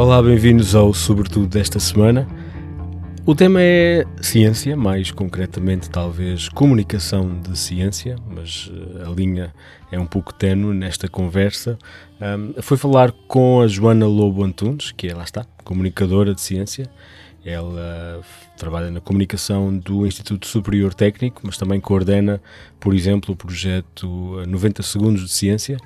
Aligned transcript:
Olá, 0.00 0.22
bem-vindos 0.22 0.74
ao 0.74 0.94
Sobretudo 0.94 1.46
desta 1.46 1.78
semana. 1.78 2.26
O 3.26 3.34
tema 3.34 3.60
é 3.60 4.06
ciência, 4.22 4.74
mais 4.74 5.10
concretamente, 5.10 5.90
talvez 5.90 6.48
comunicação 6.48 7.38
de 7.38 7.54
ciência, 7.58 8.16
mas 8.26 8.72
eh, 8.72 9.04
a 9.06 9.10
linha 9.10 9.52
é 9.92 10.00
um 10.00 10.06
pouco 10.06 10.32
tenue 10.32 10.74
nesta 10.74 11.06
conversa. 11.06 11.78
Um, 12.18 12.62
foi 12.62 12.78
falar 12.78 13.12
com 13.28 13.60
a 13.60 13.68
Joana 13.68 14.06
Lobo 14.06 14.42
Antunes, 14.42 14.90
que 14.90 15.06
é, 15.06 15.14
lá 15.14 15.22
está, 15.22 15.44
comunicadora 15.64 16.34
de 16.34 16.40
ciência. 16.40 16.88
Ela 17.44 18.22
trabalha 18.56 18.90
na 18.90 19.02
comunicação 19.02 19.76
do 19.76 20.06
Instituto 20.06 20.46
Superior 20.46 20.94
Técnico, 20.94 21.42
mas 21.44 21.58
também 21.58 21.78
coordena, 21.78 22.40
por 22.80 22.94
exemplo, 22.94 23.34
o 23.34 23.36
projeto 23.36 24.42
90 24.48 24.82
Segundos 24.82 25.24
de 25.24 25.30
Ciência, 25.30 25.76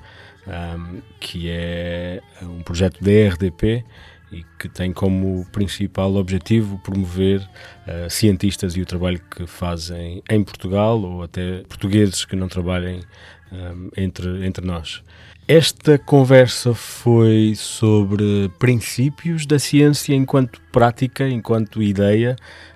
um, 0.47 1.01
que 1.21 1.49
é 1.49 2.21
um 2.43 2.63
projeto 2.63 3.03
da 3.03 3.11
RDP 3.11 3.85
e 4.33 4.45
que 4.59 4.69
tem 4.69 4.93
como 4.93 5.47
principal 5.53 6.15
objetivo 6.17 6.79
promover 6.79 7.41
uh, 7.41 8.11
cientistas 8.11 8.77
e 8.77 8.81
o 8.81 8.87
trabalho 8.87 9.21
que 9.31 9.47
fazem 9.47 10.23
em 10.29 10.43
Portugal 10.43 11.01
ou 11.01 11.23
até 11.23 11.63
portugueses 11.69 12.25
que 12.25 12.35
não 12.35 12.49
trabalhem 12.49 13.01
um, 13.53 13.91
entre, 13.97 14.45
entre 14.47 14.67
nós. 14.67 15.03
Esta 15.47 15.99
conversa 15.99 16.75
foi 16.75 17.53
sobre 17.55 18.51
princípios 18.59 19.45
da 19.45 19.59
ciência 19.59 20.15
enquanto 20.15 20.61
prática, 20.73 21.29
enquanto 21.29 21.83
ideia, 21.83 22.35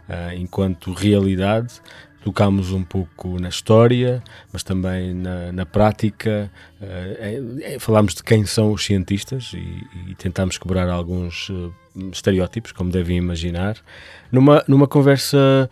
uh, 0.09 0.35
enquanto 0.35 0.93
realidade, 0.93 1.81
tocámos 2.25 2.73
um 2.73 2.83
pouco 2.83 3.41
na 3.41 3.49
história, 3.49 4.23
mas 4.53 4.63
também 4.63 5.15
na, 5.15 5.53
na 5.53 5.67
prática. 5.67 6.51
Uh, 6.81 7.81
falámos 7.81 8.15
de 8.15 8.23
quem 8.23 8.45
são 8.45 8.73
os 8.73 8.85
cientistas 8.85 9.53
e, 9.55 10.11
e 10.11 10.15
tentámos 10.15 10.59
quebrar 10.59 10.89
alguns 10.89 11.49
uh, 11.49 11.73
estereótipos, 12.13 12.73
como 12.73 12.91
devem 12.91 13.17
imaginar, 13.17 13.77
numa, 14.31 14.65
numa 14.69 14.87
conversa 14.87 15.69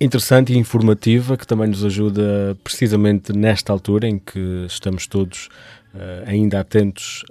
interessante 0.00 0.52
e 0.52 0.58
informativa 0.58 1.36
que 1.36 1.46
também 1.46 1.68
nos 1.68 1.84
ajuda 1.84 2.56
precisamente 2.62 3.32
nesta 3.32 3.72
altura 3.72 4.08
em 4.08 4.18
que 4.18 4.64
estamos 4.66 5.06
todos 5.06 5.48
ainda 6.26 6.60
atentos 6.60 7.24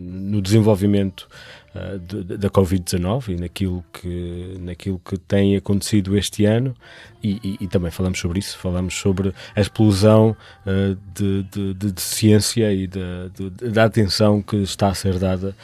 no 0.00 0.40
desenvolvimento 0.40 1.28
uh, 1.74 1.98
de, 1.98 2.36
da 2.36 2.50
Covid-19 2.50 3.28
e 3.28 3.36
naquilo 3.36 3.84
que, 3.92 4.56
naquilo 4.60 4.98
que 4.98 5.18
tem 5.18 5.56
acontecido 5.56 6.16
este 6.16 6.44
ano. 6.44 6.74
E, 7.22 7.38
e, 7.42 7.64
e, 7.64 7.68
também 7.68 7.90
falamos 7.90 8.18
sobre 8.18 8.38
isso, 8.38 8.58
falamos 8.58 8.94
sobre 8.94 9.34
a 9.54 9.60
explosão 9.60 10.36
uh, 10.66 10.96
de, 11.14 11.42
de, 11.44 11.92
de, 11.92 12.00
ciência 12.00 12.72
e 12.72 12.86
da 12.86 13.84
atenção 13.84 14.42
que 14.42 14.56
está 14.56 14.88
a 14.88 14.94
ser 14.94 15.18
dada 15.18 15.54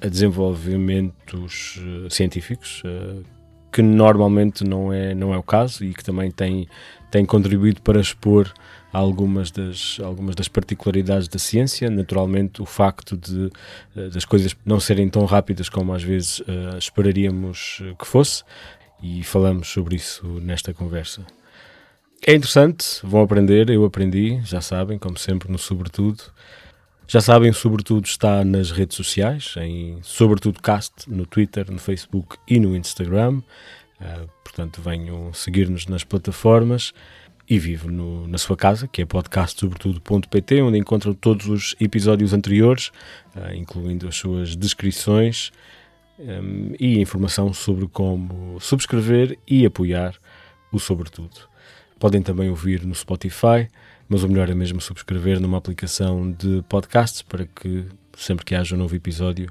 a 0.00 0.06
desenvolvimentos 0.06 1.76
uh, 1.76 2.10
científicos 2.10 2.82
que 3.72 3.82
normalmente 3.82 4.64
não 4.64 4.92
é, 4.92 5.14
não 5.14 5.32
é 5.32 5.38
o 5.38 5.42
caso 5.44 5.84
e 5.84 5.94
que 5.94 6.02
também 6.02 6.28
tem, 6.28 6.66
tem 7.08 7.24
contribuído 7.24 7.80
para 7.82 8.00
expor 8.00 8.52
algumas 8.92 9.50
das, 9.50 9.98
algumas 10.02 10.34
das 10.34 10.48
particularidades 10.48 11.28
da 11.28 11.38
ciência, 11.38 11.88
naturalmente 11.88 12.60
o 12.60 12.66
facto 12.66 13.16
de 13.16 13.50
eh, 13.96 14.08
das 14.08 14.24
coisas 14.24 14.56
não 14.64 14.80
serem 14.80 15.08
tão 15.08 15.24
rápidas 15.24 15.68
como 15.68 15.92
às 15.92 16.02
vezes 16.02 16.40
uh, 16.40 16.78
esperaríamos 16.78 17.82
que 17.98 18.06
fosse, 18.06 18.42
e 19.02 19.22
falamos 19.22 19.68
sobre 19.68 19.96
isso 19.96 20.26
nesta 20.40 20.74
conversa. 20.74 21.24
É 22.26 22.34
interessante, 22.34 23.00
vão 23.02 23.22
aprender, 23.22 23.70
eu 23.70 23.84
aprendi, 23.84 24.40
já 24.44 24.60
sabem, 24.60 24.98
como 24.98 25.18
sempre, 25.18 25.50
no 25.50 25.58
Sobretudo. 25.58 26.22
Já 27.08 27.20
sabem, 27.20 27.52
Sobretudo 27.52 28.04
está 28.04 28.44
nas 28.44 28.70
redes 28.70 28.96
sociais, 28.96 29.54
em 29.56 29.98
Sobretudo 30.02 30.60
Cast, 30.60 31.08
no 31.08 31.24
Twitter, 31.24 31.70
no 31.70 31.78
Facebook 31.78 32.36
e 32.46 32.60
no 32.60 32.76
Instagram. 32.76 33.38
Uh, 34.00 34.28
portanto, 34.44 34.82
venham 34.82 35.32
seguir-nos 35.32 35.86
nas 35.86 36.04
plataformas 36.04 36.92
e 37.50 37.58
vivo 37.58 37.90
no, 37.90 38.28
na 38.28 38.38
sua 38.38 38.56
casa, 38.56 38.86
que 38.86 39.02
é 39.02 39.04
podcastsobretudo.pt, 39.04 40.62
onde 40.62 40.78
encontram 40.78 41.12
todos 41.12 41.48
os 41.48 41.74
episódios 41.80 42.32
anteriores, 42.32 42.92
uh, 43.34 43.52
incluindo 43.52 44.06
as 44.06 44.14
suas 44.14 44.54
descrições 44.54 45.50
um, 46.16 46.72
e 46.78 47.00
informação 47.00 47.52
sobre 47.52 47.88
como 47.88 48.60
subscrever 48.60 49.36
e 49.48 49.66
apoiar 49.66 50.14
o 50.70 50.78
Sobretudo. 50.78 51.50
Podem 51.98 52.22
também 52.22 52.48
ouvir 52.48 52.86
no 52.86 52.94
Spotify, 52.94 53.68
mas 54.08 54.22
o 54.22 54.28
melhor 54.28 54.48
é 54.48 54.54
mesmo 54.54 54.80
subscrever 54.80 55.40
numa 55.40 55.58
aplicação 55.58 56.30
de 56.30 56.62
podcasts 56.68 57.20
para 57.20 57.46
que 57.46 57.84
sempre 58.16 58.44
que 58.44 58.54
haja 58.54 58.76
um 58.76 58.78
novo 58.78 58.94
episódio 58.94 59.50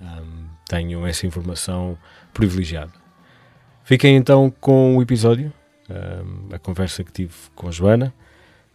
um, 0.00 0.46
tenham 0.68 1.06
essa 1.06 1.28
informação 1.28 1.96
privilegiada. 2.34 2.92
Fiquem 3.84 4.16
então 4.16 4.52
com 4.60 4.96
o 4.96 5.02
episódio 5.02 5.52
a 6.52 6.58
conversa 6.58 7.04
que 7.04 7.12
tive 7.12 7.34
com 7.54 7.68
a 7.68 7.70
Joana. 7.70 8.12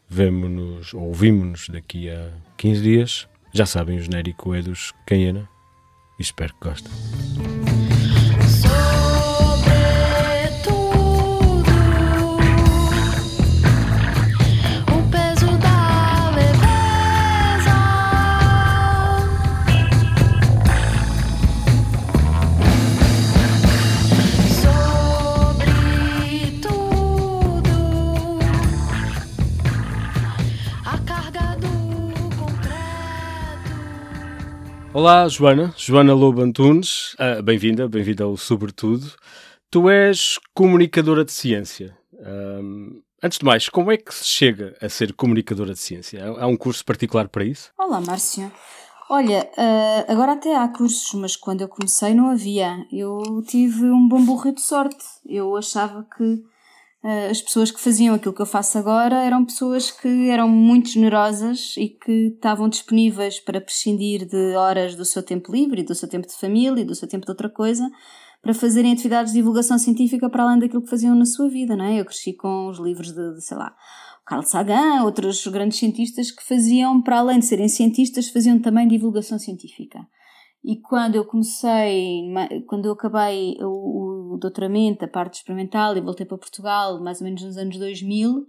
Vemo-nos, 0.10 0.94
ou 0.94 1.04
ouvimos-nos 1.04 1.70
daqui 1.70 2.10
a 2.10 2.30
15 2.58 2.82
dias. 2.82 3.28
Já 3.54 3.66
sabem, 3.66 3.98
o 3.98 4.02
genérico 4.02 4.54
é 4.54 4.62
dos 4.62 4.94
Cayena 5.06 5.48
e 6.20 6.22
espero 6.22 6.54
que 6.54 6.68
gostem. 6.68 6.92
Olá, 34.94 35.26
Joana, 35.30 35.74
Joana 35.78 36.14
Lobo 36.14 36.42
Antunes, 36.42 37.14
uh, 37.14 37.42
bem-vinda, 37.42 37.88
bem-vinda 37.88 38.26
ao 38.26 38.36
Sobretudo. 38.36 39.10
Tu 39.70 39.90
és 39.90 40.38
comunicadora 40.54 41.24
de 41.24 41.32
ciência. 41.32 41.98
Um, 42.14 43.02
antes 43.24 43.40
de 43.40 43.46
mais, 43.46 43.70
como 43.70 43.90
é 43.90 43.96
que 43.96 44.14
se 44.14 44.26
chega 44.26 44.76
a 44.82 44.90
ser 44.90 45.14
comunicadora 45.14 45.72
de 45.72 45.80
ciência? 45.80 46.22
Há 46.38 46.46
um 46.46 46.58
curso 46.58 46.84
particular 46.84 47.30
para 47.30 47.46
isso? 47.46 47.72
Olá, 47.80 48.02
Márcia. 48.02 48.52
Olha, 49.10 49.50
uh, 49.58 50.12
agora 50.12 50.34
até 50.34 50.58
há 50.58 50.68
cursos, 50.68 51.14
mas 51.14 51.38
quando 51.38 51.62
eu 51.62 51.70
comecei 51.70 52.14
não 52.14 52.30
havia. 52.30 52.86
Eu 52.92 53.42
tive 53.48 53.86
um 53.86 54.10
bom 54.10 54.26
burro 54.26 54.54
de 54.54 54.62
sorte. 54.62 55.06
Eu 55.26 55.56
achava 55.56 56.06
que 56.18 56.44
as 57.04 57.42
pessoas 57.42 57.72
que 57.72 57.80
faziam 57.80 58.14
aquilo 58.14 58.34
que 58.34 58.42
eu 58.42 58.46
faço 58.46 58.78
agora 58.78 59.24
eram 59.24 59.44
pessoas 59.44 59.90
que 59.90 60.30
eram 60.30 60.48
muito 60.48 60.90
generosas 60.90 61.74
e 61.76 61.90
que 61.90 62.28
estavam 62.36 62.70
disponíveis 62.70 63.40
para 63.40 63.60
prescindir 63.60 64.28
de 64.28 64.56
horas 64.56 64.96
do 64.96 65.04
seu 65.04 65.24
tempo 65.24 65.52
livre, 65.52 65.82
do 65.82 65.96
seu 65.96 66.08
tempo 66.08 66.28
de 66.28 66.36
família 66.36 66.86
do 66.86 66.94
seu 66.94 67.08
tempo 67.08 67.26
de 67.26 67.32
outra 67.32 67.50
coisa, 67.50 67.90
para 68.40 68.54
fazerem 68.54 68.94
atividades 68.94 69.34
de 69.34 69.40
divulgação 69.40 69.80
científica 69.80 70.30
para 70.30 70.44
além 70.44 70.60
daquilo 70.60 70.84
que 70.84 70.90
faziam 70.90 71.16
na 71.16 71.26
sua 71.26 71.50
vida, 71.50 71.76
não 71.76 71.86
é? 71.86 72.00
Eu 72.00 72.06
cresci 72.06 72.34
com 72.34 72.68
os 72.68 72.78
livros 72.78 73.12
de, 73.12 73.34
de 73.34 73.42
sei 73.42 73.58
lá, 73.58 73.76
Carl 74.26 74.44
Sagan, 74.44 75.04
outros 75.04 75.46
grandes 75.48 75.80
cientistas 75.80 76.32
que 76.32 76.44
faziam, 76.44 77.02
para 77.02 77.20
além 77.20 77.40
de 77.40 77.46
serem 77.46 77.68
cientistas, 77.68 78.30
faziam 78.30 78.60
também 78.60 78.88
divulgação 78.88 79.40
científica. 79.40 80.00
E 80.64 80.80
quando 80.80 81.16
eu 81.16 81.26
comecei, 81.26 82.24
quando 82.68 82.86
eu 82.86 82.92
acabei 82.92 83.58
o, 83.62 84.11
doutoramento, 84.38 85.06
a 85.06 85.08
parte 85.08 85.36
experimental, 85.36 85.96
e 85.96 86.02
voltei 86.02 86.26
para 86.26 86.38
Portugal, 86.38 87.02
mais 87.02 87.22
ou 87.22 87.26
menos 87.26 87.44
nos 87.44 87.58
anos 87.58 87.78
2000, 87.78 88.48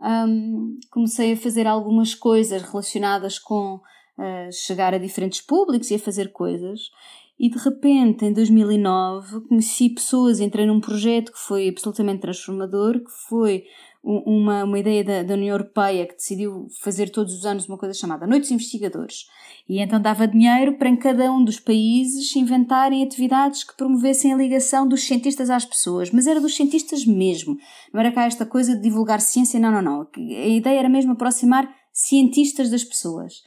um, 0.00 0.78
comecei 0.90 1.32
a 1.32 1.36
fazer 1.36 1.66
algumas 1.66 2.14
coisas 2.14 2.62
relacionadas 2.62 3.38
com 3.38 3.76
uh, 3.76 4.52
chegar 4.52 4.92
a 4.94 4.98
diferentes 4.98 5.40
públicos 5.40 5.90
e 5.90 5.94
a 5.94 5.98
fazer 5.98 6.32
coisas. 6.32 6.90
E 7.38 7.50
de 7.50 7.58
repente, 7.58 8.24
em 8.24 8.32
2009, 8.32 9.40
conheci 9.48 9.90
pessoas, 9.90 10.40
entrei 10.40 10.66
num 10.66 10.80
projeto 10.80 11.32
que 11.32 11.38
foi 11.38 11.68
absolutamente 11.68 12.20
transformador, 12.20 13.00
que 13.00 13.10
foi 13.28 13.64
uma, 14.04 14.64
uma 14.64 14.78
ideia 14.78 15.02
da, 15.02 15.22
da 15.22 15.34
União 15.34 15.54
Europeia 15.54 16.06
que 16.06 16.14
decidiu 16.14 16.66
fazer 16.82 17.08
todos 17.08 17.32
os 17.32 17.46
anos 17.46 17.66
uma 17.66 17.78
coisa 17.78 17.98
chamada 17.98 18.26
Noites 18.26 18.50
Investigadores. 18.50 19.26
E 19.66 19.80
então 19.80 20.00
dava 20.00 20.28
dinheiro 20.28 20.76
para 20.76 20.90
em 20.90 20.96
cada 20.96 21.32
um 21.32 21.42
dos 21.42 21.58
países 21.58 22.36
inventarem 22.36 23.02
atividades 23.02 23.64
que 23.64 23.74
promovessem 23.76 24.32
a 24.32 24.36
ligação 24.36 24.86
dos 24.86 25.04
cientistas 25.04 25.48
às 25.48 25.64
pessoas. 25.64 26.10
Mas 26.10 26.26
era 26.26 26.40
dos 26.40 26.54
cientistas 26.54 27.06
mesmo. 27.06 27.56
Não 27.92 28.00
era 28.00 28.12
cá 28.12 28.26
esta 28.26 28.44
coisa 28.44 28.76
de 28.76 28.82
divulgar 28.82 29.22
ciência, 29.22 29.58
não, 29.58 29.72
não, 29.72 29.82
não. 29.82 30.08
A 30.16 30.48
ideia 30.48 30.80
era 30.80 30.88
mesmo 30.88 31.12
aproximar 31.12 31.66
cientistas 31.90 32.68
das 32.68 32.84
pessoas. 32.84 33.42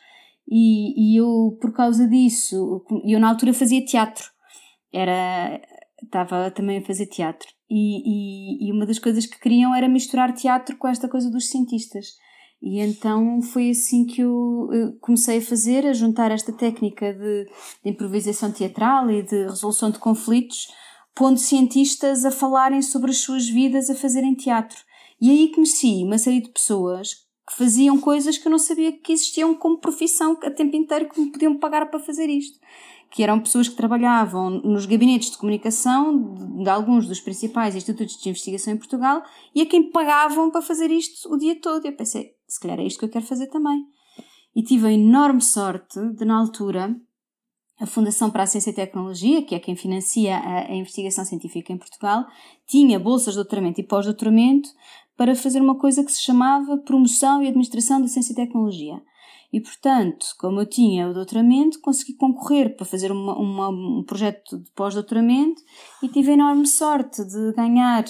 E, 0.49 1.13
e 1.13 1.17
eu, 1.17 1.55
por 1.61 1.71
causa 1.71 2.07
disso, 2.07 2.83
eu 3.05 3.19
na 3.19 3.29
altura 3.29 3.53
fazia 3.53 3.85
teatro. 3.85 4.25
Era, 4.91 5.61
estava 6.01 6.49
também 6.49 6.79
a 6.79 6.85
fazer 6.85 7.05
teatro. 7.05 7.56
E, 7.69 8.65
e, 8.65 8.67
e, 8.67 8.71
uma 8.71 8.85
das 8.85 8.97
coisas 8.97 9.25
que 9.25 9.39
queriam 9.39 9.75
era 9.75 9.89
misturar 9.89 10.33
teatro 10.33 10.77
com 10.77 10.87
esta 10.87 11.07
coisa 11.09 11.29
dos 11.29 11.49
cientistas. 11.49 12.15
E 12.61 12.79
então 12.79 13.41
foi 13.41 13.69
assim 13.69 14.05
que 14.05 14.21
eu 14.21 14.69
comecei 15.01 15.37
a 15.37 15.41
fazer, 15.41 15.85
a 15.85 15.93
juntar 15.93 16.31
esta 16.31 16.51
técnica 16.51 17.13
de, 17.13 17.45
de 17.83 17.91
improvisação 17.91 18.51
teatral 18.51 19.11
e 19.11 19.21
de 19.21 19.43
resolução 19.43 19.91
de 19.91 19.99
conflitos, 19.99 20.67
pondo 21.13 21.39
cientistas 21.39 22.25
a 22.25 22.31
falarem 22.31 22.81
sobre 22.81 23.11
as 23.11 23.17
suas 23.17 23.47
vidas 23.47 23.89
a 23.89 23.95
fazerem 23.95 24.33
teatro. 24.33 24.77
E 25.19 25.29
aí 25.29 25.51
conheci 25.51 26.03
uma 26.03 26.17
série 26.17 26.41
de 26.41 26.49
pessoas 26.49 27.27
que 27.47 27.55
faziam 27.55 27.99
coisas 27.99 28.37
que 28.37 28.47
eu 28.47 28.51
não 28.51 28.59
sabia 28.59 28.91
que 28.91 29.13
existiam 29.13 29.53
como 29.55 29.79
profissão 29.79 30.37
a 30.43 30.51
tempo 30.51 30.75
inteiro 30.75 31.09
que 31.09 31.19
me 31.19 31.31
podiam 31.31 31.57
pagar 31.57 31.89
para 31.89 31.99
fazer 31.99 32.27
isto 32.27 32.59
que 33.09 33.23
eram 33.23 33.39
pessoas 33.39 33.69
que 33.69 33.75
trabalhavam 33.75 34.49
nos 34.49 34.85
gabinetes 34.85 35.31
de 35.31 35.37
comunicação 35.37 36.33
de, 36.33 36.63
de, 36.63 36.69
alguns 36.69 37.07
dos 37.07 37.19
principais 37.19 37.75
institutos 37.75 38.17
de 38.17 38.29
investigação 38.29 38.73
em 38.73 38.77
Portugal 38.77 39.23
e 39.55 39.61
a 39.61 39.65
quem 39.65 39.89
pagavam 39.91 40.51
para 40.51 40.61
fazer 40.61 40.91
isto 40.91 41.31
o 41.33 41.37
dia 41.37 41.59
todo. 41.59 41.85
Eu 41.85 41.93
pensei, 41.93 42.31
se 42.47 42.59
calhar 42.59 42.79
é 42.79 42.83
isto 42.83 42.99
que 42.99 43.05
eu 43.05 43.09
quero 43.09 43.25
fazer 43.25 43.47
também. 43.47 43.85
E 44.55 44.63
tive 44.63 44.87
a 44.87 44.91
enorme 44.91 45.41
sorte 45.41 45.99
de, 46.13 46.25
na 46.25 46.37
altura, 46.37 46.95
a 47.79 47.85
Fundação 47.85 48.29
para 48.29 48.43
a 48.43 48.47
Ciência 48.47 48.71
e 48.71 48.73
Tecnologia, 48.73 49.43
que 49.43 49.55
é 49.55 49.59
quem 49.59 49.75
financia 49.75 50.35
a, 50.35 50.71
a 50.71 50.75
investigação 50.75 51.23
científica 51.23 51.71
em 51.71 51.77
Portugal, 51.77 52.25
tinha 52.65 52.99
bolsas 52.99 53.33
de 53.33 53.39
doutoramento 53.39 53.79
e 53.79 53.83
pós-doutoramento 53.83 54.69
para 55.15 55.35
fazer 55.35 55.61
uma 55.61 55.75
coisa 55.75 56.03
que 56.03 56.11
se 56.11 56.21
chamava 56.21 56.77
Promoção 56.77 57.41
e 57.41 57.47
Administração 57.47 58.01
da 58.01 58.07
Ciência 58.07 58.33
e 58.33 58.35
Tecnologia. 58.35 59.01
E, 59.57 59.61
portanto, 59.61 60.27
como 60.37 60.61
eu 60.61 60.67
tinha 60.67 61.09
o 61.09 61.13
doutoramento, 61.15 61.81
consegui 61.81 62.13
concorrer 62.13 62.75
para 62.75 62.85
fazer 62.85 63.11
uma, 63.11 63.35
uma, 63.35 63.69
um 63.69 64.03
projeto 64.03 64.59
de 64.59 64.69
pós-doutoramento 64.73 65.59
e 66.03 66.07
tive 66.07 66.29
a 66.29 66.33
enorme 66.35 66.67
sorte 66.67 67.25
de 67.25 67.53
ganhar 67.53 68.05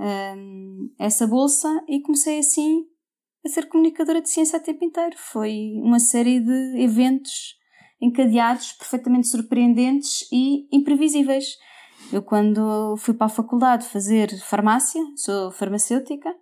um, 0.00 0.92
essa 0.98 1.28
bolsa 1.28 1.68
e 1.86 2.00
comecei 2.00 2.40
assim 2.40 2.84
a 3.46 3.48
ser 3.48 3.68
comunicadora 3.68 4.20
de 4.20 4.28
ciência 4.28 4.58
a 4.58 4.60
tempo 4.60 4.84
inteiro. 4.84 5.14
Foi 5.16 5.74
uma 5.76 6.00
série 6.00 6.40
de 6.40 6.82
eventos 6.82 7.54
encadeados, 8.02 8.72
perfeitamente 8.72 9.28
surpreendentes 9.28 10.26
e 10.32 10.66
imprevisíveis. 10.76 11.56
Eu, 12.12 12.20
quando 12.20 12.96
fui 12.96 13.14
para 13.14 13.26
a 13.26 13.30
faculdade 13.30 13.86
fazer 13.86 14.36
farmácia, 14.40 15.00
sou 15.14 15.52
farmacêutica 15.52 16.34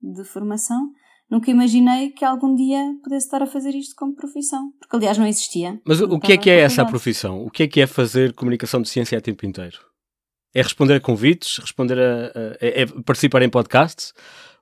de 0.00 0.22
formação, 0.22 0.92
nunca 1.30 1.50
imaginei 1.50 2.10
que 2.10 2.24
algum 2.24 2.54
dia 2.54 2.80
pudesse 3.02 3.26
estar 3.26 3.42
a 3.42 3.46
fazer 3.46 3.74
isto 3.74 3.94
como 3.96 4.14
profissão, 4.14 4.72
porque 4.78 4.96
aliás 4.96 5.18
não 5.18 5.26
existia. 5.26 5.80
Mas 5.84 6.00
o 6.00 6.18
que 6.18 6.32
é 6.32 6.36
que 6.36 6.50
é 6.50 6.60
essa 6.60 6.84
profissão? 6.84 7.44
O 7.44 7.50
que 7.50 7.64
é 7.64 7.68
que 7.68 7.80
é 7.80 7.86
fazer 7.86 8.32
comunicação 8.34 8.80
de 8.80 8.88
ciência 8.88 9.18
a 9.18 9.20
tempo 9.20 9.44
inteiro? 9.46 9.78
É 10.54 10.62
responder 10.62 10.94
a 10.94 11.00
convites, 11.00 11.58
responder 11.58 11.98
a, 11.98 12.26
a 12.26 12.56
é, 12.60 12.82
é 12.82 12.86
participar 12.86 13.42
em 13.42 13.50
podcasts? 13.50 14.14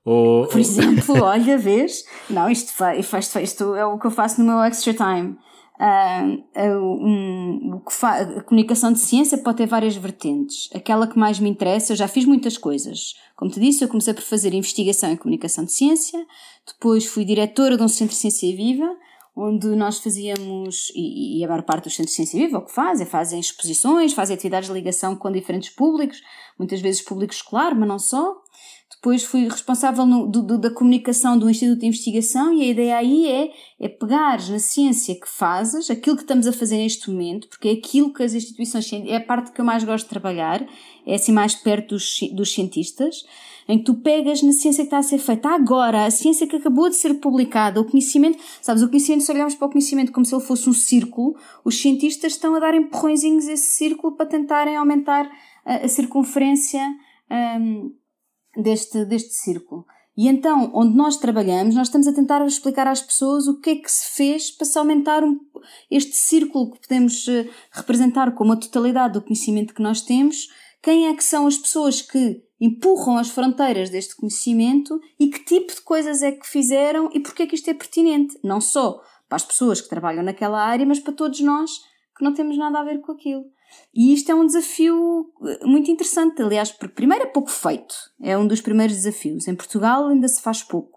Ou... 0.03 0.47
Por 0.47 0.59
exemplo, 0.59 1.15
olha, 1.23 1.57
vês? 1.57 2.03
Não, 2.29 2.49
isto, 2.49 2.73
faz, 2.73 3.05
faz, 3.07 3.35
isto 3.35 3.75
é 3.75 3.85
o 3.85 3.97
que 3.97 4.05
eu 4.05 4.11
faço 4.11 4.39
no 4.39 4.47
meu 4.47 4.63
extra 4.63 4.93
time. 4.93 5.37
Uh, 5.77 6.45
um, 6.57 7.81
a 8.01 8.41
comunicação 8.43 8.93
de 8.93 8.99
ciência 8.99 9.37
pode 9.37 9.57
ter 9.57 9.65
várias 9.65 9.95
vertentes. 9.95 10.69
Aquela 10.73 11.05
que 11.07 11.19
mais 11.19 11.39
me 11.39 11.49
interessa, 11.49 11.93
eu 11.93 11.97
já 11.97 12.07
fiz 12.07 12.25
muitas 12.25 12.57
coisas. 12.57 13.15
Como 13.35 13.51
te 13.51 13.59
disse, 13.59 13.83
eu 13.83 13.89
comecei 13.89 14.13
por 14.13 14.23
fazer 14.23 14.53
investigação 14.53 15.11
em 15.11 15.17
comunicação 15.17 15.65
de 15.65 15.73
ciência, 15.73 16.25
depois 16.65 17.05
fui 17.05 17.25
diretora 17.25 17.75
de 17.75 17.83
um 17.83 17.87
centro 17.89 18.13
de 18.13 18.21
ciência 18.21 18.55
viva, 18.55 18.89
onde 19.35 19.67
nós 19.75 19.99
fazíamos, 19.99 20.93
e, 20.95 21.39
e 21.39 21.43
a 21.43 21.47
maior 21.49 21.63
parte 21.63 21.83
dos 21.83 21.95
centros 21.95 22.15
de 22.15 22.15
ciência 22.15 22.39
viva 22.39 22.59
o 22.59 22.65
que 22.65 22.71
fazem, 22.71 23.05
fazem 23.05 23.39
exposições, 23.39 24.13
fazem 24.13 24.33
atividades 24.33 24.69
de 24.69 24.73
ligação 24.73 25.13
com 25.15 25.29
diferentes 25.29 25.71
públicos, 25.71 26.21
muitas 26.57 26.79
vezes 26.79 27.01
público 27.01 27.33
escolar, 27.33 27.75
mas 27.75 27.87
não 27.87 27.99
só. 27.99 28.33
Depois 28.95 29.23
fui 29.23 29.47
responsável 29.47 30.05
no, 30.05 30.27
do, 30.27 30.41
do, 30.41 30.57
da 30.57 30.69
comunicação 30.69 31.37
do 31.37 31.49
Instituto 31.49 31.79
de 31.79 31.87
Investigação 31.87 32.53
e 32.53 32.63
a 32.63 32.67
ideia 32.67 32.97
aí 32.97 33.27
é, 33.27 33.51
é 33.79 33.87
pegar 33.87 34.39
na 34.49 34.57
ciência 34.57 35.13
que 35.13 35.29
fazes, 35.29 35.91
aquilo 35.91 36.15
que 36.15 36.23
estamos 36.23 36.47
a 36.47 36.53
fazer 36.53 36.77
neste 36.77 37.09
momento, 37.11 37.47
porque 37.47 37.69
é 37.69 37.71
aquilo 37.73 38.11
que 38.11 38.23
as 38.23 38.33
instituições, 38.33 38.91
é 38.91 39.17
a 39.17 39.21
parte 39.21 39.51
que 39.51 39.61
eu 39.61 39.65
mais 39.65 39.83
gosto 39.83 40.05
de 40.05 40.09
trabalhar, 40.09 40.65
é 41.05 41.15
assim 41.15 41.31
mais 41.31 41.53
perto 41.53 41.95
dos, 41.95 42.19
dos 42.33 42.51
cientistas, 42.51 43.23
em 43.67 43.79
que 43.79 43.83
tu 43.83 43.95
pegas 43.95 44.41
na 44.41 44.51
ciência 44.51 44.83
que 44.83 44.87
está 44.87 44.97
a 44.97 45.03
ser 45.03 45.17
feita 45.17 45.49
agora, 45.49 46.05
a 46.05 46.11
ciência 46.11 46.47
que 46.47 46.55
acabou 46.55 46.89
de 46.89 46.95
ser 46.95 47.15
publicada, 47.15 47.81
o 47.81 47.85
conhecimento, 47.85 48.37
sabes, 48.61 48.83
o 48.83 48.89
conhecimento, 48.89 49.23
se 49.23 49.31
olharmos 49.31 49.55
para 49.55 49.67
o 49.67 49.71
conhecimento 49.71 50.11
como 50.11 50.25
se 50.25 50.33
ele 50.33 50.43
fosse 50.43 50.69
um 50.69 50.73
círculo, 50.73 51.35
os 51.63 51.79
cientistas 51.79 52.33
estão 52.33 52.55
a 52.55 52.59
dar 52.59 52.73
empurrõezinhos 52.75 53.47
a 53.47 53.53
esse 53.53 53.75
círculo 53.75 54.15
para 54.15 54.25
tentarem 54.25 54.75
aumentar 54.75 55.29
a, 55.65 55.77
a 55.77 55.87
circunferência 55.87 56.81
um, 57.59 57.91
deste, 58.57 59.05
deste 59.05 59.33
círculo. 59.33 59.85
E 60.17 60.29
então, 60.29 60.71
onde 60.73 60.95
nós 60.95 61.17
trabalhamos, 61.17 61.75
nós 61.75 61.87
estamos 61.87 62.07
a 62.07 62.13
tentar 62.13 62.45
explicar 62.45 62.87
às 62.87 63.01
pessoas 63.01 63.47
o 63.47 63.59
que 63.59 63.71
é 63.71 63.75
que 63.75 63.91
se 63.91 64.15
fez 64.15 64.49
para 64.49 64.65
se 64.65 64.77
aumentar 64.79 65.23
um, 65.23 65.37
este 65.91 66.15
círculo 66.15 66.71
que 66.71 66.79
podemos 66.79 67.27
uh, 67.27 67.49
representar 67.71 68.33
como 68.33 68.53
a 68.53 68.55
totalidade 68.55 69.13
do 69.13 69.21
conhecimento 69.21 69.73
que 69.73 69.81
nós 69.81 70.01
temos. 70.01 70.47
Quem 70.81 71.07
é 71.07 71.13
que 71.13 71.23
são 71.23 71.47
as 71.47 71.57
pessoas 71.57 72.01
que 72.01 72.41
empurram 72.61 73.17
as 73.17 73.29
fronteiras 73.29 73.89
deste 73.89 74.15
conhecimento 74.15 74.97
e 75.19 75.27
que 75.27 75.43
tipo 75.43 75.73
de 75.73 75.81
coisas 75.81 76.21
é 76.21 76.31
que 76.31 76.47
fizeram 76.47 77.09
e 77.13 77.19
porque 77.19 77.43
é 77.43 77.47
que 77.47 77.55
isto 77.55 77.69
é 77.69 77.73
pertinente? 77.73 78.39
Não 78.41 78.61
só 78.61 79.01
para 79.27 79.35
as 79.35 79.43
pessoas 79.43 79.81
que 79.81 79.89
trabalham 79.89 80.23
naquela 80.23 80.63
área, 80.63 80.85
mas 80.85 80.99
para 80.99 81.13
todos 81.13 81.41
nós 81.41 81.71
que 82.17 82.23
não 82.23 82.33
temos 82.33 82.57
nada 82.57 82.79
a 82.79 82.83
ver 82.83 83.01
com 83.01 83.11
aquilo. 83.11 83.43
E 83.93 84.13
isto 84.13 84.31
é 84.31 84.35
um 84.35 84.45
desafio 84.45 85.31
eh, 85.45 85.65
muito 85.65 85.89
interessante, 85.89 86.41
aliás, 86.41 86.71
porque 86.71 86.95
primeiro 86.95 87.23
é 87.23 87.27
pouco 87.27 87.49
feito, 87.49 87.95
é 88.21 88.37
um 88.37 88.47
dos 88.47 88.61
primeiros 88.61 88.95
desafios. 88.95 89.47
Em 89.47 89.55
Portugal 89.55 90.07
ainda 90.07 90.27
se 90.27 90.41
faz 90.41 90.61
pouco. 90.61 90.95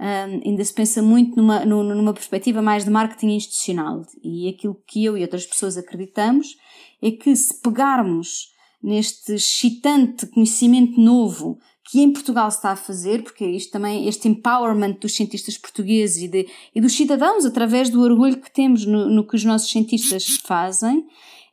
Um, 0.00 0.48
ainda 0.48 0.64
se 0.64 0.72
pensa 0.72 1.02
muito 1.02 1.36
numa, 1.36 1.64
numa 1.64 2.14
perspectiva 2.14 2.62
mais 2.62 2.84
de 2.84 2.90
marketing 2.90 3.30
institucional. 3.30 4.02
E 4.22 4.48
aquilo 4.48 4.80
que 4.86 5.04
eu 5.04 5.16
e 5.16 5.22
outras 5.22 5.44
pessoas 5.44 5.76
acreditamos 5.76 6.56
é 7.02 7.10
que 7.10 7.34
se 7.34 7.60
pegarmos 7.60 8.52
neste 8.82 9.34
excitante 9.34 10.26
conhecimento 10.26 11.00
novo 11.00 11.58
que 11.90 12.00
em 12.00 12.12
Portugal 12.12 12.50
se 12.50 12.58
está 12.58 12.72
a 12.72 12.76
fazer, 12.76 13.22
porque 13.22 13.46
isto 13.46 13.72
também, 13.72 14.06
este 14.06 14.28
empowerment 14.28 14.98
dos 15.00 15.16
cientistas 15.16 15.56
portugueses 15.56 16.22
e, 16.22 16.28
de, 16.28 16.46
e 16.74 16.80
dos 16.82 16.92
cidadãos, 16.92 17.46
através 17.46 17.88
do 17.88 18.02
orgulho 18.02 18.36
que 18.36 18.52
temos 18.52 18.84
no, 18.84 19.08
no 19.08 19.26
que 19.26 19.34
os 19.34 19.44
nossos 19.44 19.70
cientistas 19.70 20.26
fazem, 20.44 21.06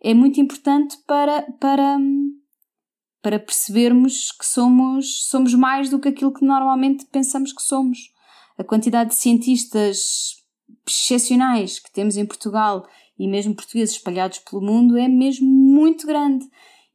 é 0.06 0.14
muito 0.14 0.40
importante 0.40 0.96
para, 1.08 1.42
para, 1.60 1.98
para 3.24 3.40
percebermos 3.40 4.32
que 4.32 4.46
somos, 4.46 5.28
somos 5.28 5.56
mais 5.56 5.90
do 5.90 6.00
que 6.00 6.10
aquilo 6.10 6.32
que 6.32 6.46
normalmente 6.46 7.08
pensamos 7.08 7.52
que 7.52 7.64
somos. 7.64 7.98
A 8.56 8.64
quantidade 8.64 9.10
de 9.10 9.16
cientistas 9.16 10.36
excepcionais 10.88 11.80
que 11.80 11.92
temos 11.92 12.18
em 12.18 12.26
Portugal 12.26 12.88
e 13.18 13.28
mesmo 13.28 13.56
portugueses 13.56 13.96
espalhados 13.96 14.38
pelo 14.38 14.62
mundo 14.62 14.96
é 14.96 15.08
mesmo 15.08 15.50
muito 15.50 16.06
grande. 16.06 16.46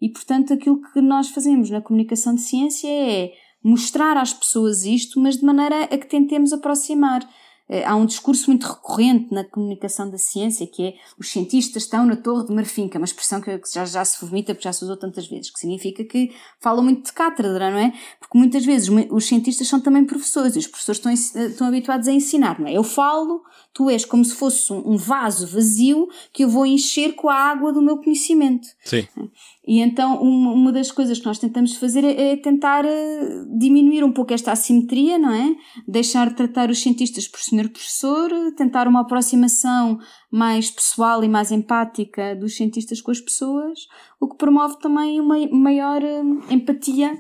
E, 0.00 0.08
portanto, 0.08 0.52
aquilo 0.52 0.80
que 0.92 1.00
nós 1.00 1.30
fazemos 1.30 1.68
na 1.68 1.80
comunicação 1.80 2.36
de 2.36 2.42
ciência 2.42 2.88
é 2.88 3.32
mostrar 3.60 4.16
às 4.16 4.32
pessoas 4.32 4.84
isto, 4.84 5.18
mas 5.18 5.38
de 5.38 5.44
maneira 5.44 5.82
a 5.82 5.98
que 5.98 6.06
tentemos 6.06 6.52
aproximar. 6.52 7.28
Eh, 7.72 7.84
há 7.84 7.94
um 7.94 8.04
discurso 8.04 8.50
muito 8.50 8.66
recorrente 8.66 9.32
na 9.32 9.44
comunicação 9.44 10.10
da 10.10 10.18
ciência 10.18 10.66
que 10.66 10.88
é 10.88 10.94
os 11.16 11.30
cientistas 11.30 11.84
estão 11.84 12.04
na 12.04 12.16
torre 12.16 12.48
de 12.48 12.52
marfim, 12.52 12.88
que 12.88 12.96
é 12.96 13.00
uma 13.00 13.04
expressão 13.04 13.40
que 13.40 13.60
já, 13.72 13.84
já 13.84 14.04
se 14.04 14.24
vomita 14.24 14.52
porque 14.52 14.64
já 14.64 14.72
se 14.72 14.82
usou 14.82 14.96
tantas 14.96 15.28
vezes, 15.28 15.52
que 15.52 15.60
significa 15.60 16.02
que 16.02 16.32
falam 16.58 16.82
muito 16.82 17.06
de 17.06 17.12
cátedra, 17.12 17.70
não 17.70 17.78
é? 17.78 17.92
Porque 18.18 18.36
muitas 18.36 18.64
vezes 18.64 18.88
os 19.08 19.24
cientistas 19.24 19.68
são 19.68 19.80
também 19.80 20.04
professores 20.04 20.56
e 20.56 20.58
os 20.58 20.66
professores 20.66 20.98
estão, 20.98 21.46
estão 21.46 21.68
habituados 21.68 22.08
a 22.08 22.12
ensinar, 22.12 22.58
não 22.58 22.66
é? 22.66 22.72
Eu 22.72 22.82
falo, 22.82 23.40
tu 23.72 23.88
és 23.88 24.04
como 24.04 24.24
se 24.24 24.34
fosse 24.34 24.72
um 24.72 24.96
vaso 24.96 25.46
vazio 25.46 26.08
que 26.32 26.42
eu 26.42 26.48
vou 26.48 26.66
encher 26.66 27.14
com 27.14 27.28
a 27.28 27.36
água 27.36 27.72
do 27.72 27.80
meu 27.80 27.98
conhecimento. 27.98 28.66
Sim. 28.84 29.06
E 29.70 29.78
então 29.78 30.20
uma 30.20 30.72
das 30.72 30.90
coisas 30.90 31.20
que 31.20 31.26
nós 31.26 31.38
tentamos 31.38 31.76
fazer 31.76 32.02
é, 32.02 32.32
é 32.32 32.36
tentar 32.36 32.84
eh, 32.84 33.44
diminuir 33.56 34.02
um 34.02 34.10
pouco 34.10 34.34
esta 34.34 34.50
assimetria, 34.50 35.16
não 35.16 35.32
é? 35.32 35.54
Deixar 35.86 36.28
de 36.28 36.34
tratar 36.34 36.70
os 36.70 36.82
cientistas 36.82 37.28
por 37.28 37.38
senhor 37.38 37.68
professor, 37.68 38.32
tentar 38.56 38.88
uma 38.88 39.02
aproximação 39.02 40.00
mais 40.28 40.72
pessoal 40.72 41.22
e 41.22 41.28
mais 41.28 41.52
empática 41.52 42.34
dos 42.34 42.56
cientistas 42.56 43.00
com 43.00 43.12
as 43.12 43.20
pessoas, 43.20 43.78
o 44.18 44.28
que 44.28 44.36
promove 44.36 44.76
também 44.80 45.20
uma 45.20 45.38
maior 45.52 46.02
eh, 46.02 46.20
empatia 46.50 47.16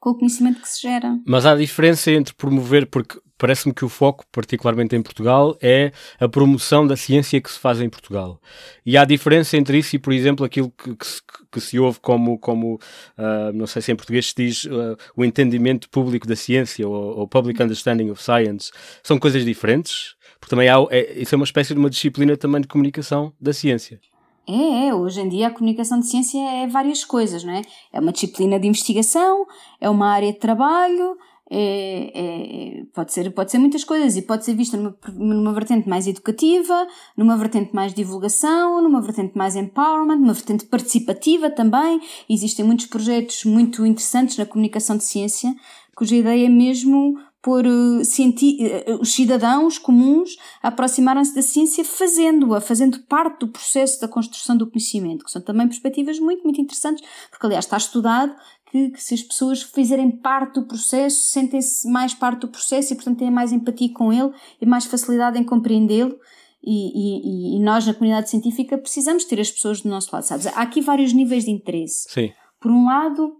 com 0.00 0.10
o 0.10 0.18
conhecimento 0.18 0.60
que 0.60 0.68
se 0.68 0.82
gera. 0.82 1.16
Mas 1.24 1.46
há 1.46 1.54
diferença 1.54 2.10
entre 2.10 2.34
promover, 2.34 2.90
porque 2.90 3.20
parece-me 3.38 3.74
que 3.74 3.84
o 3.84 3.88
foco, 3.88 4.24
particularmente 4.32 4.96
em 4.96 5.02
Portugal, 5.02 5.56
é 5.60 5.92
a 6.18 6.28
promoção 6.28 6.86
da 6.86 6.96
ciência 6.96 7.40
que 7.40 7.50
se 7.50 7.58
faz 7.58 7.80
em 7.80 7.88
Portugal. 7.88 8.40
E 8.84 8.96
há 8.96 9.04
diferença 9.04 9.56
entre 9.56 9.78
isso 9.78 9.96
e, 9.96 9.98
por 9.98 10.12
exemplo, 10.12 10.44
aquilo 10.44 10.70
que, 10.70 10.94
que, 10.96 11.06
se, 11.06 11.20
que 11.52 11.60
se, 11.60 11.78
ouve 11.78 12.00
como, 12.00 12.38
como 12.38 12.74
uh, 12.74 13.52
não 13.54 13.66
sei 13.66 13.82
se 13.82 13.92
em 13.92 13.96
português 13.96 14.28
se 14.28 14.34
diz, 14.36 14.64
uh, 14.64 14.96
o 15.16 15.24
entendimento 15.24 15.88
público 15.90 16.26
da 16.26 16.36
ciência 16.36 16.86
ou, 16.88 17.18
ou, 17.18 17.28
public 17.28 17.62
understanding 17.62 18.10
of 18.10 18.22
science. 18.22 18.70
São 19.02 19.18
coisas 19.18 19.44
diferentes? 19.44 20.14
Porque 20.40 20.50
também 20.50 20.68
há, 20.68 20.76
é, 20.90 21.20
isso 21.20 21.34
é 21.34 21.36
uma 21.36 21.44
espécie 21.44 21.74
de 21.74 21.80
uma 21.80 21.90
disciplina 21.90 22.36
também 22.36 22.60
de 22.60 22.68
comunicação 22.68 23.32
da 23.40 23.52
ciência. 23.52 24.00
É, 24.48 24.88
é, 24.88 24.94
hoje 24.94 25.20
em 25.20 25.28
dia 25.28 25.48
a 25.48 25.50
comunicação 25.50 25.98
de 25.98 26.06
ciência 26.06 26.38
é 26.38 26.68
várias 26.68 27.04
coisas, 27.04 27.42
não 27.42 27.52
é? 27.52 27.62
É 27.92 27.98
uma 27.98 28.12
disciplina 28.12 28.60
de 28.60 28.68
investigação, 28.68 29.44
é 29.80 29.90
uma 29.90 30.08
área 30.08 30.32
de 30.32 30.38
trabalho, 30.38 31.16
é, 31.50 32.10
é, 32.14 32.84
pode, 32.92 33.12
ser, 33.12 33.30
pode 33.32 33.50
ser 33.50 33.58
muitas 33.58 33.84
coisas 33.84 34.16
e 34.16 34.22
pode 34.22 34.44
ser 34.44 34.54
vista 34.54 34.76
numa, 34.76 34.96
numa 35.14 35.52
vertente 35.52 35.88
mais 35.88 36.06
educativa, 36.06 36.86
numa 37.16 37.36
vertente 37.36 37.74
mais 37.74 37.94
divulgação, 37.94 38.82
numa 38.82 39.00
vertente 39.00 39.36
mais 39.36 39.54
empowerment, 39.54 40.16
numa 40.16 40.32
vertente 40.32 40.64
participativa 40.66 41.48
também. 41.48 42.00
Existem 42.28 42.64
muitos 42.64 42.86
projetos 42.86 43.44
muito 43.44 43.86
interessantes 43.86 44.36
na 44.36 44.46
comunicação 44.46 44.96
de 44.96 45.04
ciência, 45.04 45.54
cuja 45.94 46.16
ideia 46.16 46.46
é 46.46 46.48
mesmo 46.48 47.16
pôr 47.46 47.64
uh, 47.64 49.00
os 49.00 49.14
cidadãos 49.14 49.78
comuns 49.78 50.36
aproximarem-se 50.60 51.32
da 51.32 51.42
ciência 51.42 51.84
fazendo-a, 51.84 52.60
fazendo 52.60 52.98
parte 53.02 53.38
do 53.38 53.48
processo 53.52 54.00
da 54.00 54.08
construção 54.08 54.56
do 54.56 54.66
conhecimento, 54.66 55.24
que 55.24 55.30
são 55.30 55.40
também 55.40 55.68
perspectivas 55.68 56.18
muito, 56.18 56.42
muito 56.42 56.60
interessantes, 56.60 57.06
porque 57.30 57.46
aliás 57.46 57.64
está 57.64 57.76
estudado 57.76 58.34
que, 58.70 58.90
que 58.90 59.02
se 59.02 59.14
as 59.14 59.22
pessoas 59.22 59.62
fizerem 59.62 60.10
parte 60.10 60.54
do 60.54 60.66
processo, 60.66 61.28
sentem-se 61.28 61.88
mais 61.88 62.14
parte 62.14 62.40
do 62.40 62.48
processo 62.48 62.92
e, 62.92 62.96
portanto, 62.96 63.18
têm 63.18 63.30
mais 63.30 63.52
empatia 63.52 63.92
com 63.92 64.12
ele 64.12 64.32
e 64.60 64.66
mais 64.66 64.84
facilidade 64.84 65.38
em 65.38 65.44
compreendê-lo. 65.44 66.18
E, 66.62 67.54
e, 67.54 67.56
e, 67.56 67.60
nós, 67.60 67.86
na 67.86 67.94
comunidade 67.94 68.28
científica, 68.28 68.76
precisamos 68.76 69.24
ter 69.24 69.38
as 69.38 69.50
pessoas 69.50 69.80
do 69.80 69.88
nosso 69.88 70.10
lado, 70.12 70.24
sabes? 70.24 70.48
Há 70.48 70.62
aqui 70.62 70.80
vários 70.80 71.12
níveis 71.12 71.44
de 71.44 71.50
interesse. 71.52 72.08
Sim. 72.10 72.32
Por 72.60 72.72
um 72.72 72.86
lado, 72.86 73.36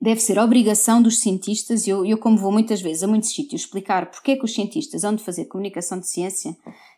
deve 0.00 0.20
ser 0.20 0.38
obrigação 0.38 1.02
dos 1.02 1.18
cientistas, 1.18 1.86
e 1.86 1.90
eu, 1.90 2.04
eu, 2.04 2.18
como 2.18 2.36
vou 2.36 2.52
muitas 2.52 2.80
vezes 2.80 3.02
a 3.02 3.08
muitos 3.08 3.30
sítios 3.30 3.62
explicar 3.62 4.10
porque 4.10 4.32
é 4.32 4.36
que 4.36 4.44
os 4.44 4.54
cientistas 4.54 5.02
hão 5.02 5.14
de 5.14 5.24
fazer 5.24 5.46
comunicação 5.46 5.98
de 5.98 6.06
ciência, 6.06 6.56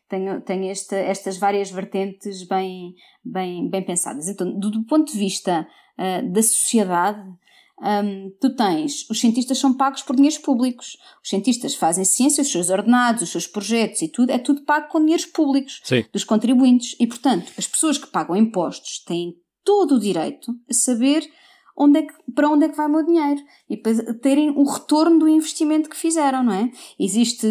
tenho, 0.09 0.41
tenho 0.41 0.71
esta, 0.71 0.97
estas 0.97 1.37
várias 1.37 1.71
vertentes 1.71 2.47
bem, 2.47 2.95
bem, 3.25 3.69
bem 3.69 3.83
pensadas. 3.83 4.29
Então, 4.29 4.59
do, 4.59 4.71
do 4.71 4.85
ponto 4.85 5.13
de 5.13 5.19
vista 5.19 5.67
uh, 5.99 6.33
da 6.33 6.43
sociedade, 6.43 7.23
um, 7.79 8.31
tu 8.41 8.55
tens, 8.57 9.09
os 9.11 9.21
cientistas 9.21 9.59
são 9.59 9.75
pagos 9.75 10.03
por 10.03 10.17
dinheiros 10.17 10.39
públicos. 10.39 10.97
Os 11.23 11.29
cientistas 11.29 11.75
fazem 11.75 12.05
ciência, 12.05 12.43
os 12.43 12.51
seus 12.51 12.71
ordenados, 12.71 13.23
os 13.23 13.31
seus 13.31 13.47
projetos 13.47 14.01
e 14.03 14.09
tudo, 14.09 14.31
é 14.31 14.39
tudo 14.39 14.63
pago 14.63 14.89
com 14.89 15.01
dinheiros 15.01 15.27
públicos 15.27 15.81
Sim. 15.85 16.05
dos 16.13 16.25
contribuintes. 16.25 16.97
E, 16.99 17.07
portanto, 17.07 17.53
as 17.59 17.67
pessoas 17.67 17.99
que 17.99 18.07
pagam 18.07 18.37
impostos 18.37 19.03
têm 19.05 19.35
todo 19.63 19.97
o 19.97 20.01
direito 20.01 20.55
a 20.71 20.73
saber 20.73 21.29
onde 21.77 21.99
é 21.99 22.03
que, 22.03 22.15
para 22.35 22.49
onde 22.49 22.65
é 22.65 22.69
que 22.69 22.77
vai 22.77 22.87
o 22.87 22.91
meu 22.91 23.05
dinheiro 23.05 23.41
e 23.69 23.77
para 23.77 24.15
terem 24.15 24.51
o 24.51 24.65
retorno 24.65 25.19
do 25.19 25.29
investimento 25.29 25.91
que 25.91 25.97
fizeram, 25.97 26.43
não 26.43 26.53
é? 26.53 26.71
Existe 26.99 27.47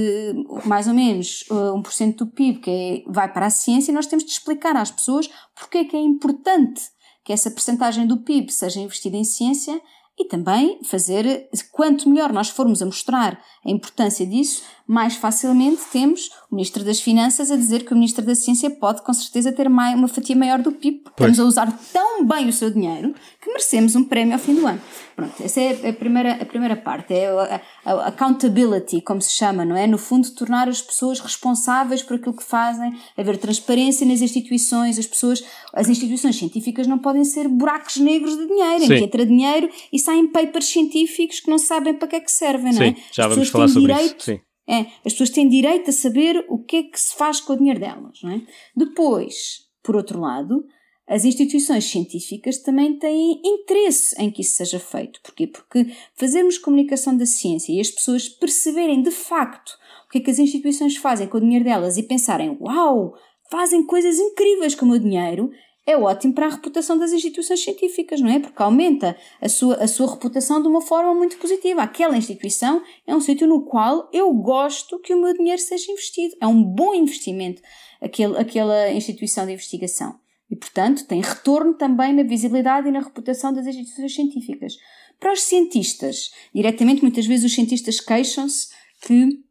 mais 0.65 0.87
ou 0.87 0.93
menos 0.93 1.45
1% 1.49 2.13
uh, 2.13 2.15
do 2.15 2.27
PIB 2.27 2.59
que 2.59 2.69
é, 2.69 3.03
vai 3.11 3.31
para 3.31 3.45
a 3.45 3.51
ciência 3.51 3.91
e 3.91 3.93
nós 3.93 4.07
temos 4.07 4.25
de 4.25 4.31
explicar 4.31 4.75
às 4.75 4.89
pessoas 4.89 5.29
porque 5.53 5.79
é 5.79 5.85
que 5.85 5.95
é 5.95 5.99
importante 5.99 6.81
que 7.23 7.33
essa 7.33 7.49
percentagem 7.49 8.05
do 8.05 8.17
PIB 8.17 8.51
seja 8.51 8.79
investida 8.79 9.17
em 9.17 9.23
ciência 9.23 9.81
e 10.17 10.25
também 10.25 10.79
fazer, 10.83 11.49
quanto 11.71 12.09
melhor 12.09 12.31
nós 12.31 12.49
formos 12.49 12.81
a 12.81 12.85
mostrar 12.85 13.39
a 13.65 13.69
importância 13.69 14.25
disso, 14.25 14.63
mais 14.87 15.15
facilmente 15.15 15.81
temos 15.91 16.29
o 16.49 16.55
Ministro 16.55 16.83
das 16.83 17.01
Finanças 17.01 17.49
a 17.49 17.55
dizer 17.55 17.83
que 17.83 17.91
o 17.91 17.95
Ministro 17.95 18.23
da 18.23 18.35
Ciência 18.35 18.69
pode 18.69 19.01
com 19.01 19.13
certeza 19.13 19.51
ter 19.51 19.67
mais, 19.67 19.97
uma 19.97 20.07
fatia 20.07 20.35
maior 20.35 20.59
do 20.59 20.71
PIB, 20.71 20.99
porque 20.99 21.23
estamos 21.23 21.39
a 21.39 21.43
usar 21.43 21.79
tão 21.91 22.25
bem 22.25 22.47
o 22.47 22.53
seu 22.53 22.69
dinheiro 22.69 23.13
que 23.41 23.49
merecemos 23.49 23.95
um 23.95 24.03
prémio 24.03 24.33
ao 24.33 24.39
fim 24.39 24.55
do 24.55 24.65
ano. 24.65 24.79
Pronto, 25.15 25.33
essa 25.41 25.61
é 25.61 25.89
a 25.89 25.93
primeira, 25.93 26.33
a 26.33 26.45
primeira 26.45 26.75
parte, 26.75 27.13
é 27.13 27.27
a, 27.27 27.61
a 27.85 28.07
accountability, 28.07 29.01
como 29.01 29.21
se 29.21 29.31
chama, 29.31 29.63
não 29.63 29.75
é? 29.75 29.87
No 29.87 29.97
fundo, 29.97 30.29
tornar 30.31 30.67
as 30.67 30.81
pessoas 30.81 31.19
responsáveis 31.19 32.03
por 32.03 32.17
aquilo 32.17 32.35
que 32.35 32.43
fazem, 32.43 32.93
haver 33.17 33.37
transparência 33.37 34.05
nas 34.05 34.21
instituições, 34.21 34.99
as 34.99 35.07
pessoas, 35.07 35.43
as 35.73 35.87
instituições 35.87 36.35
científicas 36.35 36.85
não 36.85 36.99
podem 36.99 37.23
ser 37.23 37.47
buracos 37.47 37.97
negros 37.97 38.37
de 38.37 38.45
dinheiro, 38.45 38.85
Sim. 38.85 38.93
em 38.93 38.97
que 38.97 39.03
entra 39.05 39.25
dinheiro 39.25 39.69
e 39.91 39.97
saem 40.05 40.27
papers 40.27 40.65
científicos 40.65 41.39
que 41.39 41.49
não 41.49 41.57
sabem 41.57 41.93
para 41.93 42.07
que 42.07 42.15
é 42.15 42.19
que 42.19 42.31
servem, 42.31 42.73
não 42.73 42.81
é? 42.81 42.93
Sim, 42.93 43.01
já 43.11 43.27
vamos 43.27 43.49
falar 43.49 43.67
sobre 43.67 43.93
direito, 43.93 44.17
isso. 44.17 44.25
Sim 44.25 44.39
é, 44.67 44.87
as 45.05 45.13
pessoas 45.13 45.29
têm 45.29 45.47
direito 45.47 45.89
a 45.89 45.93
saber 45.93 46.43
o 46.49 46.57
que 46.57 46.77
é 46.77 46.83
que 46.83 46.99
se 46.99 47.15
faz 47.15 47.39
com 47.39 47.53
o 47.53 47.57
dinheiro 47.57 47.79
delas. 47.79 48.19
Não 48.23 48.31
é? 48.31 48.41
Depois, 48.75 49.65
por 49.83 49.95
outro 49.95 50.19
lado, 50.19 50.65
as 51.07 51.23
instituições 51.23 51.85
científicas 51.85 52.57
também 52.57 52.97
têm 52.97 53.41
interesse 53.45 54.19
em 54.19 54.31
que 54.31 54.41
isso 54.41 54.55
seja 54.55 54.79
feito. 54.79 55.21
Porquê? 55.21 55.45
Porque 55.45 55.87
fazermos 56.15 56.57
comunicação 56.57 57.15
da 57.15 57.25
ciência 57.25 57.71
e 57.71 57.79
as 57.79 57.91
pessoas 57.91 58.27
perceberem 58.27 59.03
de 59.03 59.11
facto 59.11 59.77
o 60.07 60.09
que 60.09 60.17
é 60.17 60.21
que 60.21 60.31
as 60.31 60.39
instituições 60.39 60.97
fazem 60.97 61.27
com 61.27 61.37
o 61.37 61.41
dinheiro 61.41 61.65
delas 61.65 61.97
e 61.97 62.03
pensarem, 62.03 62.57
uau, 62.59 63.13
fazem 63.51 63.85
coisas 63.85 64.17
incríveis 64.17 64.73
com 64.73 64.85
o 64.85 64.89
meu 64.89 64.99
dinheiro, 64.99 65.51
é 65.85 65.95
ótimo 65.95 66.33
para 66.33 66.47
a 66.47 66.49
reputação 66.49 66.97
das 66.97 67.11
instituições 67.11 67.63
científicas, 67.63 68.19
não 68.19 68.29
é? 68.29 68.39
Porque 68.39 68.61
aumenta 68.61 69.15
a 69.39 69.47
sua, 69.47 69.75
a 69.75 69.87
sua 69.87 70.11
reputação 70.11 70.61
de 70.61 70.67
uma 70.67 70.81
forma 70.81 71.13
muito 71.13 71.37
positiva. 71.37 71.83
Aquela 71.83 72.17
instituição 72.17 72.81
é 73.05 73.15
um 73.15 73.21
sítio 73.21 73.47
no 73.47 73.61
qual 73.61 74.09
eu 74.11 74.33
gosto 74.33 74.99
que 74.99 75.13
o 75.13 75.21
meu 75.21 75.33
dinheiro 75.33 75.61
seja 75.61 75.91
investido. 75.91 76.35
É 76.41 76.47
um 76.47 76.63
bom 76.63 76.95
investimento 76.95 77.61
aquele, 78.01 78.37
aquela 78.37 78.91
instituição 78.91 79.45
de 79.45 79.53
investigação. 79.53 80.19
E, 80.49 80.55
portanto, 80.55 81.05
tem 81.05 81.21
retorno 81.21 81.73
também 81.75 82.13
na 82.13 82.23
visibilidade 82.23 82.87
e 82.87 82.91
na 82.91 82.99
reputação 82.99 83.53
das 83.53 83.67
instituições 83.67 84.13
científicas. 84.13 84.77
Para 85.19 85.33
os 85.33 85.41
cientistas, 85.41 86.31
diretamente, 86.53 87.01
muitas 87.01 87.25
vezes 87.25 87.45
os 87.45 87.53
cientistas 87.53 87.99
queixam-se 87.99 88.69
que 89.01 89.43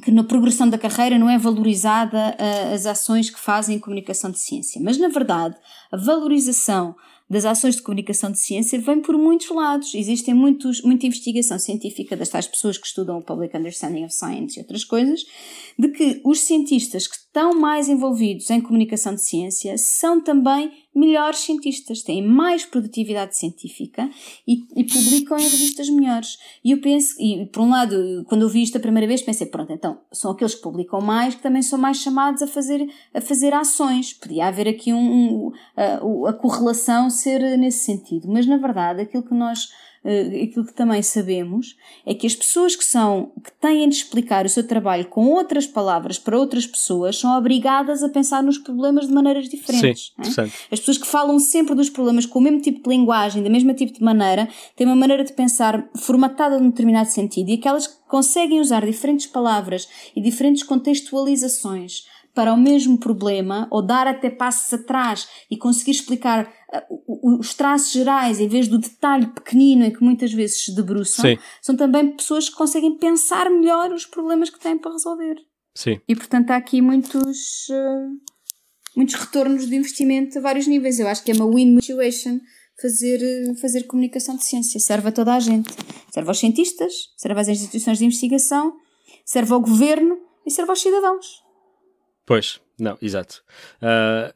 que 0.00 0.10
na 0.10 0.24
progressão 0.24 0.68
da 0.68 0.78
carreira 0.78 1.18
não 1.18 1.30
é 1.30 1.38
valorizada 1.38 2.36
uh, 2.36 2.74
as 2.74 2.84
ações 2.84 3.30
que 3.30 3.38
fazem 3.38 3.76
em 3.76 3.78
comunicação 3.78 4.30
de 4.30 4.38
ciência. 4.38 4.80
Mas, 4.82 4.98
na 4.98 5.08
verdade, 5.08 5.56
a 5.90 5.96
valorização 5.96 6.96
das 7.28 7.44
ações 7.44 7.76
de 7.76 7.82
comunicação 7.82 8.30
de 8.30 8.38
ciência 8.38 8.78
vem 8.80 9.00
por 9.00 9.16
muitos 9.16 9.48
lados. 9.50 9.94
Existem 9.94 10.34
muitos, 10.34 10.82
muita 10.82 11.06
investigação 11.06 11.58
científica 11.58 12.16
das 12.16 12.28
tais 12.28 12.46
pessoas 12.46 12.76
que 12.76 12.86
estudam 12.86 13.18
o 13.18 13.22
Public 13.22 13.56
Understanding 13.56 14.04
of 14.04 14.14
Science 14.14 14.58
e 14.58 14.62
outras 14.62 14.84
coisas, 14.84 15.24
de 15.78 15.88
que 15.88 16.20
os 16.24 16.40
cientistas 16.40 17.06
que 17.06 17.16
estão 17.34 17.52
mais 17.52 17.88
envolvidos 17.88 18.48
em 18.48 18.60
comunicação 18.60 19.12
de 19.12 19.20
ciência 19.20 19.76
são 19.76 20.22
também 20.22 20.70
melhores 20.94 21.40
cientistas, 21.40 22.00
têm 22.00 22.24
mais 22.24 22.64
produtividade 22.64 23.36
científica 23.36 24.08
e, 24.46 24.64
e, 24.76 24.84
publicam 24.84 25.36
em 25.36 25.42
revistas 25.42 25.88
melhores. 25.90 26.38
E 26.64 26.70
eu 26.70 26.80
penso, 26.80 27.20
e 27.20 27.46
por 27.46 27.62
um 27.62 27.70
lado, 27.70 28.24
quando 28.28 28.42
eu 28.42 28.48
vi 28.48 28.62
isto 28.62 28.78
a 28.78 28.80
primeira 28.80 29.08
vez, 29.08 29.20
pensei, 29.20 29.48
pronto, 29.48 29.72
então 29.72 29.98
são 30.12 30.30
aqueles 30.30 30.54
que 30.54 30.62
publicam 30.62 31.00
mais 31.00 31.34
que 31.34 31.42
também 31.42 31.60
são 31.60 31.76
mais 31.76 31.96
chamados 31.96 32.40
a 32.40 32.46
fazer, 32.46 32.88
a 33.12 33.20
fazer 33.20 33.52
ações. 33.52 34.12
Podia 34.12 34.46
haver 34.46 34.68
aqui 34.68 34.92
um, 34.92 35.48
um 35.48 35.52
a, 35.76 36.28
a 36.28 36.32
correlação 36.32 37.10
ser 37.10 37.58
nesse 37.58 37.84
sentido, 37.84 38.28
mas 38.28 38.46
na 38.46 38.58
verdade 38.58 39.02
aquilo 39.02 39.24
que 39.24 39.34
nós 39.34 39.70
aquilo 40.04 40.66
que 40.66 40.74
também 40.74 41.02
sabemos 41.02 41.76
é 42.04 42.14
que 42.14 42.26
as 42.26 42.34
pessoas 42.34 42.76
que 42.76 42.84
são, 42.84 43.32
que 43.42 43.50
têm 43.52 43.88
de 43.88 43.96
explicar 43.96 44.44
o 44.44 44.48
seu 44.48 44.66
trabalho 44.66 45.06
com 45.06 45.26
outras 45.28 45.66
palavras 45.66 46.18
para 46.18 46.38
outras 46.38 46.66
pessoas 46.66 47.18
são 47.18 47.36
obrigadas 47.36 48.02
a 48.02 48.08
pensar 48.08 48.42
nos 48.42 48.58
problemas 48.58 49.06
de 49.06 49.14
maneiras 49.14 49.48
diferentes. 49.48 50.12
Sim, 50.22 50.42
é? 50.42 50.44
As 50.70 50.80
pessoas 50.80 50.98
que 50.98 51.06
falam 51.06 51.38
sempre 51.38 51.74
dos 51.74 51.88
problemas 51.88 52.26
com 52.26 52.38
o 52.38 52.42
mesmo 52.42 52.60
tipo 52.60 52.82
de 52.82 52.94
linguagem, 52.94 53.42
da 53.42 53.48
mesma 53.48 53.72
tipo 53.72 53.94
de 53.94 54.02
maneira, 54.02 54.48
têm 54.76 54.86
uma 54.86 54.96
maneira 54.96 55.24
de 55.24 55.32
pensar 55.32 55.88
formatada 55.96 56.58
num 56.58 56.68
determinado 56.68 57.08
sentido 57.08 57.48
e 57.48 57.54
aquelas 57.54 57.86
que 57.86 57.94
conseguem 58.06 58.60
usar 58.60 58.84
diferentes 58.84 59.26
palavras 59.26 59.88
e 60.14 60.20
diferentes 60.20 60.62
contextualizações 60.62 62.04
para 62.34 62.52
o 62.52 62.56
mesmo 62.56 62.98
problema 62.98 63.68
ou 63.70 63.80
dar 63.80 64.06
até 64.06 64.28
passos 64.28 64.72
atrás 64.72 65.28
e 65.50 65.56
conseguir 65.56 65.92
explicar 65.92 66.52
uh, 66.90 67.38
os 67.38 67.54
traços 67.54 67.92
gerais 67.92 68.40
em 68.40 68.48
vez 68.48 68.66
do 68.66 68.78
detalhe 68.78 69.28
pequenino 69.28 69.84
em 69.84 69.92
que 69.92 70.02
muitas 70.02 70.32
vezes 70.32 70.64
se 70.64 70.74
debruçam, 70.74 71.24
Sim. 71.24 71.38
são 71.62 71.76
também 71.76 72.14
pessoas 72.16 72.48
que 72.48 72.56
conseguem 72.56 72.98
pensar 72.98 73.48
melhor 73.48 73.92
os 73.92 74.04
problemas 74.04 74.50
que 74.50 74.58
têm 74.58 74.76
para 74.76 74.92
resolver. 74.92 75.36
Sim. 75.74 76.00
E 76.08 76.16
portanto 76.16 76.50
há 76.50 76.56
aqui 76.56 76.82
muitos, 76.82 77.68
uh, 77.70 78.18
muitos 78.96 79.14
retornos 79.14 79.68
de 79.68 79.76
investimento 79.76 80.38
a 80.38 80.42
vários 80.42 80.66
níveis. 80.66 80.98
Eu 80.98 81.06
acho 81.06 81.22
que 81.22 81.30
é 81.30 81.34
uma 81.34 81.48
win 81.52 81.80
situation 81.80 82.40
fazer, 82.80 83.20
uh, 83.50 83.54
fazer 83.60 83.84
comunicação 83.84 84.36
de 84.36 84.44
ciência. 84.44 84.80
Serve 84.80 85.08
a 85.08 85.12
toda 85.12 85.34
a 85.34 85.40
gente. 85.40 85.70
Serve 86.12 86.28
aos 86.28 86.38
cientistas, 86.38 86.92
serve 87.16 87.40
às 87.40 87.48
instituições 87.48 87.98
de 87.98 88.04
investigação, 88.04 88.76
serve 89.24 89.52
ao 89.52 89.60
governo 89.60 90.16
e 90.46 90.50
serve 90.50 90.70
aos 90.70 90.80
cidadãos. 90.80 91.43
Pois, 92.26 92.60
não, 92.78 92.96
exato. 93.00 93.42
Uh, 93.82 94.32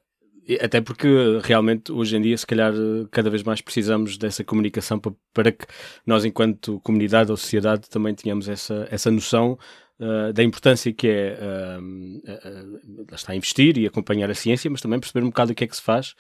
até 0.63 0.81
porque 0.81 1.07
realmente 1.43 1.93
hoje 1.93 2.17
em 2.17 2.23
dia, 2.23 2.37
se 2.37 2.47
calhar, 2.47 2.73
cada 3.11 3.29
vez 3.29 3.43
mais 3.43 3.61
precisamos 3.61 4.17
dessa 4.17 4.43
comunicação 4.43 4.99
para, 4.99 5.13
para 5.35 5.53
que 5.53 5.67
nós, 6.07 6.25
enquanto 6.25 6.81
comunidade 6.81 7.31
ou 7.31 7.37
sociedade, 7.37 7.89
também 7.91 8.15
tenhamos 8.15 8.49
essa, 8.49 8.89
essa 8.91 9.11
noção 9.11 9.59
uh, 10.01 10.33
da 10.33 10.43
importância 10.43 10.91
que 10.93 11.07
é 11.07 11.39
uh, 11.39 11.83
uh, 11.83 13.15
está 13.15 13.33
a 13.33 13.37
investir 13.37 13.77
e 13.77 13.87
acompanhar 13.87 14.31
a 14.31 14.35
ciência, 14.35 14.71
mas 14.71 14.81
também 14.81 14.99
perceber 14.99 15.23
um 15.23 15.29
bocado 15.29 15.53
o 15.53 15.55
que 15.55 15.65
é 15.65 15.67
que 15.67 15.77
se 15.77 15.83
faz. 15.83 16.15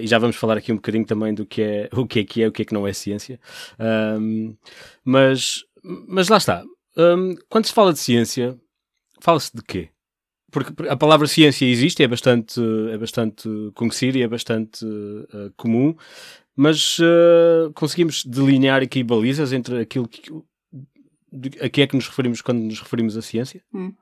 e 0.00 0.06
já 0.06 0.18
vamos 0.18 0.36
falar 0.36 0.56
aqui 0.56 0.72
um 0.72 0.76
bocadinho 0.76 1.04
também 1.04 1.34
do 1.34 1.44
que 1.44 1.60
é 1.60 1.88
o 1.92 2.06
que 2.06 2.20
é 2.20 2.24
que 2.24 2.42
é, 2.42 2.48
o 2.48 2.52
que 2.52 2.62
é 2.62 2.64
que 2.64 2.74
não 2.74 2.86
é 2.86 2.92
ciência. 2.94 3.38
mas, 5.04 5.64
mas 5.82 6.28
lá 6.28 6.38
está. 6.38 6.64
Um, 6.96 7.34
quando 7.50 7.66
se 7.66 7.74
fala 7.74 7.92
de 7.92 7.98
ciência, 7.98 8.56
fala-se 9.20 9.54
de 9.54 9.62
quê? 9.62 9.90
Porque 10.56 10.88
a 10.88 10.96
palavra 10.96 11.26
ciência 11.26 11.66
existe, 11.66 12.02
é 12.02 12.08
bastante, 12.08 12.58
é 12.90 12.96
bastante 12.96 13.46
conhecida 13.74 14.16
e 14.16 14.22
é 14.22 14.26
bastante 14.26 14.86
uh, 14.86 15.52
comum, 15.54 15.94
mas 16.56 16.98
uh, 16.98 17.70
conseguimos 17.74 18.24
delinear 18.24 18.82
aqui 18.82 19.04
balizas 19.04 19.52
entre 19.52 19.82
aquilo 19.82 20.08
que, 20.08 20.32
a 21.60 21.68
que 21.68 21.82
é 21.82 21.86
que 21.86 21.94
nos 21.94 22.08
referimos 22.08 22.40
quando 22.40 22.60
nos 22.60 22.80
referimos 22.80 23.18
à 23.18 23.20
ciência? 23.20 23.62
Hum. 23.74 23.92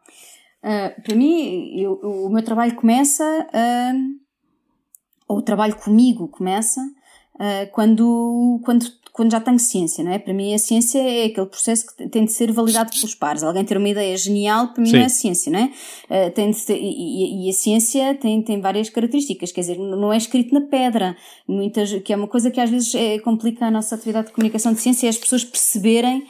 Uh, 0.63 1.03
para 1.03 1.17
mim, 1.17 1.77
eu, 1.77 1.95
o 1.95 2.31
meu 2.31 2.45
trabalho 2.45 2.77
começa, 2.77 3.25
ou 5.27 5.39
o 5.39 5.43
trabalho 5.43 5.75
comigo 5.75 6.29
começa, 6.29 6.81
uh, 7.37 7.71
quando, 7.73 8.61
quando 8.64 8.87
quando 9.14 9.31
já 9.31 9.41
tenho 9.41 9.61
ciência, 9.61 10.03
não 10.03 10.11
é? 10.11 10.19
Para 10.19 10.35
mim 10.35 10.53
a 10.53 10.59
ciência 10.59 10.99
é 10.99 11.26
aquele 11.26 11.47
processo 11.47 11.87
que 11.87 12.09
tem 12.09 12.25
de 12.25 12.33
ser 12.33 12.50
validado 12.50 12.91
pelos 12.91 13.14
pares. 13.14 13.45
Alguém 13.45 13.64
ter 13.64 13.76
uma 13.76 13.88
ideia 13.88 14.17
genial, 14.17 14.73
para 14.73 14.83
mim 14.83 14.91
Sim. 14.91 14.97
não 14.97 15.05
é 15.05 15.09
ciência, 15.09 15.53
não 15.53 15.59
é? 15.61 15.71
Uh, 16.26 16.31
tem 16.33 16.53
ser, 16.53 16.76
e, 16.76 17.47
e, 17.47 17.49
a 17.49 17.53
ciência 17.53 18.12
tem, 18.17 18.43
tem 18.43 18.61
várias 18.61 18.91
características, 18.91 19.53
quer 19.53 19.61
dizer, 19.61 19.79
não 19.79 20.12
é 20.12 20.17
escrito 20.17 20.53
na 20.53 20.62
pedra, 20.62 21.17
muitas, 21.47 21.93
que 22.03 22.12
é 22.12 22.17
uma 22.17 22.26
coisa 22.26 22.50
que 22.50 22.61
às 22.61 22.69
vezes 22.69 22.93
é, 22.93 23.21
complica 23.21 23.67
a 23.67 23.71
nossa 23.71 23.95
atividade 23.95 24.26
de 24.26 24.33
comunicação 24.33 24.73
de 24.73 24.81
ciência, 24.81 25.07
é 25.07 25.11
as 25.11 25.17
pessoas 25.17 25.45
perceberem 25.45 26.25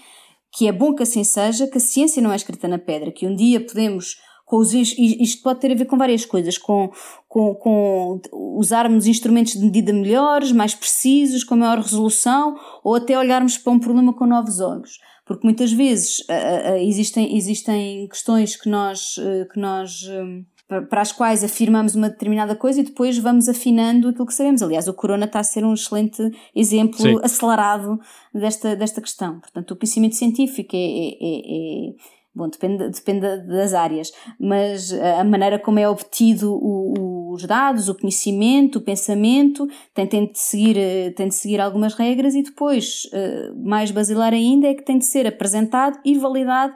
que 0.52 0.68
é 0.68 0.72
bom 0.72 0.94
que 0.94 1.02
assim 1.02 1.24
seja, 1.24 1.66
que 1.66 1.78
a 1.78 1.80
ciência 1.80 2.22
não 2.22 2.34
é 2.34 2.36
escrita 2.36 2.68
na 2.68 2.78
pedra, 2.78 3.10
que 3.10 3.26
um 3.26 3.34
dia 3.34 3.64
podemos 3.64 4.18
com 4.44 4.58
os, 4.58 4.72
isto 4.72 5.42
pode 5.42 5.60
ter 5.60 5.72
a 5.72 5.74
ver 5.74 5.86
com 5.86 5.96
várias 5.96 6.24
coisas, 6.24 6.58
com, 6.58 6.90
com, 7.28 7.54
com 7.54 8.20
usarmos 8.56 9.06
instrumentos 9.06 9.54
de 9.54 9.64
medida 9.64 9.92
melhores, 9.92 10.52
mais 10.52 10.74
precisos, 10.74 11.42
com 11.42 11.56
maior 11.56 11.78
resolução, 11.78 12.54
ou 12.82 12.94
até 12.94 13.18
olharmos 13.18 13.56
para 13.56 13.72
um 13.72 13.78
problema 13.78 14.12
com 14.12 14.26
novos 14.26 14.60
olhos. 14.60 14.98
Porque 15.24 15.46
muitas 15.46 15.72
vezes 15.72 16.20
uh, 16.20 16.72
uh, 16.72 16.76
existem, 16.76 17.36
existem 17.36 18.06
questões 18.08 18.56
que 18.56 18.68
nós, 18.68 19.16
uh, 19.16 19.48
que 19.50 19.58
nós 19.58 20.02
um, 20.02 20.44
para 20.88 21.00
as 21.00 21.12
quais 21.12 21.44
afirmamos 21.44 21.94
uma 21.94 22.08
determinada 22.08 22.56
coisa 22.56 22.80
e 22.80 22.84
depois 22.84 23.18
vamos 23.18 23.48
afinando 23.48 24.08
aquilo 24.08 24.26
que 24.26 24.34
sabemos. 24.34 24.62
Aliás, 24.62 24.88
o 24.88 24.94
Corona 24.94 25.26
está 25.26 25.40
a 25.40 25.44
ser 25.44 25.64
um 25.64 25.74
excelente 25.74 26.22
exemplo 26.54 26.98
Sim. 26.98 27.18
acelerado 27.22 27.98
desta, 28.32 28.74
desta 28.74 29.00
questão. 29.00 29.40
Portanto, 29.40 29.72
o 29.72 29.76
conhecimento 29.76 30.16
científico 30.16 30.74
é, 30.74 30.78
é, 30.78 31.16
é, 31.20 31.88
é 31.88 31.94
Bom, 32.34 32.48
depende, 32.48 32.88
depende 32.88 33.46
das 33.46 33.74
áreas, 33.74 34.10
mas 34.40 34.92
a 34.92 35.22
maneira 35.22 35.56
como 35.56 35.78
é 35.78 35.88
obtido 35.88 36.52
o, 36.52 37.32
os 37.32 37.44
dados, 37.44 37.88
o 37.88 37.94
conhecimento, 37.94 38.78
o 38.78 38.82
pensamento, 38.82 39.68
tem, 39.94 40.04
tem, 40.06 40.26
de 40.26 40.38
seguir, 40.38 40.76
eh, 40.76 41.10
tem 41.10 41.28
de 41.28 41.34
seguir 41.34 41.60
algumas 41.60 41.94
regras 41.94 42.34
e 42.34 42.42
depois, 42.42 43.08
eh, 43.12 43.52
mais 43.56 43.92
basilar 43.92 44.32
ainda, 44.32 44.66
é 44.66 44.74
que 44.74 44.84
tem 44.84 44.98
de 44.98 45.04
ser 45.04 45.28
apresentado 45.28 45.98
e 46.04 46.18
validado 46.18 46.74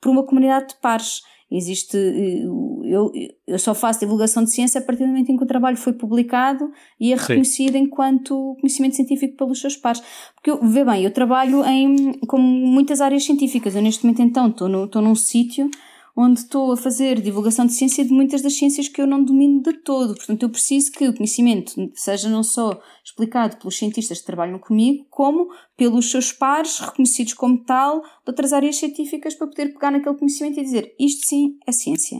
por 0.00 0.10
uma 0.10 0.26
comunidade 0.26 0.68
de 0.68 0.80
pares. 0.80 1.22
Existe, 1.50 1.96
eh, 1.96 2.44
eu, 2.84 3.10
eu 3.46 3.58
só 3.58 3.74
faço 3.74 4.00
divulgação 4.00 4.44
de 4.44 4.52
ciência 4.52 4.80
a 4.80 4.84
partir 4.84 5.02
do 5.02 5.08
momento 5.08 5.32
em 5.32 5.36
que 5.36 5.42
o 5.42 5.46
trabalho 5.46 5.76
foi 5.76 5.92
publicado 5.92 6.70
e 6.98 7.12
é 7.12 7.16
reconhecido 7.16 7.72
Sim. 7.72 7.78
enquanto 7.78 8.56
conhecimento 8.60 8.94
científico 8.94 9.36
pelos 9.36 9.60
seus 9.60 9.76
pares. 9.76 10.00
Porque, 10.34 10.50
eu, 10.50 10.60
vê 10.62 10.84
bem, 10.84 11.02
eu 11.04 11.10
trabalho 11.10 11.64
em, 11.64 12.12
com 12.26 12.38
muitas 12.38 13.00
áreas 13.00 13.24
científicas. 13.24 13.74
Eu 13.74 13.82
neste 13.82 14.04
momento 14.04 14.22
então 14.22 14.48
estou, 14.48 14.68
no, 14.68 14.84
estou 14.84 15.02
num 15.02 15.16
sítio 15.16 15.68
onde 16.16 16.40
estou 16.40 16.72
a 16.72 16.76
fazer 16.76 17.20
divulgação 17.20 17.66
de 17.66 17.72
ciência 17.72 18.04
de 18.04 18.12
muitas 18.12 18.42
das 18.42 18.54
ciências 18.54 18.88
que 18.88 19.00
eu 19.00 19.06
não 19.06 19.22
domino 19.22 19.62
de 19.62 19.72
todo. 19.74 20.14
Portanto, 20.14 20.42
eu 20.42 20.50
preciso 20.50 20.92
que 20.92 21.08
o 21.08 21.14
conhecimento 21.14 21.72
seja 21.94 22.28
não 22.28 22.42
só 22.42 22.80
explicado 23.04 23.56
pelos 23.56 23.76
cientistas 23.76 24.18
que 24.18 24.26
trabalham 24.26 24.58
comigo, 24.58 25.06
como 25.10 25.48
pelos 25.76 26.10
seus 26.10 26.32
pares, 26.32 26.78
reconhecidos 26.78 27.34
como 27.34 27.62
tal, 27.64 28.00
de 28.00 28.08
outras 28.28 28.52
áreas 28.52 28.76
científicas, 28.76 29.34
para 29.34 29.46
poder 29.46 29.72
pegar 29.72 29.90
naquele 29.90 30.16
conhecimento 30.16 30.60
e 30.60 30.64
dizer 30.64 30.94
isto 30.98 31.26
sim 31.26 31.56
é 31.66 31.72
ciência. 31.72 32.18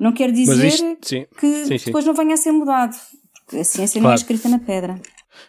Não 0.00 0.12
quer 0.12 0.30
dizer 0.30 0.64
isto, 0.64 0.96
que 1.36 1.66
sim, 1.66 1.78
sim. 1.78 1.84
depois 1.86 2.04
não 2.04 2.14
venha 2.14 2.34
a 2.34 2.36
ser 2.36 2.52
mudado, 2.52 2.96
porque 3.44 3.56
a 3.56 3.64
ciência 3.64 4.00
claro. 4.00 4.04
não 4.04 4.12
é 4.12 4.14
escrita 4.14 4.48
na 4.48 4.58
pedra. 4.58 5.00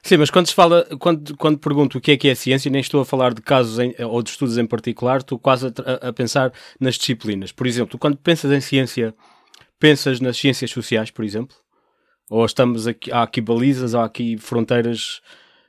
Sim, 0.02 0.18
mas 0.18 0.30
quando 0.30 0.48
se 0.48 0.54
fala, 0.54 0.86
quando, 1.00 1.36
quando 1.38 1.58
pergunto 1.58 1.98
o 1.98 2.02
que 2.02 2.12
é 2.12 2.18
que 2.18 2.28
é 2.28 2.36
ciência, 2.36 2.70
nem 2.72 2.82
estou 2.82 3.02
a 3.02 3.06
falar 3.06 3.34
de 3.34 3.42
casos 3.42 3.80
em, 3.80 3.94
ou 4.00 4.22
de 4.22 4.30
estudos 4.30 4.58
em 4.58 4.66
particular, 4.66 5.18
estou 5.18 5.38
quase 5.38 5.68
a, 5.68 6.10
a, 6.10 6.14
pensar 6.14 6.52
nas 6.80 6.96
disciplinas. 6.96 7.52
Por 7.52 7.68
exemplo, 7.68 7.98
quando 7.98 8.18
pensas 8.18 8.52
em 8.52 8.62
ciência, 8.62 9.14
pensas 9.80 10.20
nas 10.20 10.38
ciências 10.38 10.72
sociais, 10.72 11.12
por 11.12 11.26
exemplo? 11.26 11.56
Ou 12.30 12.46
estamos 12.46 12.88
aqui, 12.88 13.12
há 13.12 13.24
aqui 13.24 13.42
balizas, 13.42 13.96
há 13.96 14.06
aqui 14.06 14.38
fronteiras. 14.38 15.22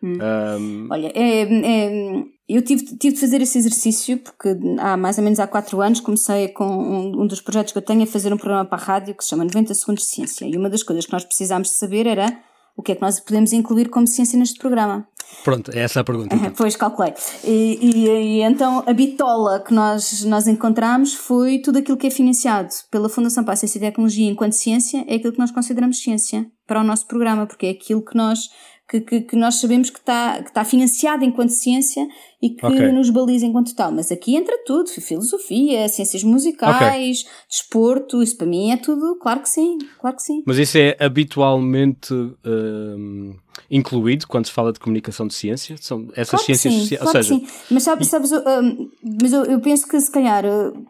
Hum. 0.03 0.19
Um... 0.21 0.89
Olha, 0.91 1.13
é, 1.15 1.43
é, 1.43 2.23
eu 2.49 2.63
tive, 2.63 2.85
tive 2.97 3.15
de 3.15 3.21
fazer 3.21 3.41
esse 3.41 3.59
exercício 3.59 4.19
porque 4.19 4.57
há 4.79 4.97
mais 4.97 5.17
ou 5.19 5.25
menos 5.25 5.39
há 5.39 5.47
quatro 5.47 5.81
anos 5.81 6.01
comecei 6.01 6.49
com 6.49 6.67
um, 6.67 7.23
um, 7.23 7.27
dos 7.27 7.41
projetos 7.41 7.73
que 7.73 7.79
eu 7.79 7.83
tenho 7.83 8.03
a 8.03 8.07
fazer 8.07 8.33
um 8.33 8.37
programa 8.37 8.65
para 8.65 8.79
a 8.79 8.85
rádio 8.85 9.15
que 9.15 9.23
se 9.23 9.31
chama 9.31 9.45
90 9.45 9.73
Segundos 9.75 10.05
de 10.05 10.11
Ciência. 10.11 10.45
E 10.47 10.57
uma 10.57 10.69
das 10.69 10.83
coisas 10.83 11.07
que 11.07 11.13
nós 11.13 11.25
precisámos 11.25 11.69
de 11.69 11.75
saber 11.75 12.07
era 12.07 12.37
o 12.77 12.83
que 12.83 12.93
é 12.93 12.95
que 12.95 13.03
nós 13.03 13.21
podemos 13.21 13.53
incluir 13.53 13.89
como 13.89 14.07
ciência 14.07 14.39
neste 14.39 14.59
programa? 14.59 15.07
Pronto, 15.45 15.71
é 15.73 15.81
essa 15.81 16.01
a 16.01 16.05
pergunta. 16.05 16.35
Então. 16.35 16.51
Pois, 16.57 16.77
calculei. 16.77 17.15
E, 17.45 17.79
e, 17.81 18.09
e, 18.09 18.43
então 18.43 18.83
a 18.87 18.93
bitola 18.93 19.61
que 19.61 19.73
nós, 19.73 20.25
nós 20.25 20.47
encontramos 20.47 21.15
foi 21.15 21.59
tudo 21.59 21.79
aquilo 21.79 21.97
que 21.97 22.07
é 22.07 22.11
financiado 22.11 22.69
pela 22.91 23.09
Fundação 23.09 23.45
para 23.45 23.55
a 23.55 23.57
Ciência 23.57 23.79
e 23.79 23.81
Tecnologia 23.81 24.31
enquanto 24.31 24.53
ciência, 24.53 25.05
é 25.07 25.15
aquilo 25.15 25.33
que 25.33 25.39
nós 25.39 25.51
consideramos 25.51 26.03
ciência 26.03 26.47
para 26.67 26.81
o 26.81 26.85
nosso 26.85 27.07
programa, 27.07 27.47
porque 27.47 27.67
é 27.67 27.71
aquilo 27.71 28.05
que 28.05 28.17
nós 28.17 28.49
que, 28.91 29.01
que, 29.01 29.21
que, 29.21 29.37
nós 29.37 29.61
sabemos 29.61 29.89
que 29.89 30.01
está, 30.01 30.43
que 30.43 30.49
está 30.49 30.65
financiado 30.65 31.25
enquanto 31.25 31.51
ciência 31.51 32.05
e 32.43 32.51
que 32.51 32.67
okay. 32.67 32.91
nos 32.91 33.09
baliza 33.09 33.47
enquanto 33.47 33.73
tal. 33.73 33.93
Mas 33.93 34.11
aqui 34.11 34.35
entra 34.35 34.59
tudo: 34.67 34.91
filosofia, 34.91 35.89
ciências 35.89 36.25
musicais, 36.25 37.21
okay. 37.21 37.33
desporto, 37.49 38.21
isso 38.21 38.37
para 38.37 38.49
mim 38.49 38.73
é 38.73 38.77
tudo, 38.77 39.17
claro 39.21 39.41
que 39.43 39.49
sim, 39.49 39.79
claro 40.01 40.17
que 40.17 40.23
sim. 40.23 40.43
Mas 40.45 40.59
isso 40.59 40.77
é 40.77 40.97
habitualmente 40.99 42.13
hum, 42.13 43.37
incluído 43.71 44.27
quando 44.27 44.47
se 44.47 44.53
fala 44.53 44.73
de 44.73 44.81
comunicação 44.81 45.29
de 45.29 45.35
ciência? 45.35 45.77
São 45.81 46.09
essas 46.13 46.31
claro 46.31 46.45
ciências 46.47 46.75
sociais? 46.75 47.03
Claro 47.03 47.19
ou 47.19 47.23
seja, 47.23 47.35
sim. 47.39 47.47
Mas 47.71 47.83
sabes, 47.85 48.09
sabes 48.09 48.33
um, 48.33 48.91
mas 49.23 49.33
eu, 49.33 49.45
eu, 49.45 49.61
penso 49.61 49.87
que 49.87 50.01
se 50.01 50.11
calhar 50.11 50.45
uh, 50.45 50.87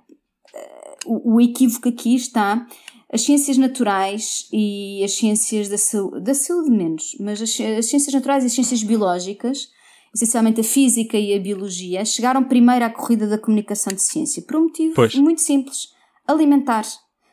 o, 1.04 1.34
o 1.34 1.40
equívoco 1.40 1.86
aqui 1.86 2.14
está 2.14 2.66
as 3.12 3.22
ciências 3.22 3.58
naturais 3.58 4.46
e 4.52 5.02
as 5.04 5.12
ciências 5.12 5.68
da 5.68 5.76
saúde, 5.76 6.20
da 6.20 6.34
saúde 6.34 6.70
menos, 6.70 7.16
mas 7.18 7.42
as, 7.42 7.50
as, 7.60 7.86
ciências 7.86 8.14
naturais 8.14 8.44
e 8.44 8.46
as 8.46 8.52
ciências 8.52 8.82
biológicas, 8.82 9.68
essencialmente 10.14 10.60
a 10.60 10.64
física 10.64 11.18
e 11.18 11.34
a 11.34 11.40
biologia, 11.40 12.04
chegaram 12.04 12.44
primeiro 12.44 12.84
à 12.84 12.90
corrida 12.90 13.26
da 13.26 13.38
comunicação 13.38 13.92
de 13.92 14.02
ciência, 14.02 14.42
por 14.42 14.56
um 14.56 14.62
motivo 14.64 14.94
pois. 14.94 15.14
muito 15.16 15.40
simples: 15.40 15.88
alimentar. 16.26 16.84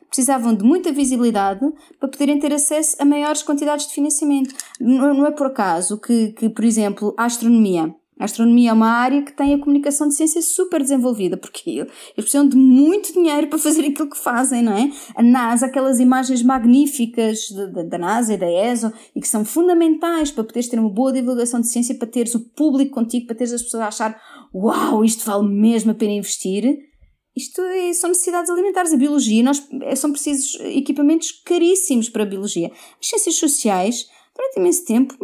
Precisavam 0.07 0.55
de 0.55 0.63
muita 0.63 0.89
visibilidade 0.89 1.59
para 1.99 2.07
poderem 2.07 2.39
ter 2.39 2.53
acesso 2.53 2.95
a 2.97 3.03
maiores 3.03 3.43
quantidades 3.43 3.87
de 3.87 3.93
financiamento. 3.93 4.55
Não, 4.79 5.25
é 5.25 5.31
por 5.31 5.47
acaso 5.47 5.99
que, 5.99 6.31
que, 6.31 6.47
por 6.47 6.63
exemplo, 6.63 7.13
a 7.17 7.25
astronomia 7.25 7.93
a 8.19 8.25
astronomia 8.25 8.71
é 8.71 8.73
uma 8.73 8.89
área 8.89 9.21
que 9.21 9.31
tem 9.31 9.53
a 9.53 9.59
comunicação 9.59 10.07
de 10.07 10.15
ciência 10.15 10.41
super 10.41 10.81
desenvolvida, 10.81 11.37
porque 11.37 11.69
eles 11.69 11.87
precisam 12.15 12.47
de 12.47 12.55
muito 12.55 13.13
dinheiro 13.13 13.47
para 13.47 13.59
fazer 13.59 13.85
aquilo 13.85 14.09
que 14.09 14.17
fazem, 14.17 14.61
não 14.63 14.73
é? 14.73 14.91
A 15.15 15.21
NASA, 15.21 15.65
aquelas 15.65 15.99
imagens 15.99 16.41
magníficas 16.41 17.49
da 17.89 17.97
NASA 17.97 18.33
e 18.33 18.37
da 18.37 18.49
ESO, 18.49 18.91
e 19.15 19.21
que 19.21 19.27
são 19.27 19.45
fundamentais 19.45 20.31
para 20.31 20.43
poderes 20.43 20.67
ter 20.67 20.79
uma 20.79 20.89
boa 20.89 21.13
divulgação 21.13 21.61
de 21.61 21.67
ciência, 21.67 21.95
para 21.95 22.07
teres 22.07 22.33
o 22.33 22.39
público 22.39 22.91
contigo, 22.91 23.27
para 23.27 23.35
teres 23.35 23.53
as 23.53 23.61
pessoas 23.61 23.83
a 23.83 23.87
achar 23.87 24.21
uau, 24.53 25.03
isto 25.03 25.25
vale 25.25 25.47
mesmo 25.47 25.91
a 25.91 25.95
pena 25.95 26.13
investir. 26.13 26.87
Isto 27.35 27.61
é, 27.61 27.93
são 27.93 28.09
necessidades 28.09 28.49
alimentares. 28.49 28.91
A 28.91 28.97
biologia, 28.97 29.43
nós, 29.43 29.63
é, 29.83 29.95
são 29.95 30.11
precisos 30.11 30.59
equipamentos 30.61 31.31
caríssimos 31.45 32.09
para 32.09 32.23
a 32.23 32.25
biologia. 32.25 32.71
As 32.99 33.07
ciências 33.07 33.35
sociais, 33.35 34.07
durante 34.35 34.59
imenso 34.59 34.83
tempo, 34.85 35.15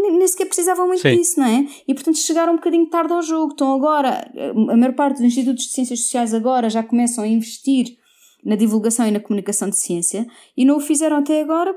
nem 0.00 0.26
sequer 0.26 0.46
precisavam 0.46 0.86
muito 0.86 1.02
Sim. 1.02 1.16
disso, 1.16 1.38
não 1.40 1.46
é? 1.46 1.66
E 1.86 1.94
portanto 1.94 2.18
chegaram 2.18 2.52
um 2.52 2.56
bocadinho 2.56 2.86
tarde 2.88 3.12
ao 3.12 3.22
jogo. 3.22 3.52
Então 3.54 3.74
agora, 3.74 4.30
a 4.70 4.76
maior 4.76 4.94
parte 4.94 5.16
dos 5.16 5.26
institutos 5.26 5.64
de 5.64 5.72
ciências 5.72 6.00
sociais 6.00 6.34
agora 6.34 6.68
já 6.70 6.82
começam 6.82 7.24
a 7.24 7.28
investir 7.28 7.96
na 8.44 8.54
divulgação 8.56 9.06
e 9.06 9.10
na 9.10 9.20
comunicação 9.20 9.68
de 9.68 9.76
ciência 9.76 10.26
e 10.56 10.64
não 10.64 10.76
o 10.76 10.80
fizeram 10.80 11.16
até 11.16 11.40
agora 11.40 11.74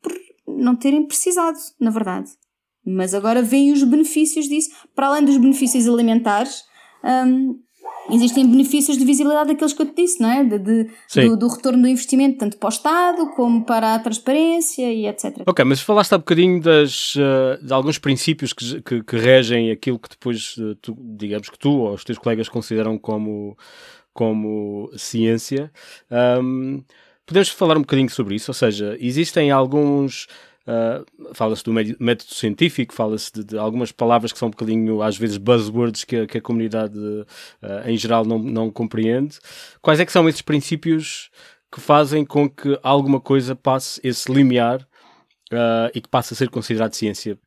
por 0.00 0.12
não 0.46 0.74
terem 0.74 1.06
precisado, 1.06 1.58
na 1.78 1.90
verdade. 1.90 2.30
Mas 2.84 3.14
agora 3.14 3.42
vêm 3.42 3.72
os 3.72 3.82
benefícios 3.82 4.48
disso, 4.48 4.70
para 4.94 5.08
além 5.08 5.24
dos 5.24 5.36
benefícios 5.36 5.86
alimentares, 5.86 6.64
um, 7.04 7.60
existem 8.08 8.48
benefícios 8.48 8.96
de 8.96 9.04
visibilidade 9.04 9.48
daqueles 9.48 9.72
que 9.72 9.82
eu 9.82 9.86
te 9.86 10.02
disse, 10.02 10.20
não 10.20 10.30
é? 10.30 10.44
De, 10.44 10.58
de 10.58 10.84
do, 11.14 11.36
do, 11.36 11.48
retorno 11.48 11.82
do 11.82 11.88
investimento, 11.88 12.38
tanto 12.38 12.56
para 12.56 12.66
o 12.66 12.70
Estado 12.70 13.30
como 13.34 13.64
para 13.64 13.94
a 13.94 13.98
transparência 13.98 14.92
e 14.92 15.06
etc. 15.06 15.42
Ok, 15.46 15.64
mas 15.64 15.80
falaste 15.80 16.12
há 16.12 16.18
bocadinho 16.18 16.60
das, 16.60 17.14
uh, 17.16 17.64
de 17.64 17.72
alguns 17.72 17.98
princípios 17.98 18.52
que, 18.52 18.80
que, 18.82 19.02
que, 19.02 19.16
regem 19.16 19.70
aquilo 19.70 19.98
que 19.98 20.08
depois, 20.08 20.56
uh, 20.56 20.74
tu, 20.76 20.96
digamos 20.98 21.48
que 21.48 21.58
tu 21.58 21.70
ou 21.70 21.94
os 21.94 22.04
teus 22.04 22.18
colegas 22.18 22.48
consideram 22.48 22.98
como, 22.98 23.56
como 24.12 24.90
ciência. 24.96 25.70
Um, 26.10 26.82
podemos 27.26 27.48
falar 27.48 27.76
um 27.76 27.82
bocadinho 27.82 28.10
sobre 28.10 28.34
isso? 28.34 28.50
Ou 28.50 28.54
seja, 28.54 28.96
existem 29.00 29.50
alguns 29.50 30.26
Uh, 30.66 31.34
fala-se 31.34 31.64
do 31.64 31.72
método 31.72 32.34
científico, 32.34 32.94
fala-se 32.94 33.32
de, 33.32 33.44
de, 33.44 33.58
algumas 33.58 33.90
palavras 33.90 34.30
que 34.30 34.38
são 34.38 34.48
um 34.48 34.50
bocadinho, 34.50 35.02
às 35.02 35.16
vezes, 35.16 35.38
buzzwords 35.38 36.04
que, 36.04 36.26
que 36.26 36.38
a 36.38 36.40
comunidade 36.40 36.98
uh, 36.98 37.26
em 37.86 37.96
geral 37.96 38.24
não, 38.24 38.38
não 38.38 38.70
compreende. 38.70 39.38
Quais 39.80 39.98
é 40.00 40.04
que 40.04 40.12
são 40.12 40.28
esses 40.28 40.42
princípios 40.42 41.30
que 41.72 41.80
fazem 41.80 42.24
com 42.24 42.48
que 42.48 42.78
alguma 42.82 43.20
coisa 43.20 43.56
passe 43.56 44.00
esse 44.04 44.30
limiar 44.30 44.82
uh, 45.52 45.90
e 45.94 46.00
que 46.00 46.08
passe 46.08 46.34
a 46.34 46.36
ser 46.36 46.50
considerado 46.50 46.94
ciência 46.94 47.38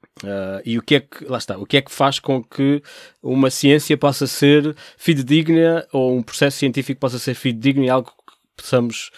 e 0.63 0.77
o 0.77 0.81
que 0.81 0.95
é 0.95 0.99
que, 0.99 1.25
lá 1.25 1.39
está, 1.39 1.57
o 1.57 1.65
que 1.65 1.75
é 1.75 1.81
que 1.81 1.91
faz 1.91 2.19
com 2.19 2.41
que 2.41 2.83
uma 3.21 3.49
ciência 3.49 3.97
possa 3.97 4.27
ser 4.27 4.75
fidedigna 4.95 5.85
ou 5.91 6.15
um 6.15 6.21
processo 6.21 6.57
científico 6.57 7.01
possa 7.01 7.17
ser 7.17 7.33
fidedigno 7.33 7.83
e 7.83 7.89
algo 7.89 8.09
que 8.09 8.33
possamos 8.55 9.09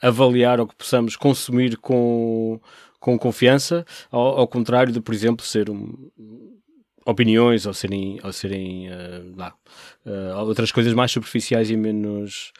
avaliar 0.00 0.60
ou 0.60 0.66
que 0.66 0.76
possamos 0.76 1.16
consumir 1.16 1.76
com, 1.78 2.60
com 3.04 3.18
confiança, 3.18 3.84
ao, 4.10 4.38
ao 4.38 4.48
contrário 4.48 4.90
de, 4.90 4.98
por 4.98 5.12
exemplo, 5.12 5.44
ser 5.44 5.68
um, 5.68 5.92
opiniões 7.04 7.66
ou 7.66 7.74
serem, 7.74 8.18
ou 8.24 8.32
serem 8.32 8.88
uh, 8.88 9.36
lá, 9.36 9.54
uh, 10.06 10.38
outras 10.38 10.72
coisas 10.72 10.94
mais 10.94 11.12
superficiais 11.12 11.68
e 11.68 11.76
menos, 11.76 12.50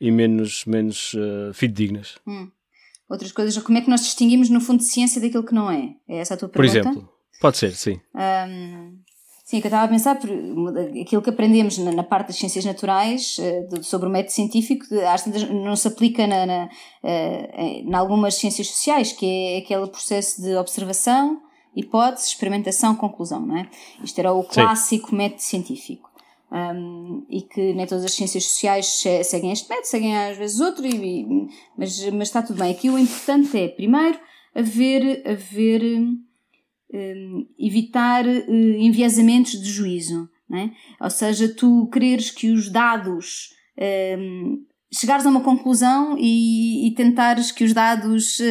e 0.00 0.10
menos, 0.10 0.64
menos 0.64 1.14
fidedignas. 1.54 2.16
Hum. 2.26 2.50
Outras 3.08 3.30
coisas, 3.30 3.56
como 3.62 3.78
é 3.78 3.82
que 3.82 3.88
nós 3.88 4.00
distinguimos 4.00 4.50
no 4.50 4.60
fundo 4.60 4.78
de 4.78 4.86
ciência 4.86 5.20
daquilo 5.20 5.44
que 5.44 5.54
não 5.54 5.70
é? 5.70 5.94
É 6.08 6.18
essa 6.18 6.34
a 6.34 6.36
tua 6.36 6.48
pergunta? 6.48 6.82
Por 6.82 6.90
exemplo, 6.90 7.14
Pode 7.40 7.56
ser, 7.56 7.72
sim. 7.72 8.00
Um, 8.14 8.98
sim, 9.44 9.60
que 9.60 9.66
eu 9.66 9.68
estava 9.68 9.84
a 9.84 9.88
pensar, 9.88 10.18
por, 10.18 10.28
aquilo 11.00 11.20
que 11.22 11.30
aprendemos 11.30 11.76
na, 11.76 11.92
na 11.92 12.02
parte 12.02 12.28
das 12.28 12.36
ciências 12.36 12.64
naturais, 12.64 13.36
uh, 13.38 13.84
sobre 13.84 14.08
o 14.08 14.10
método 14.10 14.32
científico, 14.32 14.86
não 15.52 15.76
se 15.76 15.86
aplica 15.86 16.26
na, 16.26 16.46
na, 16.46 16.64
uh, 16.64 17.60
em 17.60 17.94
algumas 17.94 18.36
ciências 18.36 18.68
sociais, 18.68 19.12
que 19.12 19.26
é 19.26 19.58
aquele 19.58 19.86
processo 19.86 20.40
de 20.40 20.56
observação, 20.56 21.42
hipótese, 21.76 22.28
experimentação, 22.28 22.96
conclusão, 22.96 23.44
não 23.44 23.58
é? 23.58 23.68
Isto 24.02 24.18
era 24.18 24.32
o 24.32 24.42
clássico 24.42 25.10
sim. 25.10 25.16
método 25.16 25.42
científico. 25.42 26.10
Um, 26.50 27.26
e 27.28 27.42
que 27.42 27.74
nem 27.74 27.84
todas 27.84 28.04
as 28.04 28.12
ciências 28.12 28.44
sociais 28.44 29.02
seguem 29.24 29.50
este 29.50 29.68
método, 29.68 29.88
seguem 29.88 30.16
às 30.16 30.36
vezes 30.36 30.60
outro, 30.60 30.86
e, 30.86 31.48
mas, 31.76 31.98
mas 32.10 32.28
está 32.28 32.42
tudo 32.42 32.60
bem. 32.60 32.70
Aqui 32.70 32.88
o 32.88 32.98
importante 32.98 33.58
é, 33.58 33.66
primeiro, 33.66 34.20
haver, 34.54 35.22
haver 35.26 35.82
evitar 37.58 38.26
uh, 38.26 38.52
enviesamentos 38.78 39.60
de 39.60 39.70
juízo. 39.70 40.28
É? 40.52 40.70
Ou 41.02 41.10
seja, 41.10 41.48
tu 41.48 41.88
quereres 41.88 42.30
que 42.30 42.50
os 42.50 42.70
dados. 42.70 43.50
Um, 44.18 44.64
chegares 44.94 45.26
a 45.26 45.28
uma 45.28 45.40
conclusão 45.40 46.16
e, 46.18 46.86
e 46.86 46.94
tentares 46.94 47.50
que 47.50 47.64
os 47.64 47.72
dados 47.72 48.38
uh, 48.40 48.44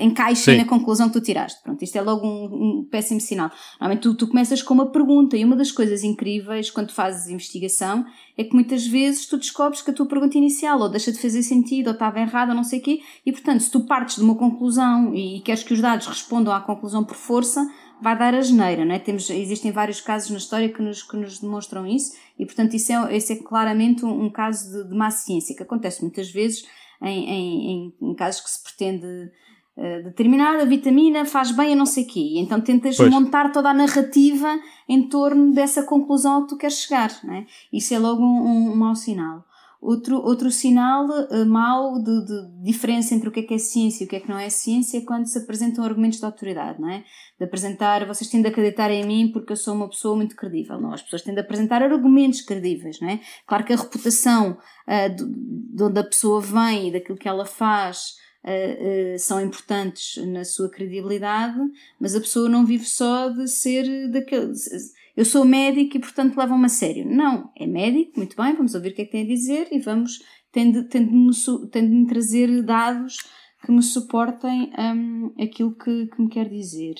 encaixem 0.00 0.54
Sim. 0.54 0.60
na 0.60 0.66
conclusão 0.66 1.08
que 1.08 1.14
tu 1.14 1.20
tiraste. 1.20 1.62
Pronto, 1.62 1.82
isto 1.82 1.96
é 1.96 2.00
logo 2.00 2.26
um, 2.26 2.80
um 2.80 2.88
péssimo 2.90 3.20
sinal. 3.20 3.50
Normalmente 3.80 4.02
tu, 4.02 4.14
tu, 4.14 4.26
começas 4.26 4.62
com 4.62 4.74
uma 4.74 4.90
pergunta 4.90 5.36
e 5.36 5.44
uma 5.44 5.54
das 5.54 5.70
coisas 5.70 6.02
incríveis 6.02 6.70
quando 6.70 6.92
fazes 6.92 7.28
investigação 7.28 8.04
é 8.36 8.44
que 8.44 8.54
muitas 8.54 8.86
vezes 8.86 9.26
tu 9.26 9.36
descobres 9.36 9.82
que 9.82 9.90
a 9.90 9.94
tua 9.94 10.06
pergunta 10.06 10.38
inicial 10.38 10.80
ou 10.80 10.88
deixa 10.88 11.12
de 11.12 11.18
fazer 11.18 11.42
sentido 11.42 11.88
ou 11.88 11.92
estava 11.92 12.20
errada 12.20 12.52
ou 12.52 12.56
não 12.56 12.64
sei 12.64 12.78
o 12.78 12.82
quê 12.82 13.00
e 13.26 13.32
portanto 13.32 13.60
se 13.60 13.70
tu 13.70 13.80
partes 13.80 14.16
de 14.16 14.22
uma 14.22 14.34
conclusão 14.34 15.14
e 15.14 15.40
queres 15.40 15.62
que 15.62 15.74
os 15.74 15.80
dados 15.80 16.06
respondam 16.06 16.52
à 16.52 16.60
conclusão 16.60 17.04
por 17.04 17.16
força 17.16 17.66
vai 18.02 18.18
dar 18.18 18.34
a 18.34 18.40
geneira, 18.40 18.84
não 18.84 18.94
é? 18.94 18.98
Temos, 18.98 19.30
existem 19.30 19.70
vários 19.70 20.00
casos 20.00 20.30
na 20.30 20.38
história 20.38 20.68
que 20.68 20.82
nos, 20.82 21.02
que 21.02 21.16
nos 21.16 21.38
demonstram 21.38 21.86
isso 21.86 22.16
e, 22.38 22.44
portanto, 22.44 22.74
isso 22.74 22.92
é, 22.92 23.16
esse 23.16 23.32
é 23.32 23.36
claramente 23.36 24.04
um, 24.04 24.24
um 24.24 24.30
caso 24.30 24.72
de, 24.72 24.88
de 24.88 24.94
má 24.94 25.10
ciência, 25.10 25.54
que 25.54 25.62
acontece 25.62 26.02
muitas 26.02 26.30
vezes 26.30 26.66
em, 27.00 27.30
em, 27.30 27.94
em 28.00 28.14
casos 28.14 28.40
que 28.40 28.50
se 28.50 28.62
pretende 28.62 29.06
uh, 29.76 30.02
determinada 30.04 30.66
vitamina 30.66 31.24
faz 31.24 31.52
bem 31.52 31.72
a 31.72 31.76
não 31.76 31.86
sei 31.86 32.04
quê, 32.04 32.20
e 32.20 32.38
então 32.38 32.60
tentas 32.60 32.96
pois. 32.96 33.10
montar 33.10 33.52
toda 33.52 33.70
a 33.70 33.74
narrativa 33.74 34.58
em 34.88 35.08
torno 35.08 35.52
dessa 35.52 35.84
conclusão 35.84 36.38
a 36.38 36.42
que 36.42 36.48
tu 36.48 36.56
queres 36.56 36.78
chegar, 36.78 37.10
não 37.22 37.34
é? 37.34 37.46
Isso 37.72 37.94
é 37.94 37.98
logo 37.98 38.22
um, 38.22 38.72
um 38.72 38.76
mau 38.76 38.96
sinal. 38.96 39.44
Outro, 39.82 40.18
outro 40.18 40.48
sinal 40.48 41.08
uh, 41.08 41.44
mau 41.44 42.00
de, 42.00 42.24
de, 42.24 42.62
diferença 42.62 43.16
entre 43.16 43.28
o 43.28 43.32
que 43.32 43.40
é 43.40 43.42
que 43.42 43.54
é 43.54 43.58
ciência 43.58 44.04
e 44.04 44.06
o 44.06 44.08
que 44.08 44.14
é 44.14 44.20
que 44.20 44.28
não 44.28 44.38
é 44.38 44.48
ciência 44.48 44.98
é 44.98 45.00
quando 45.00 45.26
se 45.26 45.36
apresentam 45.36 45.82
argumentos 45.82 46.20
de 46.20 46.24
autoridade, 46.24 46.80
não 46.80 46.88
é? 46.88 47.02
De 47.36 47.44
apresentar, 47.44 48.06
vocês 48.06 48.30
têm 48.30 48.40
de 48.40 48.46
acreditar 48.46 48.92
em 48.92 49.04
mim 49.04 49.32
porque 49.32 49.52
eu 49.52 49.56
sou 49.56 49.74
uma 49.74 49.88
pessoa 49.88 50.14
muito 50.14 50.36
credível. 50.36 50.80
Não, 50.80 50.92
as 50.92 51.02
pessoas 51.02 51.22
têm 51.22 51.34
de 51.34 51.40
apresentar 51.40 51.82
argumentos 51.82 52.42
credíveis, 52.42 53.00
não 53.00 53.08
é? 53.08 53.20
Claro 53.44 53.64
que 53.64 53.72
a 53.72 53.76
reputação 53.76 54.56
uh, 54.86 55.16
de, 55.16 55.24
de 55.74 55.82
onde 55.82 55.98
a 55.98 56.04
pessoa 56.04 56.40
vem 56.40 56.88
e 56.88 56.92
daquilo 56.92 57.18
que 57.18 57.28
ela 57.28 57.44
faz 57.44 58.22
Uh, 58.44 59.14
uh, 59.14 59.18
são 59.20 59.40
importantes 59.40 60.16
na 60.26 60.44
sua 60.44 60.68
credibilidade, 60.68 61.56
mas 62.00 62.16
a 62.16 62.18
pessoa 62.18 62.48
não 62.48 62.66
vive 62.66 62.84
só 62.84 63.28
de 63.28 63.46
ser 63.46 64.10
daquele 64.10 64.52
eu 65.16 65.24
sou 65.24 65.44
médico 65.44 65.96
e 65.96 66.00
portanto 66.00 66.36
levam-me 66.36 66.66
a 66.66 66.68
sério. 66.68 67.04
Não, 67.06 67.50
é 67.56 67.66
médico, 67.66 68.12
muito 68.16 68.36
bem, 68.36 68.54
vamos 68.54 68.74
ouvir 68.74 68.90
o 68.90 68.94
que 68.94 69.02
é 69.02 69.04
que 69.04 69.12
tem 69.12 69.24
a 69.24 69.26
dizer 69.26 69.68
e 69.70 69.78
vamos, 69.78 70.18
tendo 70.50 70.88
tendo 70.88 72.06
trazer 72.06 72.62
dados 72.62 73.16
que 73.64 73.70
me 73.70 73.82
suportem 73.82 74.72
um, 74.78 75.34
aquilo 75.40 75.74
que, 75.74 76.06
que 76.06 76.22
me 76.22 76.28
quer 76.28 76.48
dizer. 76.48 76.94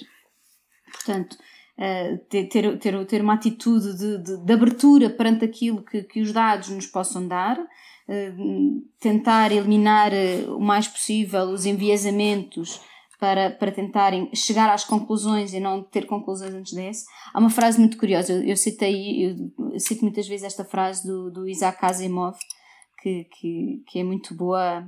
Portanto, 0.92 1.36
uh, 1.78 2.18
ter, 2.28 2.46
ter, 2.78 3.06
ter 3.06 3.22
uma 3.22 3.34
atitude 3.34 3.96
de, 3.96 4.18
de, 4.18 4.44
de, 4.44 4.52
abertura 4.52 5.10
perante 5.10 5.44
aquilo 5.44 5.82
que, 5.82 6.02
que 6.02 6.20
os 6.20 6.32
dados 6.32 6.68
nos 6.68 6.86
possam 6.86 7.26
dar, 7.26 7.58
uh, 7.58 8.86
tentar 9.00 9.50
eliminar 9.50 10.12
uh, 10.12 10.56
o 10.56 10.60
mais 10.60 10.86
possível 10.86 11.44
os 11.44 11.66
enviesamentos 11.66 12.80
para, 13.22 13.50
para 13.50 13.70
tentarem 13.70 14.28
chegar 14.34 14.68
às 14.68 14.82
conclusões 14.84 15.54
e 15.54 15.60
não 15.60 15.80
ter 15.80 16.06
conclusões 16.06 16.52
antes 16.52 16.72
desse. 16.72 17.04
Há 17.32 17.38
uma 17.38 17.50
frase 17.50 17.78
muito 17.78 17.96
curiosa, 17.96 18.32
eu, 18.32 18.42
eu 18.42 18.56
citei, 18.56 19.24
eu, 19.24 19.70
eu 19.72 19.78
cito 19.78 20.02
muitas 20.02 20.26
vezes 20.26 20.44
esta 20.44 20.64
frase 20.64 21.06
do, 21.06 21.30
do 21.30 21.48
Isaac 21.48 21.78
Asimov, 21.84 22.36
que, 23.00 23.28
que, 23.30 23.84
que 23.86 24.00
é 24.00 24.02
muito 24.02 24.34
boa, 24.34 24.84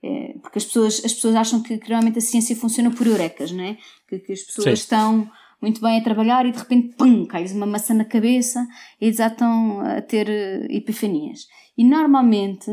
é, 0.00 0.34
porque 0.40 0.58
as 0.58 0.64
pessoas, 0.64 1.04
as 1.04 1.12
pessoas 1.12 1.34
acham 1.34 1.60
que, 1.60 1.76
que 1.76 1.88
realmente 1.88 2.18
a 2.18 2.20
ciência 2.20 2.54
funciona 2.54 2.88
por 2.88 3.04
eurecas, 3.04 3.50
não 3.50 3.64
é? 3.64 3.76
Que, 4.08 4.20
que 4.20 4.32
as 4.32 4.42
pessoas 4.42 4.78
Sim. 4.78 4.84
estão 4.84 5.30
muito 5.60 5.80
bem 5.80 5.98
a 5.98 6.04
trabalhar 6.04 6.46
e 6.46 6.52
de 6.52 6.58
repente, 6.58 6.94
pum, 6.94 7.26
cai-lhes 7.26 7.50
uma 7.50 7.66
maçã 7.66 7.94
na 7.94 8.04
cabeça 8.04 8.64
e 9.00 9.06
eles 9.06 9.16
já 9.16 9.26
estão 9.26 9.80
a 9.80 10.00
ter 10.00 10.28
eh, 10.28 10.68
epifanias. 10.70 11.48
E 11.76 11.82
normalmente 11.82 12.70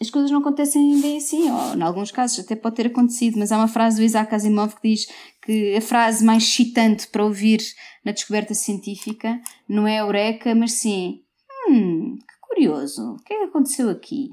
as 0.00 0.10
coisas 0.10 0.30
não 0.30 0.40
acontecem 0.40 1.00
bem 1.00 1.18
assim, 1.18 1.50
ou 1.50 1.74
em 1.76 1.82
alguns 1.82 2.10
casos 2.10 2.40
até 2.40 2.56
pode 2.56 2.76
ter 2.76 2.86
acontecido, 2.88 3.38
mas 3.38 3.52
há 3.52 3.56
uma 3.56 3.68
frase 3.68 3.96
do 3.96 4.02
Isaac 4.02 4.34
Asimov 4.34 4.74
que 4.74 4.88
diz 4.90 5.06
que 5.40 5.76
a 5.76 5.80
frase 5.80 6.24
mais 6.24 6.42
excitante 6.42 7.06
para 7.08 7.24
ouvir 7.24 7.60
na 8.04 8.12
descoberta 8.12 8.54
científica 8.54 9.40
não 9.68 9.86
é 9.86 10.00
eureka, 10.00 10.54
mas 10.54 10.72
sim, 10.72 11.20
hum, 11.68 12.18
curioso, 12.40 13.14
o 13.14 13.22
que 13.22 13.32
é 13.32 13.38
que 13.38 13.44
aconteceu 13.44 13.88
aqui? 13.88 14.32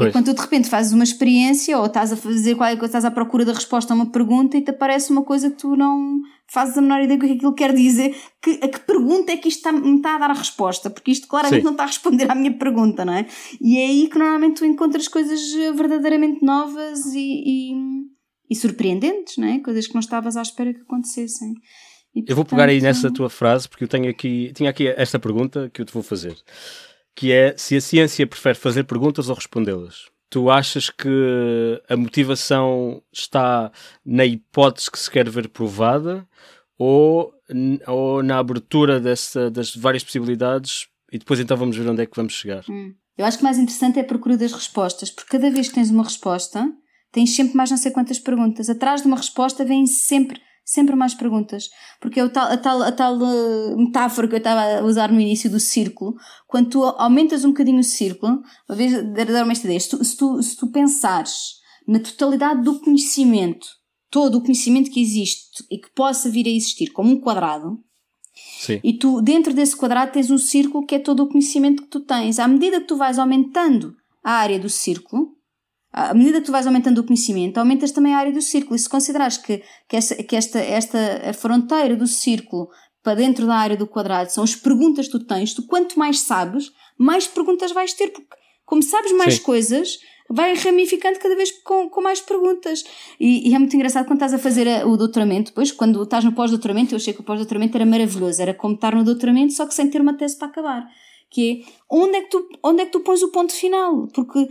É? 0.00 0.06
E 0.08 0.12
quando 0.12 0.26
tu 0.26 0.34
de 0.34 0.40
repente 0.40 0.68
fazes 0.68 0.92
uma 0.92 1.04
experiência 1.04 1.78
ou 1.78 1.86
estás 1.86 2.12
a 2.12 2.16
fazer 2.16 2.54
qualquer 2.54 2.76
coisa, 2.76 2.86
estás 2.86 3.04
à 3.04 3.10
procura 3.10 3.44
da 3.44 3.52
resposta 3.52 3.92
a 3.92 3.96
uma 3.96 4.10
pergunta 4.10 4.56
e 4.56 4.62
te 4.62 4.70
aparece 4.70 5.12
uma 5.12 5.22
coisa 5.22 5.50
que 5.50 5.56
tu 5.56 5.76
não 5.76 6.20
fazes 6.52 6.76
a 6.76 6.82
menor 6.82 7.00
ideia 7.00 7.18
do 7.18 7.26
que 7.26 7.32
aquilo 7.32 7.54
quer 7.54 7.74
dizer, 7.74 8.14
que, 8.42 8.60
a 8.62 8.68
que 8.68 8.80
pergunta 8.80 9.32
é 9.32 9.36
que 9.36 9.48
isto 9.48 9.58
está, 9.58 9.72
me 9.72 9.96
está 9.96 10.16
a 10.16 10.18
dar 10.18 10.30
a 10.30 10.34
resposta, 10.34 10.90
porque 10.90 11.10
isto 11.10 11.26
claramente 11.26 11.60
Sim. 11.60 11.64
não 11.64 11.72
está 11.72 11.84
a 11.84 11.86
responder 11.86 12.30
à 12.30 12.34
minha 12.34 12.52
pergunta, 12.52 13.04
não 13.04 13.14
é? 13.14 13.26
E 13.60 13.78
é 13.78 13.86
aí 13.86 14.08
que 14.08 14.18
normalmente 14.18 14.58
tu 14.58 14.64
encontras 14.64 15.08
coisas 15.08 15.40
verdadeiramente 15.74 16.44
novas 16.44 17.06
e, 17.14 17.42
e, 17.44 17.72
e 18.50 18.54
surpreendentes, 18.54 19.38
não 19.38 19.48
é? 19.48 19.60
Coisas 19.60 19.86
que 19.86 19.94
não 19.94 20.00
estavas 20.00 20.36
à 20.36 20.42
espera 20.42 20.74
que 20.74 20.80
acontecessem. 20.80 21.54
E, 22.14 22.20
portanto, 22.20 22.30
eu 22.30 22.36
vou 22.36 22.44
pegar 22.44 22.68
aí 22.68 22.80
nessa 22.80 23.10
tua 23.10 23.30
frase, 23.30 23.66
porque 23.66 23.84
eu 23.84 23.88
tenho 23.88 24.10
aqui, 24.10 24.52
tinha 24.54 24.68
aqui 24.68 24.88
esta 24.88 25.18
pergunta 25.18 25.70
que 25.72 25.80
eu 25.80 25.86
te 25.86 25.92
vou 25.94 26.02
fazer 26.02 26.36
que 27.14 27.32
é 27.32 27.54
se 27.56 27.76
a 27.76 27.80
ciência 27.80 28.26
prefere 28.26 28.58
fazer 28.58 28.84
perguntas 28.84 29.28
ou 29.28 29.34
respondê-las. 29.34 30.10
Tu 30.32 30.48
achas 30.48 30.88
que 30.88 31.82
a 31.90 31.94
motivação 31.94 33.02
está 33.12 33.70
na 34.02 34.24
hipótese 34.24 34.90
que 34.90 34.98
se 34.98 35.10
quer 35.10 35.28
ver 35.28 35.50
provada 35.50 36.26
ou, 36.78 37.34
ou 37.86 38.22
na 38.22 38.38
abertura 38.38 38.98
dessa, 38.98 39.50
das 39.50 39.76
várias 39.76 40.02
possibilidades 40.02 40.86
e 41.12 41.18
depois 41.18 41.38
então 41.38 41.54
vamos 41.54 41.76
ver 41.76 41.86
onde 41.86 42.00
é 42.00 42.06
que 42.06 42.16
vamos 42.16 42.32
chegar? 42.32 42.64
Hum. 42.66 42.94
Eu 43.18 43.26
acho 43.26 43.36
que 43.36 43.44
mais 43.44 43.58
interessante 43.58 43.98
é 43.98 44.00
a 44.00 44.06
procura 44.06 44.38
das 44.38 44.54
respostas, 44.54 45.10
porque 45.10 45.32
cada 45.32 45.50
vez 45.50 45.68
que 45.68 45.74
tens 45.74 45.90
uma 45.90 46.02
resposta, 46.02 46.66
tens 47.12 47.36
sempre 47.36 47.54
mais 47.54 47.70
não 47.70 47.76
sei 47.76 47.92
quantas 47.92 48.18
perguntas. 48.18 48.70
Atrás 48.70 49.02
de 49.02 49.08
uma 49.08 49.18
resposta 49.18 49.66
vêm 49.66 49.86
sempre 49.86 50.40
sempre 50.72 50.96
mais 50.96 51.14
perguntas. 51.14 51.68
Porque 52.00 52.18
é 52.18 52.28
tal, 52.28 52.50
a 52.50 52.56
tal, 52.56 52.82
a 52.82 52.92
tal 52.92 53.16
uh, 53.16 53.76
metáfora 53.76 54.26
que 54.26 54.34
eu 54.34 54.38
estava 54.38 54.78
a 54.78 54.84
usar 54.84 55.12
no 55.12 55.20
início 55.20 55.50
do 55.50 55.60
círculo, 55.60 56.14
quando 56.46 56.70
tu 56.70 56.82
aumentas 56.82 57.44
um 57.44 57.48
bocadinho 57.48 57.80
o 57.80 57.84
círculo, 57.84 58.42
uma 58.68 58.76
vez 58.76 58.92
dar 59.12 59.44
uma 59.44 59.52
esta 59.52 59.66
ideia, 59.66 59.80
se 59.80 59.90
tu, 59.90 60.04
se, 60.04 60.16
tu, 60.16 60.42
se 60.42 60.56
tu 60.56 60.70
pensares 60.72 61.60
na 61.86 62.00
totalidade 62.00 62.62
do 62.62 62.80
conhecimento, 62.80 63.66
todo 64.10 64.38
o 64.38 64.42
conhecimento 64.42 64.90
que 64.90 65.00
existe 65.00 65.64
e 65.70 65.78
que 65.78 65.90
possa 65.94 66.30
vir 66.30 66.46
a 66.46 66.50
existir 66.50 66.90
como 66.92 67.10
um 67.10 67.20
quadrado, 67.20 67.78
Sim. 68.60 68.80
e 68.82 68.94
tu 68.94 69.20
dentro 69.20 69.52
desse 69.52 69.76
quadrado 69.76 70.12
tens 70.12 70.30
um 70.30 70.38
círculo 70.38 70.86
que 70.86 70.94
é 70.94 70.98
todo 70.98 71.24
o 71.24 71.28
conhecimento 71.28 71.82
que 71.82 71.88
tu 71.88 72.00
tens. 72.00 72.38
À 72.38 72.48
medida 72.48 72.80
que 72.80 72.86
tu 72.86 72.96
vais 72.96 73.18
aumentando 73.18 73.94
a 74.24 74.32
área 74.32 74.58
do 74.58 74.70
círculo, 74.70 75.36
à 75.92 76.14
medida 76.14 76.40
que 76.40 76.46
tu 76.46 76.52
vais 76.52 76.66
aumentando 76.66 76.98
o 76.98 77.04
conhecimento, 77.04 77.58
aumentas 77.58 77.90
também 77.92 78.14
a 78.14 78.18
área 78.18 78.32
do 78.32 78.40
círculo. 78.40 78.76
E 78.76 78.78
se 78.78 78.88
considerares 78.88 79.36
que, 79.36 79.62
que, 79.88 79.96
esta, 79.96 80.22
que 80.22 80.36
esta, 80.36 80.58
esta 80.58 81.32
fronteira 81.34 81.94
do 81.96 82.06
círculo 82.06 82.68
para 83.02 83.16
dentro 83.16 83.46
da 83.46 83.56
área 83.56 83.76
do 83.76 83.86
quadrado 83.86 84.30
são 84.30 84.44
as 84.44 84.54
perguntas 84.54 85.06
que 85.06 85.18
tu 85.18 85.24
tens, 85.24 85.52
tu 85.52 85.66
quanto 85.66 85.98
mais 85.98 86.20
sabes, 86.20 86.70
mais 86.96 87.26
perguntas 87.26 87.72
vais 87.72 87.92
ter, 87.92 88.08
porque 88.08 88.28
como 88.64 88.82
sabes 88.82 89.12
mais 89.12 89.34
Sim. 89.34 89.42
coisas, 89.42 89.98
vai 90.30 90.54
ramificando 90.54 91.18
cada 91.18 91.36
vez 91.36 91.50
com, 91.62 91.90
com 91.90 92.00
mais 92.00 92.20
perguntas. 92.20 92.84
E, 93.20 93.50
e, 93.50 93.54
é 93.54 93.58
muito 93.58 93.74
engraçado 93.76 94.06
quando 94.06 94.16
estás 94.16 94.32
a 94.32 94.38
fazer 94.38 94.66
a, 94.66 94.86
o 94.86 94.96
doutoramento, 94.96 95.50
depois, 95.50 95.70
quando 95.70 96.02
estás 96.02 96.24
no 96.24 96.32
pós-doutoramento, 96.32 96.94
eu 96.94 96.96
achei 96.96 97.12
que 97.12 97.20
o 97.20 97.24
pós-doutoramento 97.24 97.76
era 97.76 97.84
maravilhoso, 97.84 98.40
era 98.40 98.54
como 98.54 98.74
estar 98.74 98.94
no 98.94 99.04
doutoramento, 99.04 99.52
só 99.52 99.66
que 99.66 99.74
sem 99.74 99.90
ter 99.90 100.00
uma 100.00 100.14
tese 100.14 100.38
para 100.38 100.48
acabar. 100.48 100.86
Que 101.28 101.62
é 101.62 101.72
onde 101.90 102.16
é 102.16 102.22
que 102.22 102.30
tu, 102.30 102.48
onde 102.62 102.82
é 102.82 102.86
que 102.86 102.92
tu 102.92 103.00
pões 103.00 103.22
o 103.22 103.30
ponto 103.30 103.52
final? 103.52 104.06
Porque 104.14 104.48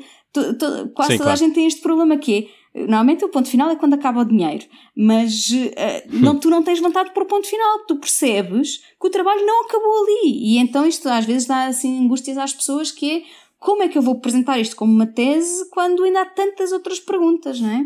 quase 0.93 1.13
Sim, 1.13 1.17
toda 1.17 1.29
claro. 1.29 1.31
a 1.31 1.35
gente 1.35 1.53
tem 1.53 1.67
este 1.67 1.81
problema 1.81 2.17
que 2.17 2.37
é 2.37 2.61
Normalmente 2.73 3.25
o 3.25 3.29
ponto 3.29 3.49
final 3.49 3.69
é 3.69 3.75
quando 3.75 3.95
acaba 3.95 4.21
o 4.21 4.25
dinheiro, 4.25 4.65
mas 4.95 5.49
uh, 5.49 6.07
não, 6.09 6.39
tu 6.39 6.49
não 6.49 6.63
tens 6.63 6.79
vontade 6.79 7.11
para 7.13 7.23
o 7.23 7.27
ponto 7.27 7.45
final, 7.45 7.79
tu 7.85 7.97
percebes 7.97 8.77
que 8.77 9.07
o 9.07 9.09
trabalho 9.09 9.45
não 9.45 9.65
acabou 9.65 10.03
ali. 10.03 10.53
E 10.53 10.57
então 10.57 10.87
isto 10.87 11.09
às 11.09 11.25
vezes 11.25 11.45
dá 11.45 11.65
assim 11.65 12.05
angústias 12.05 12.37
às 12.37 12.53
pessoas 12.53 12.89
que 12.89 13.17
é 13.17 13.23
como 13.59 13.83
é 13.83 13.89
que 13.89 13.97
eu 13.97 14.01
vou 14.01 14.15
apresentar 14.15 14.57
isto 14.57 14.77
como 14.77 14.93
uma 14.93 15.05
tese 15.05 15.69
quando 15.69 16.03
ainda 16.03 16.21
há 16.21 16.25
tantas 16.25 16.71
outras 16.71 16.97
perguntas, 16.97 17.59
não 17.59 17.69
é? 17.69 17.85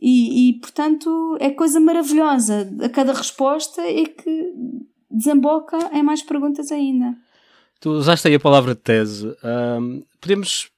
E, 0.00 0.50
e 0.50 0.60
portanto 0.60 1.36
é 1.40 1.50
coisa 1.50 1.80
maravilhosa. 1.80 2.72
A 2.80 2.88
cada 2.88 3.12
resposta 3.12 3.82
é 3.82 4.04
que 4.04 4.52
desemboca 5.10 5.90
em 5.92 6.02
mais 6.02 6.22
perguntas 6.22 6.70
ainda. 6.70 7.16
Tu 7.80 7.90
usaste 7.90 8.28
aí 8.28 8.36
a 8.36 8.40
palavra 8.40 8.76
tese. 8.76 9.26
Um, 9.42 10.04
podemos 10.20 10.70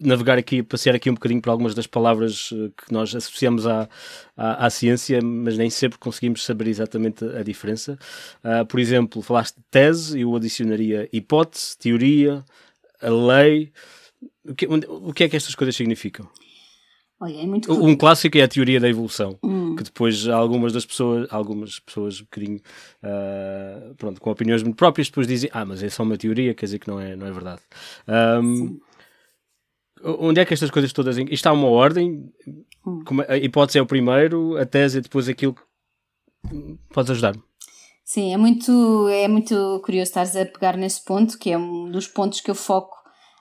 navegar 0.00 0.38
aqui, 0.38 0.62
passear 0.62 0.94
aqui 0.94 1.10
um 1.10 1.14
bocadinho 1.14 1.40
por 1.40 1.50
algumas 1.50 1.74
das 1.74 1.86
palavras 1.86 2.50
eh, 2.52 2.70
que 2.76 2.92
nós 2.92 3.14
associamos 3.14 3.66
à, 3.66 3.88
à, 4.36 4.66
à 4.66 4.70
ciência, 4.70 5.20
mas 5.22 5.56
nem 5.56 5.70
sempre 5.70 5.98
conseguimos 5.98 6.44
saber 6.44 6.68
exatamente 6.68 7.24
a 7.24 7.42
diferença. 7.42 7.98
Uh, 8.44 8.64
por 8.66 8.80
exemplo, 8.80 9.22
falaste 9.22 9.56
de 9.56 9.64
tese, 9.70 10.20
eu 10.20 10.34
adicionaria 10.34 11.08
hipótese, 11.12 11.76
teoria, 11.78 12.44
a 13.00 13.10
lei. 13.10 13.72
O 14.44 14.54
que, 14.54 14.66
o 14.66 15.12
que 15.12 15.24
é 15.24 15.28
que 15.28 15.36
estas 15.36 15.54
coisas 15.54 15.76
significam? 15.76 16.28
Olha, 17.20 17.42
é 17.42 17.46
muito 17.46 17.72
um 17.72 17.96
clássico 17.96 18.38
é 18.38 18.42
a 18.42 18.48
teoria 18.48 18.78
da 18.78 18.88
evolução, 18.88 19.36
hum. 19.42 19.74
que 19.74 19.82
depois 19.82 20.28
algumas 20.28 20.72
das 20.72 20.86
pessoas, 20.86 21.26
algumas 21.32 21.80
pessoas 21.80 22.20
um 22.20 22.24
bocadinho, 22.24 22.60
uh, 23.02 23.94
pronto, 23.96 24.20
com 24.20 24.30
opiniões 24.30 24.62
muito 24.62 24.76
próprias, 24.76 25.08
depois 25.08 25.26
dizem, 25.26 25.50
ah, 25.52 25.64
mas 25.64 25.82
é 25.82 25.88
só 25.88 26.04
uma 26.04 26.16
teoria, 26.16 26.54
quer 26.54 26.66
dizer 26.66 26.78
que 26.78 26.86
não 26.86 27.00
é, 27.00 27.16
não 27.16 27.26
é 27.26 27.32
verdade. 27.32 27.60
Um, 28.06 28.78
onde 30.02 30.40
é 30.40 30.44
que 30.44 30.54
estas 30.54 30.70
coisas 30.70 30.92
todas, 30.92 31.16
isto 31.16 31.46
há 31.46 31.52
uma 31.52 31.68
ordem, 31.68 32.32
hum. 32.86 33.02
a 33.28 33.36
hipótese 33.36 33.78
é 33.78 33.82
o 33.82 33.86
primeiro, 33.86 34.56
a 34.56 34.66
tese 34.66 34.98
é 34.98 35.00
depois 35.00 35.28
aquilo 35.28 35.54
que 35.54 35.62
podes 36.92 37.10
ajudar-me. 37.10 37.42
Sim, 38.04 38.32
é 38.32 38.36
muito, 38.38 39.08
é 39.08 39.28
muito 39.28 39.82
curioso 39.84 40.08
estares 40.08 40.34
a 40.34 40.46
pegar 40.46 40.76
nesse 40.76 41.04
ponto, 41.04 41.38
que 41.38 41.50
é 41.50 41.58
um 41.58 41.90
dos 41.90 42.06
pontos 42.08 42.40
que 42.40 42.50
eu 42.50 42.54
foco 42.54 42.96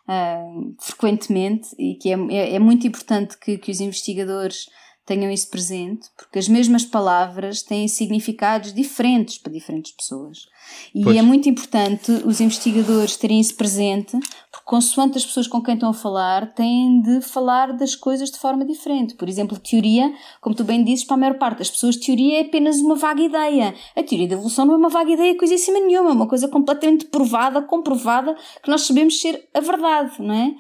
uh, 0.09 0.75
frequentemente 0.81 1.69
e 1.79 1.95
que 1.95 2.11
é, 2.11 2.17
é, 2.29 2.55
é, 2.55 2.59
muito 2.59 2.85
importante 2.85 3.37
que, 3.37 3.57
que 3.57 3.71
os 3.71 3.79
investigadores 3.79 4.65
tenham 5.07 5.31
isso 5.31 5.49
presente, 5.49 6.09
porque 6.17 6.37
as 6.37 6.49
mesmas 6.49 6.83
palavras 6.83 7.63
têm 7.63 7.87
significados 7.87 8.73
diferentes 8.73 9.37
para 9.37 9.53
diferentes 9.53 9.93
pessoas. 9.93 10.49
E 10.93 11.01
pois. 11.01 11.15
é 11.15 11.21
muito 11.21 11.47
importante 11.47 12.11
os 12.25 12.41
investigadores 12.41 13.15
terem 13.15 13.39
isso 13.39 13.55
presente, 13.55 14.19
porque 14.51 14.65
consoante 14.65 15.17
as 15.17 15.25
pessoas 15.25 15.47
com 15.47 15.63
quem 15.63 15.75
estão 15.75 15.91
a 15.91 15.93
falar, 15.93 16.53
têm 16.53 17.01
de 17.01 17.21
falar 17.21 17.71
das 17.71 17.95
coisas 17.95 18.29
de 18.29 18.37
forma 18.37 18.65
diferente. 18.65 19.15
Por 19.15 19.29
exemplo, 19.29 19.57
teoria, 19.57 20.13
como 20.41 20.53
tu 20.53 20.65
bem 20.65 20.83
dizes, 20.83 21.05
para 21.05 21.15
a 21.15 21.19
maior 21.19 21.37
parte 21.37 21.59
das 21.59 21.71
pessoas, 21.71 21.95
teoria 21.95 22.39
é 22.39 22.41
apenas 22.41 22.75
uma 22.81 22.95
vaga 22.95 23.21
ideia. 23.21 23.73
A 23.95 24.03
teoria 24.03 24.27
da 24.27 24.33
evolução 24.33 24.65
não 24.65 24.73
é 24.73 24.77
uma 24.77 24.89
vaga 24.89 25.11
ideia, 25.11 25.37
coisa 25.37 25.53
em 25.53 25.57
cima 25.57 25.79
nenhuma, 25.79 26.09
é 26.09 26.13
uma 26.13 26.27
coisa 26.27 26.49
completamente 26.49 27.05
provada, 27.05 27.61
comprovada, 27.61 28.35
que 28.61 28.69
nós 28.69 28.81
sabemos 28.81 29.21
ser 29.21 29.47
a 29.53 29.61
verdade, 29.61 30.21
não 30.21 30.35
é? 30.35 30.53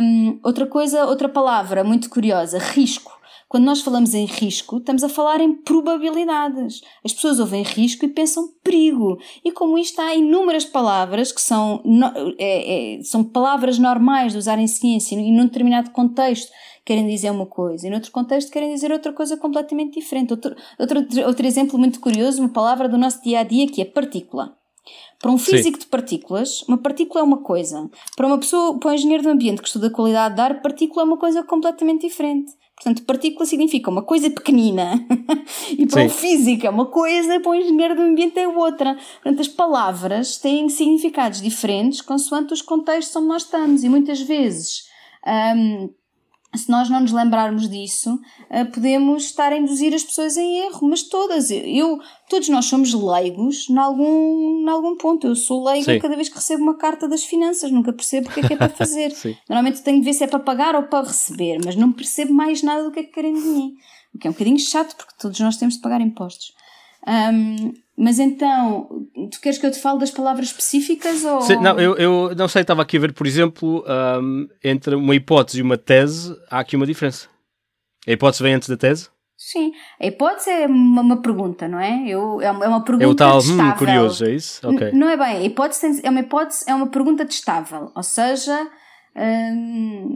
Um, 0.00 0.40
outra 0.42 0.66
coisa, 0.66 1.04
outra 1.04 1.28
palavra 1.28 1.84
muito 1.84 2.08
curiosa, 2.08 2.58
risco. 2.58 3.12
Quando 3.54 3.66
nós 3.66 3.82
falamos 3.82 4.14
em 4.14 4.24
risco, 4.24 4.78
estamos 4.78 5.04
a 5.04 5.08
falar 5.08 5.40
em 5.40 5.54
probabilidades. 5.54 6.80
As 7.04 7.12
pessoas 7.12 7.38
ouvem 7.38 7.62
risco 7.62 8.04
e 8.04 8.08
pensam 8.08 8.48
perigo. 8.64 9.16
E 9.44 9.52
como 9.52 9.78
isto 9.78 10.00
há 10.00 10.12
inúmeras 10.12 10.64
palavras 10.64 11.30
que 11.30 11.40
são, 11.40 11.80
é, 12.36 12.96
é, 12.96 13.02
são 13.04 13.22
palavras 13.22 13.78
normais 13.78 14.32
de 14.32 14.38
usar 14.38 14.58
em 14.58 14.66
ciência 14.66 15.14
e 15.14 15.30
num 15.30 15.44
determinado 15.44 15.90
contexto 15.90 16.50
querem 16.84 17.06
dizer 17.06 17.30
uma 17.30 17.46
coisa, 17.46 17.86
e 17.86 17.90
noutro 17.90 18.10
contexto 18.10 18.50
querem 18.50 18.74
dizer 18.74 18.90
outra 18.90 19.12
coisa 19.12 19.36
completamente 19.36 20.00
diferente. 20.00 20.32
Outro, 20.32 20.56
outro, 20.76 20.98
outro 21.24 21.46
exemplo 21.46 21.78
muito 21.78 22.00
curioso, 22.00 22.40
uma 22.40 22.48
palavra 22.48 22.88
do 22.88 22.98
nosso 22.98 23.22
dia 23.22 23.38
a 23.38 23.44
dia 23.44 23.68
que 23.68 23.80
é 23.80 23.84
partícula. 23.84 24.58
Para 25.20 25.30
um 25.30 25.38
físico 25.38 25.76
Sim. 25.76 25.84
de 25.84 25.86
partículas, 25.86 26.64
uma 26.66 26.78
partícula 26.78 27.20
é 27.20 27.22
uma 27.22 27.38
coisa. 27.38 27.88
Para 28.16 28.26
uma 28.26 28.36
pessoa, 28.36 28.76
para 28.80 28.90
um 28.90 28.94
engenheiro 28.94 29.22
do 29.22 29.30
ambiente 29.30 29.62
que 29.62 29.68
estuda 29.68 29.86
a 29.86 29.90
qualidade 29.90 30.34
de 30.34 30.40
ar, 30.40 30.60
partícula 30.60 31.02
é 31.02 31.06
uma 31.06 31.16
coisa 31.16 31.44
completamente 31.44 32.08
diferente. 32.08 32.52
Portanto, 32.76 33.04
partícula 33.04 33.46
significa 33.46 33.88
uma 33.88 34.02
coisa 34.02 34.28
pequenina 34.28 35.06
e 35.70 35.86
para 35.86 36.02
Sim. 36.02 36.06
o 36.06 36.10
físico 36.10 36.66
é 36.66 36.70
uma 36.70 36.86
coisa, 36.86 37.40
para 37.40 37.50
o 37.50 37.54
engenheiro 37.54 37.94
do 37.94 38.02
ambiente 38.02 38.38
é 38.38 38.48
outra. 38.48 38.94
Portanto, 38.94 39.40
as 39.40 39.48
palavras 39.48 40.38
têm 40.38 40.68
significados 40.68 41.40
diferentes 41.40 42.00
consoante 42.00 42.52
os 42.52 42.60
contextos 42.60 43.14
onde 43.16 43.28
nós 43.28 43.42
estamos 43.42 43.84
e 43.84 43.88
muitas 43.88 44.20
vezes. 44.20 44.82
Um, 45.26 45.88
se 46.56 46.70
nós 46.70 46.88
não 46.88 47.00
nos 47.00 47.12
lembrarmos 47.12 47.68
disso, 47.68 48.14
uh, 48.14 48.70
podemos 48.72 49.24
estar 49.24 49.52
a 49.52 49.56
induzir 49.56 49.94
as 49.94 50.02
pessoas 50.02 50.36
em 50.36 50.58
erro, 50.66 50.88
mas 50.88 51.02
todas, 51.02 51.50
eu, 51.50 52.00
todos 52.28 52.48
nós 52.48 52.66
somos 52.66 52.92
leigos 52.94 53.68
em 53.68 53.76
algum, 53.76 54.68
algum 54.68 54.96
ponto. 54.96 55.26
Eu 55.26 55.36
sou 55.36 55.64
leigo 55.64 55.84
Sim. 55.84 55.98
cada 55.98 56.16
vez 56.16 56.28
que 56.28 56.36
recebo 56.36 56.62
uma 56.62 56.76
carta 56.76 57.08
das 57.08 57.24
finanças, 57.24 57.70
nunca 57.70 57.92
percebo 57.92 58.28
o 58.28 58.32
que 58.32 58.40
é 58.40 58.46
que 58.46 58.52
é 58.54 58.56
para 58.56 58.68
fazer. 58.74 59.14
Normalmente 59.48 59.82
tenho 59.82 59.98
de 59.98 60.04
ver 60.04 60.12
se 60.12 60.24
é 60.24 60.26
para 60.26 60.38
pagar 60.38 60.74
ou 60.74 60.84
para 60.84 61.06
receber, 61.06 61.58
mas 61.64 61.76
não 61.76 61.92
percebo 61.92 62.32
mais 62.32 62.62
nada 62.62 62.84
do 62.84 62.90
que 62.90 63.00
é 63.00 63.02
que 63.02 63.12
querem 63.12 63.34
de 63.34 63.40
mim. 63.40 63.74
O 64.14 64.18
que 64.18 64.26
é 64.26 64.30
um 64.30 64.32
bocadinho 64.32 64.58
chato, 64.58 64.96
porque 64.96 65.14
todos 65.18 65.38
nós 65.40 65.56
temos 65.56 65.74
de 65.74 65.80
pagar 65.80 66.00
impostos. 66.00 66.52
Um, 67.06 67.72
mas 67.96 68.18
então, 68.18 68.88
tu 69.30 69.40
queres 69.40 69.58
que 69.58 69.66
eu 69.66 69.70
te 69.70 69.78
fale 69.78 70.00
das 70.00 70.10
palavras 70.10 70.46
específicas? 70.46 71.24
Ou... 71.24 71.40
Sim, 71.42 71.56
não, 71.56 71.78
eu, 71.78 71.94
eu 71.96 72.34
não 72.34 72.48
sei, 72.48 72.62
estava 72.62 72.82
aqui 72.82 72.96
a 72.96 73.00
ver, 73.00 73.12
por 73.12 73.26
exemplo, 73.26 73.84
um, 74.20 74.48
entre 74.62 74.96
uma 74.96 75.14
hipótese 75.14 75.60
e 75.60 75.62
uma 75.62 75.78
tese, 75.78 76.36
há 76.50 76.58
aqui 76.58 76.74
uma 76.74 76.86
diferença. 76.86 77.28
A 78.06 78.10
hipótese 78.10 78.42
vem 78.42 78.54
antes 78.54 78.68
da 78.68 78.76
tese? 78.76 79.08
Sim, 79.36 79.72
a 80.00 80.06
hipótese 80.06 80.50
é 80.50 80.66
uma, 80.66 81.02
uma 81.02 81.22
pergunta, 81.22 81.68
não 81.68 81.78
é? 81.78 82.04
Eu, 82.06 82.40
é 82.40 82.50
uma 82.50 82.82
pergunta 82.82 83.04
é 83.04 83.08
o 83.08 83.14
tal, 83.14 83.38
hum, 83.40 83.72
curioso, 83.76 84.24
é 84.24 84.30
isso? 84.30 84.66
Okay. 84.68 84.92
Não 84.92 85.08
é 85.08 85.16
bem, 85.16 85.36
a 85.36 85.44
hipótese 85.44 86.00
é 86.02 86.10
uma 86.10 86.20
hipótese, 86.20 86.64
é 86.66 86.74
uma 86.74 86.88
pergunta 86.88 87.24
testável, 87.24 87.92
ou 87.94 88.02
seja, 88.02 88.66
hum, 89.16 90.14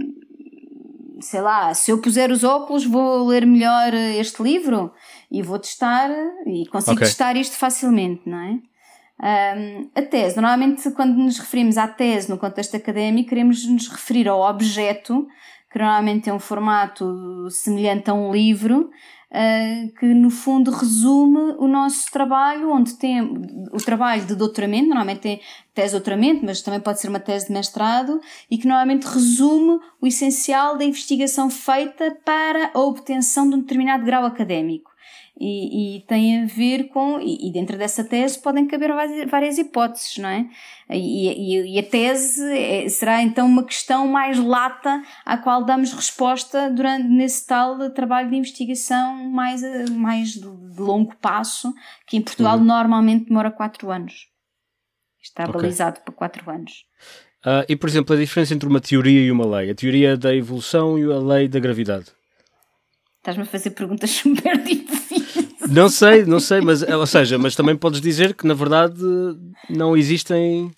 sei 1.20 1.40
lá, 1.40 1.74
se 1.74 1.90
eu 1.90 2.00
puser 2.00 2.30
os 2.30 2.44
óculos 2.44 2.84
vou 2.84 3.26
ler 3.26 3.46
melhor 3.46 3.92
este 3.92 4.42
livro? 4.42 4.92
E 5.30 5.42
vou 5.42 5.58
testar 5.58 6.10
e 6.46 6.66
consigo 6.66 6.96
okay. 6.96 7.06
testar 7.06 7.36
isto 7.36 7.56
facilmente, 7.56 8.22
não 8.26 8.38
é? 8.38 8.58
Um, 9.20 9.90
a 9.96 10.02
tese, 10.02 10.36
normalmente 10.36 10.90
quando 10.92 11.16
nos 11.16 11.38
referimos 11.38 11.76
à 11.76 11.88
tese 11.88 12.30
no 12.30 12.38
contexto 12.38 12.76
académico, 12.76 13.28
queremos 13.28 13.66
nos 13.66 13.88
referir 13.88 14.28
ao 14.28 14.48
objeto, 14.48 15.26
que 15.70 15.78
normalmente 15.78 16.24
tem 16.24 16.32
um 16.32 16.38
formato 16.38 17.50
semelhante 17.50 18.08
a 18.08 18.14
um 18.14 18.32
livro, 18.32 18.88
uh, 19.30 19.98
que 19.98 20.06
no 20.06 20.30
fundo 20.30 20.70
resume 20.70 21.56
o 21.58 21.66
nosso 21.66 22.10
trabalho, 22.12 22.70
onde 22.70 22.94
tem 22.94 23.20
o 23.20 23.78
trabalho 23.78 24.24
de 24.24 24.36
doutoramento, 24.36 24.86
normalmente 24.86 25.20
tem 25.20 25.40
tese 25.74 25.88
de 25.88 25.92
doutoramento, 25.94 26.46
mas 26.46 26.62
também 26.62 26.80
pode 26.80 27.00
ser 27.00 27.08
uma 27.08 27.20
tese 27.20 27.48
de 27.48 27.52
mestrado, 27.52 28.20
e 28.48 28.56
que 28.56 28.68
normalmente 28.68 29.04
resume 29.04 29.80
o 30.00 30.06
essencial 30.06 30.78
da 30.78 30.84
investigação 30.84 31.50
feita 31.50 32.16
para 32.24 32.70
a 32.72 32.78
obtenção 32.78 33.48
de 33.50 33.56
um 33.56 33.60
determinado 33.60 34.04
grau 34.04 34.24
académico. 34.24 34.90
E, 35.40 35.98
e, 35.98 36.00
tem 36.00 36.42
a 36.42 36.46
ver 36.46 36.88
com. 36.88 37.20
E, 37.20 37.48
e, 37.48 37.52
dentro 37.52 37.78
dessa 37.78 38.02
tese 38.02 38.42
podem 38.42 38.66
caber 38.66 38.90
várias, 39.28 39.56
hipóteses, 39.56 40.18
não 40.18 40.28
é? 40.28 40.48
E, 40.90 41.76
e 41.76 41.78
a 41.78 41.82
tese 41.84 42.42
é, 42.52 42.88
será 42.88 43.22
então 43.22 43.46
uma 43.46 43.62
questão 43.62 44.08
mais 44.08 44.36
lata 44.36 45.00
à 45.24 45.36
qual 45.36 45.64
damos 45.64 45.92
resposta 45.92 46.68
durante 46.68 47.06
nesse 47.06 47.46
tal 47.46 47.88
trabalho 47.90 48.30
de 48.30 48.36
investigação 48.36 49.30
mais, 49.30 49.62
mais 49.90 50.30
de, 50.30 50.40
de 50.40 50.80
longo 50.80 51.14
passo, 51.16 51.72
que 52.08 52.16
em 52.16 52.22
Portugal 52.22 52.58
uhum. 52.58 52.64
normalmente 52.64 53.26
demora 53.26 53.52
4 53.52 53.92
anos. 53.92 54.26
Está 55.22 55.44
okay. 55.44 55.54
balizado 55.54 56.00
para 56.00 56.14
4 56.14 56.50
anos. 56.50 56.84
Uh, 57.46 57.62
e, 57.68 57.76
por 57.76 57.88
exemplo, 57.88 58.16
a 58.16 58.18
diferença 58.18 58.54
entre 58.54 58.68
uma 58.68 58.80
teoria 58.80 59.20
e 59.20 59.30
uma 59.30 59.46
lei? 59.46 59.70
A 59.70 59.74
teoria 59.74 60.16
da 60.16 60.34
evolução 60.34 60.98
e 60.98 61.04
a 61.04 61.18
lei 61.18 61.46
da 61.46 61.60
gravidade? 61.60 62.06
Estás-me 63.18 63.44
a 63.44 63.46
fazer 63.46 63.70
perguntas 63.70 64.10
super 64.10 64.56
difíceis. 64.58 64.97
Não 65.70 65.88
sei, 65.88 66.24
não 66.24 66.40
sei, 66.40 66.60
mas, 66.60 66.82
ou 66.82 67.06
seja, 67.06 67.38
mas 67.38 67.54
também 67.54 67.76
podes 67.76 68.00
dizer 68.00 68.34
que 68.34 68.46
na 68.46 68.54
verdade 68.54 69.00
não 69.68 69.96
existem. 69.96 70.70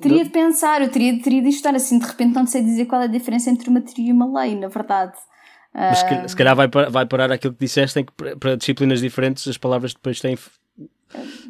Teria 0.00 0.24
de 0.24 0.30
pensar, 0.30 0.80
eu 0.80 0.88
teria, 0.88 1.20
teria 1.20 1.42
de 1.42 1.48
estudar 1.48 1.74
assim, 1.74 1.98
de 1.98 2.06
repente 2.06 2.34
não 2.34 2.46
sei 2.46 2.62
dizer 2.62 2.86
qual 2.86 3.02
é 3.02 3.04
a 3.04 3.08
diferença 3.08 3.50
entre 3.50 3.68
uma 3.68 3.80
teoria 3.80 4.10
e 4.10 4.12
uma 4.12 4.40
lei, 4.40 4.54
na 4.54 4.68
verdade. 4.68 5.14
Mas 5.74 5.98
se, 5.98 6.28
se 6.28 6.36
calhar 6.36 6.56
vai, 6.56 6.68
vai 6.68 7.06
parar 7.06 7.30
aquilo 7.30 7.52
que 7.52 7.60
disseste, 7.60 8.00
em 8.00 8.04
que 8.04 8.12
para 8.12 8.56
disciplinas 8.56 9.00
diferentes 9.00 9.46
as 9.46 9.58
palavras 9.58 9.92
depois 9.92 10.20
têm 10.20 10.36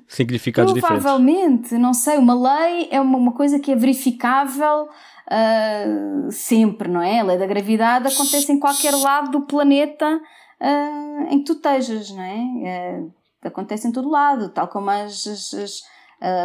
significados 0.07 0.73
diferentes. 0.73 1.03
Provavelmente, 1.03 1.75
não 1.75 1.95
sei, 1.95 2.17
uma 2.19 2.35
lei 2.35 2.89
é 2.91 3.01
uma, 3.01 3.19
uma 3.19 3.33
coisa 3.33 3.59
que 3.59 3.73
é 3.73 3.77
verificável 3.77 4.89
uh, 5.29 6.33
sempre, 6.33 6.89
não 6.89 7.03
é? 7.03 7.21
A 7.21 7.25
lei 7.25 7.39
da 7.39 7.47
gravidade 7.47 8.09
acontece 8.09 8.51
em 8.53 8.59
qualquer 8.59 8.95
lado 8.95 9.31
do 9.31 9.43
planeta 9.43 10.21
uh, 10.61 11.27
em 11.31 11.39
que 11.39 11.45
tu 11.45 11.53
estejas, 11.53 12.11
não 12.11 12.23
é? 12.23 13.01
Uh, 13.01 13.15
acontece 13.43 13.87
em 13.87 13.93
todo 13.93 14.09
lado, 14.09 14.51
tal 14.51 14.69
como 14.69 14.91
as, 14.91 15.27
as, 15.27 15.55
as 15.55 15.83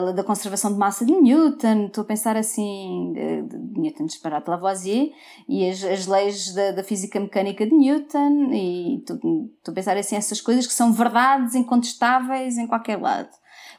lei 0.03 0.13
da 0.13 0.23
conservação 0.23 0.71
de 0.71 0.77
massa 0.77 1.03
de 1.03 1.11
Newton, 1.11 1.87
estou 1.87 2.03
a 2.03 2.05
pensar 2.05 2.37
assim, 2.37 3.11
de, 3.13 3.41
de 3.41 3.79
Newton 3.79 4.05
disparado 4.05 4.49
Lavoisier, 4.49 5.11
e 5.49 5.67
as, 5.67 5.83
as 5.83 6.05
leis 6.05 6.53
da, 6.53 6.71
da, 6.71 6.83
física 6.83 7.19
mecânica 7.19 7.65
de 7.65 7.73
Newton, 7.73 8.51
e 8.51 8.99
estou 8.99 9.19
a 9.67 9.71
pensar 9.71 9.97
assim, 9.97 10.15
essas 10.15 10.39
coisas 10.39 10.67
que 10.67 10.73
são 10.73 10.93
verdades 10.93 11.55
incontestáveis 11.55 12.57
em 12.57 12.67
qualquer 12.67 13.01
lado. 13.01 13.29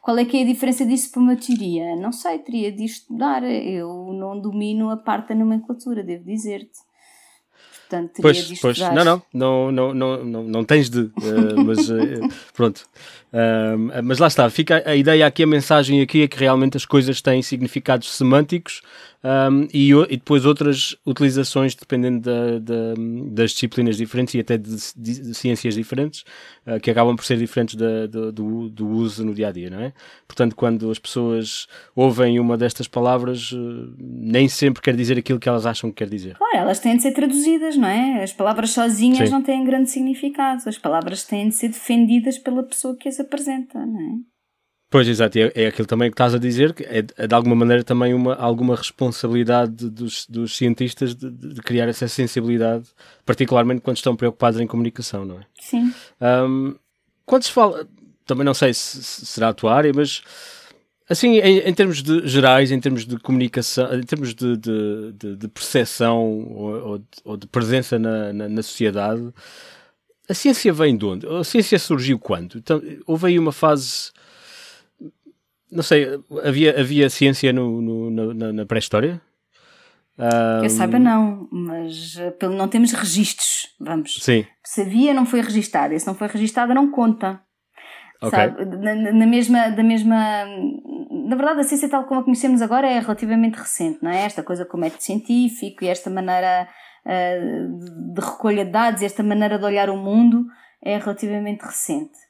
Qual 0.02 0.18
é 0.18 0.24
que 0.24 0.36
é 0.36 0.42
a 0.42 0.46
diferença 0.46 0.84
disso 0.84 1.10
para 1.10 1.22
uma 1.22 1.34
teoria? 1.34 1.96
Não 1.96 2.12
sei, 2.12 2.38
teria 2.38 2.70
de 2.70 2.84
estudar. 2.84 3.42
Eu 3.42 4.12
não 4.12 4.38
domino 4.38 4.90
a 4.90 4.98
parte 4.98 5.28
da 5.28 5.34
nomenclatura, 5.34 6.02
devo 6.02 6.24
dizer-te. 6.24 6.78
Portanto, 7.88 8.20
pois. 8.22 8.60
Pois, 8.60 8.78
não, 8.78 9.04
não, 9.04 9.22
não, 9.32 9.72
não, 9.94 10.24
não, 10.24 10.44
não, 10.44 10.64
tens 10.64 10.88
de, 10.88 11.00
uh, 11.00 11.64
mas 11.64 11.90
uh, 11.90 12.28
pronto. 12.54 12.86
Uh, 13.34 14.00
mas 14.04 14.20
lá 14.20 14.28
está, 14.28 14.48
fica 14.48 14.80
a 14.86 14.94
ideia 14.94 15.26
aqui, 15.26 15.42
a 15.42 15.46
mensagem 15.46 16.00
aqui 16.00 16.22
é 16.22 16.28
que 16.28 16.38
realmente 16.38 16.76
as 16.76 16.86
coisas 16.86 17.20
têm 17.20 17.42
significados 17.42 18.16
semânticos 18.16 18.80
um, 19.24 19.66
e, 19.72 19.90
e, 19.90 20.16
depois 20.18 20.44
outras 20.44 20.94
utilizações 21.06 21.74
dependendo 21.74 22.20
da, 22.20 22.58
da, 22.58 22.94
das 23.30 23.52
disciplinas 23.52 23.96
diferentes 23.96 24.34
e 24.34 24.40
até 24.40 24.58
de, 24.58 24.76
de, 24.94 25.20
de 25.22 25.34
ciências 25.34 25.74
diferentes, 25.74 26.26
uh, 26.66 26.78
que 26.78 26.90
acabam 26.90 27.16
por 27.16 27.24
ser 27.24 27.38
diferentes 27.38 27.74
da, 27.74 28.06
do, 28.06 28.68
do, 28.68 28.86
uso 28.86 29.24
no 29.24 29.34
dia 29.34 29.48
a 29.48 29.50
dia, 29.52 29.70
não 29.70 29.80
é? 29.80 29.94
Portanto, 30.28 30.54
quando 30.54 30.90
as 30.90 30.98
pessoas 30.98 31.66
ouvem 31.96 32.38
uma 32.38 32.58
destas 32.58 32.86
palavras, 32.86 33.50
uh, 33.50 33.94
nem 33.98 34.46
sempre 34.46 34.82
quer 34.82 34.94
dizer 34.94 35.16
aquilo 35.16 35.40
que 35.40 35.48
elas 35.48 35.64
acham 35.64 35.90
que 35.90 35.96
quer 35.96 36.08
dizer. 36.10 36.36
Claro, 36.36 36.58
elas 36.58 36.78
têm 36.78 36.94
de 36.94 37.02
ser 37.02 37.12
traduzidas, 37.12 37.78
não 37.78 37.88
é? 37.88 38.22
As 38.22 38.32
palavras 38.32 38.70
sozinhas 38.70 39.30
Sim. 39.30 39.34
não 39.34 39.42
têm 39.42 39.64
grande 39.64 39.88
significado, 39.88 40.68
as 40.68 40.76
palavras 40.76 41.24
têm 41.24 41.48
de 41.48 41.54
ser 41.54 41.68
defendidas 41.68 42.36
pela 42.36 42.62
pessoa 42.62 42.94
que 42.94 43.08
as 43.08 43.18
apresenta, 43.24 43.84
não 43.84 44.00
é? 44.00 44.34
Pois, 44.94 45.08
exato, 45.08 45.36
é, 45.36 45.50
é 45.56 45.66
aquilo 45.66 45.88
também 45.88 46.08
que 46.08 46.14
estás 46.14 46.34
a 46.34 46.38
dizer, 46.38 46.72
que 46.72 46.84
é, 46.84 47.04
é 47.16 47.26
de 47.26 47.34
alguma 47.34 47.56
maneira 47.56 47.82
também 47.82 48.14
uma, 48.14 48.34
alguma 48.36 48.76
responsabilidade 48.76 49.90
dos, 49.90 50.24
dos 50.26 50.56
cientistas 50.56 51.16
de, 51.16 51.30
de, 51.30 51.60
criar 51.62 51.88
essa 51.88 52.06
sensibilidade, 52.06 52.84
particularmente 53.26 53.80
quando 53.80 53.96
estão 53.96 54.14
preocupados 54.14 54.60
em 54.60 54.68
comunicação, 54.68 55.24
não 55.24 55.40
é? 55.40 55.42
Sim. 55.58 55.92
Um, 56.20 56.76
quando 57.26 57.42
se 57.42 57.50
fala, 57.50 57.88
também 58.24 58.44
não 58.44 58.54
sei 58.54 58.72
se, 58.72 59.02
se 59.02 59.26
será 59.26 59.48
a 59.48 59.52
tua 59.52 59.74
área, 59.74 59.92
mas 59.92 60.22
assim, 61.08 61.38
em, 61.38 61.58
em, 61.58 61.74
termos 61.74 62.00
de, 62.00 62.28
gerais, 62.28 62.70
em 62.70 62.78
termos 62.78 63.04
de 63.04 63.18
comunicação, 63.18 63.92
em 63.94 64.02
termos 64.02 64.32
de, 64.32 64.56
de, 64.56 65.36
de 65.36 65.48
percepção 65.48 66.22
ou, 66.50 67.02
ou, 67.24 67.36
de 67.36 67.48
presença 67.48 67.98
na, 67.98 68.32
na, 68.32 68.48
na 68.48 68.62
sociedade, 68.62 69.32
a 70.28 70.34
ciência 70.34 70.72
vem 70.72 70.96
de 70.96 71.04
onde? 71.04 71.26
A 71.26 71.44
ciência 71.44 71.78
surgiu 71.78 72.18
quando? 72.18 72.58
Então, 72.58 72.80
houve 73.06 73.28
aí 73.28 73.38
uma 73.38 73.52
fase 73.52 74.12
não 75.74 75.82
sei, 75.82 76.06
havia, 76.44 76.78
havia 76.78 77.10
ciência 77.10 77.52
no, 77.52 77.82
no 77.82 78.32
na, 78.32 78.52
na 78.52 78.64
pré-história? 78.64 79.20
Que 80.60 80.66
eu 80.66 80.70
saiba, 80.70 80.96
não, 80.96 81.48
mas 81.50 82.16
eh, 82.16 82.30
pelo 82.30 82.54
não 82.54 82.68
temos 82.68 82.92
registros, 82.92 83.74
vamos. 83.80 84.14
Sim. 84.20 84.46
Se 84.64 84.82
havia, 84.82 85.12
não 85.12 85.26
foi 85.26 85.40
registado, 85.40 85.92
e 85.92 85.98
se 85.98 86.06
não 86.06 86.14
foi 86.14 86.28
registado, 86.28 86.72
não 86.72 86.88
conta. 86.88 87.40
Okay. 88.22 88.30
Sabe? 88.30 88.64
Na, 88.64 88.94
na, 88.94 89.26
mesma, 89.26 89.70
da 89.70 89.82
mesma. 89.82 90.46
Na 91.26 91.34
verdade, 91.34 91.60
a 91.60 91.64
ciência 91.64 91.88
tal 91.88 92.04
como 92.04 92.20
a 92.20 92.22
conhecemos 92.24 92.62
agora 92.62 92.86
é 92.86 93.00
relativamente 93.00 93.58
recente, 93.58 93.98
não 94.00 94.10
é? 94.10 94.24
Esta 94.24 94.44
coisa 94.44 94.64
com 94.64 94.76
o 94.76 94.80
método 94.80 95.02
científico 95.02 95.82
e 95.82 95.88
esta 95.88 96.08
maneira 96.08 96.68
de 97.04 98.20
recolha 98.20 98.64
de 98.64 98.70
dados, 98.70 99.02
esta 99.02 99.22
maneira 99.22 99.58
de 99.58 99.64
olhar 99.64 99.90
o 99.90 99.96
mundo 99.96 100.46
é 100.82 100.98
relativamente 100.98 101.62
recente 101.62 102.24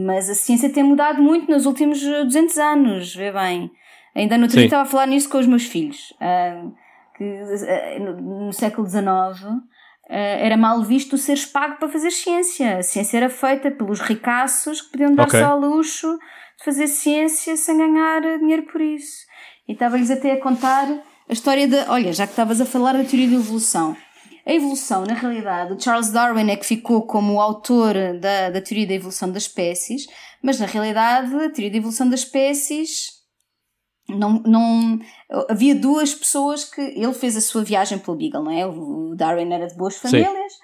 mas 0.00 0.30
a 0.30 0.34
ciência 0.34 0.72
tem 0.72 0.82
mudado 0.82 1.22
muito 1.22 1.50
nos 1.50 1.66
últimos 1.66 2.00
200 2.00 2.58
anos, 2.58 3.14
vê 3.14 3.30
bem. 3.30 3.70
Ainda 4.14 4.36
no 4.36 4.44
outro 4.44 4.56
dia 4.56 4.66
estava 4.66 4.82
a 4.82 4.86
falar 4.86 5.06
nisso 5.06 5.28
com 5.28 5.38
os 5.38 5.46
meus 5.46 5.66
filhos, 5.66 6.12
que 7.16 7.24
uh, 7.24 8.00
no, 8.00 8.52
século 8.52 8.88
XIX 8.88 9.04
uh, 9.04 9.60
era 10.08 10.56
mal 10.56 10.82
visto 10.82 11.18
seres 11.18 11.44
pago 11.44 11.76
para 11.76 11.88
fazer 11.88 12.10
ciência. 12.10 12.78
A 12.78 12.82
ciência 12.82 13.18
era 13.18 13.28
feita 13.28 13.70
pelos 13.70 14.00
ricaços 14.00 14.80
que 14.80 14.92
podiam 14.92 15.14
dar-se 15.14 15.36
okay. 15.36 15.46
ao 15.46 15.60
luxo 15.60 16.08
de 16.58 16.64
fazer 16.64 16.86
ciência 16.86 17.56
sem 17.56 17.76
ganhar 17.76 18.20
dinheiro 18.38 18.64
por 18.64 18.80
isso. 18.80 19.26
E 19.68 19.72
estava-lhes 19.72 20.10
até 20.10 20.32
a 20.32 20.40
contar 20.40 20.88
a 21.30 21.32
história 21.32 21.68
de. 21.68 21.76
Olha, 21.88 22.12
já 22.12 22.26
que 22.26 22.32
estavas 22.32 22.60
a 22.60 22.66
falar 22.66 22.94
da 22.94 23.04
teoria 23.04 23.28
da 23.28 23.36
evolução. 23.36 23.96
A 24.44 24.52
evolução, 24.52 25.04
na 25.04 25.14
realidade, 25.14 25.72
o 25.72 25.80
Charles 25.80 26.10
Darwin 26.10 26.50
é 26.50 26.56
que 26.56 26.66
ficou 26.66 27.02
como 27.02 27.34
o 27.34 27.40
autor 27.40 27.94
da, 28.18 28.50
da 28.50 28.60
teoria 28.60 28.86
da 28.86 28.94
evolução 28.94 29.30
das 29.30 29.44
espécies, 29.44 30.06
mas 30.42 30.58
na 30.58 30.66
realidade 30.66 31.32
a 31.36 31.50
teoria 31.50 31.70
da 31.70 31.76
evolução 31.76 32.08
das 32.08 32.20
espécies 32.20 33.20
não, 34.08 34.42
não 34.44 34.98
havia 35.48 35.72
duas 35.74 36.12
pessoas 36.14 36.64
que 36.64 36.80
ele 36.80 37.12
fez 37.12 37.36
a 37.36 37.40
sua 37.40 37.62
viagem 37.62 37.98
pelo 37.98 38.16
Beagle, 38.16 38.42
não 38.42 38.50
é? 38.50 38.66
O 38.66 39.14
Darwin 39.14 39.52
era 39.52 39.68
de 39.68 39.76
boas 39.76 39.96
famílias, 39.98 40.52
Sim. 40.52 40.58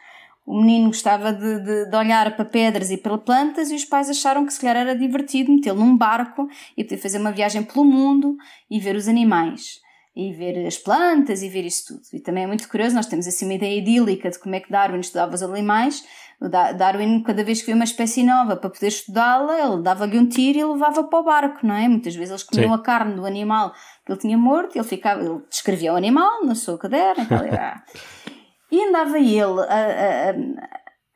o 0.47 0.61
menino 0.63 0.87
gostava 0.87 1.33
de, 1.33 1.61
de, 1.61 1.91
de, 1.91 1.97
olhar 1.97 2.35
para 2.35 2.45
pedras 2.45 2.91
e 2.91 2.97
para 2.97 3.17
plantas 3.19 3.71
e 3.71 3.75
os 3.77 3.85
pais 3.85 4.11
acharam 4.11 4.45
que 4.45 4.53
se 4.53 4.61
calhar 4.61 4.79
era 4.79 4.99
divertido 4.99 5.53
metê-lo 5.53 5.79
num 5.79 5.97
barco 5.97 6.49
e 6.77 6.83
poder 6.83 6.97
fazer 6.97 7.19
uma 7.19 7.31
viagem 7.31 7.63
pelo 7.63 7.85
mundo 7.85 8.37
e 8.69 8.81
ver 8.81 8.97
os 8.97 9.07
animais 9.07 9.86
e 10.17 10.33
ver 10.33 10.67
as 10.67 10.79
plantas 10.79 11.43
e 11.43 11.49
ver 11.51 11.67
isso 11.67 11.89
tudo. 11.89 12.01
E 12.15 12.21
também 12.21 12.45
é 12.45 12.47
muito 12.47 12.67
curioso, 12.69 12.95
nós 12.95 13.07
temos 13.07 13.27
assim 13.27 13.45
uma 13.45 13.53
ideia 13.53 13.79
idílica 13.79 14.31
de 14.31 14.39
como 14.39 14.55
é 14.55 14.61
que 14.61 14.71
Darwin 14.71 15.01
estudava 15.01 15.35
os 15.35 15.43
animais. 15.43 16.03
O 16.41 16.49
Darwin, 16.49 17.23
cada 17.23 17.45
vez 17.45 17.61
que 17.61 17.67
via 17.67 17.75
uma 17.75 17.85
espécie 17.85 18.23
nova 18.23 18.57
para 18.57 18.71
poder 18.71 18.89
estudá-la, 18.89 19.59
ele 19.59 19.83
dava-lhe 19.83 20.19
um 20.19 20.27
tiro 20.27 20.59
e 20.59 20.65
levava 20.65 21.05
para 21.05 21.19
o 21.19 21.23
barco, 21.23 21.67
não 21.67 21.75
é? 21.75 21.87
Muitas 21.87 22.15
vezes 22.15 22.31
eles 22.31 22.43
comiam 22.43 22.75
Sim. 22.75 22.75
a 22.75 22.83
carne 22.83 23.15
do 23.15 23.27
animal 23.27 23.73
que 24.05 24.13
ele 24.13 24.19
tinha 24.19 24.39
morto, 24.39 24.77
ele, 24.77 24.85
ficava, 24.85 25.23
ele 25.23 25.43
descrevia 25.51 25.93
o 25.93 25.97
animal 25.97 26.45
na 26.47 26.55
sua 26.55 26.79
caderno 26.79 27.27
e 28.73 28.85
andava 28.85 29.19
ele 29.19 29.61
a, 29.69 30.31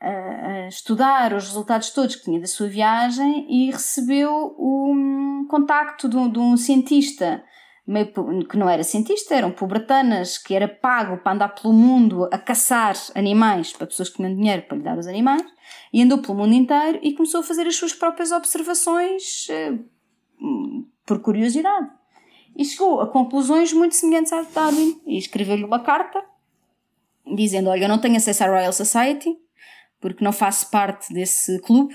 a, 0.01 0.07
a, 0.07 0.63
a, 0.63 0.67
estudar 0.67 1.33
os 1.33 1.45
resultados 1.45 1.89
todos 1.89 2.15
que 2.15 2.25
tinha 2.25 2.39
da 2.39 2.47
sua 2.47 2.67
viagem 2.67 3.47
e 3.49 3.71
recebeu 3.71 4.55
um 4.59 5.47
contacto 5.49 6.07
de 6.07 6.17
um, 6.17 6.31
de 6.31 6.39
um 6.39 6.55
cientista 6.55 7.43
meio, 7.91 8.07
que 8.47 8.57
não 8.57 8.69
era 8.69 8.83
cientista, 8.83 9.35
eram 9.35 9.51
pobretanas, 9.51 10.37
que 10.37 10.55
era 10.55 10.67
pago 10.67 11.17
para 11.17 11.33
andar 11.33 11.49
pelo 11.49 11.73
mundo 11.73 12.27
a 12.31 12.37
caçar 12.37 12.95
animais 13.13 13.73
para 13.73 13.85
pessoas 13.85 14.09
que 14.09 14.15
tinham 14.15 14.33
dinheiro 14.33 14.63
para 14.63 14.77
lhe 14.77 14.83
dar 14.83 14.97
os 14.97 15.07
animais, 15.07 15.43
e 15.91 16.01
andou 16.01 16.19
pelo 16.19 16.37
mundo 16.37 16.53
inteiro 16.53 16.99
e 17.01 17.13
começou 17.13 17.41
a 17.41 17.43
fazer 17.43 17.67
as 17.67 17.75
suas 17.75 17.93
próprias 17.93 18.31
observações 18.31 19.47
eh, 19.49 19.77
por 21.05 21.19
curiosidade. 21.19 21.89
E 22.55 22.63
chegou 22.63 23.01
a 23.01 23.07
conclusões 23.07 23.73
muito 23.73 23.95
semelhantes 23.95 24.31
à 24.31 24.41
de 24.41 24.51
Darwin, 24.51 25.01
e 25.05 25.17
escreveu-lhe 25.17 25.65
uma 25.65 25.79
carta 25.79 26.23
dizendo: 27.35 27.69
Olha, 27.69 27.85
eu 27.85 27.89
não 27.89 27.99
tenho 27.99 28.15
acesso 28.15 28.43
à 28.43 28.47
Royal 28.47 28.73
Society, 28.73 29.37
porque 29.99 30.23
não 30.23 30.31
faço 30.31 30.69
parte 30.71 31.13
desse 31.13 31.59
clube 31.61 31.93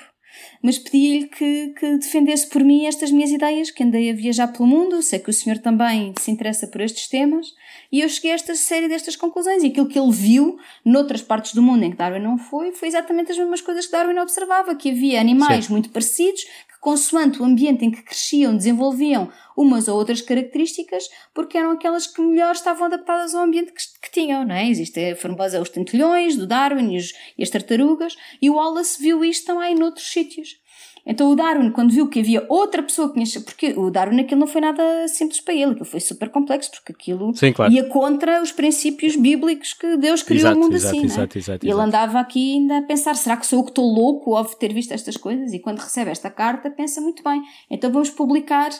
mas 0.62 0.79
pedi-lhe 0.79 1.27
que, 1.29 1.68
que, 1.79 1.96
defendesse 1.99 2.49
por 2.49 2.62
mim 2.62 2.87
estas 2.87 3.11
minhas 3.11 3.31
ideias, 3.31 3.70
que 3.70 3.83
andei 3.83 4.11
a 4.11 4.14
viajar 4.14 4.49
pelo 4.49 4.66
mundo, 4.66 5.03
sei 5.03 5.18
que 5.18 5.31
o 5.31 5.33
senhor 5.33 5.59
também 5.59 6.12
se 6.18 6.31
interessa 6.31 6.66
por 6.66 6.81
estes 6.81 7.09
temas, 7.09 7.55
e 7.90 8.01
eu 8.01 8.09
cheguei 8.09 8.33
a 8.33 8.35
esta 8.35 8.55
série 8.55 8.88
destas 8.88 9.16
conclusões. 9.16 9.62
E 9.62 9.68
aquilo 9.68 9.88
que 9.88 9.99
ele 9.99 10.11
viu 10.11 10.59
noutras 10.85 11.22
partes 11.22 11.55
do 11.55 11.62
mundo 11.62 11.85
em 11.85 11.90
que 11.90 11.96
Darwin 11.96 12.20
não 12.20 12.38
foi, 12.38 12.72
foi 12.72 12.88
exatamente 12.88 13.33
as 13.33 13.38
mesmas 13.38 13.61
coisas 13.61 13.87
que 13.87 13.92
Darwin 13.92 14.18
observava, 14.18 14.75
que 14.75 14.90
havia 14.90 15.20
animais 15.20 15.66
Sim. 15.66 15.72
muito 15.72 15.90
parecidos, 15.90 16.44
consoante 16.87 17.42
o 17.42 17.44
ambiente 17.44 17.85
em 17.85 17.90
que 17.90 18.01
cresciam, 18.01 18.57
desenvolviam 18.57 19.29
umas 19.56 19.88
ou 19.88 19.96
outras 19.96 20.20
características, 20.20 21.08
porque 21.34 21.56
eram 21.56 21.72
aquelas 21.72 22.06
que 22.06 22.20
melhor 22.20 22.52
estavam 22.52 22.86
adaptadas 22.86 23.34
ao 23.34 23.44
ambiente 23.44 23.72
que, 23.72 23.82
que 24.02 24.12
tinham, 24.12 24.44
não 24.44 24.54
é? 24.54 24.68
Existem 24.68 25.12
a 25.12 25.16
famosa 25.16 25.60
os 25.60 25.70
tentilhões 25.70 26.36
do 26.36 26.46
Darwin 26.46 26.94
e, 26.94 26.98
os, 26.98 27.12
e, 27.38 27.42
as 27.42 27.50
tartarugas, 27.50 28.16
e 28.40 28.50
o 28.50 28.54
Wallace 28.54 29.00
viu 29.00 29.24
isto 29.24 29.46
também 29.46 29.74
noutros 29.74 30.06
sítios. 30.06 30.58
Então 31.06 31.30
o 31.30 31.36
Darwin, 31.36 31.70
quando 31.70 31.92
viu 31.92 32.08
que 32.08 32.18
havia 32.18 32.44
outra 32.48 32.82
pessoa 32.82 33.09
que 33.12 33.22
tinha. 33.22 33.44
Porque 33.44 33.72
o 33.76 33.90
Darwin 33.90 34.20
aquilo 34.20 34.40
não 34.40 34.46
foi 34.48 34.61
nada 34.61 35.07
simples 35.07 35.40
para 35.40 35.54
ele, 35.54 35.70
aquilo 35.70 35.84
foi 35.84 36.00
super 36.00 36.28
complexo, 36.28 36.72
porque 36.72 36.92
aquilo 36.92 37.32
Sim, 37.36 37.52
claro. 37.52 37.72
ia 37.72 37.84
contra 37.84 38.42
os 38.42 38.50
princípios 38.50 39.14
bíblicos 39.14 39.72
que 39.72 39.96
Deus 39.96 40.24
criou 40.24 40.40
exato, 40.40 40.59
o 40.59 40.61
mundo 40.61 40.74
exato, 40.74 40.96
assim. 40.96 41.07
Exato, 41.07 41.38
né? 41.38 41.40
exato, 41.40 41.66
e 41.66 41.70
ele 41.70 41.80
andava 41.80 42.18
aqui 42.18 42.54
ainda 42.54 42.78
a 42.78 42.82
pensar: 42.82 43.14
será 43.14 43.36
que 43.36 43.46
sou 43.46 43.61
eu 43.61 43.64
que 43.64 43.70
estou 43.70 43.86
louco 43.86 44.34
ao 44.34 44.44
ter 44.46 44.72
visto 44.72 44.92
estas 44.92 45.16
coisas? 45.16 45.52
E 45.52 45.61
quando 45.61 45.78
recebe 45.78 46.11
esta 46.11 46.28
carta, 46.28 46.68
pensa 46.70 47.00
muito 47.00 47.22
bem. 47.22 47.40
Então 47.70 47.92
vamos 47.92 48.11
publicar 48.11 48.70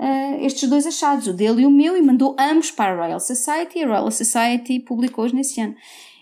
uh, 0.00 0.44
estes 0.44 0.68
dois 0.68 0.86
achados, 0.86 1.26
o 1.26 1.32
dele 1.32 1.62
e 1.62 1.66
o 1.66 1.70
meu, 1.70 1.96
e 1.96 2.02
mandou 2.02 2.34
ambos 2.38 2.70
para 2.70 2.92
a 2.92 2.96
Royal 2.96 3.20
Society, 3.20 3.78
e 3.78 3.84
a 3.84 3.86
Royal 3.86 4.10
Society 4.10 4.80
publicou-os 4.80 5.32
nesse 5.32 5.60
ano. 5.60 5.76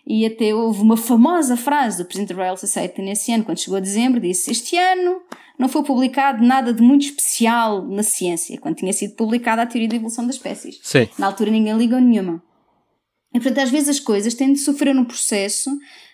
e 0.06 0.24
até 0.26 0.54
houve 0.54 0.80
uma 0.80 0.96
famosa 0.96 1.56
frase 1.56 1.98
do 1.98 2.04
Presidente 2.04 2.34
da 2.34 2.42
Royal 2.42 2.56
Society 2.56 3.02
nesse 3.02 3.32
ano, 3.32 3.44
quando 3.44 3.58
chegou 3.58 3.76
a 3.76 3.80
dezembro, 3.80 4.20
disse: 4.20 4.50
Este 4.50 4.76
ano 4.76 5.20
não 5.58 5.68
foi 5.68 5.82
publicado 5.82 6.42
nada 6.42 6.72
de 6.72 6.82
muito 6.82 7.04
especial 7.04 7.82
na 7.86 8.02
ciência, 8.02 8.58
quando 8.58 8.76
tinha 8.76 8.92
sido 8.92 9.14
publicada 9.14 9.62
a 9.62 9.66
teoria 9.66 9.88
da 9.88 9.96
evolução 9.96 10.26
das 10.26 10.36
espécies. 10.36 10.80
Sim. 10.82 11.08
Na 11.18 11.26
altura 11.26 11.50
ninguém 11.50 11.76
ligou 11.76 12.00
nenhuma. 12.00 12.42
E 13.38 13.40
portanto, 13.40 13.62
às 13.64 13.70
vezes 13.70 13.88
as 13.88 14.00
coisas 14.00 14.34
têm 14.34 14.52
de 14.52 14.58
sofrer 14.58 14.92
no 14.92 15.04
processo 15.06 15.70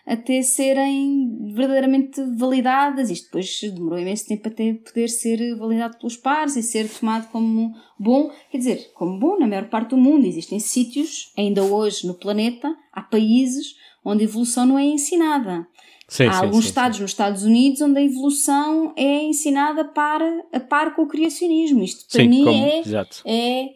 até 0.07 0.43
serem 0.43 1.53
verdadeiramente 1.55 2.23
validadas. 2.37 3.09
Isto 3.11 3.25
depois 3.25 3.61
demorou 3.63 3.99
imenso 3.99 4.27
tempo 4.27 4.47
até 4.47 4.75
poder 4.75 5.09
ser 5.09 5.57
validado 5.57 5.97
pelos 5.97 6.19
pares 6.19 6.55
e 6.55 6.63
ser 6.63 6.87
tomado 6.87 7.31
como 7.31 7.75
bom. 7.99 8.31
Quer 8.51 8.59
dizer, 8.59 8.91
como 8.93 9.19
bom 9.19 9.39
na 9.39 9.47
maior 9.47 9.71
parte 9.71 9.91
do 9.91 9.97
mundo. 9.97 10.27
Existem 10.27 10.61
sítios, 10.61 11.33
ainda 11.35 11.63
hoje 11.65 12.07
no 12.07 12.13
planeta, 12.13 12.77
há 12.93 13.01
países 13.01 13.75
onde 14.05 14.23
a 14.23 14.27
evolução 14.27 14.67
não 14.67 14.79
é 14.79 14.85
ensinada. 14.85 15.67
Sim, 16.07 16.27
há 16.27 16.33
sim, 16.35 16.45
alguns 16.45 16.65
sim, 16.65 16.69
estados 16.69 17.01
nos 17.01 17.11
Estados 17.11 17.43
Unidos 17.43 17.81
onde 17.81 17.99
a 18.01 18.05
evolução 18.05 18.93
é 18.99 19.23
ensinada 19.23 19.83
para, 19.87 20.45
a 20.53 20.61
par 20.61 20.95
com 20.95 21.05
o 21.05 21.09
criacionismo. 21.09 21.83
Isto 21.83 22.05
para 22.13 22.27
mim 22.27 22.45
como- 22.45 22.65
é, 22.67 22.83
é. 23.25 23.69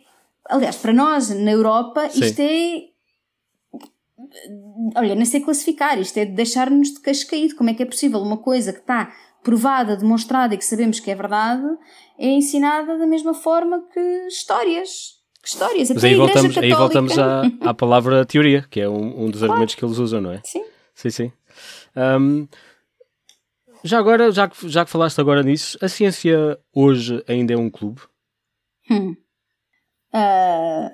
Aliás, 0.51 0.77
para 0.77 0.93
nós, 0.93 1.31
na 1.31 1.51
Europa, 1.51 2.11
isto 2.15 2.41
é. 2.41 2.98
Olha, 4.97 5.15
nem 5.15 5.25
sei 5.25 5.41
classificar, 5.41 5.99
isto 5.99 6.17
é 6.19 6.25
de 6.25 6.33
deixar-nos 6.33 6.93
de 6.95 7.01
queixo 7.01 7.27
caído. 7.27 7.57
Como 7.57 7.71
é 7.71 7.75
que 7.75 7.83
é 7.83 7.87
possível 7.87 8.21
uma 8.21 8.37
coisa 8.37 8.73
que 8.73 8.81
está 8.81 9.13
provada, 9.43 9.97
demonstrada 9.97 10.55
e 10.55 10.59
que 10.59 10.65
sabemos 10.65 11.01
que 11.01 11.11
é 11.11 11.15
verdade, 11.15 11.65
é 12.19 12.27
ensinada 12.27 12.99
da 12.99 13.07
mesma 13.07 13.35
forma 13.35 13.83
que 13.93 14.01
histórias. 14.27 15.19
Histórias. 15.45 15.89
Mas 15.91 16.05
aí 16.05 16.15
voltamos, 16.15 16.59
aí 16.59 16.73
voltamos 16.73 17.19
à, 17.19 17.43
à 17.63 17.73
palavra 17.73 18.27
teoria, 18.27 18.67
que 18.69 18.81
é 18.81 18.89
um, 18.89 19.25
um 19.25 19.31
dos 19.31 19.43
argumentos 19.43 19.75
que 19.75 19.85
eles 19.85 19.97
usam, 19.99 20.21
não 20.21 20.33
é? 20.33 20.41
Sim. 20.45 20.65
Sim, 20.95 21.11
sim. 21.11 21.33
Ahm, 21.95 22.47
já 23.85 23.99
agora, 23.99 24.31
já 24.33 24.49
que, 24.49 24.69
já 24.69 24.85
que 24.85 24.91
falaste 24.91 25.21
agora 25.21 25.43
nisso, 25.43 25.79
a 25.81 25.89
ciência 25.89 26.59
hoje 26.75 27.23
ainda 27.29 27.55
é 27.55 27.57
um 27.57 27.71
clube? 27.71 28.03
Hum. 28.91 29.17
Ah, 30.13 30.91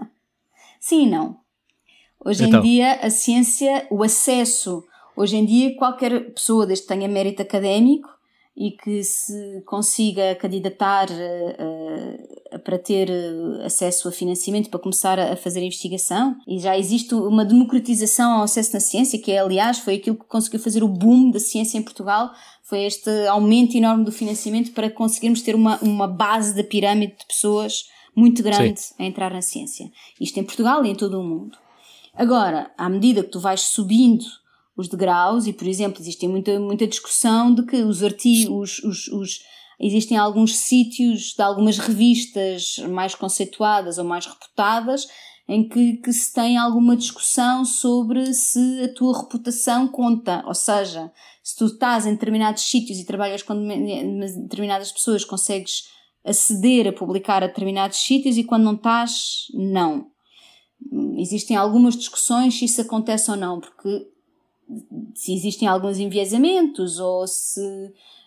Sim 0.80 1.06
e 1.06 1.10
não. 1.10 1.45
Hoje 2.26 2.44
Então. 2.44 2.58
em 2.58 2.62
dia, 2.64 2.94
a 2.94 3.08
ciência, 3.08 3.86
o 3.88 4.02
acesso, 4.02 4.82
hoje 5.16 5.36
em 5.36 5.44
dia, 5.44 5.76
qualquer 5.76 6.32
pessoa, 6.32 6.66
desde 6.66 6.82
que 6.84 6.92
tenha 6.92 7.06
mérito 7.06 7.40
académico 7.40 8.08
e 8.56 8.72
que 8.72 9.04
se 9.04 9.62
consiga 9.64 10.34
candidatar 10.34 11.06
eh, 11.08 12.58
para 12.64 12.78
ter 12.78 13.08
eh, 13.08 13.64
acesso 13.64 14.08
a 14.08 14.12
financiamento 14.12 14.70
para 14.70 14.80
começar 14.80 15.20
a 15.20 15.36
fazer 15.36 15.62
investigação, 15.62 16.34
e 16.48 16.58
já 16.58 16.76
existe 16.76 17.14
uma 17.14 17.44
democratização 17.44 18.32
ao 18.32 18.42
acesso 18.42 18.72
na 18.72 18.80
ciência, 18.80 19.20
que 19.20 19.30
é, 19.30 19.38
aliás, 19.38 19.78
foi 19.78 19.94
aquilo 19.94 20.16
que 20.16 20.24
conseguiu 20.24 20.58
fazer 20.58 20.82
o 20.82 20.88
boom 20.88 21.30
da 21.30 21.38
ciência 21.38 21.78
em 21.78 21.82
Portugal, 21.82 22.32
foi 22.64 22.84
este 22.84 23.10
aumento 23.28 23.76
enorme 23.76 24.04
do 24.04 24.10
financiamento 24.10 24.72
para 24.72 24.90
conseguirmos 24.90 25.42
ter 25.42 25.54
uma, 25.54 25.78
uma 25.80 26.08
base 26.08 26.56
da 26.56 26.64
pirâmide 26.64 27.14
de 27.18 27.26
pessoas 27.26 27.84
muito 28.16 28.42
grande 28.42 28.80
a 28.98 29.04
entrar 29.04 29.30
na 29.32 29.42
ciência. 29.42 29.88
Isto 30.20 30.40
em 30.40 30.44
Portugal 30.44 30.84
e 30.84 30.88
em 30.88 30.94
todo 30.94 31.20
o 31.20 31.22
mundo. 31.22 31.65
Agora, 32.16 32.70
à 32.78 32.88
medida 32.88 33.22
que 33.22 33.30
tu 33.30 33.38
vais 33.38 33.60
subindo 33.60 34.24
os 34.76 34.88
degraus, 34.88 35.46
e 35.46 35.52
por 35.52 35.66
exemplo, 35.66 36.00
existe 36.00 36.26
muita, 36.26 36.58
muita 36.58 36.86
discussão 36.86 37.54
de 37.54 37.64
que 37.64 37.76
os 37.76 38.02
artigos, 38.02 38.78
os, 38.82 39.08
os, 39.08 39.40
existem 39.78 40.16
alguns 40.16 40.56
sítios 40.56 41.34
de 41.34 41.42
algumas 41.42 41.78
revistas 41.78 42.78
mais 42.88 43.14
conceituadas 43.14 43.98
ou 43.98 44.04
mais 44.04 44.26
reputadas 44.26 45.06
em 45.48 45.68
que, 45.68 45.98
que 45.98 46.12
se 46.12 46.32
tem 46.32 46.56
alguma 46.56 46.96
discussão 46.96 47.64
sobre 47.64 48.34
se 48.34 48.82
a 48.82 48.92
tua 48.92 49.16
reputação 49.20 49.86
conta, 49.86 50.42
ou 50.46 50.54
seja, 50.54 51.12
se 51.42 51.56
tu 51.56 51.66
estás 51.66 52.04
em 52.04 52.12
determinados 52.12 52.64
sítios 52.64 52.98
e 52.98 53.04
trabalhas 53.04 53.42
com 53.42 53.54
determinadas 54.42 54.90
pessoas, 54.90 55.24
consegues 55.24 55.84
aceder 56.24 56.88
a 56.88 56.92
publicar 56.92 57.44
a 57.44 57.46
determinados 57.46 57.98
sítios 57.98 58.36
e 58.36 58.42
quando 58.42 58.64
não 58.64 58.74
estás, 58.74 59.46
não. 59.54 60.10
Existem 61.18 61.56
algumas 61.56 61.96
discussões 61.96 62.58
se 62.58 62.64
isso 62.66 62.80
acontece 62.80 63.30
ou 63.30 63.36
não, 63.36 63.60
porque 63.60 64.08
se 65.14 65.34
existem 65.34 65.66
alguns 65.66 65.98
enviesamentos 65.98 66.98
ou 66.98 67.26
se 67.26 67.60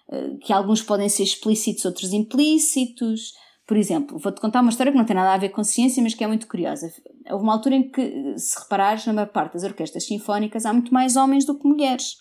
eh, 0.10 0.38
que 0.42 0.52
alguns 0.52 0.82
podem 0.82 1.08
ser 1.08 1.24
explícitos, 1.24 1.86
outros 1.86 2.14
implícitos. 2.14 3.34
Por 3.68 3.78
exemplo, 3.78 4.18
vou-te 4.18 4.42
contar 4.42 4.62
uma 4.62 4.72
história 4.72 4.92
que 4.92 4.98
não 4.98 5.06
tem 5.06 5.16
nada 5.16 5.34
a 5.34 5.38
ver 5.38 5.50
com 5.50 5.64
ciência, 5.64 6.02
mas 6.02 6.16
que 6.16 6.24
é 6.24 6.28
muito 6.28 6.48
curiosa. 6.48 6.92
Houve 7.30 7.44
uma 7.44 7.54
altura 7.54 7.76
em 7.76 7.90
que, 7.90 8.34
se 8.38 8.60
reparares, 8.60 9.06
na 9.06 9.14
maior 9.14 9.28
parte 9.28 9.54
das 9.54 9.64
orquestras 9.64 10.06
sinfónicas 10.06 10.66
há 10.66 10.74
muito 10.74 10.92
mais 10.94 11.16
homens 11.16 11.46
do 11.46 11.58
que 11.58 11.68
mulheres. 11.68 12.18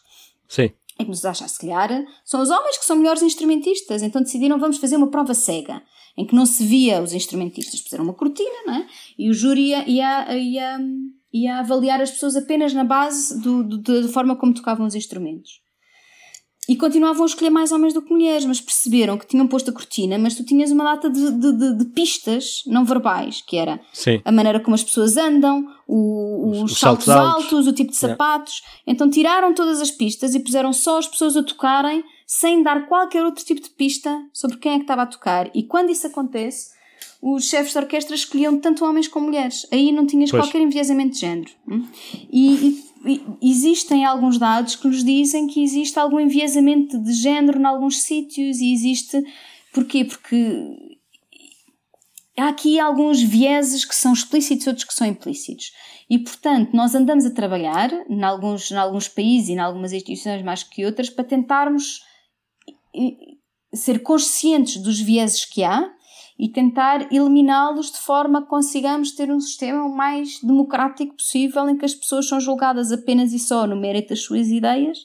Sim. 0.47 0.70
É 0.99 1.05
que 1.05 1.11
nos 1.11 1.24
acha, 1.24 1.46
se 1.46 1.61
calhar, 1.61 2.05
são 2.24 2.42
os 2.42 2.51
homens 2.51 2.76
que 2.76 2.84
são 2.84 2.96
melhores 2.96 3.22
instrumentistas, 3.22 4.03
então 4.03 4.20
decidiram 4.20 4.59
vamos 4.59 4.78
fazer 4.78 4.96
uma 4.96 5.11
prova 5.11 5.32
cega, 5.32 5.80
em 6.16 6.26
que 6.26 6.34
não 6.34 6.44
se 6.44 6.66
via 6.66 7.01
os 7.01 7.12
instrumentistas, 7.12 7.80
puseram 7.80 8.03
uma 8.03 8.14
cortina, 8.14 8.64
não 8.66 8.74
é? 8.74 8.86
E 9.16 9.30
o 9.30 9.32
júri 9.32 9.68
ia, 9.68 9.88
ia, 9.88 10.36
ia, 10.36 10.80
ia 11.32 11.59
avaliar 11.61 12.01
as 12.01 12.11
pessoas 12.11 12.34
apenas 12.34 12.74
na 12.74 12.82
base 12.82 13.40
do, 13.40 13.62
do, 13.62 14.03
da 14.03 14.09
forma 14.09 14.34
como 14.34 14.53
tocavam 14.53 14.86
os 14.86 14.96
instrumentos. 14.96 15.61
E 16.69 16.77
continuavam 16.77 17.23
a 17.23 17.27
escolher 17.27 17.49
mais 17.49 17.73
homens 17.73 17.95
do 17.95 18.03
que 18.03 18.12
mulheres, 18.12 18.45
mas 18.45 18.61
perceberam 18.61 19.16
que 19.16 19.27
tinham 19.27 19.47
posto 19.47 19.71
a 19.71 19.73
cortina, 19.73 20.19
mas 20.19 20.35
tu 20.35 20.45
tinhas 20.45 20.71
uma 20.71 20.85
data 20.85 21.09
de, 21.09 21.31
de, 21.31 21.53
de, 21.53 21.79
de 21.79 21.85
pistas 21.87 22.62
não 22.66 22.85
verbais, 22.85 23.43
que 23.47 23.57
era 23.57 23.81
Sim. 23.93 24.21
a 24.23 24.31
maneira 24.31 24.61
como 24.61 24.75
as 24.75 24.85
pessoas 24.85 25.16
andam, 25.16 25.66
o- 25.87 26.51
os, 26.51 26.59
Os- 26.64 26.73
os 26.73 26.79
saltos, 26.79 27.09
altos, 27.09 27.45
altos. 27.45 27.66
o 27.66 27.73
tipo 27.73 27.91
de 27.91 27.97
sapatos. 27.97 28.61
Então 28.87 29.09
tiraram 29.09 29.55
todas 29.55 29.81
as 29.81 29.91
pistas 29.91 30.35
e 30.35 30.41
puseram 30.41 30.73
só 30.75 30.99
as 30.99 31.09
pessoas 31.09 31.37
a 31.39 31.43
tocarem 31.43 32.05
sem 32.27 32.62
dar 32.62 32.87
qualquer 32.87 33.25
outro 33.25 33.43
tipo 33.43 33.62
de 33.62 33.71
pista 33.71 34.14
sobre 34.35 34.59
quem 34.59 34.73
é 34.73 34.77
que 34.77 34.83
estava 34.83 35.03
a 35.03 35.07
tocar. 35.07 35.51
E 35.55 35.62
quando 35.62 35.89
isso 35.91 36.07
acontece, 36.07 36.77
os 37.23 37.45
chefes 37.49 37.73
de 37.73 37.79
orquestra 37.79 38.14
escolhiam 38.14 38.59
tanto 38.59 38.85
homens 38.85 39.09
como 39.09 39.27
mulheres. 39.27 39.66
Aí 39.73 39.91
não 39.91 40.07
tinhas 40.07 40.31
Pois. 40.31 40.43
qualquer 40.43 40.61
enviesamento 40.61 41.14
de 41.14 41.21
género. 41.21 41.51
hum? 41.66 41.87
E- 42.31 42.55
e 42.69 42.88
existem 43.40 44.05
alguns 44.05 44.38
dados 44.38 44.76
que 44.76 44.86
nos 44.86 45.05
dizem 45.05 45.46
que 45.46 45.62
existe 45.62 45.99
algum 45.99 46.20
enviesamento 46.20 46.99
de 46.99 47.12
género 47.12 47.59
em 47.59 47.64
alguns 47.64 48.03
sítios 48.03 48.59
e 48.59 48.72
existe. 48.72 49.22
Porquê? 49.72 50.05
Porque 50.05 50.99
há 52.36 52.49
aqui 52.49 52.78
alguns 52.78 53.20
vieses 53.20 53.84
que 53.84 53.94
são 53.94 54.12
explícitos 54.12 54.66
outros 54.66 54.84
que 54.84 54.94
são 54.94 55.07
implícitos. 55.07 55.72
E, 56.11 56.18
portanto, 56.18 56.74
nós 56.74 56.94
andamos 56.94 57.26
a 57.26 57.30
trabalhar, 57.30 57.92
em 58.09 58.22
alguns, 58.22 58.70
em 58.70 58.76
alguns 58.76 59.09
países 59.09 59.51
e 59.51 59.53
em 59.53 59.59
algumas 59.59 59.92
instituições 59.92 60.42
mais 60.42 60.62
que 60.62 60.84
outras, 60.84 61.11
para 61.11 61.24
tentarmos 61.24 62.01
e- 62.94 63.38
ser 63.74 64.01
conscientes 64.01 64.78
dos 64.82 64.99
vieses 64.99 65.44
que 65.44 65.62
há 65.62 65.90
e 66.39 66.49
tentar 66.49 67.12
eliminá-los 67.12 67.91
de 67.91 67.99
forma 67.99 68.43
que 68.43 68.49
consigamos 68.49 69.11
ter 69.11 69.30
um 69.30 69.41
sistema 69.41 69.84
o 69.84 69.95
mais 69.95 70.41
democrático 70.41 71.16
possível 71.16 71.68
em 71.68 71.76
que 71.76 71.84
as 71.84 71.95
pessoas 71.95 72.28
são 72.28 72.41
julgadas 72.41 72.93
apenas 72.93 73.32
e 73.32 73.39
só 73.39 73.66
no 73.66 73.74
mérito 73.74 74.11
das 74.11 74.22
suas 74.22 74.47
ideias. 74.49 74.99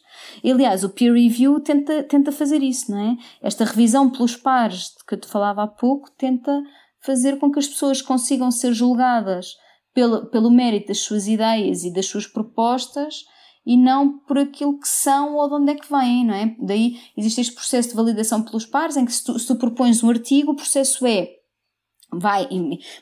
Aliás, 0.44 0.84
o 0.84 0.90
peer 0.90 1.14
review 1.14 1.60
tenta, 1.60 2.04
tenta 2.04 2.32
fazer 2.32 2.62
isso, 2.62 2.92
não 2.92 3.00
é? 3.00 3.18
Esta 3.42 3.66
revisão 3.66 4.10
pelos 4.10 4.36
pares 4.36 4.94
de 4.98 5.06
que 5.08 5.16
eu 5.16 5.20
te 5.20 5.28
falava 5.28 5.64
há 5.64 5.68
pouco 5.68 6.12
tenta 6.12 6.62
fazer 7.00 7.40
com 7.40 7.52
que 7.52 7.60
as 7.60 7.68
pessoas 7.68 8.02
consigam 8.02 8.52
ser 8.52 8.72
julgadas 8.72 9.56
pelo, 9.94 10.28
pelo 10.28 10.52
mérito 10.52 10.88
das 10.88 11.00
suas 11.00 11.28
ideias 11.28 11.84
e 11.84 11.92
das 11.92 12.06
suas 12.06 12.28
propostas 12.28 13.26
e 13.66 13.78
não 13.78 14.20
por 14.20 14.38
aquilo 14.38 14.80
que 14.80 14.88
são 14.88 15.36
ou 15.36 15.48
de 15.48 15.56
onde 15.56 15.72
é 15.72 15.76
que 15.76 15.90
vêm, 15.90 16.26
não 16.26 16.34
é? 16.34 16.56
Daí 16.60 17.00
existe 17.16 17.42
este 17.42 17.54
processo 17.54 17.90
de 17.90 17.96
validação 17.96 18.42
pelos 18.42 18.66
pares 18.66 18.98
em 18.98 19.06
que 19.06 19.14
se 19.14 19.24
tu, 19.24 19.38
se 19.40 19.48
tu 19.48 19.56
propões 19.56 20.04
um 20.04 20.10
artigo, 20.10 20.52
o 20.52 20.56
processo 20.56 21.06
é 21.06 21.38
vai 22.12 22.48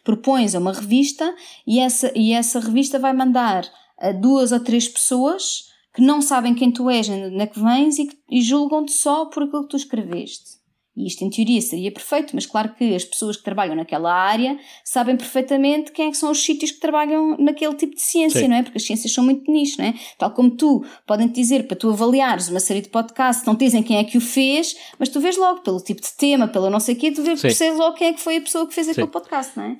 propões 0.03 0.55
a 0.55 0.59
uma 0.59 0.72
revista 0.72 1.36
e 1.68 1.80
essa, 1.80 2.12
e 2.16 2.32
essa 2.32 2.59
revista 2.59 2.97
vai 2.97 3.12
mandar 3.12 3.66
a 3.99 4.12
duas 4.12 4.51
ou 4.51 4.59
três 4.59 4.88
pessoas 4.88 5.70
que 5.93 6.01
não 6.01 6.22
sabem 6.22 6.55
quem 6.55 6.72
tu 6.72 6.89
és, 6.89 7.07
de 7.07 7.12
onde 7.12 7.41
é 7.41 7.47
que 7.47 7.59
vens 7.59 7.99
e, 7.99 8.09
e 8.30 8.41
julgam-te 8.41 8.93
só 8.93 9.26
por 9.26 9.43
aquilo 9.43 9.64
que 9.64 9.70
tu 9.70 9.76
escreveste. 9.76 10.61
E 10.95 11.07
isto, 11.07 11.23
em 11.23 11.29
teoria, 11.29 11.61
seria 11.61 11.89
perfeito, 11.89 12.31
mas 12.33 12.45
claro 12.45 12.73
que 12.75 12.93
as 12.93 13.05
pessoas 13.05 13.37
que 13.37 13.43
trabalham 13.43 13.75
naquela 13.75 14.13
área 14.13 14.59
sabem 14.83 15.15
perfeitamente 15.15 15.91
quem 15.93 16.07
é 16.07 16.11
que 16.11 16.17
são 16.17 16.29
os 16.29 16.43
sítios 16.43 16.71
que 16.71 16.81
trabalham 16.81 17.37
naquele 17.37 17.73
tipo 17.75 17.95
de 17.95 18.01
ciência, 18.01 18.41
Sim. 18.41 18.49
não 18.49 18.57
é? 18.57 18.63
Porque 18.63 18.77
as 18.77 18.83
ciências 18.85 19.13
são 19.13 19.23
muito 19.23 19.49
nicho, 19.49 19.79
não 19.79 19.85
é? 19.87 19.93
Tal 20.17 20.31
como 20.31 20.51
tu, 20.51 20.85
podem 21.07 21.29
te 21.29 21.35
dizer 21.35 21.65
para 21.65 21.77
tu 21.77 21.89
avaliares 21.89 22.49
uma 22.49 22.59
série 22.59 22.81
de 22.81 22.89
podcasts, 22.89 23.45
não 23.45 23.55
dizem 23.55 23.81
quem 23.81 23.97
é 23.97 24.03
que 24.03 24.17
o 24.17 24.21
fez, 24.21 24.75
mas 24.99 25.07
tu 25.07 25.21
vês 25.21 25.37
logo 25.37 25.61
pelo 25.61 25.79
tipo 25.79 26.01
de 26.01 26.11
tema, 26.17 26.45
pelo 26.49 26.69
não 26.69 26.79
sei 26.81 26.95
o 26.95 26.97
quê, 26.97 27.09
tu 27.11 27.23
vês, 27.23 27.39
percebes 27.41 27.79
logo 27.79 27.95
quem 27.95 28.07
é 28.09 28.13
que 28.13 28.19
foi 28.19 28.35
a 28.35 28.41
pessoa 28.41 28.67
que 28.67 28.73
fez 28.73 28.89
aquele 28.89 29.07
Sim. 29.07 29.11
podcast, 29.13 29.53
não 29.57 29.63
é? 29.63 29.77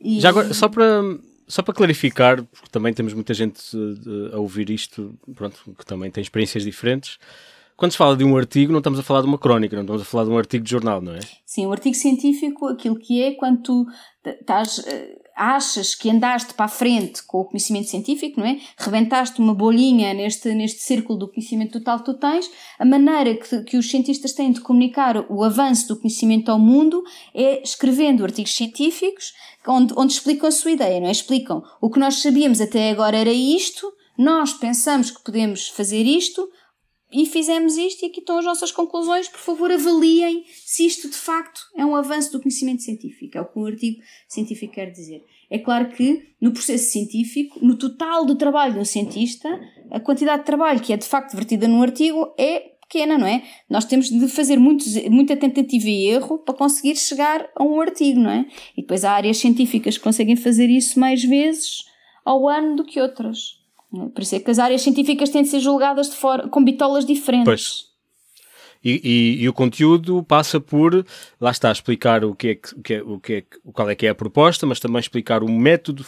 E- 0.00 0.20
Já 0.20 0.28
agora, 0.28 0.54
só 0.54 0.68
para, 0.68 1.02
só 1.48 1.62
para 1.62 1.74
clarificar, 1.74 2.44
porque 2.44 2.68
também 2.70 2.94
temos 2.94 3.12
muita 3.12 3.34
gente 3.34 3.60
eh, 3.76 4.36
a 4.36 4.38
ouvir 4.38 4.70
isto, 4.70 5.18
pronto, 5.34 5.58
que 5.76 5.84
também 5.84 6.12
tem 6.12 6.22
experiências 6.22 6.62
diferentes. 6.62 7.18
Quando 7.76 7.92
se 7.92 7.98
fala 7.98 8.16
de 8.16 8.24
um 8.24 8.36
artigo, 8.36 8.72
não 8.72 8.78
estamos 8.78 8.98
a 8.98 9.02
falar 9.02 9.22
de 9.22 9.26
uma 9.26 9.38
crónica, 9.38 9.74
não 9.74 9.82
estamos 9.82 10.02
a 10.02 10.04
falar 10.04 10.24
de 10.24 10.30
um 10.30 10.38
artigo 10.38 10.64
de 10.64 10.70
jornal, 10.70 11.00
não 11.00 11.14
é? 11.14 11.20
Sim, 11.44 11.66
o 11.66 11.72
artigo 11.72 11.94
científico, 11.94 12.66
aquilo 12.66 12.96
que 12.96 13.22
é 13.22 13.32
quando 13.32 13.62
tu 13.62 13.86
estás. 14.24 14.78
eh, 14.86 15.24
achas 15.36 15.94
que 15.94 16.08
andaste 16.08 16.54
para 16.54 16.66
a 16.66 16.68
frente 16.68 17.22
com 17.26 17.40
o 17.40 17.44
conhecimento 17.44 17.88
científico, 17.88 18.38
não 18.38 18.46
é? 18.46 18.58
Rebentaste 18.78 19.40
uma 19.40 19.54
bolinha 19.54 20.14
neste, 20.14 20.54
neste 20.54 20.80
círculo 20.82 21.18
do 21.18 21.28
conhecimento 21.28 21.72
total 21.72 21.98
que 21.98 22.04
tu 22.04 22.14
tens, 22.14 22.48
a 22.78 22.84
maneira 22.84 23.34
que, 23.34 23.62
que 23.62 23.76
os 23.76 23.90
cientistas 23.90 24.32
têm 24.32 24.52
de 24.52 24.60
comunicar 24.60 25.26
o 25.28 25.42
avanço 25.42 25.88
do 25.88 25.96
conhecimento 26.00 26.50
ao 26.50 26.58
mundo 26.58 27.02
é 27.34 27.62
escrevendo 27.62 28.22
artigos 28.22 28.54
científicos 28.54 29.32
onde, 29.66 29.92
onde 29.96 30.12
explicam 30.12 30.48
a 30.48 30.52
sua 30.52 30.70
ideia, 30.70 31.00
não 31.00 31.08
é? 31.08 31.12
Explicam 31.12 31.62
o 31.80 31.90
que 31.90 31.98
nós 31.98 32.16
sabíamos 32.16 32.60
até 32.60 32.90
agora 32.90 33.16
era 33.16 33.32
isto, 33.32 33.92
nós 34.16 34.52
pensamos 34.52 35.10
que 35.10 35.22
podemos 35.24 35.68
fazer 35.68 36.04
isto, 36.04 36.48
e 37.14 37.26
fizemos 37.26 37.76
isto 37.76 38.02
e 38.02 38.06
aqui 38.06 38.18
estão 38.18 38.38
as 38.38 38.44
nossas 38.44 38.72
conclusões. 38.72 39.28
Por 39.28 39.38
favor, 39.38 39.70
avaliem 39.70 40.44
se 40.48 40.84
isto 40.84 41.08
de 41.08 41.16
facto 41.16 41.60
é 41.76 41.86
um 41.86 41.94
avanço 41.94 42.32
do 42.32 42.40
conhecimento 42.40 42.82
científico. 42.82 43.38
É 43.38 43.40
o 43.40 43.44
que 43.44 43.56
um 43.56 43.66
artigo 43.66 44.02
científico 44.28 44.74
quer 44.74 44.90
dizer. 44.90 45.24
É 45.48 45.56
claro 45.58 45.90
que 45.90 46.34
no 46.40 46.52
processo 46.52 46.90
científico, 46.90 47.64
no 47.64 47.78
total 47.78 48.26
do 48.26 48.34
trabalho 48.34 48.74
de 48.74 48.80
um 48.80 48.84
cientista, 48.84 49.48
a 49.92 50.00
quantidade 50.00 50.40
de 50.40 50.46
trabalho 50.46 50.80
que 50.80 50.92
é 50.92 50.96
de 50.96 51.06
facto 51.06 51.36
vertida 51.36 51.68
num 51.68 51.82
artigo 51.82 52.34
é 52.36 52.72
pequena, 52.80 53.16
não 53.16 53.28
é? 53.28 53.44
Nós 53.70 53.84
temos 53.84 54.10
de 54.10 54.26
fazer 54.26 54.58
muitos, 54.58 54.96
muita 55.04 55.36
tentativa 55.36 55.88
e 55.88 56.08
erro 56.08 56.38
para 56.38 56.54
conseguir 56.54 56.96
chegar 56.96 57.48
a 57.54 57.62
um 57.62 57.80
artigo, 57.80 58.18
não 58.18 58.30
é? 58.30 58.44
E 58.76 58.82
depois 58.82 59.04
há 59.04 59.12
áreas 59.12 59.38
científicas 59.38 59.96
que 59.96 60.02
conseguem 60.02 60.34
fazer 60.34 60.68
isso 60.68 60.98
mais 60.98 61.22
vezes 61.22 61.84
ao 62.24 62.48
ano 62.48 62.74
do 62.74 62.84
que 62.84 63.00
outras. 63.00 63.63
Por 64.14 64.22
isso 64.22 64.34
é 64.34 64.40
que 64.40 64.50
as 64.50 64.58
áreas 64.58 64.82
científicas 64.82 65.30
têm 65.30 65.42
de 65.42 65.48
ser 65.48 65.60
julgadas 65.60 66.10
de 66.10 66.16
fora, 66.16 66.48
com 66.48 66.62
bitolas 66.62 67.04
diferentes. 67.04 67.44
Pois. 67.44 67.94
E, 68.84 69.00
e, 69.02 69.42
e, 69.42 69.48
o 69.48 69.52
conteúdo 69.52 70.22
passa 70.22 70.60
por, 70.60 71.06
lá 71.40 71.50
está, 71.50 71.72
explicar 71.72 72.22
o 72.22 72.34
que 72.34 72.48
é, 72.48 72.58
o 72.76 72.82
que 72.82 72.94
é, 72.94 73.02
o 73.02 73.18
que 73.18 73.32
é, 73.32 73.44
qual 73.72 73.88
é 73.88 73.94
que 73.94 74.06
é 74.06 74.10
a 74.10 74.14
proposta, 74.14 74.66
mas 74.66 74.78
também 74.78 75.00
explicar 75.00 75.42
o 75.42 75.50
método, 75.50 76.04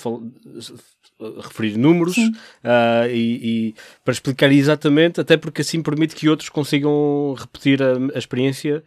referir 1.43 1.79
números 1.79 2.19
uh, 2.19 3.09
e, 3.11 3.71
e, 3.71 3.75
para 4.05 4.13
explicar 4.13 4.53
exatamente, 4.53 5.21
até 5.21 5.37
porque 5.37 5.63
assim 5.63 5.83
permite 5.83 6.15
que 6.15 6.29
outros 6.29 6.51
consigam 6.51 7.35
repetir 7.39 7.83
a, 7.83 7.95
a 8.15 8.19
experiência 8.19 8.85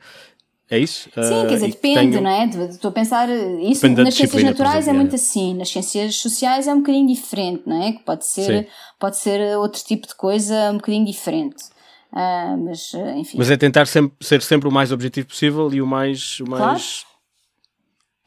é 0.70 0.80
isso? 0.80 1.10
Sim, 1.10 1.48
quer 1.48 1.54
dizer, 1.56 1.68
uh, 1.68 1.72
depende, 1.72 2.12
tenho... 2.12 2.22
não 2.22 2.30
é? 2.30 2.46
Estou 2.46 2.90
a 2.90 2.92
pensar, 2.92 3.30
isso 3.30 3.82
depende 3.82 4.04
nas 4.04 4.14
ciências 4.14 4.44
naturais 4.44 4.88
é 4.88 4.94
muito 4.94 5.16
assim, 5.16 5.54
nas 5.56 5.70
ciências 5.70 6.16
sociais 6.16 6.68
é 6.68 6.74
um 6.74 6.78
bocadinho 6.78 7.08
diferente, 7.08 7.64
não 7.66 7.84
é? 7.84 7.92
Que 7.94 8.04
pode 8.04 8.26
ser, 8.26 8.68
pode 9.00 9.18
ser 9.18 9.58
outro 9.58 9.84
tipo 9.84 10.08
de 10.08 10.16
coisa 10.16 10.72
um 10.72 10.78
bocadinho 10.78 11.06
diferente. 11.06 11.64
Uh, 12.12 12.58
mas, 12.66 12.94
enfim. 13.18 13.38
Mas 13.38 13.52
é 13.52 13.58
tentar 13.58 13.86
sempre, 13.86 14.16
ser 14.20 14.42
sempre 14.42 14.68
o 14.68 14.72
mais 14.72 14.92
objetivo 14.92 15.28
possível 15.28 15.72
e 15.74 15.82
o 15.82 15.88
mais, 15.88 16.40
o 16.40 16.50
mais 16.50 17.06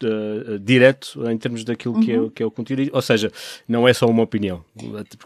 uh, 0.06 0.58
direto 0.58 1.28
em 1.28 1.38
termos 1.38 1.64
daquilo 1.64 1.94
uhum. 1.94 2.00
que, 2.00 2.12
é, 2.12 2.20
uhum. 2.20 2.30
que 2.30 2.42
é 2.42 2.46
o 2.46 2.50
conteúdo. 2.50 2.90
Ou 2.92 3.02
seja, 3.02 3.32
não 3.68 3.86
é 3.86 3.92
só 3.92 4.06
uma 4.06 4.22
opinião. 4.22 4.64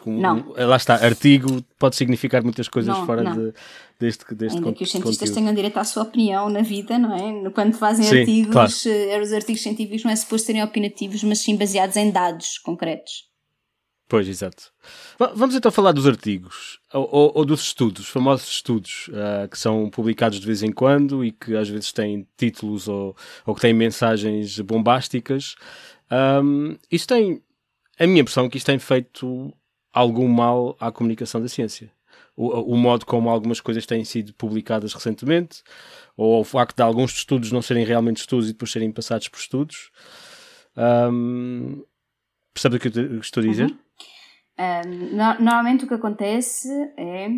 Não. 0.07 0.55
lá 0.57 0.77
está, 0.77 0.95
artigo 0.95 1.63
pode 1.79 1.97
significar 1.97 2.43
muitas 2.43 2.69
coisas 2.69 2.97
não, 2.97 3.07
fora 3.07 3.23
não. 3.23 3.35
De, 3.35 3.55
deste, 3.99 4.35
deste 4.35 4.59
Ainda 4.59 4.73
que 4.73 4.85
os 4.85 4.91
cientistas 4.91 5.29
conteúdo. 5.29 5.35
tenham 5.35 5.55
direito 5.55 5.79
à 5.79 5.85
sua 5.85 6.03
opinião 6.03 6.49
na 6.49 6.63
vida, 6.63 6.99
não 6.99 7.15
é? 7.15 7.51
Quando 7.51 7.75
fazem 7.75 8.05
sim, 8.05 8.21
artigos, 8.21 8.53
claro. 8.53 8.73
Eh, 8.87 9.21
os 9.21 9.33
artigos 9.33 9.63
científicos 9.63 10.05
não 10.05 10.11
é 10.11 10.17
suposto 10.17 10.47
serem 10.47 10.63
opinativos, 10.63 11.23
mas 11.25 11.41
sim 11.41 11.57
baseados 11.57 11.97
em 11.97 12.11
dados 12.11 12.59
concretos. 12.59 13.26
Pois, 14.09 14.29
exato. 14.29 14.73
Vamos 15.35 15.57
então 15.57 15.71
falar 15.73 15.91
dos 15.91 16.07
artigos, 16.07 16.79
ou, 16.93 17.33
ou 17.35 17.45
dos 17.45 17.63
estudos, 17.63 18.07
famosos 18.07 18.49
estudos, 18.49 19.09
uh, 19.09 19.49
que 19.49 19.59
são 19.59 19.91
publicados 19.91 20.39
de 20.39 20.47
vez 20.47 20.63
em 20.63 20.71
quando 20.71 21.25
e 21.25 21.33
que 21.33 21.57
às 21.57 21.69
vezes 21.69 21.93
têm 21.93 22.27
títulos 22.37 22.87
ou, 22.87 23.17
ou 23.45 23.55
que 23.55 23.61
têm 23.61 23.75
mensagens 23.75 24.61
bombásticas. 24.61 25.57
Um, 26.43 26.77
isto 26.91 27.09
tem, 27.09 27.43
a 27.99 28.07
minha 28.07 28.21
impressão 28.21 28.45
é 28.45 28.49
que 28.49 28.59
isto 28.59 28.67
tem 28.67 28.79
feito 28.79 29.53
algum 29.93 30.29
mal 30.29 30.77
à 30.79 30.93
comunicação 30.93 31.41
da 31.41 31.49
ciência. 31.49 31.91
O, 32.37 32.75
o, 32.75 32.77
modo 32.77 33.05
como 33.07 33.29
algumas 33.29 33.61
coisas 33.61 33.87
têm 33.87 34.05
sido 34.05 34.33
publicadas 34.35 34.93
recentemente, 34.93 35.65
ou 36.17 36.41
o 36.43 36.45
facto 36.45 36.77
de 36.77 36.83
alguns 36.83 37.13
estudos 37.13 37.51
não 37.51 37.63
serem 37.63 37.85
realmente 37.85 38.19
estudos 38.19 38.49
e 38.49 38.53
depois 38.53 38.71
serem 38.71 38.93
passados 38.93 39.27
por 39.27 39.39
estudos. 39.39 39.91
Um, 40.77 41.83
o 42.55 42.79
que 42.79 42.99
eu 42.99 43.21
estou 43.21 43.43
a 43.43 43.47
dizer? 43.47 43.71
Uhum. 43.71 43.86
No, 44.59 45.45
normalmente 45.45 45.85
o 45.85 45.89
que 45.89 45.95
acontece 45.95 46.69
é 46.97 47.29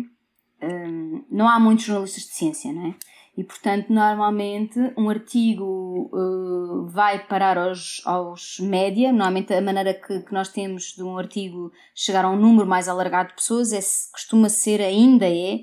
um, 0.61 1.25
não 1.29 1.47
há 1.47 1.59
muitos 1.59 1.85
jornalistas 1.85 2.23
de 2.23 2.33
ciência, 2.33 2.71
não 2.71 2.87
é? 2.87 2.95
E 3.37 3.43
portanto, 3.43 3.93
normalmente 3.93 4.77
um 4.97 5.09
artigo 5.09 6.09
uh, 6.13 6.87
vai 6.87 7.25
parar 7.25 7.57
aos, 7.57 8.01
aos 8.05 8.59
média. 8.59 9.13
Normalmente, 9.13 9.53
a 9.53 9.61
maneira 9.61 9.93
que, 9.93 10.19
que, 10.19 10.33
nós 10.33 10.49
temos 10.49 10.93
de 10.93 11.03
um 11.03 11.17
artigo 11.17 11.71
chegar 11.95 12.25
a 12.25 12.29
um 12.29 12.35
número 12.35 12.67
mais 12.67 12.89
alargado 12.89 13.29
de 13.29 13.35
pessoas 13.35 13.71
é, 13.71 13.79
costuma 14.11 14.49
ser, 14.49 14.81
ainda 14.81 15.25
é, 15.25 15.59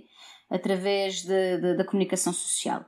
através 0.50 1.22
de, 1.22 1.58
de, 1.60 1.76
da 1.76 1.84
comunicação 1.84 2.32
social. 2.32 2.80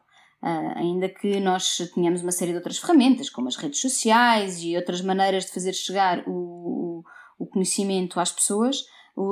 Uh, 0.42 0.78
ainda 0.78 1.08
que 1.08 1.38
nós 1.38 1.76
tenhamos 1.94 2.22
uma 2.22 2.32
série 2.32 2.52
de 2.52 2.56
outras 2.56 2.78
ferramentas, 2.78 3.28
como 3.28 3.48
as 3.48 3.56
redes 3.56 3.82
sociais 3.82 4.62
e 4.62 4.74
outras 4.74 5.02
maneiras 5.02 5.44
de 5.44 5.52
fazer 5.52 5.74
chegar 5.74 6.22
o 6.26 7.02
conhecimento 7.47 8.20
às 8.20 8.32
pessoas, 8.32 8.84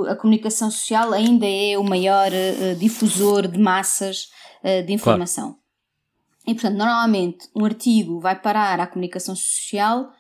a 0.09 0.17
comunicação 0.17 0.71
social 0.71 1.13
ainda 1.13 1.47
é 1.47 1.79
o 1.79 1.85
maior 1.85 2.31
uh, 2.33 2.75
difusor 2.77 3.47
de 3.47 3.59
massas 3.59 4.29
uh, 4.63 4.85
de 4.85 4.93
informação. 4.93 5.53
Claro. 5.53 5.61
E, 6.47 6.55
portanto, 6.55 6.77
normalmente 6.77 7.49
um 7.55 7.65
artigo 7.65 8.21
vai 8.21 8.41
parar 8.41 8.81
à 8.81 8.87
comunicação 8.87 9.35
social, 9.35 10.11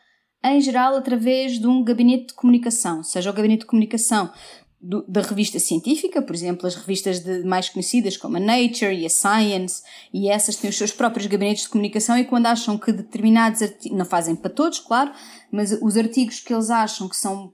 em 0.44 0.60
geral, 0.60 0.94
através 0.94 1.58
de 1.58 1.66
um 1.66 1.82
gabinete 1.82 2.28
de 2.28 2.34
comunicação, 2.34 3.02
seja 3.02 3.30
o 3.30 3.32
gabinete 3.32 3.60
de 3.60 3.66
comunicação 3.66 4.30
do, 4.80 5.04
da 5.08 5.20
revista 5.20 5.58
científica, 5.58 6.22
por 6.22 6.34
exemplo, 6.34 6.66
as 6.66 6.76
revistas 6.76 7.20
de, 7.20 7.42
mais 7.44 7.68
conhecidas 7.68 8.16
como 8.16 8.36
a 8.36 8.40
Nature 8.40 8.94
e 8.94 9.06
a 9.06 9.10
Science, 9.10 9.82
e 10.12 10.28
essas 10.28 10.56
têm 10.56 10.70
os 10.70 10.76
seus 10.76 10.92
próprios 10.92 11.26
gabinetes 11.26 11.64
de 11.64 11.70
comunicação 11.70 12.16
e 12.16 12.24
quando 12.24 12.46
acham 12.46 12.78
que 12.78 12.92
determinados 12.92 13.62
artigos, 13.62 13.98
não 13.98 14.04
fazem 14.04 14.36
para 14.36 14.50
todos, 14.50 14.78
claro, 14.78 15.12
mas 15.50 15.72
os 15.82 15.96
artigos 15.96 16.40
que 16.40 16.52
eles 16.52 16.70
acham 16.70 17.08
que 17.08 17.16
são 17.16 17.52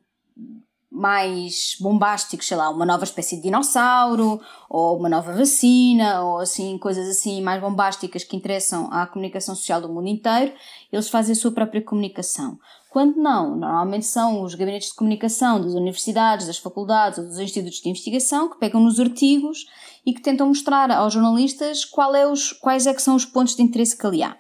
mais 0.93 1.75
bombásticos, 1.81 2.47
sei 2.47 2.57
lá, 2.57 2.69
uma 2.69 2.85
nova 2.85 3.05
espécie 3.05 3.37
de 3.37 3.43
dinossauro, 3.43 4.39
ou 4.69 4.99
uma 4.99 5.09
nova 5.09 5.33
vacina, 5.33 6.23
ou 6.23 6.39
assim, 6.39 6.77
coisas 6.77 7.09
assim 7.09 7.41
mais 7.41 7.63
bombásticas 7.63 8.25
que 8.25 8.37
interessam 8.37 8.93
à 8.93 9.07
comunicação 9.07 9.55
social 9.55 9.81
do 9.81 9.89
mundo 9.89 10.09
inteiro, 10.09 10.53
eles 10.93 11.09
fazem 11.09 11.33
a 11.33 11.37
sua 11.37 11.51
própria 11.51 11.83
comunicação. 11.83 12.59
Quando 12.91 13.17
não, 13.17 13.57
normalmente 13.57 14.05
são 14.05 14.43
os 14.43 14.55
gabinetes 14.55 14.91
de 14.91 14.95
comunicação 14.95 15.59
das 15.63 15.73
universidades, 15.73 16.47
das 16.47 16.59
faculdades 16.59 17.19
ou 17.19 17.25
dos 17.25 17.39
institutos 17.39 17.81
de 17.81 17.89
investigação 17.89 18.51
que 18.51 18.59
pegam 18.59 18.79
nos 18.79 19.01
artigos 19.01 19.65
e 20.05 20.13
que 20.13 20.21
tentam 20.21 20.47
mostrar 20.49 20.91
aos 20.91 21.15
jornalistas 21.15 21.87
qual 21.87 22.15
é 22.15 22.31
os, 22.31 22.53
quais 22.53 22.87
é 22.87 22.93
que 22.93 23.01
são 23.01 23.17
os 23.17 23.25
pontos 23.25 23.57
de 23.57 23.63
interesse 23.63 23.97
que 23.97 24.07
ali 24.07 24.23
há. 24.23 24.37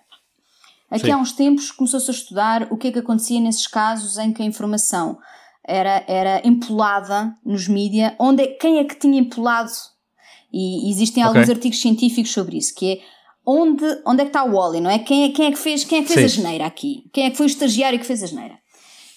Aqui 0.90 1.06
Sim. 1.06 1.12
há 1.12 1.16
uns 1.16 1.32
tempos 1.32 1.70
começou-se 1.70 2.10
a 2.10 2.12
estudar 2.12 2.70
o 2.70 2.76
que 2.76 2.88
é 2.88 2.92
que 2.92 2.98
acontecia 2.98 3.40
nesses 3.40 3.66
casos 3.66 4.18
em 4.18 4.30
que 4.30 4.42
a 4.42 4.44
informação 4.44 5.18
era, 5.64 6.04
era 6.08 6.46
empolada 6.46 7.36
nos 7.44 7.68
mídia, 7.68 8.14
onde 8.18 8.42
é, 8.42 8.46
quem 8.48 8.78
é 8.78 8.84
que 8.84 8.96
tinha 8.96 9.20
empolado? 9.20 9.70
E 10.52 10.90
existem 10.90 11.24
okay. 11.24 11.38
alguns 11.38 11.50
artigos 11.50 11.80
científicos 11.80 12.32
sobre 12.32 12.58
isso, 12.58 12.74
que 12.74 12.92
é 12.92 12.98
onde, 13.46 13.84
onde 14.06 14.20
é 14.20 14.24
que 14.24 14.30
está 14.30 14.44
o 14.44 14.52
Wally, 14.52 14.80
não 14.80 14.90
é? 14.90 14.98
Quem 14.98 15.24
é, 15.24 15.28
quem 15.30 15.46
é 15.46 15.52
que 15.52 15.58
fez, 15.58 15.84
quem 15.84 16.00
é 16.00 16.02
que 16.02 16.12
fez 16.12 16.24
a 16.24 16.36
geneira 16.36 16.66
aqui? 16.66 17.04
Quem 17.12 17.26
é 17.26 17.30
que 17.30 17.36
foi 17.36 17.46
o 17.46 17.48
estagiário 17.48 17.98
que 17.98 18.06
fez 18.06 18.22
a 18.22 18.26
geneira? 18.26 18.62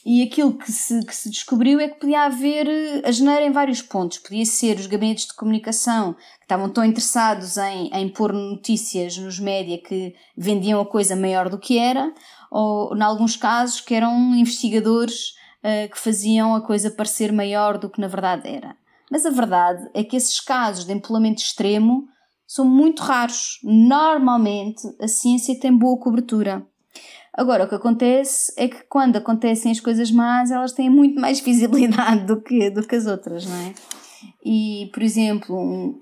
E 0.05 0.21
aquilo 0.21 0.53
que 0.53 0.71
se, 0.71 1.03
que 1.03 1.15
se 1.15 1.31
descobriu 1.31 1.79
é 1.79 1.87
que 1.87 1.99
podia 1.99 2.25
haver 2.25 2.67
eh, 2.67 3.01
a 3.03 3.11
geneira 3.11 3.43
em 3.43 3.51
vários 3.51 3.81
pontos. 3.81 4.19
Podia 4.19 4.45
ser 4.45 4.77
os 4.77 4.85
gabinetes 4.85 5.25
de 5.25 5.33
comunicação 5.33 6.13
que 6.13 6.43
estavam 6.43 6.69
tão 6.69 6.85
interessados 6.85 7.57
em, 7.57 7.89
em 7.91 8.07
pôr 8.09 8.31
notícias 8.31 9.17
nos 9.17 9.39
média 9.39 9.79
que 9.79 10.13
vendiam 10.37 10.79
a 10.79 10.85
coisa 10.85 11.15
maior 11.15 11.49
do 11.49 11.57
que 11.57 11.79
era, 11.79 12.13
ou, 12.51 12.95
em 12.95 13.01
alguns 13.01 13.35
casos, 13.35 13.81
que 13.81 13.95
eram 13.95 14.35
investigadores 14.35 15.33
uh, 15.65 15.89
que 15.89 15.97
faziam 15.97 16.53
a 16.53 16.61
coisa 16.61 16.91
parecer 16.91 17.31
maior 17.31 17.79
do 17.79 17.89
que 17.89 17.99
na 17.99 18.07
verdade 18.07 18.47
era. 18.47 18.77
Mas 19.11 19.25
a 19.25 19.31
verdade 19.31 19.89
é 19.93 20.03
que 20.03 20.15
esses 20.15 20.39
casos 20.39 20.85
de 20.85 20.93
empolamento 20.93 21.41
extremo 21.41 22.07
são 22.47 22.65
muito 22.65 23.01
raros. 23.01 23.59
Normalmente 23.63 24.81
a 25.01 25.07
ciência 25.07 25.59
tem 25.59 25.75
boa 25.75 25.99
cobertura. 25.99 26.65
Agora, 27.33 27.65
o 27.65 27.67
que 27.67 27.75
acontece 27.75 28.53
é 28.57 28.67
que 28.67 28.83
quando 28.83 29.17
acontecem 29.17 29.71
as 29.71 29.79
coisas 29.79 30.09
más, 30.09 30.51
elas 30.51 30.71
têm 30.71 30.89
muito 30.89 31.19
mais 31.19 31.39
visibilidade 31.41 32.25
do 32.25 32.41
que, 32.41 32.69
do 32.69 32.87
que 32.87 32.95
as 32.95 33.07
outras, 33.07 33.45
não 33.45 33.55
é? 33.55 33.73
E, 34.43 34.89
por 34.93 35.03
exemplo, 35.03 35.55
um, 35.55 35.99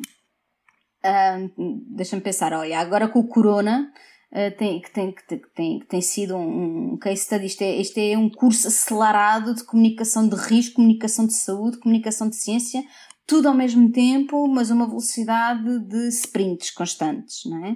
um, 1.57 1.83
deixa-me 1.95 2.21
pensar, 2.21 2.53
olha, 2.53 2.79
agora 2.79 3.07
com 3.07 3.19
o 3.19 3.27
Corona, 3.27 3.91
uh, 4.33 4.57
tem, 4.57 4.81
que, 4.81 4.91
tem, 4.91 5.11
que, 5.11 5.23
tem, 5.55 5.79
que 5.79 5.85
tem 5.85 6.01
sido 6.01 6.35
um, 6.35 6.93
um 6.93 6.97
case 6.97 7.21
study, 7.21 7.45
isto 7.45 7.61
é, 7.61 7.75
isto 7.77 7.97
é 7.97 8.17
um 8.17 8.29
curso 8.29 8.67
acelerado 8.67 9.53
de 9.53 9.63
comunicação 9.63 10.27
de 10.27 10.35
risco, 10.35 10.75
comunicação 10.75 11.25
de 11.25 11.33
saúde, 11.33 11.79
comunicação 11.79 12.27
de 12.27 12.35
ciência, 12.35 12.83
tudo 13.25 13.47
ao 13.47 13.53
mesmo 13.53 13.89
tempo, 13.91 14.47
mas 14.47 14.69
uma 14.69 14.87
velocidade 14.87 15.79
de 15.79 16.09
sprints 16.09 16.71
constantes, 16.71 17.45
não 17.45 17.65
é? 17.65 17.75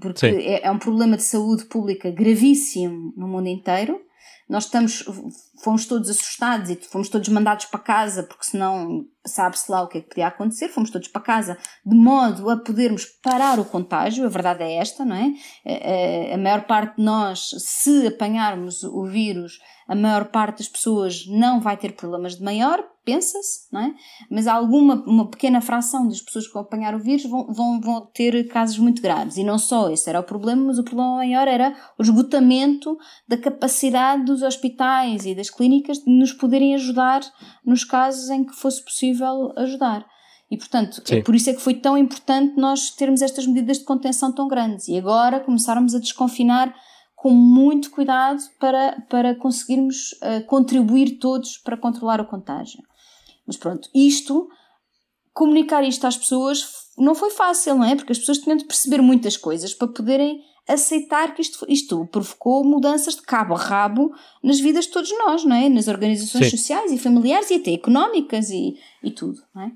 Porque 0.00 0.24
é, 0.24 0.66
é, 0.66 0.70
um 0.70 0.78
problema 0.78 1.16
de 1.16 1.22
saúde 1.22 1.66
pública 1.66 2.10
gravíssimo 2.10 3.12
no 3.16 3.28
mundo 3.28 3.48
inteiro, 3.48 4.00
nós 4.48 4.64
estamos, 4.64 5.04
fomos 5.62 5.86
todos 5.86 6.08
assustados 6.08 6.70
e 6.70 6.76
fomos 6.76 7.08
todos 7.08 7.28
mandados 7.28 7.66
para 7.66 7.80
casa, 7.80 8.22
porque 8.22 8.44
senão 8.44 9.04
sabe-se 9.26 9.70
lá 9.70 9.82
o 9.82 9.88
que 9.88 9.98
é 9.98 10.00
que 10.00 10.08
podia 10.08 10.28
acontecer, 10.28 10.68
fomos 10.68 10.90
todos 10.90 11.08
para 11.08 11.22
casa 11.22 11.58
de 11.84 11.96
modo 11.96 12.48
a 12.48 12.56
podermos 12.56 13.04
parar 13.22 13.58
o 13.58 13.64
contágio, 13.64 14.24
a 14.24 14.28
verdade 14.28 14.62
é 14.62 14.76
esta, 14.76 15.04
não 15.04 15.16
é? 15.16 15.32
A, 15.66 16.32
a, 16.32 16.34
a 16.34 16.38
maior 16.38 16.66
parte 16.66 16.96
de 16.96 17.02
nós, 17.02 17.50
se 17.58 18.06
apanharmos 18.06 18.82
o 18.84 19.04
vírus, 19.04 19.58
a 19.88 19.94
maior 19.94 20.26
parte 20.26 20.58
das 20.58 20.68
pessoas 20.68 21.26
não 21.28 21.60
vai 21.60 21.76
ter 21.76 21.92
problemas 21.92 22.36
de 22.36 22.42
maior, 22.42 22.84
pensa-se, 23.04 23.72
não 23.72 23.80
é? 23.80 23.94
Mas 24.28 24.48
alguma, 24.48 24.96
uma 25.06 25.30
pequena 25.30 25.60
fração 25.60 26.08
das 26.08 26.20
pessoas 26.20 26.48
que 26.48 26.52
vão 26.52 26.62
apanhar 26.62 26.92
o 26.92 26.98
vírus 26.98 27.24
vão, 27.24 27.46
vão, 27.52 27.80
vão 27.80 28.00
ter 28.12 28.48
casos 28.48 28.78
muito 28.78 29.00
graves. 29.00 29.36
E 29.36 29.44
não 29.44 29.58
só 29.58 29.88
esse 29.88 30.10
era 30.10 30.18
o 30.18 30.24
problema, 30.24 30.64
mas 30.64 30.78
o 30.78 30.82
problema 30.82 31.14
maior 31.14 31.46
era 31.46 31.72
o 31.96 32.02
esgotamento 32.02 32.98
da 33.28 33.36
capacidade 33.36 34.24
dos 34.24 34.42
hospitais 34.42 35.24
e 35.24 35.36
das 35.36 35.48
clínicas 35.48 35.98
de 35.98 36.10
nos 36.10 36.32
poderem 36.32 36.74
ajudar 36.74 37.20
nos 37.64 37.84
casos 37.84 38.28
em 38.28 38.42
que 38.42 38.56
fosse 38.56 38.84
possível 38.84 39.15
ajudar. 39.56 40.06
E, 40.50 40.56
portanto, 40.56 41.02
é 41.10 41.22
por 41.22 41.34
isso 41.34 41.50
é 41.50 41.54
que 41.54 41.60
foi 41.60 41.74
tão 41.74 41.98
importante 41.98 42.56
nós 42.56 42.90
termos 42.90 43.20
estas 43.20 43.46
medidas 43.46 43.78
de 43.78 43.84
contenção 43.84 44.32
tão 44.32 44.46
grandes 44.46 44.86
e 44.86 44.96
agora 44.96 45.40
começarmos 45.40 45.94
a 45.94 45.98
desconfinar 45.98 46.72
com 47.16 47.30
muito 47.30 47.90
cuidado 47.90 48.40
para, 48.60 49.00
para 49.08 49.34
conseguirmos 49.34 50.12
uh, 50.12 50.46
contribuir 50.46 51.18
todos 51.18 51.58
para 51.58 51.76
controlar 51.76 52.20
o 52.20 52.26
contágio. 52.26 52.80
Mas 53.44 53.56
pronto, 53.56 53.88
isto, 53.92 54.48
comunicar 55.32 55.82
isto 55.82 56.06
às 56.06 56.16
pessoas 56.16 56.64
não 56.96 57.14
foi 57.14 57.30
fácil, 57.30 57.76
não 57.76 57.84
é? 57.84 57.96
Porque 57.96 58.12
as 58.12 58.18
pessoas 58.18 58.38
tinham 58.38 58.56
de 58.56 58.64
perceber 58.64 59.02
muitas 59.02 59.36
coisas 59.36 59.74
para 59.74 59.88
poderem 59.88 60.40
aceitar 60.68 61.34
que 61.34 61.42
isto, 61.42 61.64
isto 61.68 62.06
provocou 62.06 62.64
mudanças 62.64 63.14
de 63.14 63.22
cabo 63.22 63.54
a 63.54 63.58
rabo 63.58 64.12
nas 64.42 64.58
vidas 64.58 64.86
de 64.86 64.92
todos 64.92 65.10
nós, 65.18 65.44
não 65.44 65.54
é? 65.54 65.68
Nas 65.68 65.88
organizações 65.88 66.50
Sim. 66.50 66.56
sociais 66.56 66.92
e 66.92 66.98
familiares 66.98 67.50
e 67.50 67.54
até 67.54 67.72
económicas 67.72 68.50
e, 68.50 68.76
e 69.02 69.10
tudo, 69.10 69.40
não 69.54 69.62
é? 69.62 69.72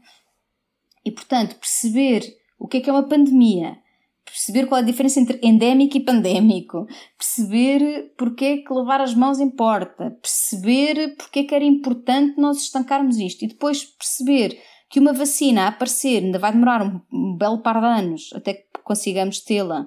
E 1.05 1.11
portanto, 1.11 1.57
perceber 1.57 2.36
o 2.59 2.66
que 2.66 2.78
é 2.78 2.80
que 2.80 2.91
é 2.91 2.93
uma 2.93 3.09
pandemia, 3.09 3.78
perceber 4.24 4.66
qual 4.66 4.80
é 4.80 4.82
a 4.82 4.86
diferença 4.86 5.20
entre 5.20 5.41
endémico 5.43 5.97
e 5.97 6.05
pandémico, 6.05 6.86
perceber 7.16 8.12
porque 8.18 8.45
é 8.45 8.57
que 8.59 8.72
lavar 8.72 9.01
as 9.01 9.14
mãos 9.14 9.41
importa, 9.41 10.11
perceber 10.20 11.16
porque 11.16 11.41
é 11.41 11.45
que 11.45 11.55
era 11.55 11.64
importante 11.64 12.38
nós 12.38 12.59
estancarmos 12.59 13.16
isto 13.16 13.45
e 13.45 13.49
depois 13.49 13.84
perceber 13.84 14.61
que 14.88 14.99
uma 14.99 15.12
vacina 15.12 15.62
a 15.62 15.68
aparecer 15.68 16.22
ainda 16.22 16.38
vai 16.38 16.53
demorar 16.53 16.82
um, 16.82 17.01
um 17.12 17.36
belo 17.36 17.62
par 17.62 17.80
de 17.80 17.86
anos 17.86 18.30
até 18.34 18.55
que 18.55 18.80
consigamos 18.82 19.41
tê-la 19.41 19.86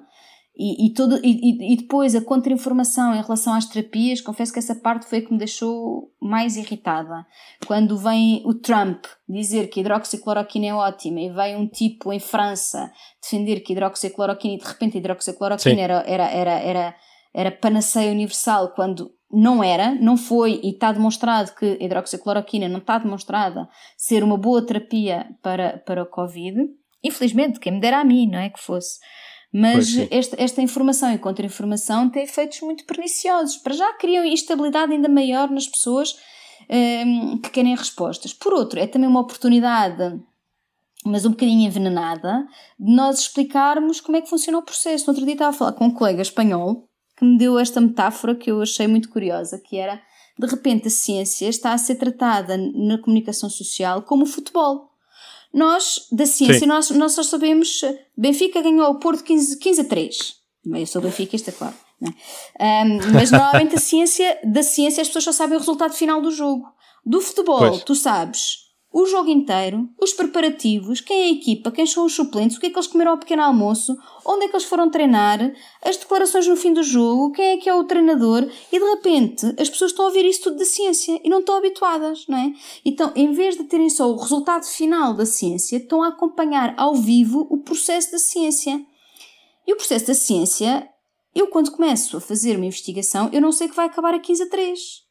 e, 0.56 0.86
e, 0.86 0.94
todo, 0.94 1.18
e, 1.24 1.72
e 1.72 1.76
depois 1.76 2.14
a 2.14 2.20
contra-informação 2.20 3.12
em 3.12 3.20
relação 3.20 3.54
às 3.54 3.66
terapias, 3.66 4.20
confesso 4.20 4.52
que 4.52 4.60
essa 4.60 4.74
parte 4.74 5.06
foi 5.06 5.18
a 5.18 5.22
que 5.22 5.32
me 5.32 5.38
deixou 5.38 6.12
mais 6.22 6.56
irritada. 6.56 7.26
Quando 7.66 7.98
vem 7.98 8.40
o 8.44 8.54
Trump 8.54 9.04
dizer 9.28 9.68
que 9.68 9.80
hidroxicloroquina 9.80 10.66
é 10.66 10.74
ótima 10.74 11.20
e 11.20 11.28
vem 11.28 11.56
um 11.56 11.66
tipo 11.66 12.12
em 12.12 12.20
França 12.20 12.92
defender 13.20 13.60
que 13.60 13.72
hidroxicloroquina 13.72 14.54
e 14.54 14.58
de 14.58 14.64
repente 14.64 14.96
a 14.96 15.00
hidroxicloroquina 15.00 15.80
era, 15.80 16.04
era, 16.06 16.30
era, 16.30 16.52
era, 16.52 16.94
era 17.34 17.50
panaceia 17.50 18.12
universal 18.12 18.68
quando 18.76 19.10
não 19.32 19.64
era, 19.64 19.92
não 19.96 20.16
foi 20.16 20.60
e 20.62 20.70
está 20.70 20.92
demonstrado 20.92 21.52
que 21.56 21.78
a 21.80 21.84
hidroxicloroquina 21.84 22.68
não 22.68 22.78
está 22.78 22.98
demonstrada 22.98 23.68
ser 23.96 24.22
uma 24.22 24.36
boa 24.36 24.64
terapia 24.64 25.26
para, 25.42 25.78
para 25.78 26.04
o 26.04 26.06
Covid. 26.06 26.56
Infelizmente, 27.02 27.58
quem 27.58 27.72
me 27.72 27.80
dera 27.80 27.98
a 27.98 28.04
mim, 28.04 28.28
não 28.28 28.38
é 28.38 28.48
que 28.48 28.60
fosse. 28.60 29.00
Mas 29.56 29.96
esta, 30.10 30.34
esta 30.36 30.60
informação 30.60 31.12
e 31.12 31.18
contra-informação 31.18 32.10
tem 32.10 32.24
efeitos 32.24 32.60
muito 32.62 32.84
perniciosos. 32.84 33.56
Para 33.56 33.72
já 33.72 33.92
criam 33.92 34.24
instabilidade 34.24 34.92
ainda 34.92 35.08
maior 35.08 35.48
nas 35.48 35.68
pessoas 35.68 36.16
um, 37.06 37.38
que 37.38 37.50
querem 37.50 37.76
respostas. 37.76 38.32
Por 38.32 38.52
outro, 38.52 38.80
é 38.80 38.86
também 38.88 39.08
uma 39.08 39.20
oportunidade, 39.20 40.20
mas 41.06 41.24
um 41.24 41.30
bocadinho 41.30 41.68
envenenada, 41.68 42.44
de 42.76 42.92
nós 42.92 43.20
explicarmos 43.20 44.00
como 44.00 44.16
é 44.16 44.22
que 44.22 44.28
funciona 44.28 44.58
o 44.58 44.62
processo. 44.62 45.06
No 45.06 45.12
outro 45.12 45.24
dia 45.24 45.34
estava 45.34 45.50
a 45.50 45.56
falar 45.56 45.72
com 45.74 45.84
um 45.84 45.94
colega 45.94 46.20
espanhol 46.20 46.88
que 47.16 47.24
me 47.24 47.38
deu 47.38 47.56
esta 47.56 47.80
metáfora 47.80 48.34
que 48.34 48.50
eu 48.50 48.60
achei 48.60 48.88
muito 48.88 49.08
curiosa, 49.08 49.60
que 49.64 49.76
era, 49.76 50.02
de 50.36 50.48
repente, 50.48 50.88
a 50.88 50.90
ciência 50.90 51.46
está 51.48 51.72
a 51.72 51.78
ser 51.78 51.94
tratada 51.94 52.56
na 52.56 52.98
comunicação 52.98 53.48
social 53.48 54.02
como 54.02 54.24
o 54.24 54.26
futebol. 54.26 54.93
Nós, 55.54 56.08
da 56.10 56.26
ciência, 56.26 56.66
nós, 56.66 56.90
nós 56.90 57.12
só 57.12 57.22
sabemos. 57.22 57.80
Benfica 58.16 58.60
ganhou 58.60 58.90
o 58.90 58.98
Porto 58.98 59.22
15, 59.22 59.58
15 59.58 59.80
a 59.80 59.84
3. 59.84 60.34
Eu 60.66 60.86
sou 60.86 61.00
benfiquista, 61.00 61.52
claro. 61.52 61.74
É? 62.58 62.84
Um, 62.84 63.12
mas 63.12 63.30
normalmente 63.30 63.76
a 63.76 63.78
ciência, 63.78 64.38
da 64.44 64.62
ciência 64.62 65.00
as 65.00 65.06
pessoas 65.06 65.24
só 65.24 65.32
sabem 65.32 65.56
o 65.56 65.60
resultado 65.60 65.94
final 65.94 66.20
do 66.20 66.30
jogo. 66.30 66.66
Do 67.06 67.20
futebol, 67.20 67.58
pois. 67.58 67.84
tu 67.84 67.94
sabes 67.94 68.63
o 68.94 69.06
jogo 69.06 69.28
inteiro, 69.28 69.88
os 70.00 70.12
preparativos, 70.12 71.00
quem 71.00 71.22
é 71.22 71.24
a 71.24 71.32
equipa, 71.32 71.72
quem 71.72 71.84
são 71.84 72.06
os 72.06 72.14
suplentes, 72.14 72.56
o 72.56 72.60
que 72.60 72.66
é 72.66 72.70
que 72.70 72.76
eles 72.76 72.86
comeram 72.86 73.10
ao 73.10 73.18
pequeno 73.18 73.42
almoço, 73.42 73.98
onde 74.24 74.44
é 74.44 74.48
que 74.48 74.54
eles 74.54 74.66
foram 74.66 74.88
treinar, 74.88 75.52
as 75.82 75.96
declarações 75.96 76.46
no 76.46 76.54
fim 76.54 76.72
do 76.72 76.80
jogo, 76.80 77.32
quem 77.32 77.44
é 77.44 77.56
que 77.56 77.68
é 77.68 77.74
o 77.74 77.82
treinador, 77.82 78.48
e 78.70 78.78
de 78.78 78.84
repente 78.84 79.46
as 79.58 79.68
pessoas 79.68 79.90
estão 79.90 80.04
a 80.04 80.08
ouvir 80.08 80.24
isso 80.24 80.44
tudo 80.44 80.58
da 80.58 80.64
ciência 80.64 81.20
e 81.24 81.28
não 81.28 81.40
estão 81.40 81.56
habituadas, 81.56 82.24
não 82.28 82.38
é? 82.38 82.52
Então, 82.84 83.10
em 83.16 83.32
vez 83.32 83.56
de 83.56 83.64
terem 83.64 83.90
só 83.90 84.08
o 84.08 84.16
resultado 84.16 84.64
final 84.64 85.12
da 85.12 85.26
ciência, 85.26 85.78
estão 85.78 86.00
a 86.00 86.10
acompanhar 86.10 86.72
ao 86.76 86.94
vivo 86.94 87.48
o 87.50 87.58
processo 87.58 88.12
da 88.12 88.18
ciência. 88.18 88.80
E 89.66 89.72
o 89.72 89.76
processo 89.76 90.06
da 90.06 90.14
ciência, 90.14 90.88
eu 91.34 91.48
quando 91.48 91.72
começo 91.72 92.16
a 92.16 92.20
fazer 92.20 92.54
uma 92.54 92.66
investigação, 92.66 93.28
eu 93.32 93.40
não 93.40 93.50
sei 93.50 93.66
que 93.66 93.74
vai 93.74 93.86
acabar 93.86 94.14
a 94.14 94.20
15 94.20 94.44
a 94.44 94.48
3. 94.48 95.03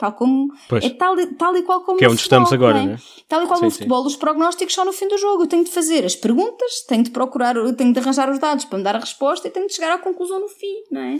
Tal 0.00 0.14
como 0.14 0.48
pois. 0.66 0.82
é 0.82 0.88
tal, 0.88 1.14
tal 1.36 1.54
e 1.58 1.62
qual 1.62 1.82
como 1.82 1.98
que 1.98 2.06
é 2.06 2.08
onde 2.08 2.22
futebol, 2.22 2.44
estamos 2.44 2.52
agora, 2.54 2.78
é? 2.78 2.86
né? 2.86 2.96
Tal 3.28 3.44
e 3.44 3.46
qual 3.46 3.58
sim, 3.58 3.66
no 3.66 3.70
futebol, 3.70 4.00
sim. 4.00 4.06
os 4.06 4.16
prognósticos 4.16 4.74
são 4.74 4.86
no 4.86 4.94
fim 4.94 5.06
do 5.08 5.18
jogo. 5.18 5.42
Eu 5.42 5.46
tenho 5.46 5.62
de 5.62 5.70
fazer 5.70 6.06
as 6.06 6.16
perguntas, 6.16 6.86
tenho 6.88 7.02
de 7.02 7.10
procurar, 7.10 7.54
tenho 7.74 7.92
de 7.92 7.98
arranjar 7.98 8.30
os 8.30 8.38
dados 8.38 8.64
para 8.64 8.78
me 8.78 8.84
dar 8.84 8.96
a 8.96 8.98
resposta 8.98 9.46
e 9.46 9.50
tenho 9.50 9.66
de 9.66 9.74
chegar 9.74 9.92
à 9.92 9.98
conclusão 9.98 10.40
no 10.40 10.48
fim, 10.48 10.84
não 10.90 11.02
é? 11.02 11.18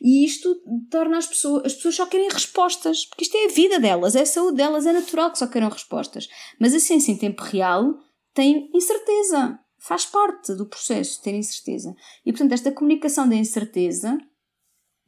E 0.00 0.24
isto 0.24 0.56
torna 0.90 1.18
as 1.18 1.26
pessoas, 1.26 1.66
as 1.66 1.74
pessoas 1.74 1.94
só 1.94 2.06
querem 2.06 2.30
respostas, 2.30 3.04
porque 3.04 3.24
isto 3.24 3.36
é 3.36 3.44
a 3.44 3.48
vida 3.48 3.78
delas, 3.78 4.16
é 4.16 4.22
a 4.22 4.26
saúde 4.26 4.56
delas, 4.56 4.86
é 4.86 4.94
natural 4.94 5.30
que 5.30 5.38
só 5.38 5.46
queiram 5.46 5.68
respostas. 5.68 6.26
Mas 6.58 6.74
a 6.74 6.80
ciência 6.80 7.12
em 7.12 7.18
tempo 7.18 7.42
real 7.42 7.84
tem 8.32 8.70
incerteza, 8.72 9.58
faz 9.78 10.06
parte 10.06 10.54
do 10.54 10.64
processo 10.64 11.20
ter 11.20 11.34
incerteza. 11.34 11.94
E 12.24 12.32
portanto, 12.32 12.52
esta 12.52 12.72
comunicação 12.72 13.28
da 13.28 13.36
incerteza 13.36 14.16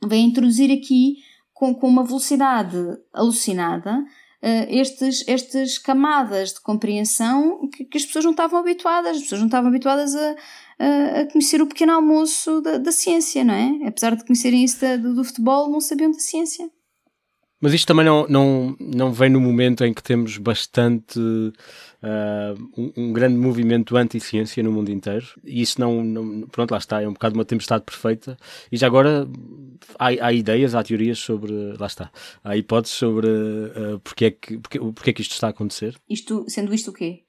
vem 0.07 0.27
introduzir 0.27 0.71
aqui 0.71 1.17
com, 1.55 1.75
com 1.75 1.89
uma 1.89 2.05
velocidade 2.05 2.77
alucinada 3.13 4.01
uh, 4.01 4.67
estes, 4.69 5.25
estas 5.27 5.79
camadas 5.79 6.53
de 6.53 6.61
compreensão 6.61 7.69
que, 7.71 7.85
que, 7.85 7.97
as 7.97 8.05
pessoas 8.05 8.25
não 8.25 8.33
estavam 8.33 8.59
habituadas, 8.59 9.17
as 9.17 9.23
pessoas 9.23 9.41
não 9.41 9.47
estavam 9.47 9.69
habituadas 9.69 10.15
a, 10.15 10.35
a, 11.21 11.27
conhecer 11.33 11.63
o 11.63 11.67
pequeno 11.67 11.93
almoço 11.93 12.61
da, 12.61 12.77
da, 12.77 12.93
ciência, 12.93 13.43
não 13.45 13.55
é? 13.55 13.87
Apesar 13.87 14.15
de 14.15 14.25
conhecerem 14.25 14.65
isso 14.65 14.81
da, 14.81 14.97
do, 14.97 15.15
do 15.15 15.25
futebol, 15.25 15.71
não 15.71 15.81
sabiam 15.81 16.11
da 16.11 16.19
ciência. 16.19 16.69
Mas 17.65 17.73
isto 17.73 17.87
também 17.87 18.05
não, 18.05 18.27
não, 18.29 18.77
não 18.79 19.11
vem 19.11 19.31
no 19.31 19.41
momento 19.41 19.87
em 19.87 19.95
que 19.95 20.03
temos 20.03 20.37
bastante. 20.37 21.19
Uh, 21.19 22.53
um, 22.77 22.93
um, 22.95 23.13
grande 23.15 23.39
movimento 23.39 23.97
anti-ciência 23.97 24.63
no 24.63 24.71
mundo 24.71 24.91
inteiro. 24.91 25.27
E 25.43 25.63
isso 25.63 25.81
não, 25.81 26.05
não, 26.05 26.43
Pronto, 26.49 26.73
lá 26.73 26.77
está, 26.77 27.01
é 27.01 27.09
um 27.09 27.15
bocado 27.15 27.35
uma 27.35 27.45
tempestade 27.47 27.83
perfeita. 27.83 28.37
E 28.71 28.77
já 28.77 28.87
agora 28.87 29.27
há, 29.99 30.09
há 30.09 30.33
ideias, 30.35 30.75
há 30.75 30.85
teorias 30.85 31.19
sobre. 31.19 31.55
Lá 31.79 31.87
está. 31.87 32.11
Há 32.45 32.55
hipóteses 32.55 32.99
sobre 32.99 33.29
uh, 33.29 33.99
porque, 34.05 34.27
é 34.27 34.31
que, 34.33 34.59
porque, 34.59 34.79
porque 34.79 35.09
é 35.09 35.13
que 35.15 35.23
isto 35.23 35.33
está 35.33 35.47
a 35.47 35.51
acontecer. 35.51 35.97
Isto, 36.07 36.45
sendo 36.47 36.75
isto 36.75 36.91
o 36.91 36.93
quê? 36.93 37.23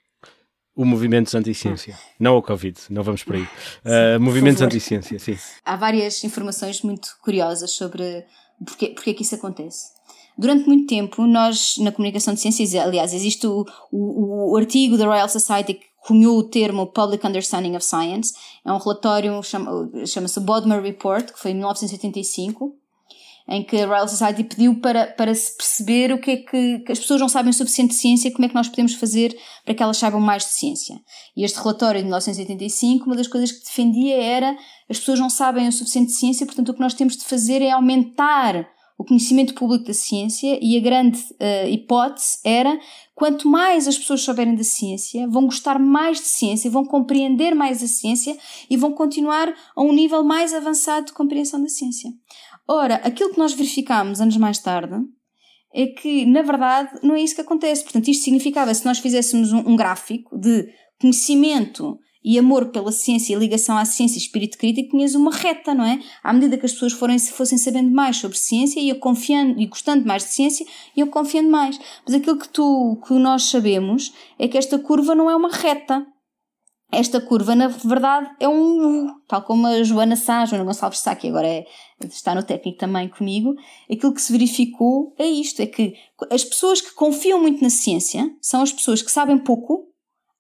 o 0.76 0.84
movimentos 0.84 1.34
anti-ciência, 1.34 1.96
ah. 1.98 2.14
não 2.20 2.36
o 2.36 2.42
Covid, 2.42 2.78
não 2.90 3.02
vamos 3.02 3.24
por 3.24 3.38
aí. 3.38 3.44
Uh, 3.86 4.20
movimentos 4.20 4.62
anti-ciência, 4.62 5.18
sim. 5.18 5.38
Há 5.64 5.78
várias 5.78 6.22
informações 6.26 6.82
muito 6.82 7.16
curiosas 7.22 7.72
sobre 7.72 8.26
porque, 8.64 8.90
porque 8.90 9.12
é 9.12 9.14
que 9.14 9.24
isso 9.24 9.36
acontece. 9.36 9.95
Durante 10.38 10.68
muito 10.68 10.86
tempo, 10.88 11.26
nós, 11.26 11.76
na 11.78 11.92
comunicação 11.92 12.34
de 12.34 12.42
ciências, 12.42 12.76
aliás, 12.76 13.14
existe 13.14 13.48
o, 13.48 13.66
o, 13.92 14.54
o 14.54 14.58
artigo 14.58 14.98
da 14.98 15.06
Royal 15.06 15.30
Society 15.30 15.76
que 15.76 15.86
cunhou 16.06 16.38
o 16.38 16.44
termo 16.44 16.88
Public 16.88 17.26
Understanding 17.26 17.76
of 17.76 17.86
Science. 17.86 18.34
É 18.64 18.72
um 18.72 18.78
relatório, 18.78 19.42
chama-se 19.42 20.08
chama 20.08 20.28
Bodmer 20.46 20.82
Report, 20.82 21.32
que 21.32 21.40
foi 21.40 21.52
em 21.52 21.56
1985, 21.56 22.76
em 23.48 23.64
que 23.64 23.78
a 23.78 23.88
Royal 23.88 24.08
Society 24.08 24.44
pediu 24.44 24.80
para, 24.82 25.08
para 25.08 25.34
se 25.34 25.56
perceber 25.56 26.12
o 26.12 26.20
que 26.20 26.32
é 26.32 26.38
que, 26.38 26.80
que, 26.80 26.92
as 26.92 27.00
pessoas 27.00 27.22
não 27.22 27.30
sabem 27.30 27.52
o 27.52 27.54
suficiente 27.54 27.92
de 27.92 27.96
ciência, 27.96 28.32
como 28.32 28.46
é 28.46 28.50
que 28.50 28.56
nós 28.56 28.68
podemos 28.68 28.96
fazer 28.96 29.38
para 29.64 29.74
que 29.74 29.82
elas 29.82 29.98
saibam 29.98 30.20
mais 30.20 30.44
de 30.44 30.50
ciência. 30.50 31.00
E 31.38 31.44
este 31.44 31.60
relatório 31.60 32.00
de 32.00 32.06
1985, 32.06 33.06
uma 33.06 33.16
das 33.16 33.28
coisas 33.28 33.52
que 33.52 33.64
defendia 33.64 34.22
era 34.22 34.56
as 34.90 35.00
pessoas 35.00 35.20
não 35.20 35.30
sabem 35.30 35.68
o 35.68 35.72
suficiente 35.72 36.08
de 36.08 36.18
ciência, 36.18 36.46
portanto 36.46 36.70
o 36.70 36.74
que 36.74 36.82
nós 36.82 36.94
temos 36.94 37.16
de 37.16 37.24
fazer 37.24 37.62
é 37.62 37.72
aumentar 37.72 38.68
o 38.98 39.04
conhecimento 39.04 39.54
público 39.54 39.86
da 39.86 39.93
ciência 39.93 40.58
e 40.62 40.78
a 40.78 40.82
grande 40.82 41.20
uh, 41.20 41.68
hipótese 41.70 42.39
era 42.46 42.80
quanto 43.14 43.48
mais 43.48 43.88
as 43.88 43.98
pessoas 43.98 44.22
souberem 44.22 44.56
da 44.56 44.64
ciência, 44.64 45.28
vão 45.28 45.46
gostar 45.46 45.78
mais 45.80 46.20
de 46.20 46.28
ciência, 46.28 46.72
vão 46.72 46.86
compreender 46.86 47.54
mais 47.54 47.84
a 47.84 47.88
ciência 47.88 48.38
e 48.70 48.78
vão 48.78 48.93
continuar 48.93 49.54
a 49.76 49.82
um 49.82 49.91
nível 49.91 50.24
mais 50.24 50.54
avançado 50.54 51.08
de 51.08 51.14
compreensão 51.14 51.62
da 51.62 51.68
ciência. 51.68 52.12
Ora, 52.68 52.96
aquilo 52.96 53.32
que 53.32 53.38
nós 53.38 53.54
verificámos 53.54 54.22
anos 54.22 54.38
mais 54.38 54.60
tarde 54.60 54.96
é 55.74 55.88
que, 55.88 56.26
na 56.26 56.41
verdade, 56.41 57.00
não 57.04 57.16
é 57.16 57.22
isso 57.22 57.36
que 57.36 57.41
acontece. 57.41 57.84
Portanto, 57.84 58.08
isto 58.08 58.24
significava, 58.24 58.74
se 58.74 58.86
nós 58.86 59.00
fizéssemos 59.00 59.52
um, 59.52 59.72
um 59.72 59.76
gráfico 59.76 60.38
de 60.38 60.70
conhecimento 61.00 62.00
e 62.26 62.40
amor 62.40 62.72
pela 62.72 62.92
ciência 62.92 63.36
e 63.36 63.38
ligação 63.38 63.78
à 63.78 63.86
ciência 63.86 64.18
e 64.18 64.22
espírito 64.22 64.58
crítico, 64.58 64.90
tinhas 64.90 65.14
uma 65.14 65.32
reta, 65.32 65.76
não 65.76 65.86
é? 65.86 66.00
À 66.24 66.34
medida 66.34 66.58
que 66.58 66.66
as 66.66 66.74
pessoas 66.74 66.92
forem, 66.92 67.20
fossem 67.20 67.56
sabendo 67.56 67.92
mais 67.92 68.18
sobre 68.18 68.36
ciência 68.36 68.80
e 68.80 68.92
confiando 68.96 69.62
e 69.62 69.68
gostando 69.68 70.08
mais 70.08 70.24
de 70.24 70.30
ciência, 70.30 70.66
iam 70.98 71.08
confiando 71.08 71.52
mais. 71.52 71.80
Mas 72.04 72.16
aquilo 72.16 72.40
que 72.40 72.50
tu, 72.50 73.00
que 73.08 73.14
nós 73.14 73.44
sabemos 73.44 74.12
é 74.40 74.48
que 74.48 74.58
esta 74.58 74.80
curva 74.80 75.14
não 75.14 75.30
é 75.30 75.36
uma 75.36 75.52
reta. 75.52 76.04
Esta 76.92 77.22
curva, 77.22 77.56
na 77.56 77.68
verdade, 77.68 78.32
é 78.40 78.48
um 78.48 79.06
U, 79.06 79.22
tal 79.28 79.44
como 79.44 79.68
a 79.68 79.84
Joana 79.84 80.16
Sá, 80.16 80.46
Joana 80.46 80.64
Gonçalves 80.64 81.00
Sá, 81.00 81.16
que 81.16 81.28
agora 81.28 81.48
é, 81.48 81.66
está 82.06 82.34
no 82.34 82.42
técnico 82.42 82.80
também 82.80 83.08
comigo. 83.08 83.54
Aquilo 83.92 84.14
que 84.14 84.22
se 84.22 84.32
verificou 84.32 85.14
é 85.20 85.28
isto: 85.28 85.62
é 85.62 85.68
que 85.68 85.94
as 86.32 86.44
pessoas 86.44 86.82
que 86.82 86.94
confiam 86.96 87.40
muito 87.40 87.62
na 87.62 87.70
ciência 87.70 88.32
são 88.42 88.62
as 88.62 88.72
pessoas 88.72 89.04
que 89.04 89.12
sabem 89.12 89.38
pouco 89.38 89.90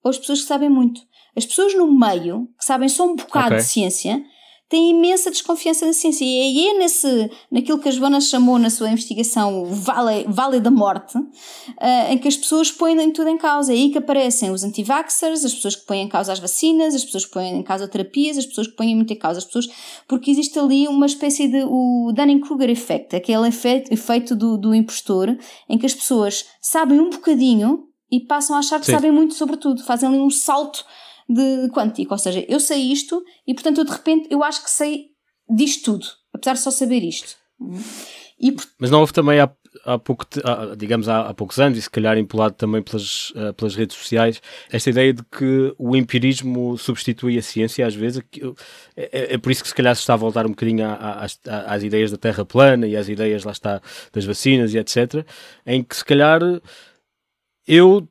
ou 0.03 0.09
as 0.09 0.17
pessoas 0.17 0.41
que 0.41 0.47
sabem 0.47 0.69
muito. 0.69 1.01
As 1.35 1.45
pessoas 1.45 1.75
no 1.75 1.91
meio, 1.91 2.47
que 2.57 2.65
sabem 2.65 2.89
só 2.89 3.05
um 3.05 3.15
bocado 3.15 3.47
okay. 3.47 3.57
de 3.57 3.63
ciência, 3.63 4.23
têm 4.67 4.91
imensa 4.91 5.29
desconfiança 5.29 5.85
na 5.85 5.93
ciência. 5.93 6.25
E 6.25 6.41
aí 6.41 6.67
é 6.69 6.79
nesse, 6.79 7.29
naquilo 7.51 7.77
que 7.77 7.87
a 7.87 7.91
Joana 7.91 8.19
chamou 8.19 8.57
na 8.57 8.69
sua 8.69 8.89
investigação 8.89 9.61
o 9.61 9.65
vale, 9.65 10.25
vale 10.27 10.59
da 10.59 10.71
morte, 10.71 11.17
uh, 11.17 12.11
em 12.11 12.17
que 12.17 12.27
as 12.27 12.35
pessoas 12.35 12.71
põem 12.71 13.11
tudo 13.11 13.29
em 13.29 13.37
causa. 13.37 13.71
É 13.71 13.75
aí 13.75 13.91
que 13.91 13.97
aparecem 13.97 14.49
os 14.51 14.63
anti-vaxxers, 14.63 15.45
as 15.45 15.53
pessoas 15.53 15.75
que 15.75 15.85
põem 15.85 16.01
em 16.01 16.09
causa 16.09 16.33
as 16.33 16.39
vacinas, 16.39 16.95
as 16.95 17.05
pessoas 17.05 17.25
que 17.25 17.31
põem 17.31 17.55
em 17.55 17.63
causa 17.63 17.87
terapias, 17.87 18.37
as 18.37 18.45
pessoas 18.45 18.67
que 18.67 18.75
põem 18.75 18.95
muito 18.95 19.13
em 19.13 19.17
causa 19.17 19.39
as 19.39 19.45
pessoas, 19.45 19.67
porque 20.07 20.31
existe 20.31 20.57
ali 20.57 20.87
uma 20.87 21.05
espécie 21.05 21.47
de 21.47 21.63
o 21.63 22.11
Dunning-Kruger 22.15 22.69
effect, 22.69 23.15
aquele 23.15 23.47
efeito, 23.47 23.93
efeito 23.93 24.35
do, 24.35 24.57
do 24.57 24.73
impostor, 24.73 25.37
em 25.69 25.77
que 25.77 25.85
as 25.85 25.93
pessoas 25.93 26.45
sabem 26.59 26.99
um 26.99 27.11
bocadinho 27.11 27.83
e 28.11 28.19
passam 28.19 28.55
a 28.55 28.59
achar 28.59 28.79
que 28.79 28.87
Sim. 28.87 28.93
sabem 28.93 29.11
muito 29.11 29.35
sobre 29.35 29.57
tudo, 29.57 29.83
fazem 29.83 30.09
ali 30.09 30.17
um 30.17 30.29
salto 30.29 30.83
de 31.27 31.69
quântico, 31.69 32.13
ou 32.13 32.17
seja, 32.17 32.45
eu 32.47 32.59
sei 32.59 32.91
isto 32.91 33.23
e 33.47 33.53
portanto 33.53 33.79
eu 33.79 33.85
de 33.85 33.91
repente 33.91 34.27
eu 34.29 34.43
acho 34.43 34.63
que 34.63 34.69
sei 34.69 35.07
disto 35.49 35.91
tudo, 35.91 36.05
apesar 36.33 36.53
de 36.53 36.59
só 36.59 36.71
saber 36.71 37.03
isto. 37.03 37.35
E, 38.39 38.53
Mas 38.77 38.91
não 38.91 38.99
houve 38.99 39.13
também 39.13 39.39
há, 39.39 39.49
há 39.85 39.97
pouco, 39.97 40.25
há, 40.43 40.75
digamos 40.75 41.07
há, 41.07 41.29
há, 41.29 41.33
poucos 41.33 41.57
anos, 41.57 41.77
e 41.77 41.81
se 41.81 41.89
calhar 41.89 42.17
empolado 42.17 42.55
também 42.55 42.81
pelas, 42.81 43.29
uh, 43.31 43.53
pelas 43.55 43.75
redes 43.75 43.95
sociais, 43.95 44.41
esta 44.69 44.89
ideia 44.89 45.13
de 45.13 45.23
que 45.23 45.73
o 45.77 45.95
empirismo 45.95 46.77
substitui 46.77 47.37
a 47.37 47.41
ciência 47.41 47.87
às 47.87 47.95
vezes. 47.95 48.21
É, 48.95 49.03
é, 49.11 49.33
é 49.33 49.37
por 49.37 49.51
isso 49.51 49.63
que 49.63 49.69
se 49.69 49.75
calhar 49.75 49.95
se 49.95 50.01
está 50.01 50.13
a 50.13 50.17
voltar 50.17 50.45
um 50.45 50.49
bocadinho 50.49 50.85
às, 50.85 51.39
às 51.45 51.83
ideias 51.83 52.11
da 52.11 52.17
Terra 52.17 52.43
plana 52.45 52.85
e 52.85 52.95
às 52.95 53.07
ideias, 53.07 53.43
lá 53.43 53.51
está, 53.51 53.81
das 54.11 54.25
vacinas 54.25 54.73
e 54.73 54.77
etc. 54.77 55.25
Em 55.65 55.81
que 55.81 55.95
se 55.95 56.03
calhar 56.03 56.41
eu 57.67 58.07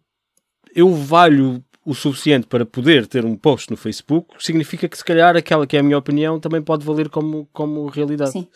eu 0.74 0.92
valho 0.92 1.62
o 1.84 1.94
suficiente 1.94 2.46
para 2.46 2.64
poder 2.64 3.06
ter 3.06 3.24
um 3.24 3.36
post 3.36 3.70
no 3.70 3.76
Facebook, 3.76 4.34
significa 4.38 4.88
que 4.88 4.96
se 4.96 5.04
calhar 5.04 5.36
aquela 5.36 5.66
que 5.66 5.76
é 5.76 5.80
a 5.80 5.82
minha 5.82 5.98
opinião 5.98 6.40
também 6.40 6.62
pode 6.62 6.84
valer 6.84 7.08
como, 7.08 7.48
como 7.52 7.86
realidade. 7.86 8.32
Sim. 8.32 8.48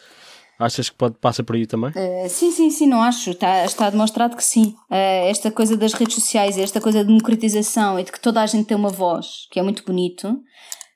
Achas 0.58 0.90
que 0.90 0.96
pode, 0.96 1.14
passa 1.20 1.44
por 1.44 1.54
aí 1.54 1.66
também? 1.66 1.90
Uh, 1.90 2.28
sim, 2.28 2.50
sim, 2.50 2.68
sim, 2.68 2.88
não 2.88 3.00
acho. 3.00 3.30
Está, 3.30 3.64
está 3.64 3.90
demonstrado 3.90 4.36
que 4.36 4.42
sim. 4.42 4.74
Uh, 4.90 5.28
esta 5.28 5.52
coisa 5.52 5.76
das 5.76 5.92
redes 5.92 6.16
sociais, 6.16 6.58
esta 6.58 6.80
coisa 6.80 6.98
da 6.98 7.04
democratização 7.04 7.98
e 7.98 8.02
de 8.02 8.10
que 8.10 8.20
toda 8.20 8.42
a 8.42 8.46
gente 8.46 8.66
tem 8.66 8.76
uma 8.76 8.88
voz, 8.88 9.46
que 9.52 9.60
é 9.60 9.62
muito 9.62 9.84
bonito, 9.84 10.36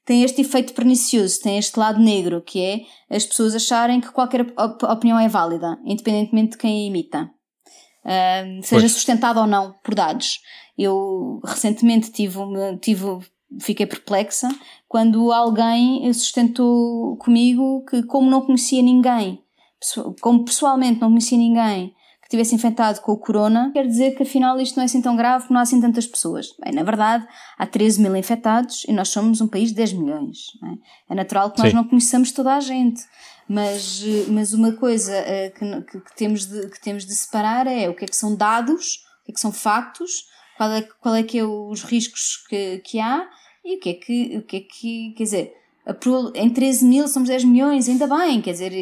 tem 0.05 0.25
este 0.25 0.41
efeito 0.41 0.75
pernicioso, 0.75 1.41
tem 1.41 1.59
este 1.59 1.79
lado 1.79 2.01
negro, 2.01 2.43
que 2.43 2.61
é 2.61 2.81
as 3.15 3.25
pessoas 3.25 3.55
acharem 3.55 4.01
que 4.01 4.11
qualquer 4.11 4.41
op 4.59 4.85
opinião 4.85 5.19
é 5.19 5.29
válida, 5.29 5.79
independentemente 5.85 6.53
de 6.53 6.59
quem 6.59 6.83
a 6.83 6.89
imita. 6.89 7.31
Uh, 8.05 8.63
seja 8.63 8.81
pois. 8.81 8.93
sustentada 8.93 9.41
ou 9.41 9.47
não 9.47 9.75
por 9.83 9.95
dados. 9.95 10.41
Eu 10.77 11.41
recentemente 11.45 12.11
tive, 12.11 12.39
tive 12.81 13.05
fiquei 13.61 13.87
perplexa 13.87 14.49
quando 14.89 15.33
alguém 15.33 16.13
sustentou 16.13 17.17
comigo 17.17 17.85
que, 17.89 18.03
como 18.03 18.31
não 18.31 18.43
conhecia 18.43 18.83
ninguém, 18.83 19.43
como 20.21 20.45
pessoalmente 20.45 21.01
não 21.01 21.09
conhecia 21.09 21.39
ninguém 21.39 21.95
que 22.23 22.29
tivesse 22.29 22.55
infectado 22.55 23.01
com 23.01 23.13
o 23.13 23.17
corona, 23.17 23.71
quer 23.73 23.87
dizer 23.87 24.15
que 24.15 24.23
afinal 24.23 24.59
isto 24.61 24.77
não 24.77 24.83
é 24.83 24.85
assim 24.85 25.03
tão 25.03 25.17
grave 25.17 25.45
porque 25.45 25.53
não 25.53 25.61
há 25.61 25.63
assim 25.63 25.81
tantas 25.81 26.07
pessoas. 26.07 26.55
Bem, 26.63 26.73
na 26.73 26.83
verdade, 26.83 27.27
há 27.59 27.67
13 27.67 28.01
mil 28.01 28.15
infectados 28.17 28.85
e 28.85 28.93
nós 28.93 29.09
somos 29.09 29.41
um 29.41 29.49
país 29.49 29.71
de 29.71 29.77
10 29.77 29.93
milhões. 29.95 30.39
É? 31.09 31.13
é? 31.13 31.15
natural 31.15 31.51
que 31.51 31.59
nós 31.59 31.71
Sim. 31.71 31.77
não 31.77 31.85
conheçamos 31.85 32.33
toda 32.33 32.55
a 32.55 32.61
gente. 32.61 33.03
Mas, 33.55 34.03
mas 34.29 34.53
uma 34.55 34.73
coisa 34.73 35.13
eh, 35.13 35.51
que, 35.51 36.01
que, 36.01 36.17
temos 36.17 36.47
de, 36.47 36.71
que 36.71 36.81
temos 36.81 37.05
de 37.05 37.15
separar 37.15 37.67
é 37.67 37.89
o 37.89 37.95
que 37.95 38.05
é 38.05 38.09
que 38.09 38.17
são 38.17 38.35
dados, 38.35 39.05
o 39.21 39.25
que 39.27 39.33
é 39.33 39.35
que 39.35 39.41
são 39.41 39.53
factos 39.53 40.31
qual 40.63 40.71
é, 40.71 40.83
qual 40.83 41.15
é 41.15 41.23
que 41.23 41.39
é 41.39 41.45
os 41.45 41.83
riscos 41.83 42.45
que, 42.49 42.79
que 42.79 43.01
há 43.01 43.29
e 43.65 43.77
o 43.77 43.81
que 43.81 43.89
é 43.91 43.95
que, 43.95 44.37
o 44.39 44.43
que 44.43 44.57
é 44.57 44.61
que, 44.61 45.15
quer 45.17 45.25
dizer, 45.25 45.55
em 46.35 46.51
13 46.51 46.85
mil 46.85 47.09
somos 47.09 47.29
10 47.29 47.45
milhões, 47.45 47.89
ainda 47.89 48.07
bem, 48.07 48.41
quer 48.41 48.53
dizer, 48.53 48.73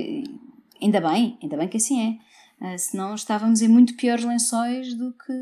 ainda 0.81 1.01
bem, 1.01 1.39
ainda 1.43 1.57
bem 1.57 1.69
que 1.69 1.77
assim 1.77 2.19
é. 2.61 2.75
Uh, 2.75 2.79
senão 2.79 3.15
estávamos 3.15 3.63
em 3.63 3.69
muito 3.69 3.97
piores 3.97 4.25
lençóis 4.25 4.95
do 4.95 5.15
que, 5.15 5.33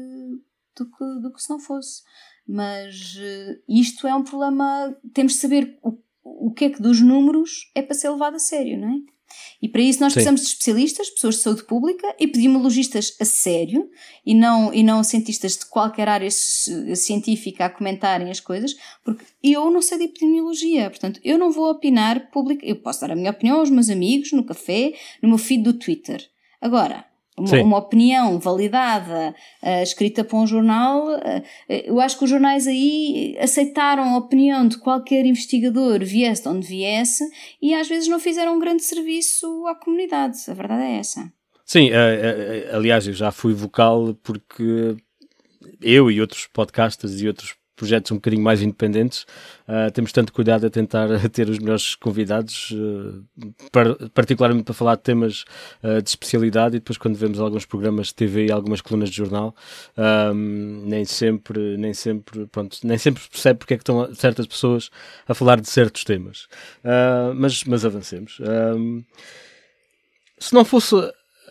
do 0.77 0.87
que, 0.87 1.21
do 1.23 1.33
que 1.33 1.43
se 1.43 1.51
não 1.51 1.59
fosse. 1.59 2.03
Mas 2.47 3.17
uh, 3.17 3.61
isto 3.69 4.07
é 4.07 4.15
um 4.15 4.23
problema, 4.23 4.97
temos 5.13 5.33
de 5.33 5.39
saber 5.41 5.77
o, 5.83 5.99
o 6.23 6.53
que 6.53 6.67
é 6.67 6.71
que 6.71 6.81
dos 6.81 7.01
números 7.01 7.71
é 7.75 7.83
para 7.83 7.95
ser 7.95 8.11
levado 8.11 8.37
a 8.37 8.41
sério, 8.41 8.79
não 8.79 8.89
é? 8.89 9.18
E 9.61 9.69
para 9.69 9.83
isso 9.83 10.01
nós 10.01 10.13
Sim. 10.13 10.15
precisamos 10.15 10.41
de 10.43 10.47
especialistas, 10.49 11.11
pessoas 11.11 11.37
de 11.37 11.43
saúde 11.43 11.65
pública, 11.65 12.15
epidemiologistas 12.19 13.15
a 13.21 13.25
sério 13.25 13.89
e 14.25 14.35
não, 14.35 14.73
e 14.73 14.83
não 14.83 15.03
cientistas 15.03 15.57
de 15.57 15.67
qualquer 15.67 16.09
área 16.09 16.31
científica 16.31 17.65
a 17.65 17.71
comentarem 17.71 18.31
as 18.31 18.41
coisas, 18.41 18.77
porque 19.05 19.25
eu 19.43 19.71
não 19.71 19.83
sei 19.83 19.99
de 19.99 20.05
epidemiologia, 20.05 20.89
portanto 20.91 21.21
eu 21.25 21.37
não 21.39 21.51
vou 21.51 21.71
opinar 21.71 22.31
público, 22.31 22.65
eu 22.65 22.77
posso 22.77 23.01
dar 23.01 23.11
a 23.11 23.17
minha 23.17 23.31
opinião 23.31 23.59
aos 23.59 23.71
meus 23.71 23.91
amigos 23.91 24.33
no 24.33 24.45
café, 24.45 24.93
no 25.23 25.29
meu 25.29 25.39
feed 25.39 25.63
do 25.63 25.73
Twitter. 25.73 26.25
Agora, 26.61 27.05
uma, 27.39 27.63
uma, 27.63 27.79
opinião 27.79 28.39
validada, 28.39 29.35
uh, 29.63 29.83
escrita 29.83 30.25
para 30.25 30.39
um 30.39 30.47
jornal, 30.47 31.07
uh, 31.09 31.43
eu 31.69 32.01
acho 32.01 32.19
que 32.19 32.25
os 32.25 32.31
jornais 32.31 32.67
aí 32.67 33.37
aceitaram 33.41 34.15
a 34.15 34.19
opinião 34.19 34.67
de 34.67 34.79
qualquer 34.79 35.25
investigador, 35.25 36.05
viesse 36.05 36.43
de 36.43 36.49
onde 36.49 36.67
viesse, 36.67 37.25
e 37.61 37.75
às 37.75 37.89
vezes 37.89 38.09
não 38.09 38.19
fizeram 38.19 38.57
um 38.57 38.59
grande 38.59 38.83
serviço 38.83 39.67
à 39.67 39.75
comunidade. 39.75 40.39
A 40.49 40.55
verdade 40.55 40.83
é 40.83 40.99
essa. 40.99 41.33
Sim, 41.65 41.91
uh, 41.91 42.77
aliás, 42.77 43.07
eu 43.07 43.13
já 43.13 43.31
fui 43.31 43.53
vocal 43.53 44.15
porque 44.23 44.97
eu 45.81 46.11
e 46.11 46.21
outros 46.21 46.47
podcasters 46.47 47.21
e 47.21 47.29
outros 47.29 47.58
projetos 47.79 48.11
um 48.11 48.17
bocadinho 48.17 48.43
mais 48.43 48.61
independentes, 48.61 49.23
uh, 49.69 49.91
temos 49.93 50.11
tanto 50.11 50.33
cuidado 50.33 50.67
a 50.67 50.71
tentar 50.71 51.09
ter 51.31 51.49
os 51.49 51.59
melhores 51.59 51.95
convidados, 51.95 52.73
uh, 52.73 53.25
par 53.71 53.95
particularmente 54.11 54.65
para 54.65 54.75
falar 54.75 54.97
de 54.97 55.03
temas 55.03 55.45
uh, 55.83 56.03
de 56.03 56.09
especialidade 56.09 56.77
e 56.77 56.81
depois 56.81 56.99
quando 56.99 57.15
vemos 57.15 57.39
alguns 57.39 57.65
programas 57.65 58.09
de 58.09 58.17
TV 58.17 58.47
e 58.47 58.53
algumas 58.53 58.81
colunas 58.81 59.09
de 59.09 59.17
jornal, 59.17 59.55
nem 60.85 61.05
sempre, 61.05 61.77
nem 61.77 61.95
sempre, 61.95 62.47
pronto, 62.47 62.77
nem 62.83 62.99
sempre 62.99 63.23
percebe 63.31 63.59
porque 63.59 63.75
é 63.75 63.77
que 63.77 63.83
estão 63.83 64.13
certas 64.15 64.47
pessoas 64.47 64.91
a 65.27 65.35
falar 65.35 65.61
de 65.61 65.69
certos 65.69 66.03
temas. 66.03 66.49
mas, 67.37 67.63
mas 67.65 67.85
avancemos. 67.85 68.41
se 70.39 70.55
não 70.55 70.65
fosse 70.65 70.95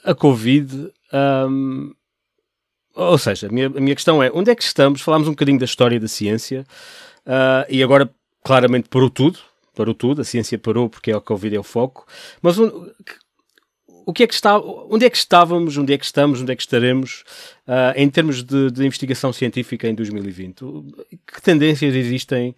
a 0.03 0.13
Covid, 0.13 0.91
um, 1.13 1.93
ou 2.97 3.17
seja, 3.17 3.47
a 3.47 3.49
minha, 3.51 3.67
a 3.67 3.79
minha 3.79 3.95
questão 3.95 4.21
é: 4.21 4.31
onde 4.33 4.51
é 4.51 4.55
que 4.55 4.63
estamos? 4.63 5.01
Falámos 5.01 5.27
um 5.27 5.31
bocadinho 5.31 5.59
da 5.59 5.65
história 5.65 5.99
da 5.99 6.07
ciência 6.07 6.65
uh, 7.25 7.65
e 7.69 7.83
agora 7.83 8.09
claramente 8.43 8.89
parou 8.89 9.09
tudo. 9.09 9.39
Parou 9.75 9.93
tudo, 9.93 10.21
a 10.21 10.23
ciência 10.23 10.57
parou 10.57 10.89
porque 10.89 11.11
é 11.11 11.15
o 11.15 11.21
Covid 11.21 11.55
é 11.55 11.59
o 11.59 11.63
foco. 11.63 12.07
Mas 12.41 12.57
o 14.07 14.13
que 14.13 14.23
é 14.23 14.27
que 14.27 14.33
está, 14.33 14.57
onde 14.57 15.05
é 15.05 15.09
que 15.09 15.17
estávamos, 15.17 15.77
onde 15.77 15.91
é 15.91 15.97
que 15.97 16.05
estamos, 16.05 16.41
onde 16.41 16.49
é 16.49 16.55
que 16.55 16.61
estaremos 16.61 17.25
uh, 17.67 17.91
em 17.93 18.09
termos 18.09 18.41
de, 18.41 18.71
de, 18.71 18.85
investigação 18.85 19.33
científica 19.33 19.85
em 19.85 19.93
2020? 19.93 20.63
Que 21.27 21.41
tendências 21.41 21.93
existem, 21.93 22.55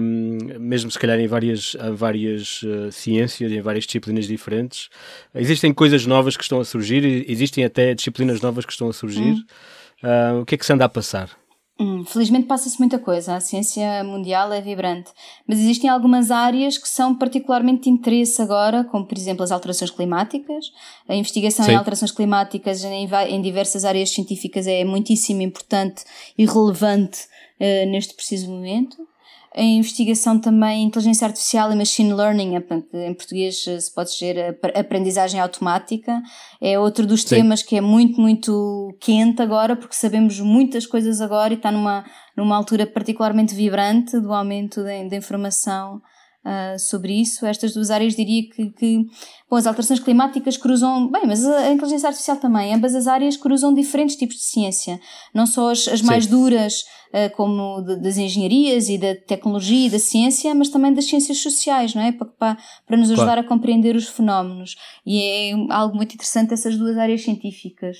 um, 0.00 0.38
mesmo 0.58 0.90
se 0.90 0.98
calhar 0.98 1.20
em 1.20 1.26
várias, 1.26 1.76
várias 1.92 2.62
uh, 2.62 2.90
ciências, 2.90 3.52
em 3.52 3.60
várias 3.60 3.84
disciplinas 3.84 4.26
diferentes? 4.26 4.88
Existem 5.34 5.70
coisas 5.70 6.06
novas 6.06 6.34
que 6.34 6.44
estão 6.44 6.58
a 6.58 6.64
surgir, 6.64 7.26
existem 7.30 7.62
até 7.62 7.92
disciplinas 7.92 8.40
novas 8.40 8.64
que 8.64 8.72
estão 8.72 8.88
a 8.88 8.92
surgir. 8.94 9.34
Uh, 10.02 10.40
o 10.40 10.46
que 10.46 10.54
é 10.54 10.58
que 10.58 10.64
se 10.64 10.72
anda 10.72 10.86
a 10.86 10.88
passar? 10.88 11.28
Hum, 11.80 12.04
felizmente 12.04 12.46
passa-se 12.46 12.78
muita 12.78 12.98
coisa, 12.98 13.36
a 13.36 13.40
ciência 13.40 14.04
mundial 14.04 14.52
é 14.52 14.60
vibrante, 14.60 15.10
mas 15.48 15.58
existem 15.58 15.88
algumas 15.88 16.30
áreas 16.30 16.76
que 16.76 16.86
são 16.86 17.14
particularmente 17.14 17.84
de 17.84 17.88
interesse 17.88 18.42
agora, 18.42 18.84
como 18.84 19.06
por 19.06 19.16
exemplo 19.16 19.42
as 19.42 19.50
alterações 19.50 19.90
climáticas. 19.90 20.70
A 21.08 21.14
investigação 21.14 21.64
Sim. 21.64 21.72
em 21.72 21.76
alterações 21.76 22.10
climáticas 22.10 22.84
em, 22.84 23.08
em, 23.30 23.40
diversas 23.40 23.86
áreas 23.86 24.10
científicas 24.10 24.66
é 24.66 24.84
muitíssimo 24.84 25.40
importante 25.40 26.04
e 26.36 26.44
relevante 26.44 27.20
uh, 27.58 27.90
neste 27.90 28.12
preciso 28.12 28.50
momento. 28.50 28.98
A 29.54 29.62
investigação 29.62 30.38
também 30.38 30.84
inteligência 30.84 31.26
artificial 31.26 31.72
e 31.72 31.76
machine 31.76 32.12
learning, 32.12 32.54
em 32.94 33.14
português 33.14 33.64
se 33.64 33.92
pode 33.92 34.12
dizer 34.12 34.58
aprendizagem 34.74 35.40
automática, 35.40 36.22
é 36.60 36.78
outro 36.78 37.04
dos 37.04 37.22
Sim. 37.22 37.36
temas 37.36 37.62
que 37.62 37.76
é 37.76 37.80
muito, 37.80 38.20
muito 38.20 38.96
quente 39.00 39.42
agora, 39.42 39.74
porque 39.74 39.94
sabemos 39.94 40.38
muitas 40.38 40.86
coisas 40.86 41.20
agora 41.20 41.52
e 41.52 41.56
está 41.56 41.72
numa, 41.72 42.04
numa 42.36 42.56
altura 42.56 42.86
particularmente 42.86 43.54
vibrante 43.54 44.20
do 44.20 44.32
aumento 44.32 44.84
da 44.84 45.16
informação 45.16 46.00
uh, 46.44 46.78
sobre 46.78 47.12
isso. 47.12 47.46
Estas 47.46 47.74
duas 47.74 47.90
áreas 47.90 48.14
diria 48.14 48.48
que, 48.48 48.70
que 48.70 48.98
bom, 49.48 49.56
as 49.56 49.66
alterações 49.66 50.00
climáticas 50.00 50.56
cruzam, 50.56 51.10
bem, 51.10 51.22
mas 51.26 51.44
a 51.44 51.72
inteligência 51.72 52.08
artificial 52.08 52.36
também, 52.36 52.74
ambas 52.74 52.94
as 52.94 53.06
áreas 53.06 53.36
cruzam 53.36 53.74
diferentes 53.74 54.16
tipos 54.16 54.36
de 54.36 54.42
ciência, 54.42 55.00
não 55.34 55.46
só 55.46 55.70
as, 55.70 55.88
as 55.88 56.02
mais 56.02 56.26
duras, 56.26 56.82
uh, 57.14 57.34
como 57.36 57.82
de, 57.82 58.00
das 58.00 58.16
engenharias 58.16 58.88
e 58.88 58.98
da 58.98 59.14
tecnologia 59.14 59.86
e 59.86 59.90
da 59.90 59.98
ciência, 59.98 60.54
mas 60.54 60.68
também 60.68 60.92
das 60.92 61.06
ciências 61.06 61.38
sociais, 61.38 61.94
não 61.94 62.02
é? 62.02 62.12
Para, 62.12 62.26
para, 62.26 62.58
para 62.86 62.96
nos 62.96 63.10
ajudar 63.10 63.34
claro. 63.34 63.40
a 63.40 63.44
compreender 63.44 63.96
os 63.96 64.08
fenómenos. 64.08 64.76
E 65.06 65.22
é 65.22 65.52
algo 65.70 65.96
muito 65.96 66.14
interessante 66.14 66.54
essas 66.54 66.76
duas 66.76 66.96
áreas 66.96 67.22
científicas. 67.22 67.96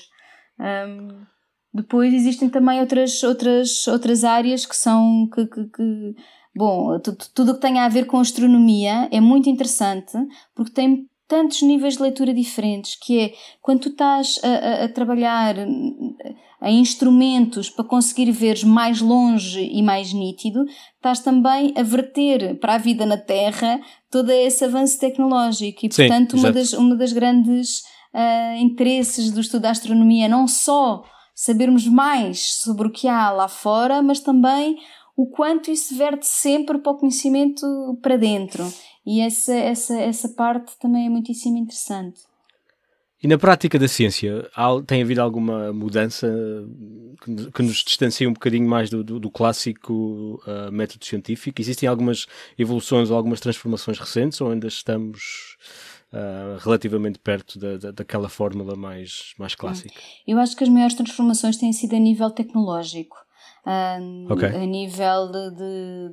Um, 0.59 1.25
depois 1.73 2.13
existem 2.13 2.49
também 2.49 2.81
outras, 2.81 3.23
outras, 3.23 3.87
outras 3.87 4.25
áreas 4.25 4.65
que 4.65 4.75
são 4.75 5.29
que, 5.33 5.45
que, 5.47 5.63
que 5.69 6.15
Bom, 6.55 6.99
tudo 7.33 7.51
o 7.51 7.55
que 7.55 7.61
tem 7.61 7.79
a 7.79 7.87
ver 7.87 8.05
com 8.05 8.17
astronomia 8.17 9.07
é 9.11 9.21
muito 9.21 9.49
interessante 9.49 10.17
porque 10.53 10.71
tem 10.71 11.07
tantos 11.27 11.61
níveis 11.61 11.95
de 11.95 12.01
leitura 12.01 12.33
diferentes, 12.33 12.95
que 12.95 13.19
é 13.19 13.33
quando 13.61 13.83
tu 13.83 13.89
estás 13.89 14.37
a, 14.43 14.47
a, 14.47 14.83
a 14.83 14.89
trabalhar 14.89 15.55
em 15.57 16.79
instrumentos 16.79 17.69
para 17.69 17.85
conseguir 17.85 18.29
ver 18.31 18.65
mais 18.65 18.99
longe 18.99 19.61
e 19.61 19.81
mais 19.81 20.11
nítido, 20.11 20.65
estás 20.95 21.21
também 21.21 21.73
a 21.77 21.83
verter 21.83 22.59
para 22.59 22.75
a 22.75 22.77
vida 22.77 23.05
na 23.05 23.17
Terra 23.17 23.79
todo 24.11 24.29
esse 24.29 24.65
avanço 24.65 24.99
tecnológico. 24.99 25.85
E, 25.85 25.91
Sim, 25.91 26.07
portanto, 26.07 26.35
uma 26.35 26.51
das, 26.51 26.73
uma 26.73 26.95
das 26.97 27.13
grandes 27.13 27.79
uh, 28.13 28.57
interesses 28.59 29.31
do 29.31 29.39
estudo 29.39 29.61
da 29.61 29.71
astronomia 29.71 30.25
é 30.25 30.29
não 30.29 30.47
só 30.49 31.01
sabermos 31.33 31.87
mais 31.87 32.55
sobre 32.55 32.87
o 32.87 32.91
que 32.91 33.07
há 33.07 33.31
lá 33.31 33.47
fora, 33.47 34.01
mas 34.01 34.19
também 34.19 34.77
o 35.15 35.27
quanto 35.27 35.71
isso 35.71 35.95
verte 35.95 36.25
sempre 36.25 36.79
para 36.79 36.91
o 36.91 36.97
conhecimento 36.97 37.65
para 38.01 38.17
dentro. 38.17 38.63
E 39.05 39.21
essa, 39.21 39.53
essa, 39.53 39.99
essa 39.99 40.29
parte 40.29 40.77
também 40.79 41.07
é 41.07 41.09
muitíssimo 41.09 41.57
interessante. 41.57 42.21
E 43.23 43.27
na 43.27 43.37
prática 43.37 43.77
da 43.77 43.87
ciência, 43.87 44.49
tem 44.87 45.03
havido 45.03 45.21
alguma 45.21 45.71
mudança 45.71 46.27
que 47.53 47.61
nos 47.61 47.83
distancia 47.83 48.27
um 48.27 48.33
bocadinho 48.33 48.67
mais 48.67 48.89
do, 48.89 49.03
do, 49.03 49.19
do 49.19 49.29
clássico 49.29 50.41
uh, 50.47 50.71
método 50.71 51.05
científico? 51.05 51.61
Existem 51.61 51.87
algumas 51.87 52.25
evoluções 52.57 53.11
ou 53.11 53.17
algumas 53.17 53.39
transformações 53.39 53.99
recentes 53.99 54.41
ou 54.41 54.49
ainda 54.49 54.67
estamos 54.67 55.55
uh, 56.11 56.57
relativamente 56.63 57.19
perto 57.19 57.59
da, 57.59 57.77
da, 57.77 57.91
daquela 57.91 58.27
fórmula 58.27 58.75
mais, 58.75 59.35
mais 59.37 59.53
clássica? 59.53 59.93
Eu 60.25 60.39
acho 60.39 60.55
que 60.55 60.63
as 60.63 60.69
maiores 60.69 60.95
transformações 60.95 61.57
têm 61.57 61.71
sido 61.71 61.95
a 61.95 61.99
nível 61.99 62.31
tecnológico 62.31 63.17
okay. 64.29 64.49
a 64.49 64.65
nível 64.65 65.31
de, 65.31 65.51
de, 65.51 66.09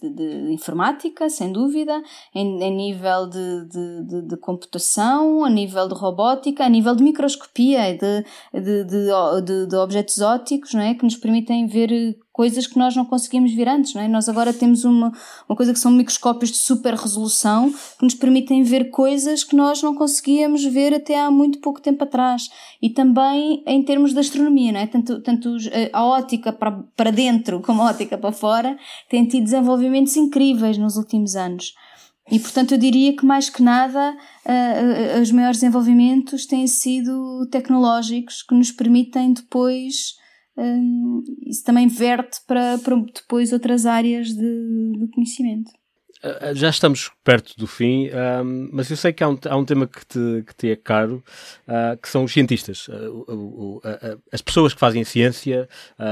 de, 0.00 0.10
de, 0.10 0.52
informática, 0.52 1.28
sem 1.28 1.52
dúvida, 1.52 2.02
em, 2.34 2.62
a 2.64 2.70
nível 2.70 3.28
de, 3.28 4.36
computação, 4.38 5.44
a 5.44 5.50
nível 5.50 5.88
de 5.88 5.94
robótica, 5.94 6.64
a 6.64 6.68
nível 6.68 6.96
de 6.96 7.04
microscopia, 7.04 7.96
de, 7.96 8.24
de, 8.52 9.66
de, 9.66 9.76
objetos 9.76 10.20
ópticos, 10.20 10.74
não 10.74 10.82
é? 10.82 10.94
que 10.94 11.04
nos 11.04 11.16
permitem 11.16 11.66
ver 11.66 12.16
coisas 12.32 12.66
que 12.66 12.78
nós 12.78 12.96
não 12.96 13.04
conseguimos 13.04 13.52
ver 13.52 13.68
antes, 13.68 13.94
não 13.94 14.02
é? 14.02 14.08
Nós 14.08 14.28
agora 14.28 14.52
temos 14.52 14.84
uma, 14.84 15.12
uma 15.48 15.54
coisa 15.54 15.72
que 15.72 15.78
são 15.78 15.90
microscópios 15.90 16.50
de 16.50 16.56
super 16.56 16.94
resolução 16.94 17.70
que 17.70 18.04
nos 18.04 18.14
permitem 18.14 18.62
ver 18.62 18.90
coisas 18.90 19.44
que 19.44 19.54
nós 19.54 19.82
não 19.82 19.94
conseguíamos 19.94 20.64
ver 20.64 20.94
até 20.94 21.20
há 21.20 21.30
muito 21.30 21.60
pouco 21.60 21.80
tempo 21.80 22.04
atrás. 22.04 22.48
E 22.80 22.88
também 22.88 23.62
em 23.66 23.82
termos 23.82 24.14
de 24.14 24.20
astronomia, 24.20 24.72
não 24.72 24.80
é? 24.80 24.86
Tanto, 24.86 25.20
tanto 25.20 25.56
a 25.92 26.04
ótica 26.04 26.52
para, 26.52 26.72
para 26.96 27.10
dentro 27.10 27.60
como 27.60 27.82
a 27.82 27.86
ótica 27.86 28.16
para 28.16 28.32
fora 28.32 28.78
têm 29.10 29.26
tido 29.26 29.44
desenvolvimentos 29.44 30.16
incríveis 30.16 30.78
nos 30.78 30.96
últimos 30.96 31.36
anos. 31.36 31.74
E 32.30 32.38
portanto 32.38 32.72
eu 32.72 32.78
diria 32.78 33.14
que 33.14 33.26
mais 33.26 33.50
que 33.50 33.62
nada 33.62 34.16
uh, 34.46 35.20
os 35.20 35.30
maiores 35.32 35.58
desenvolvimentos 35.58 36.46
têm 36.46 36.66
sido 36.66 37.46
tecnológicos 37.50 38.42
que 38.42 38.54
nos 38.54 38.70
permitem 38.70 39.32
depois 39.32 40.21
um, 40.56 41.22
isso 41.46 41.64
também 41.64 41.88
verte 41.88 42.40
para, 42.46 42.78
para 42.78 42.96
depois 42.96 43.52
outras 43.52 43.86
áreas 43.86 44.28
de, 44.28 44.92
de 44.98 45.08
conhecimento. 45.14 45.70
Ah, 46.22 46.38
ah, 46.40 46.54
já 46.54 46.68
estamos 46.68 47.10
perto 47.24 47.56
do 47.56 47.66
fim, 47.66 48.08
um, 48.08 48.68
mas 48.72 48.88
eu 48.88 48.96
sei 48.96 49.12
que 49.12 49.24
há 49.24 49.28
um, 49.28 49.38
há 49.44 49.56
um 49.56 49.64
tema 49.64 49.88
que 49.88 50.06
te, 50.06 50.44
que 50.46 50.54
te 50.54 50.70
é 50.70 50.76
caro, 50.76 51.22
uh, 51.66 51.96
que 52.00 52.08
são 52.08 52.22
os 52.22 52.32
cientistas. 52.32 52.86
Uh, 52.86 53.80
as 54.30 54.40
pessoas 54.40 54.72
que 54.72 54.78
fazem 54.78 55.02
ciência, 55.02 55.68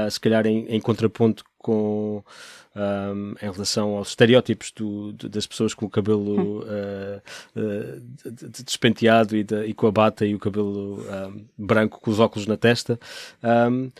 se 0.09 0.19
calhar 0.19 0.45
em, 0.45 0.65
em 0.67 0.79
contraponto 0.79 1.43
com. 1.57 2.23
Um, 2.73 3.33
em 3.41 3.51
relação 3.51 3.97
aos 3.97 4.11
estereótipos 4.11 4.71
do, 4.71 5.11
das 5.11 5.45
pessoas 5.45 5.73
com 5.73 5.87
o 5.87 5.89
cabelo 5.89 6.61
uh, 6.61 7.21
uh, 7.53 8.01
despenteado 8.63 9.35
e, 9.35 9.43
de, 9.43 9.65
e, 9.65 9.73
com 9.73 9.87
a 9.87 9.91
bata 9.91 10.25
e 10.25 10.33
o 10.33 10.39
cabelo 10.39 11.03
branco 11.57 11.99
com 11.99 12.09
os 12.09 12.17
óculos 12.17 12.47
na 12.47 12.55
testa. 12.55 12.97
Um, 13.43 13.91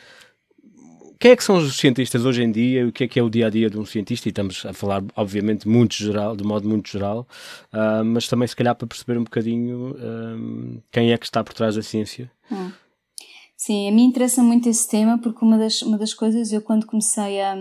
quem 1.21 1.31
é 1.31 1.35
que 1.35 1.43
são 1.43 1.57
os 1.57 1.77
cientistas 1.77 2.25
hoje 2.25 2.41
em 2.41 2.51
dia? 2.51 2.87
O 2.87 2.91
que 2.91 3.03
é 3.03 3.07
que 3.07 3.19
é 3.19 3.23
o 3.23 3.29
dia 3.29 3.45
a 3.45 3.49
dia 3.51 3.69
de 3.69 3.77
um 3.77 3.85
cientista? 3.85 4.27
E 4.27 4.31
estamos 4.31 4.65
a 4.65 4.73
falar, 4.73 5.03
obviamente, 5.15 5.67
muito 5.67 5.93
geral, 5.93 6.35
de 6.35 6.43
modo 6.43 6.67
muito 6.67 6.89
geral, 6.89 7.27
uh, 7.71 8.03
mas 8.03 8.27
também, 8.27 8.47
se 8.47 8.55
calhar, 8.55 8.73
para 8.75 8.87
perceber 8.87 9.19
um 9.19 9.23
bocadinho 9.23 9.91
uh, 9.91 10.83
quem 10.91 11.11
é 11.11 11.17
que 11.19 11.25
está 11.25 11.43
por 11.43 11.53
trás 11.53 11.75
da 11.75 11.83
ciência. 11.83 12.29
Hum. 12.51 12.71
Sim, 13.55 13.87
a 13.87 13.91
mim 13.91 14.05
interessa 14.05 14.41
muito 14.41 14.67
esse 14.67 14.89
tema 14.89 15.19
porque 15.19 15.45
uma 15.45 15.59
das, 15.59 15.83
uma 15.83 15.95
das 15.95 16.11
coisas, 16.11 16.51
eu 16.51 16.63
quando 16.63 16.87
comecei 16.87 17.39
a, 17.39 17.53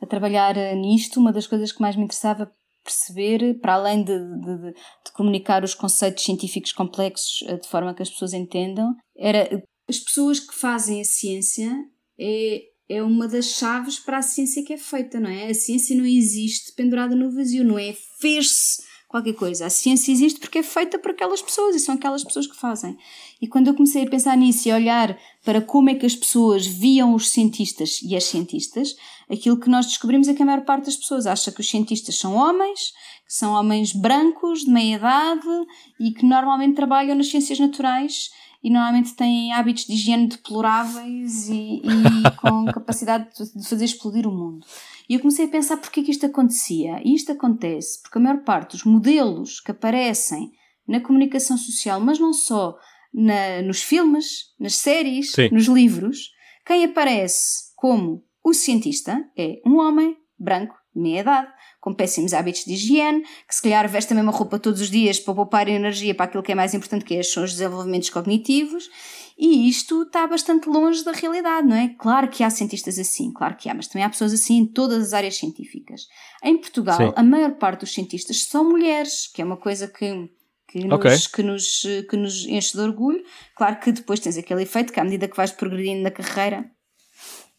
a 0.00 0.06
trabalhar 0.06 0.54
nisto, 0.74 1.20
uma 1.20 1.30
das 1.30 1.46
coisas 1.46 1.72
que 1.72 1.82
mais 1.82 1.96
me 1.96 2.04
interessava 2.04 2.50
perceber, 2.82 3.60
para 3.60 3.74
além 3.74 4.02
de, 4.02 4.18
de, 4.18 4.72
de, 4.72 5.12
comunicar 5.12 5.62
os 5.62 5.74
conceitos 5.74 6.24
científicos 6.24 6.72
complexos 6.72 7.44
de 7.60 7.68
forma 7.68 7.92
que 7.92 8.02
as 8.02 8.08
pessoas 8.08 8.32
entendam, 8.32 8.94
era 9.14 9.62
as 9.86 9.98
pessoas 9.98 10.40
que 10.40 10.54
fazem 10.54 11.02
a 11.02 11.04
ciência 11.04 11.70
é 12.18 12.62
é 12.88 13.02
uma 13.02 13.26
das 13.26 13.46
chaves 13.46 13.98
para 13.98 14.18
a 14.18 14.22
ciência 14.22 14.64
que 14.64 14.72
é 14.72 14.78
feita, 14.78 15.18
não 15.18 15.30
é? 15.30 15.48
A 15.48 15.54
ciência 15.54 15.96
não 15.96 16.04
existe 16.04 16.72
pendurada 16.72 17.14
no 17.14 17.30
vazio, 17.30 17.64
não 17.64 17.78
é 17.78 17.94
fez-se 18.18 18.82
qualquer 19.08 19.34
coisa. 19.34 19.66
A 19.66 19.70
ciência 19.70 20.10
existe 20.10 20.40
porque 20.40 20.58
é 20.58 20.62
feita 20.62 20.98
por 20.98 21.12
aquelas 21.12 21.40
pessoas 21.40 21.76
e 21.76 21.78
são 21.78 21.94
aquelas 21.94 22.24
pessoas 22.24 22.48
que 22.48 22.56
fazem. 22.56 22.96
E 23.40 23.46
quando 23.46 23.68
eu 23.68 23.74
comecei 23.74 24.02
a 24.02 24.10
pensar 24.10 24.36
nisso 24.36 24.66
e 24.66 24.72
a 24.72 24.74
olhar 24.76 25.18
para 25.44 25.60
como 25.60 25.88
é 25.88 25.94
que 25.94 26.04
as 26.04 26.16
pessoas 26.16 26.66
viam 26.66 27.14
os 27.14 27.30
cientistas 27.30 28.00
e 28.02 28.16
as 28.16 28.24
cientistas, 28.24 28.96
aquilo 29.30 29.58
que 29.58 29.70
nós 29.70 29.86
descobrimos 29.86 30.26
é 30.26 30.34
que 30.34 30.42
a 30.42 30.46
maior 30.46 30.64
parte 30.64 30.86
das 30.86 30.96
pessoas 30.96 31.26
acha 31.26 31.52
que 31.52 31.60
os 31.60 31.70
cientistas 31.70 32.18
são 32.18 32.34
homens, 32.34 32.92
que 33.26 33.34
são 33.34 33.52
homens 33.52 33.92
brancos, 33.92 34.64
de 34.64 34.70
meia 34.70 34.96
idade 34.96 35.66
e 36.00 36.10
que 36.10 36.26
normalmente 36.26 36.74
trabalham 36.74 37.14
nas 37.14 37.28
ciências 37.28 37.58
naturais 37.58 38.30
e 38.64 38.70
normalmente 38.70 39.14
têm 39.14 39.52
hábitos 39.52 39.84
de 39.84 39.92
higiene 39.92 40.26
deploráveis 40.26 41.50
e, 41.50 41.82
e 41.84 42.30
com 42.40 42.64
capacidade 42.64 43.28
de 43.54 43.68
fazer 43.68 43.84
explodir 43.84 44.26
o 44.26 44.32
mundo. 44.32 44.66
E 45.06 45.12
eu 45.12 45.20
comecei 45.20 45.44
a 45.44 45.48
pensar 45.48 45.76
porque 45.76 46.00
é 46.00 46.02
que 46.02 46.10
isto 46.10 46.24
acontecia. 46.24 46.98
E 47.04 47.14
isto 47.14 47.30
acontece 47.30 48.00
porque 48.00 48.16
a 48.16 48.20
maior 48.22 48.42
parte 48.42 48.70
dos 48.70 48.84
modelos 48.84 49.60
que 49.60 49.70
aparecem 49.70 50.50
na 50.88 50.98
comunicação 50.98 51.58
social, 51.58 52.00
mas 52.00 52.18
não 52.18 52.32
só 52.32 52.78
na, 53.12 53.60
nos 53.60 53.82
filmes, 53.82 54.54
nas 54.58 54.76
séries, 54.76 55.32
Sim. 55.32 55.50
nos 55.52 55.66
livros, 55.66 56.30
quem 56.64 56.86
aparece 56.86 57.74
como 57.76 58.24
o 58.42 58.54
cientista 58.54 59.22
é 59.36 59.60
um 59.66 59.76
homem 59.76 60.16
branco, 60.38 60.74
meia 60.94 61.20
idade, 61.20 61.52
com 61.84 61.92
péssimos 61.92 62.32
hábitos 62.32 62.64
de 62.64 62.72
higiene, 62.72 63.20
que 63.46 63.54
se 63.54 63.60
calhar 63.60 63.86
veste 63.86 64.10
a 64.14 64.16
mesma 64.16 64.32
roupa 64.32 64.58
todos 64.58 64.80
os 64.80 64.90
dias 64.90 65.20
para 65.20 65.34
poupar 65.34 65.68
energia 65.68 66.14
para 66.14 66.24
aquilo 66.24 66.42
que 66.42 66.50
é 66.50 66.54
mais 66.54 66.72
importante, 66.72 67.04
que 67.04 67.14
é, 67.14 67.22
são 67.22 67.44
os 67.44 67.52
desenvolvimentos 67.52 68.08
cognitivos, 68.08 68.88
e 69.36 69.68
isto 69.68 70.04
está 70.04 70.26
bastante 70.26 70.66
longe 70.66 71.04
da 71.04 71.12
realidade, 71.12 71.68
não 71.68 71.76
é? 71.76 71.94
Claro 71.98 72.28
que 72.28 72.42
há 72.42 72.48
cientistas 72.48 72.98
assim, 72.98 73.30
claro 73.30 73.54
que 73.56 73.68
há, 73.68 73.74
mas 73.74 73.86
também 73.86 74.02
há 74.02 74.08
pessoas 74.08 74.32
assim 74.32 74.60
em 74.60 74.66
todas 74.66 75.08
as 75.08 75.12
áreas 75.12 75.36
científicas. 75.36 76.08
Em 76.42 76.56
Portugal, 76.56 76.96
Sim. 76.96 77.12
a 77.14 77.22
maior 77.22 77.52
parte 77.56 77.80
dos 77.80 77.92
cientistas 77.92 78.44
são 78.44 78.64
mulheres, 78.64 79.26
que 79.26 79.42
é 79.42 79.44
uma 79.44 79.58
coisa 79.58 79.86
que 79.86 80.30
que 80.66 80.84
nos, 80.84 80.98
okay. 80.98 81.16
que, 81.32 81.42
nos, 81.42 81.82
que 82.10 82.16
nos 82.16 82.46
enche 82.46 82.72
de 82.72 82.80
orgulho. 82.80 83.22
Claro 83.54 83.78
que 83.78 83.92
depois 83.92 84.18
tens 84.18 84.36
aquele 84.36 84.62
efeito 84.62 84.92
que, 84.92 84.98
à 84.98 85.04
medida 85.04 85.28
que 85.28 85.36
vais 85.36 85.52
progredindo 85.52 86.02
na 86.02 86.10
carreira, 86.10 86.68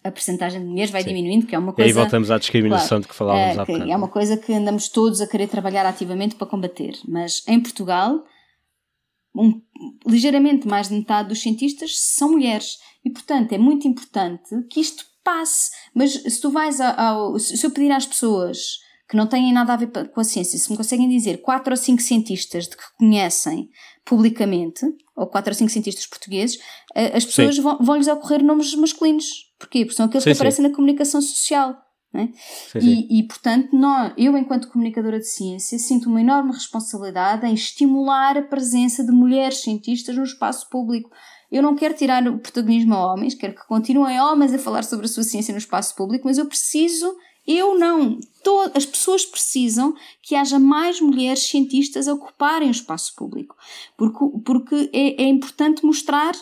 a 0.05 0.11
percentagem 0.11 0.61
de 0.61 0.67
mulheres 0.67 0.91
vai 0.91 1.01
Sim. 1.01 1.09
diminuindo, 1.09 1.47
que 1.47 1.55
é 1.55 1.57
uma 1.57 1.73
coisa. 1.73 1.89
E 1.89 1.91
aí 1.91 1.93
voltamos 1.93 2.29
à 2.29 2.37
discriminação 2.37 2.87
claro, 2.87 3.01
de 3.01 3.07
que 3.07 3.15
falávamos 3.15 3.57
é, 3.57 3.59
há 3.59 3.65
bocado. 3.65 3.91
É 3.91 3.95
uma 3.95 4.07
coisa 4.07 4.37
que 4.37 4.53
andamos 4.53 4.87
todos 4.87 5.19
a 5.19 5.27
querer 5.27 5.47
trabalhar 5.47 5.83
ativamente 5.83 6.35
para 6.35 6.45
combater. 6.45 6.93
Mas 7.07 7.43
em 7.47 7.59
Portugal, 7.59 8.23
um, 9.35 9.59
ligeiramente 10.05 10.67
mais 10.67 10.89
de 10.89 10.93
metade 10.93 11.29
dos 11.29 11.41
cientistas 11.41 11.99
são 11.99 12.33
mulheres. 12.33 12.77
E, 13.03 13.09
portanto, 13.09 13.51
é 13.53 13.57
muito 13.57 13.87
importante 13.87 14.49
que 14.69 14.79
isto 14.79 15.03
passe. 15.23 15.71
Mas 15.91 16.13
se 16.13 16.39
tu 16.39 16.51
vais 16.51 16.79
ao. 16.79 17.39
Se 17.39 17.65
eu 17.65 17.71
pedir 17.71 17.91
às 17.91 18.05
pessoas 18.05 18.84
que 19.07 19.15
não 19.15 19.27
têm 19.27 19.53
nada 19.53 19.73
a 19.73 19.77
ver 19.77 19.89
com 20.09 20.19
a 20.19 20.23
ciência, 20.23 20.57
se 20.57 20.69
me 20.71 20.77
conseguem 20.77 21.07
dizer 21.07 21.41
quatro 21.41 21.71
ou 21.73 21.77
cinco 21.77 22.01
cientistas 22.01 22.67
de 22.67 22.75
que 22.75 22.83
conhecem 22.97 23.69
publicamente, 24.03 24.85
ou 25.15 25.27
quatro 25.27 25.51
ou 25.51 25.55
cinco 25.55 25.71
cientistas 25.71 26.07
portugueses, 26.07 26.59
as 27.13 27.25
pessoas 27.25 27.57
vão, 27.57 27.77
vão-lhes 27.79 28.07
ocorrer 28.07 28.43
nomes 28.43 28.73
masculinos. 28.75 29.25
Porquê? 29.59 29.85
Porque 29.85 29.95
são 29.95 30.07
aqueles 30.07 30.23
sim, 30.23 30.31
que 30.31 30.35
aparecem 30.35 30.63
sim. 30.63 30.69
na 30.69 30.75
comunicação 30.75 31.21
social. 31.21 31.75
É? 32.13 32.29
Sim, 32.71 32.79
e, 32.81 33.19
e, 33.19 33.23
portanto, 33.27 33.75
nós, 33.75 34.13
eu, 34.17 34.37
enquanto 34.37 34.69
comunicadora 34.69 35.19
de 35.19 35.27
ciência, 35.27 35.77
sinto 35.77 36.09
uma 36.09 36.21
enorme 36.21 36.53
responsabilidade 36.53 37.45
em 37.45 37.53
estimular 37.53 38.37
a 38.37 38.41
presença 38.41 39.03
de 39.03 39.11
mulheres 39.11 39.61
cientistas 39.61 40.15
no 40.15 40.23
espaço 40.23 40.69
público. 40.69 41.09
Eu 41.51 41.61
não 41.61 41.75
quero 41.75 41.93
tirar 41.93 42.25
o 42.27 42.39
protagonismo 42.39 42.93
a 42.93 43.13
homens, 43.13 43.35
quero 43.35 43.53
que 43.53 43.67
continuem 43.67 44.19
homens 44.19 44.53
a 44.53 44.59
falar 44.59 44.83
sobre 44.83 45.05
a 45.05 45.09
sua 45.09 45.23
ciência 45.23 45.51
no 45.51 45.57
espaço 45.57 45.93
público, 45.95 46.25
mas 46.25 46.37
eu 46.37 46.45
preciso 46.47 47.13
eu 47.47 47.77
não. 47.77 48.19
as 48.73 48.85
pessoas 48.85 49.25
precisam 49.25 49.95
que 50.21 50.35
haja 50.35 50.59
mais 50.59 50.99
mulheres 50.99 51.43
cientistas 51.43 52.07
a 52.07 52.13
ocuparem 52.13 52.67
o 52.67 52.71
espaço 52.71 53.15
público. 53.15 53.55
Porque, 53.97 54.25
porque 54.43 54.89
é, 54.93 55.23
é 55.23 55.27
importante 55.27 55.85
mostrar 55.85 56.35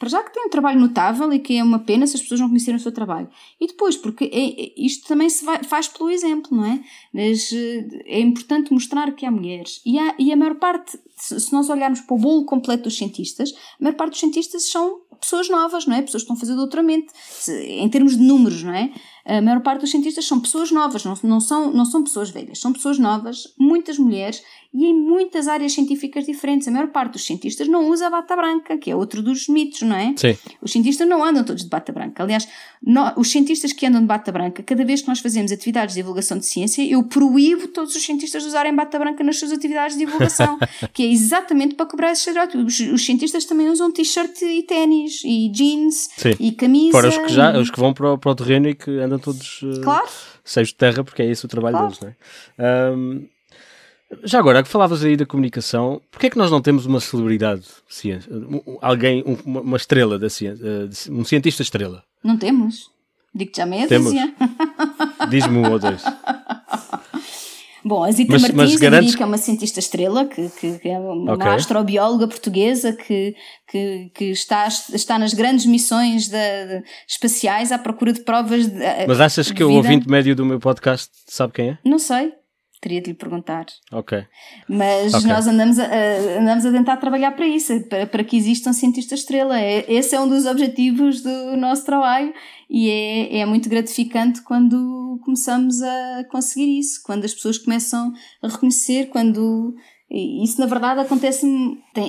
para 0.00 0.08
já 0.08 0.22
que 0.22 0.32
tem 0.32 0.46
um 0.46 0.48
trabalho 0.48 0.80
notável 0.80 1.30
e 1.30 1.38
que 1.38 1.58
é 1.58 1.62
uma 1.62 1.78
pena 1.78 2.06
se 2.06 2.16
as 2.16 2.22
pessoas 2.22 2.40
não 2.40 2.48
conhecerem 2.48 2.76
o 2.80 2.82
seu 2.82 2.90
trabalho. 2.90 3.28
E 3.60 3.66
depois, 3.66 3.98
porque 3.98 4.24
é, 4.32 4.62
é, 4.62 4.72
isto 4.78 5.06
também 5.06 5.28
se 5.28 5.44
vai, 5.44 5.62
faz 5.62 5.88
pelo 5.88 6.08
exemplo, 6.08 6.56
não 6.56 6.64
é? 6.64 6.82
Mas, 7.12 7.52
eh, 7.52 7.86
é 8.06 8.18
importante 8.18 8.72
mostrar 8.72 9.12
que 9.12 9.26
há 9.26 9.30
mulheres. 9.30 9.82
E, 9.84 9.98
há, 9.98 10.14
e 10.18 10.32
a 10.32 10.36
maior 10.38 10.54
parte, 10.54 10.98
se 11.20 11.52
nós 11.52 11.68
olharmos 11.68 12.00
para 12.00 12.14
o 12.14 12.18
bolo 12.18 12.44
completo 12.44 12.84
dos 12.84 12.96
cientistas, 12.96 13.52
a 13.78 13.84
maior 13.84 13.96
parte 13.96 14.12
dos 14.12 14.20
cientistas 14.20 14.70
são 14.70 15.00
pessoas 15.20 15.48
novas, 15.48 15.86
não 15.86 15.96
é? 15.96 16.02
Pessoas 16.02 16.22
que 16.22 16.32
estão 16.32 16.36
a 16.36 16.40
fazer 16.40 16.54
doutoramento, 16.54 17.12
em 17.48 17.88
termos 17.88 18.16
de 18.16 18.22
números, 18.22 18.62
não 18.62 18.72
é? 18.72 18.90
A 19.24 19.40
maior 19.40 19.60
parte 19.60 19.82
dos 19.82 19.90
cientistas 19.90 20.24
são 20.24 20.40
pessoas 20.40 20.70
novas, 20.70 21.04
não, 21.04 21.14
não, 21.22 21.40
são, 21.40 21.70
não 21.72 21.84
são 21.84 22.02
pessoas 22.02 22.30
velhas, 22.30 22.58
são 22.58 22.72
pessoas 22.72 22.98
novas, 22.98 23.54
muitas 23.58 23.98
mulheres 23.98 24.42
e 24.72 24.86
em 24.86 24.94
muitas 24.94 25.46
áreas 25.46 25.72
científicas 25.72 26.24
diferentes. 26.24 26.66
A 26.66 26.70
maior 26.70 26.88
parte 26.88 27.12
dos 27.12 27.26
cientistas 27.26 27.68
não 27.68 27.88
usa 27.88 28.06
a 28.06 28.10
bata 28.10 28.34
branca, 28.34 28.78
que 28.78 28.90
é 28.90 28.96
outro 28.96 29.22
dos 29.22 29.46
mitos, 29.48 29.82
não 29.82 29.94
é? 29.94 30.14
Sim. 30.16 30.36
Os 30.62 30.72
cientistas 30.72 31.06
não 31.06 31.22
andam 31.22 31.44
todos 31.44 31.62
de 31.62 31.68
bata 31.68 31.92
branca. 31.92 32.22
Aliás, 32.22 32.48
os 33.16 33.30
cientistas 33.30 33.72
que 33.72 33.84
andam 33.84 34.00
de 34.00 34.06
bata 34.06 34.32
branca, 34.32 34.62
cada 34.62 34.84
vez 34.84 35.02
que 35.02 35.08
nós 35.08 35.18
fazemos 35.18 35.52
atividades 35.52 35.94
de 35.94 36.00
divulgação 36.00 36.38
de 36.38 36.46
ciência, 36.46 36.82
eu 36.82 37.02
proíbo 37.02 37.68
todos 37.68 37.94
os 37.94 38.02
cientistas 38.02 38.42
de 38.42 38.48
usarem 38.48 38.74
bata 38.74 38.98
branca 38.98 39.22
nas 39.22 39.38
suas 39.38 39.52
atividades 39.52 39.96
de 39.96 40.04
divulgação, 40.06 40.58
que 40.94 41.02
é 41.02 41.06
exatamente 41.12 41.74
para 41.74 41.86
cobrar 41.86 42.12
esse 42.12 42.20
estereótipo. 42.20 42.64
Os, 42.64 42.80
os, 42.80 43.04
cientistas 43.04 43.44
também 43.44 43.68
usam 43.68 43.92
t-shirt 43.92 44.42
e 44.42 44.62
ténis, 44.62 45.22
e 45.24 45.48
jeans, 45.48 46.08
Sim. 46.16 46.34
e 46.38 46.52
camisa. 46.52 46.92
Fora 46.92 47.08
os 47.08 47.18
que, 47.18 47.28
já, 47.28 47.58
os 47.58 47.70
que 47.70 47.80
vão 47.80 47.92
para 47.92 48.12
o, 48.12 48.18
para 48.18 48.30
o 48.30 48.34
terreno 48.34 48.68
e 48.68 48.74
que 48.74 48.90
andam 48.98 49.18
todos 49.18 49.62
uh, 49.62 49.80
claro. 49.82 50.08
cheios 50.44 50.68
de 50.68 50.74
terra, 50.74 51.02
porque 51.02 51.22
é 51.22 51.26
esse 51.26 51.44
o 51.44 51.48
trabalho 51.48 51.76
claro. 51.76 51.92
deles, 51.92 52.00
não 52.58 52.64
é? 52.66 52.92
Um, 52.92 53.28
já 54.24 54.40
agora, 54.40 54.62
que 54.62 54.68
falavas 54.68 55.04
aí 55.04 55.16
da 55.16 55.24
comunicação, 55.24 56.02
porquê 56.10 56.26
é 56.26 56.30
que 56.30 56.38
nós 56.38 56.50
não 56.50 56.60
temos 56.60 56.84
uma 56.84 56.98
celebridade 56.98 57.62
de 57.62 57.94
ciência? 57.94 58.30
Alguém, 58.80 59.22
uma, 59.44 59.60
uma 59.60 59.76
estrela 59.76 60.18
da 60.18 60.28
ciência, 60.28 60.64
eh, 60.64 61.12
um 61.12 61.24
cientista 61.24 61.62
estrela? 61.62 62.02
Não 62.22 62.36
temos. 62.36 62.90
Digo-te 63.32 63.58
já 63.58 63.66
meia 63.66 63.86
dúzia. 63.86 64.34
Diz-me 65.30 65.58
um 65.58 65.70
ou 65.70 65.78
dois. 65.78 66.02
Bom, 67.84 68.04
a 68.04 68.10
Zita 68.10 68.32
mas, 68.32 68.42
Martins, 68.42 68.56
mas 68.56 68.76
garantes... 68.76 69.14
que 69.14 69.22
é 69.22 69.26
uma 69.26 69.38
cientista 69.38 69.78
estrela, 69.78 70.26
que, 70.26 70.48
que, 70.50 70.78
que 70.78 70.88
é 70.88 70.98
uma 70.98 71.34
okay. 71.34 71.50
astrobióloga 71.52 72.28
portuguesa 72.28 72.92
que, 72.92 73.34
que, 73.68 74.10
que 74.14 74.24
está, 74.26 74.68
está 74.68 75.18
nas 75.18 75.32
grandes 75.32 75.66
missões 75.66 76.28
de, 76.28 76.66
de 76.66 76.82
espaciais 77.08 77.72
à 77.72 77.78
procura 77.78 78.12
de 78.12 78.20
provas 78.20 78.66
de. 78.66 79.06
Mas 79.06 79.20
achas 79.20 79.50
que 79.50 79.64
o 79.64 79.72
ouvinte 79.72 80.08
médio 80.08 80.36
do 80.36 80.44
meu 80.44 80.58
podcast 80.58 81.10
sabe 81.26 81.52
quem 81.52 81.68
é? 81.70 81.78
Não 81.84 81.98
sei 81.98 82.32
teria 82.80 83.00
de 83.00 83.10
lhe 83.10 83.16
perguntar. 83.16 83.66
Ok. 83.92 84.24
Mas 84.68 85.14
okay. 85.14 85.26
nós 85.28 85.46
andamos 85.46 85.78
a, 85.78 85.86
andamos 86.38 86.64
a 86.64 86.72
tentar 86.72 86.96
trabalhar 86.96 87.32
para 87.32 87.46
isso, 87.46 87.78
para, 87.88 88.06
para 88.06 88.24
que 88.24 88.36
exista 88.36 88.70
um 88.70 88.72
cientista 88.72 89.14
estrela. 89.14 89.60
É, 89.60 89.84
esse 89.92 90.14
é 90.14 90.20
um 90.20 90.28
dos 90.28 90.46
objetivos 90.46 91.20
do 91.20 91.56
nosso 91.56 91.84
trabalho 91.84 92.32
e 92.68 92.88
é, 92.88 93.40
é 93.40 93.46
muito 93.46 93.68
gratificante 93.68 94.42
quando 94.42 95.20
começamos 95.24 95.82
a 95.82 96.24
conseguir 96.30 96.78
isso, 96.78 97.02
quando 97.04 97.24
as 97.24 97.34
pessoas 97.34 97.58
começam 97.58 98.12
a 98.42 98.48
reconhecer, 98.48 99.08
quando 99.10 99.74
isso, 100.10 100.60
na 100.60 100.66
verdade, 100.66 101.00
acontece 101.00 101.46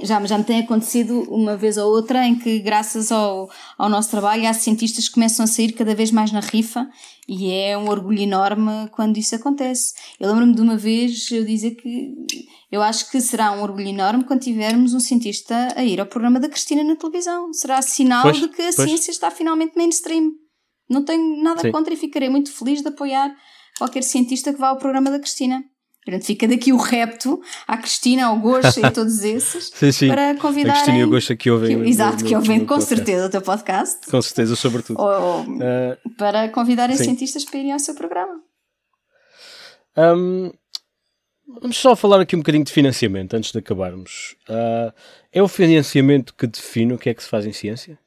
já, 0.04 0.26
já 0.26 0.38
me 0.38 0.44
tem 0.44 0.60
acontecido 0.60 1.22
uma 1.30 1.56
vez 1.56 1.78
ou 1.78 1.92
outra 1.92 2.26
em 2.26 2.34
que, 2.36 2.58
graças 2.60 3.12
ao, 3.12 3.48
ao 3.78 3.90
nosso 3.90 4.10
trabalho, 4.10 4.48
há 4.48 4.54
cientistas 4.54 5.08
que 5.08 5.14
começam 5.14 5.44
a 5.44 5.48
sair 5.48 5.72
cada 5.74 5.94
vez 5.94 6.10
mais 6.10 6.32
na 6.32 6.40
rifa 6.40 6.90
e 7.28 7.52
é 7.52 7.78
um 7.78 7.88
orgulho 7.88 8.20
enorme 8.20 8.90
quando 8.92 9.18
isso 9.18 9.36
acontece. 9.36 9.94
Eu 10.20 10.30
lembro-me 10.30 10.56
de 10.56 10.62
uma 10.62 10.76
vez 10.76 11.30
eu 11.30 11.46
dizer 11.46 11.76
que 11.76 12.16
eu 12.72 12.82
acho 12.82 13.12
que 13.12 13.22
será 13.22 13.52
um 13.52 13.62
orgulho 13.62 13.90
enorme 13.90 14.24
quando 14.24 14.42
tivermos 14.42 14.96
um 14.96 15.00
cientista 15.00 15.68
a 15.76 15.84
ir 15.84 16.00
ao 16.00 16.08
programa 16.08 16.40
da 16.40 16.50
Cristina 16.50 16.84
na 16.84 16.96
televisão. 16.96 17.54
Será 17.54 17.84
sinal 17.84 18.24
pois, 18.24 18.40
de 18.40 18.48
que 18.48 18.64
a 18.64 18.74
pois. 18.74 18.90
ciência 18.90 19.12
está 19.12 19.30
finalmente 19.30 19.78
mainstream. 19.78 20.32
Não 20.90 21.06
tenho 21.06 21.42
nada 21.44 21.62
Sim. 21.62 21.72
contra 21.72 21.94
e 21.94 21.98
ficarei 21.98 22.30
muito 22.30 22.52
feliz 22.52 22.82
de 22.82 22.88
apoiar 22.88 23.32
qualquer 23.78 24.02
cientista 24.02 24.52
que 24.52 24.60
vá 24.60 24.70
ao 24.70 24.78
programa 24.78 25.12
da 25.12 25.20
Cristina. 25.20 25.64
Portanto, 26.04 26.26
fica 26.26 26.48
daqui 26.48 26.74
o 26.74 26.78
repto 26.78 27.40
à 27.68 27.78
Cristina, 27.78 28.26
ao 28.26 28.40
Goxa 28.40 28.80
e 28.80 28.92
todos 28.92 29.22
esses 29.24 29.72
sim, 29.74 29.92
sim. 29.92 30.08
para 30.08 30.36
convidar. 30.36 30.72
A 30.72 30.74
Cristina 30.74 30.98
e 30.98 31.04
o 31.04 31.10
Goxa 31.10 31.36
que 31.36 31.52
ouvem. 31.52 31.84
Que, 31.84 31.90
exato, 31.90 32.26
que 32.26 32.36
ouvem 32.36 32.66
com 32.66 32.82
certeza 32.82 33.28
o 33.28 33.30
teu 33.30 33.42
podcast. 33.42 34.08
Com 34.10 34.22
certeza, 34.22 34.56
sobretudo. 34.56 35.00
Ou, 35.00 35.42
uh, 35.42 36.16
para 36.18 36.50
convidarem 36.50 36.98
sim. 36.98 37.04
cientistas 37.04 37.46
para 37.46 37.60
irem 37.60 37.72
ao 37.72 37.80
seu 37.80 37.94
programa. 37.94 38.42
Um, 39.96 40.52
vamos 41.60 41.78
só 41.78 41.96
falar 41.96 42.22
aqui 42.22 42.36
um 42.36 42.40
bocadinho 42.40 42.64
de 42.64 42.72
financiamento 42.72 43.36
antes 43.36 43.52
de 43.52 43.60
acabarmos. 43.60 44.36
Uh, 44.50 44.92
é 45.32 45.44
o 45.44 45.48
financiamento 45.48 46.34
que 46.34 46.48
define 46.48 46.94
o 46.94 46.98
que 46.98 47.10
é 47.10 47.14
que 47.14 47.22
se 47.22 47.30
faz 47.30 47.46
em 47.46 47.54
ciência? 47.54 48.00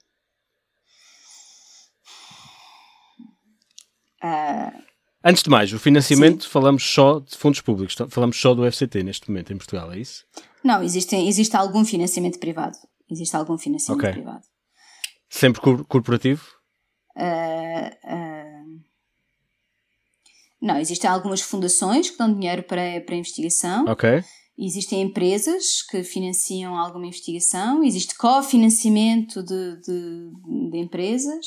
Uh, 4.20 4.82
Antes 5.27 5.43
de 5.43 5.49
mais, 5.49 5.72
o 5.72 5.79
financiamento, 5.79 6.45
Sim. 6.45 6.51
falamos 6.51 6.85
só 6.85 7.18
de 7.18 7.35
fundos 7.35 7.62
públicos, 7.62 7.97
falamos 8.11 8.39
só 8.39 8.53
do 8.53 8.70
FCT 8.70 9.03
neste 9.03 9.31
momento 9.31 9.55
em 9.55 9.57
Portugal, 9.57 9.91
é 9.91 9.99
isso? 9.99 10.22
Não, 10.62 10.83
existe, 10.83 11.16
existe 11.16 11.57
algum 11.57 11.83
financiamento 11.83 12.39
privado. 12.39 12.77
Existe 13.11 13.35
algum 13.35 13.57
financiamento 13.57 14.03
okay. 14.03 14.12
privado. 14.12 14.45
Sempre 15.31 15.62
corporativo? 15.89 16.45
Uh, 17.16 17.89
uh... 18.05 18.81
Não, 20.61 20.79
existem 20.79 21.09
algumas 21.09 21.41
fundações 21.41 22.11
que 22.11 22.18
dão 22.18 22.33
dinheiro 22.33 22.62
para, 22.62 23.01
para 23.01 23.14
investigação. 23.14 23.87
Ok. 23.87 24.22
Existem 24.59 25.03
empresas 25.03 25.83
que 25.91 26.05
financiam 26.05 26.77
alguma 26.77 27.07
investigação, 27.07 27.83
existe 27.83 28.16
cofinanciamento 28.16 29.43
de, 29.43 29.81
de, 29.81 30.70
de 30.70 30.79
empresas 30.79 31.47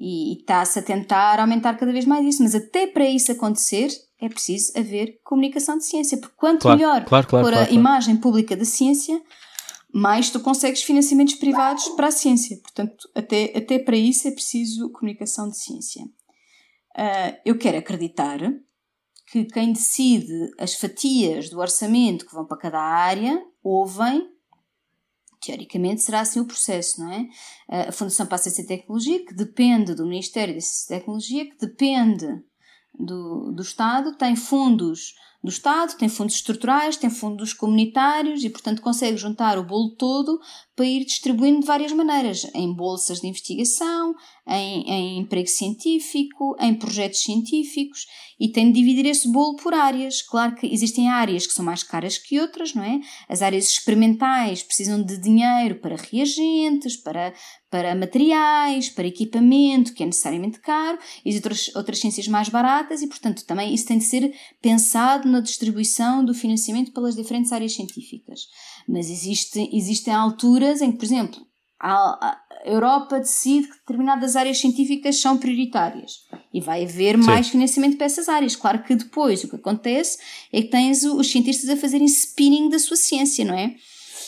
e 0.00 0.38
está-se 0.38 0.78
a 0.78 0.82
tentar 0.82 1.38
aumentar 1.38 1.76
cada 1.76 1.92
vez 1.92 2.06
mais 2.06 2.24
isso, 2.26 2.42
mas 2.42 2.54
até 2.54 2.86
para 2.86 3.04
isso 3.04 3.30
acontecer 3.30 3.90
é 4.18 4.28
preciso 4.28 4.72
haver 4.74 5.20
comunicação 5.22 5.76
de 5.76 5.84
ciência, 5.84 6.18
porque 6.18 6.36
quanto 6.36 6.62
claro, 6.62 6.78
melhor 6.78 7.04
claro, 7.04 7.26
claro, 7.26 7.46
for 7.46 7.54
a 7.54 7.70
imagem 7.70 8.16
pública 8.16 8.56
da 8.56 8.64
ciência, 8.64 9.20
mais 9.92 10.30
tu 10.30 10.40
consegues 10.40 10.82
financiamentos 10.82 11.34
privados 11.34 11.88
para 11.90 12.06
a 12.06 12.12
ciência. 12.12 12.58
Portanto, 12.62 12.96
até, 13.14 13.52
até 13.56 13.78
para 13.78 13.96
isso 13.96 14.26
é 14.26 14.30
preciso 14.30 14.90
comunicação 14.90 15.48
de 15.50 15.58
ciência. 15.58 16.02
Uh, 16.96 17.36
eu 17.44 17.58
quero 17.58 17.78
acreditar 17.78 18.38
que 19.30 19.44
quem 19.44 19.72
decide 19.72 20.50
as 20.58 20.74
fatias 20.74 21.50
do 21.50 21.58
orçamento 21.58 22.26
que 22.26 22.34
vão 22.34 22.46
para 22.46 22.56
cada 22.58 22.80
área 22.80 23.40
ouvem 23.62 24.26
teoricamente 25.40 26.02
será 26.02 26.20
assim 26.20 26.40
o 26.40 26.46
processo, 26.46 27.00
não 27.00 27.10
é? 27.10 27.28
A 27.88 27.92
Fundação 27.92 28.26
para 28.26 28.36
a 28.36 28.38
Ciência 28.38 28.62
e 28.62 28.66
Tecnologia, 28.66 29.24
que 29.24 29.34
depende 29.34 29.94
do 29.94 30.06
Ministério 30.06 30.54
da 30.54 30.60
Ciência 30.60 30.94
e 30.94 30.98
Tecnologia, 30.98 31.50
que 31.50 31.58
depende 31.58 32.26
do, 32.98 33.52
do 33.52 33.62
Estado, 33.62 34.16
tem 34.16 34.36
fundos 34.36 35.14
do 35.42 35.48
Estado, 35.48 35.96
tem 35.96 36.08
fundos 36.08 36.34
estruturais, 36.34 36.96
tem 36.96 37.08
fundos 37.08 37.54
comunitários 37.54 38.44
e, 38.44 38.50
portanto, 38.50 38.82
consegue 38.82 39.16
juntar 39.16 39.58
o 39.58 39.64
bolo 39.64 39.96
todo 39.96 40.38
para 40.80 40.88
ir 40.88 41.04
distribuindo 41.04 41.60
de 41.60 41.66
várias 41.66 41.92
maneiras, 41.92 42.46
em 42.54 42.72
bolsas 42.72 43.20
de 43.20 43.26
investigação, 43.26 44.14
em, 44.48 44.90
em 44.90 45.18
emprego 45.18 45.46
científico, 45.46 46.56
em 46.58 46.74
projetos 46.74 47.22
científicos 47.22 48.06
e 48.40 48.48
tem 48.48 48.72
de 48.72 48.80
dividir 48.80 49.04
esse 49.04 49.30
bolo 49.30 49.56
por 49.56 49.74
áreas. 49.74 50.22
Claro 50.22 50.56
que 50.56 50.66
existem 50.66 51.10
áreas 51.10 51.46
que 51.46 51.52
são 51.52 51.62
mais 51.62 51.82
caras 51.82 52.16
que 52.16 52.40
outras, 52.40 52.72
não 52.72 52.82
é? 52.82 52.98
As 53.28 53.42
áreas 53.42 53.68
experimentais 53.68 54.62
precisam 54.62 55.02
de 55.02 55.18
dinheiro 55.18 55.78
para 55.80 55.96
reagentes, 55.96 56.96
para, 56.96 57.34
para 57.70 57.94
materiais, 57.94 58.88
para 58.88 59.06
equipamento, 59.06 59.92
que 59.92 60.02
é 60.02 60.06
necessariamente 60.06 60.58
caro, 60.60 60.98
e 61.22 61.34
outras, 61.36 61.70
outras 61.76 61.98
ciências 61.98 62.26
mais 62.26 62.48
baratas, 62.48 63.02
e 63.02 63.06
portanto 63.06 63.44
também 63.44 63.74
isso 63.74 63.84
tem 63.86 63.98
de 63.98 64.04
ser 64.04 64.32
pensado 64.62 65.28
na 65.28 65.40
distribuição 65.40 66.24
do 66.24 66.32
financiamento 66.32 66.92
pelas 66.92 67.14
diferentes 67.14 67.52
áreas 67.52 67.74
científicas. 67.74 68.40
Mas 68.90 69.08
existe, 69.08 69.70
existem 69.72 70.12
alturas 70.12 70.82
em 70.82 70.90
que, 70.90 70.98
por 70.98 71.04
exemplo, 71.04 71.40
a 71.78 72.38
Europa 72.64 73.18
decide 73.18 73.68
que 73.68 73.78
determinadas 73.78 74.36
áreas 74.36 74.58
científicas 74.58 75.18
são 75.18 75.38
prioritárias 75.38 76.26
E 76.52 76.60
vai 76.60 76.84
haver 76.84 77.16
Sim. 77.16 77.24
mais 77.24 77.48
financiamento 77.48 77.96
para 77.96 78.06
essas 78.06 78.28
áreas. 78.28 78.54
Claro 78.54 78.82
que 78.82 78.94
depois 78.94 79.42
o 79.42 79.48
que 79.48 79.56
acontece 79.56 80.18
é 80.52 80.60
que 80.60 80.68
tens 80.68 81.04
os 81.04 81.30
cientistas 81.30 81.70
a 81.70 81.76
fazerem 81.76 82.06
spinning 82.06 82.68
da 82.68 82.78
sua 82.78 82.96
ciência, 82.96 83.44
não 83.44 83.54
é? 83.54 83.74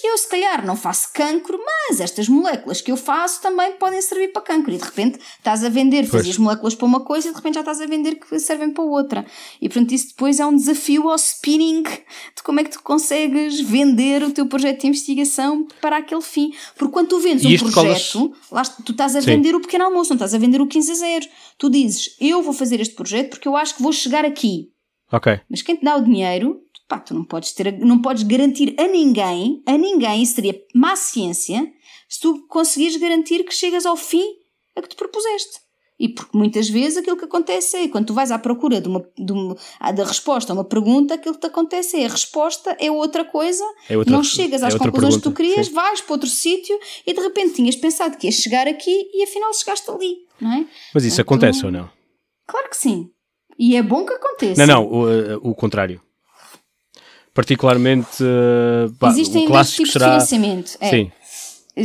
Eu, 0.03 0.19
se 0.19 0.29
calhar, 0.29 0.67
não 0.67 0.75
faço 0.75 1.11
cancro, 1.13 1.59
mas 1.65 2.01
estas 2.01 2.29
moléculas 2.29 2.81
que 2.81 2.91
eu 2.91 2.97
faço 2.97 3.41
também 3.41 3.73
podem 3.73 4.03
servir 4.03 4.29
para 4.33 4.43
cancro. 4.43 4.73
E 4.73 4.77
de 4.77 4.85
repente 4.85 5.19
estás 5.39 5.63
a 5.63 5.69
vender, 5.69 6.05
fazias 6.07 6.37
moléculas 6.39 6.75
para 6.75 6.87
uma 6.87 7.01
coisa 7.01 7.29
e 7.29 7.31
de 7.31 7.37
repente 7.37 7.55
já 7.55 7.61
estás 7.61 7.81
a 7.81 7.87
vender 7.87 8.17
que 8.17 8.39
servem 8.41 8.71
para 8.71 8.83
outra. 8.83 9.25
E 9.61 9.69
portanto, 9.69 9.93
isso 9.93 10.09
depois 10.09 10.41
é 10.41 10.47
um 10.47 10.57
desafio 10.57 11.09
ao 11.09 11.17
spinning 11.17 11.83
de 11.83 12.43
como 12.43 12.61
é 12.61 12.65
que 12.65 12.71
tu 12.71 12.83
consegues 12.83 13.61
vender 13.61 14.23
o 14.23 14.33
teu 14.33 14.47
projeto 14.47 14.81
de 14.81 14.89
investigação 14.89 15.67
para 15.81 15.99
aquele 15.99 16.23
fim. 16.23 16.53
Porque 16.77 16.93
quando 16.93 17.09
tu 17.09 17.21
vendes 17.21 17.45
um 17.45 17.71
projeto, 17.71 18.33
lá, 18.51 18.63
tu 18.63 18.93
estás 18.93 19.15
a 19.15 19.21
Sim. 19.21 19.27
vender 19.27 19.55
o 19.55 19.61
pequeno 19.61 19.85
almoço, 19.85 20.11
não 20.11 20.17
estás 20.17 20.35
a 20.35 20.39
vender 20.39 20.61
o 20.61 20.67
15 20.67 20.91
a 20.91 20.95
0. 20.95 21.27
Tu 21.59 21.71
dizes, 21.71 22.17
eu 22.21 22.43
vou 22.43 22.53
fazer 22.53 22.81
este 22.81 22.95
projeto 22.95 23.31
porque 23.31 23.47
eu 23.47 23.57
acho 23.57 23.77
que 23.77 23.83
vou 23.83 23.93
chegar 23.93 24.25
aqui. 24.25 24.73
Ok. 25.13 25.41
Mas 25.49 25.61
quem 25.63 25.77
te 25.77 25.85
dá 25.85 25.97
o 25.97 26.01
dinheiro 26.01 26.61
pá, 26.93 27.01
tu 27.01 27.15
não 27.15 27.25
podes, 27.25 27.53
ter, 27.53 27.73
não 27.79 28.03
podes 28.03 28.23
garantir 28.23 28.75
a 28.79 28.87
ninguém, 28.87 29.63
a 29.65 29.79
ninguém, 29.79 30.23
isso 30.23 30.35
seria 30.35 30.61
má 30.75 30.95
ciência, 30.95 31.67
se 32.07 32.21
tu 32.21 32.47
conseguires 32.49 32.99
garantir 32.99 33.45
que 33.45 33.55
chegas 33.55 33.87
ao 33.87 33.97
fim 33.97 34.23
a 34.77 34.83
que 34.83 34.91
te 34.91 34.97
propuseste. 34.97 35.61
E 35.99 36.09
porque 36.09 36.37
muitas 36.37 36.69
vezes 36.69 36.99
aquilo 36.99 37.17
que 37.17 37.25
acontece 37.25 37.77
é, 37.77 37.89
quando 37.89 38.09
tu 38.09 38.15
vais 38.15 38.31
à 38.31 38.39
procura 38.39 38.79
de 38.81 38.89
uma, 38.89 39.03
de 39.17 39.33
uma, 39.33 39.57
da 39.95 40.05
resposta 40.05 40.53
a 40.53 40.55
uma 40.55 40.65
pergunta, 40.65 41.15
aquilo 41.15 41.35
que 41.35 41.41
te 41.41 41.47
acontece 41.47 41.97
é 41.97 42.05
a 42.05 42.09
resposta 42.09 42.77
é 42.79 42.91
outra 42.91 43.25
coisa, 43.25 43.65
é 43.89 43.97
outra, 43.97 44.13
não 44.13 44.23
chegas 44.23 44.63
é 44.63 44.67
às 44.67 44.75
conclusões 44.75 45.15
pergunta, 45.15 45.31
que 45.31 45.31
tu 45.31 45.33
querias, 45.35 45.69
sim. 45.69 45.73
vais 45.73 46.01
para 46.03 46.13
outro 46.13 46.29
sítio 46.29 46.79
e 47.07 47.15
de 47.15 47.21
repente 47.21 47.55
tinhas 47.55 47.77
pensado 47.77 48.19
que 48.19 48.27
ias 48.27 48.35
chegar 48.35 48.67
aqui 48.67 49.09
e 49.15 49.23
afinal 49.23 49.55
chegaste 49.55 49.91
ali, 49.91 50.17
não 50.39 50.53
é? 50.53 50.67
Mas 50.93 51.05
isso 51.05 51.21
então, 51.21 51.23
acontece 51.23 51.65
ou 51.65 51.73
não? 51.73 51.89
Claro 52.47 52.69
que 52.69 52.77
sim. 52.77 53.09
E 53.59 53.77
é 53.77 53.83
bom 53.83 54.05
que 54.05 54.13
aconteça. 54.13 54.67
Não, 54.67 54.75
não, 54.75 54.93
o, 54.93 55.09
eh, 55.09 55.39
o 55.41 55.55
contrário 55.55 56.03
particularmente 57.35 58.23
uh, 58.23 58.93
pá, 58.99 59.09
Existem 59.11 59.45
o 59.45 59.49
clássico 59.49 59.77
tipos 59.79 59.93
será... 59.93 60.07
de 60.07 60.13
financiamento. 60.13 60.77
É. 60.81 60.91
Sim. 60.91 61.13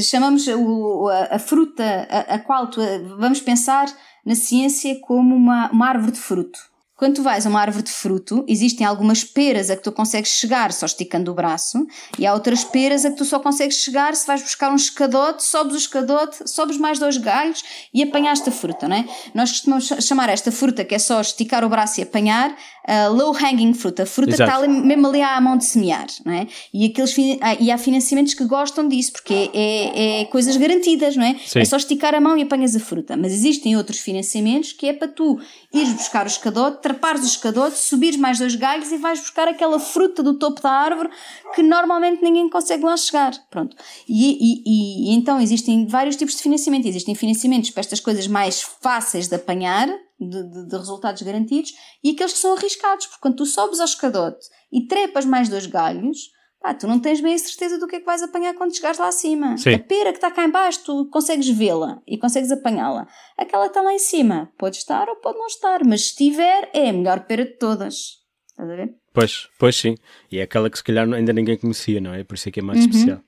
Chamamos 0.01 0.47
o, 0.47 1.07
a, 1.07 1.35
a 1.35 1.39
fruta 1.39 1.83
a, 2.09 2.35
a, 2.35 2.39
qual 2.39 2.67
tu, 2.69 2.81
vamos 3.17 3.39
pensar 3.39 3.87
na 4.25 4.35
ciência 4.35 4.99
como 5.01 5.33
uma, 5.35 5.71
uma 5.71 5.87
árvore 5.87 6.11
de 6.11 6.19
fruto. 6.19 6.59
Quando 6.97 7.17
tu 7.17 7.21
vais 7.21 7.45
a 7.45 7.49
uma 7.49 7.61
árvore 7.61 7.83
de 7.83 7.91
fruto, 7.91 8.43
existem 8.47 8.85
algumas 8.85 9.23
peras 9.23 9.69
a 9.69 9.75
que 9.75 9.83
tu 9.83 9.91
consegues 9.91 10.31
chegar 10.31 10.73
só 10.73 10.87
esticando 10.87 11.31
o 11.31 11.33
braço, 11.35 11.85
e 12.17 12.25
há 12.25 12.33
outras 12.33 12.63
peras 12.63 13.05
a 13.05 13.11
que 13.11 13.17
tu 13.17 13.23
só 13.23 13.39
consegues 13.39 13.77
chegar 13.77 14.15
se 14.15 14.25
vais 14.25 14.41
buscar 14.41 14.71
um 14.71 14.75
escadote, 14.75 15.43
sobes 15.43 15.75
o 15.75 15.77
escadote, 15.77 16.49
sobes 16.49 16.75
mais 16.75 16.97
dois 16.97 17.17
galhos 17.17 17.61
e 17.93 18.01
apanhaste 18.01 18.49
a 18.49 18.51
fruta, 18.51 18.87
não 18.87 18.95
é? 18.95 19.05
Nós 19.35 19.51
costumamos 19.51 19.85
chamar 20.01 20.27
esta 20.29 20.51
fruta, 20.51 20.83
que 20.83 20.95
é 20.95 20.99
só 20.99 21.21
esticar 21.21 21.63
o 21.63 21.69
braço 21.69 21.99
e 21.99 22.03
apanhar, 22.03 22.55
uh, 22.87 23.13
low 23.13 23.33
hanging 23.33 23.73
fruit. 23.73 24.01
A 24.01 24.05
fruta 24.05 24.31
Exato. 24.31 24.49
está 24.49 24.63
ali, 24.63 24.81
mesmo 24.81 25.07
ali 25.07 25.21
à 25.21 25.39
mão 25.41 25.57
de 25.57 25.65
semear, 25.65 26.07
não 26.25 26.33
é? 26.33 26.47
E, 26.73 26.85
aqueles, 26.85 27.15
ah, 27.41 27.55
e 27.59 27.71
há 27.71 27.77
financiamentos 27.77 28.33
que 28.33 28.45
gostam 28.45 28.87
disso, 28.87 29.13
porque 29.13 29.33
é, 29.33 29.49
é, 29.53 30.21
é 30.21 30.25
coisas 30.25 30.55
garantidas, 30.55 31.15
não 31.15 31.23
é? 31.23 31.35
Sim. 31.45 31.59
É 31.59 31.65
só 31.65 31.77
esticar 31.77 32.15
a 32.15 32.21
mão 32.21 32.37
e 32.37 32.43
apanhas 32.43 32.75
a 32.75 32.79
fruta. 32.79 33.17
Mas 33.17 33.33
existem 33.33 33.75
outros 33.75 33.99
financiamentos 33.99 34.71
que 34.71 34.87
é 34.87 34.93
para 34.93 35.07
tu 35.07 35.39
ires 35.73 35.93
buscar 35.93 36.25
o 36.25 36.27
escadote, 36.27 36.81
trapares 36.81 37.23
o 37.23 37.27
escadote, 37.27 37.77
subires 37.77 38.17
mais 38.17 38.39
dois 38.39 38.55
galhos 38.55 38.91
e 38.91 38.97
vais 38.97 39.19
buscar 39.19 39.47
aquela 39.47 39.79
fruta 39.79 40.23
do 40.23 40.37
topo 40.37 40.61
da 40.61 40.71
árvore 40.71 41.09
que 41.53 41.61
normalmente 41.61 42.23
ninguém 42.23 42.49
consegue 42.49 42.83
lá 42.83 42.95
chegar. 42.95 43.33
Pronto. 43.49 43.75
E, 44.07 44.37
e, 44.39 45.11
e 45.11 45.15
então 45.15 45.39
existem 45.39 45.85
vários 45.85 46.15
tipos 46.15 46.35
de 46.35 46.41
financiamento. 46.41 46.87
Existem 46.87 47.15
financiamentos 47.15 47.69
para 47.69 47.81
estas 47.81 47.99
coisas 47.99 48.27
mais 48.27 48.61
fáceis 48.61 49.27
de 49.27 49.35
apanhar, 49.35 49.89
de, 50.19 50.43
de, 50.49 50.67
de, 50.67 50.77
resultados 50.77 51.21
garantidos 51.21 51.73
e 52.03 52.11
aqueles 52.11 52.33
que 52.33 52.39
são 52.39 52.55
arriscados, 52.55 53.05
porque 53.05 53.21
quando 53.21 53.37
tu 53.37 53.45
sobes 53.45 53.79
ao 53.79 53.85
escadote 53.85 54.47
e 54.71 54.87
trepas 54.87 55.25
mais 55.25 55.47
dois 55.49 55.65
galhos, 55.65 56.31
pá, 56.59 56.73
tu 56.73 56.87
não 56.87 56.99
tens 56.99 57.21
bem 57.21 57.33
a 57.33 57.37
certeza 57.37 57.77
do 57.77 57.87
que 57.87 57.97
é 57.97 57.99
que 57.99 58.05
vais 58.05 58.21
apanhar 58.23 58.53
quando 58.55 58.75
chegares 58.75 58.97
lá 58.97 59.07
acima. 59.07 59.57
Sim. 59.57 59.73
A 59.75 59.79
pera 59.79 60.11
que 60.11 60.17
está 60.17 60.31
cá 60.31 60.43
embaixo, 60.43 60.83
tu 60.85 61.09
consegues 61.09 61.47
vê-la 61.49 62.01
e 62.07 62.17
consegues 62.17 62.51
apanhá-la. 62.51 63.07
Aquela 63.37 63.63
que 63.63 63.69
está 63.69 63.81
lá 63.81 63.93
em 63.93 63.99
cima, 63.99 64.51
pode 64.57 64.77
estar 64.77 65.07
ou 65.07 65.15
pode 65.17 65.37
não 65.37 65.47
estar, 65.47 65.83
mas 65.85 66.01
se 66.01 66.07
estiver, 66.09 66.69
é 66.73 66.89
a 66.89 66.93
melhor 66.93 67.25
pera 67.25 67.45
de 67.45 67.57
todas. 67.57 68.17
Estás 68.49 68.69
a 68.69 68.75
ver? 68.75 68.95
Pois, 69.13 69.47
pois 69.57 69.75
sim. 69.75 69.95
E 70.31 70.39
é 70.39 70.43
aquela 70.43 70.69
que 70.69 70.77
se 70.77 70.83
calhar 70.83 71.11
ainda 71.11 71.33
ninguém 71.33 71.57
conhecia, 71.57 72.01
não 72.01 72.13
é? 72.13 72.23
Por 72.23 72.35
isso 72.35 72.49
é 72.49 72.51
que 72.51 72.59
é 72.59 72.63
mais 72.63 72.79
uhum. 72.79 72.85
especial. 72.85 73.21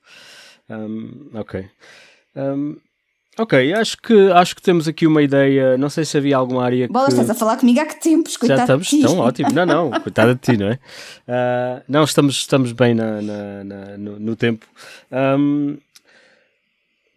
Um, 0.69 1.31
ok. 1.33 1.69
Um, 2.35 2.77
Ok, 3.39 3.73
acho 3.73 3.97
que, 4.01 4.31
acho 4.33 4.53
que 4.53 4.61
temos 4.61 4.85
aqui 4.85 5.07
uma 5.07 5.21
ideia. 5.21 5.77
Não 5.77 5.89
sei 5.89 6.03
se 6.03 6.17
havia 6.17 6.35
alguma 6.35 6.61
área 6.61 6.89
Bola, 6.89 7.05
que... 7.05 7.13
estás 7.13 7.29
a 7.29 7.33
falar 7.33 7.55
comigo 7.55 7.79
há 7.79 7.85
que 7.85 7.97
tempos, 8.01 8.35
coitado 8.35 8.67
Já 8.67 8.75
estamos, 8.75 8.89
tão 8.89 9.19
ótimo. 9.19 9.49
Não, 9.53 9.65
não, 9.65 9.91
coitada 10.03 10.35
de 10.35 10.41
ti, 10.41 10.57
não 10.57 10.67
é? 10.67 10.73
Uh, 10.73 11.81
não, 11.87 12.03
estamos, 12.03 12.35
estamos 12.35 12.73
bem 12.73 12.93
na, 12.93 13.21
na, 13.21 13.63
na 13.63 13.97
no, 13.97 14.19
no, 14.19 14.35
tempo. 14.35 14.65
Um, 15.09 15.77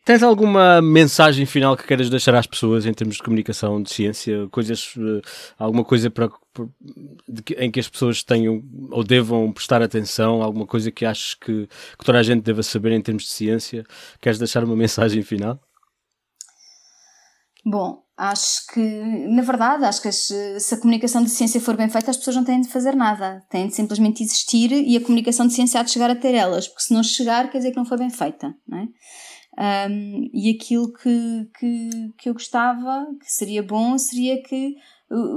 tens 0.04 0.22
alguma 0.22 0.80
mensagem 0.80 1.44
final 1.44 1.76
que 1.76 1.88
queiras 1.88 2.08
deixar 2.08 2.36
às 2.36 2.46
pessoas 2.46 2.86
em 2.86 2.94
termos 2.94 3.16
de 3.16 3.22
comunicação, 3.24 3.82
de 3.82 3.90
ciência, 3.90 4.46
coisas, 4.52 4.94
uh, 4.94 5.20
alguma 5.58 5.82
coisa 5.82 6.08
para, 6.08 6.30
de, 7.28 7.42
em 7.58 7.68
que 7.68 7.80
as 7.80 7.88
pessoas 7.88 8.22
tenham 8.22 8.62
ou 8.92 9.02
devam 9.02 9.50
prestar 9.50 9.82
atenção, 9.82 10.40
alguma 10.40 10.68
coisa 10.68 10.88
que 10.92 11.04
achas 11.04 11.34
que, 11.34 11.68
que 11.98 12.04
toda 12.04 12.20
a 12.20 12.22
gente 12.22 12.44
deva 12.44 12.62
saber 12.62 12.92
em 12.92 13.00
termos 13.00 13.24
de 13.24 13.30
ciência? 13.30 13.84
Queres 14.20 14.38
deixar 14.38 14.62
uma 14.62 14.76
mensagem 14.78 15.20
final? 15.24 15.58
Bom, 17.64 18.02
acho 18.16 18.66
que, 18.72 18.80
na 19.28 19.42
verdade, 19.42 19.84
acho 19.84 20.02
que 20.02 20.10
se 20.10 20.74
a 20.74 20.76
comunicação 20.78 21.22
de 21.22 21.30
ciência 21.30 21.60
for 21.60 21.76
bem 21.76 21.88
feita, 21.88 22.10
as 22.10 22.16
pessoas 22.16 22.36
não 22.36 22.44
têm 22.44 22.60
de 22.60 22.68
fazer 22.68 22.94
nada. 22.96 23.44
Têm 23.48 23.68
de 23.68 23.74
simplesmente 23.74 24.22
existir 24.22 24.72
e 24.72 24.96
a 24.96 25.00
comunicação 25.00 25.46
de 25.46 25.52
ciência 25.52 25.80
há 25.80 25.82
de 25.82 25.90
chegar 25.90 26.10
até 26.10 26.34
elas, 26.34 26.66
porque 26.66 26.82
se 26.82 26.92
não 26.92 27.02
chegar, 27.02 27.50
quer 27.50 27.58
dizer 27.58 27.70
que 27.70 27.76
não 27.76 27.84
foi 27.84 27.98
bem 27.98 28.10
feita, 28.10 28.54
não 28.66 28.78
é? 28.78 28.88
Um, 29.54 30.30
e 30.32 30.50
aquilo 30.50 30.90
que, 30.94 31.50
que, 31.58 31.90
que 32.18 32.28
eu 32.28 32.32
gostava, 32.32 33.06
que 33.20 33.30
seria 33.30 33.62
bom, 33.62 33.98
seria 33.98 34.42
que 34.42 34.76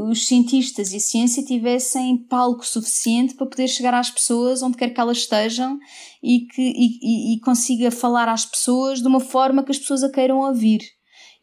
os 0.10 0.26
cientistas 0.26 0.94
e 0.94 0.98
a 0.98 1.00
ciência 1.02 1.44
tivessem 1.44 2.18
palco 2.30 2.66
suficiente 2.66 3.36
para 3.36 3.46
poder 3.46 3.68
chegar 3.68 3.94
às 3.94 4.10
pessoas 4.10 4.64
onde 4.64 4.78
quer 4.78 4.90
que 4.92 5.02
elas 5.02 5.18
estejam 5.18 5.78
e 6.24 6.48
que 6.48 6.62
e, 6.62 7.36
e, 7.36 7.40
consiga 7.42 7.92
falar 7.92 8.30
às 8.30 8.46
pessoas 8.46 9.02
de 9.02 9.08
uma 9.08 9.20
forma 9.20 9.64
que 9.64 9.72
as 9.72 9.78
pessoas 9.78 10.02
a 10.02 10.10
queiram 10.10 10.40
ouvir. 10.40 10.80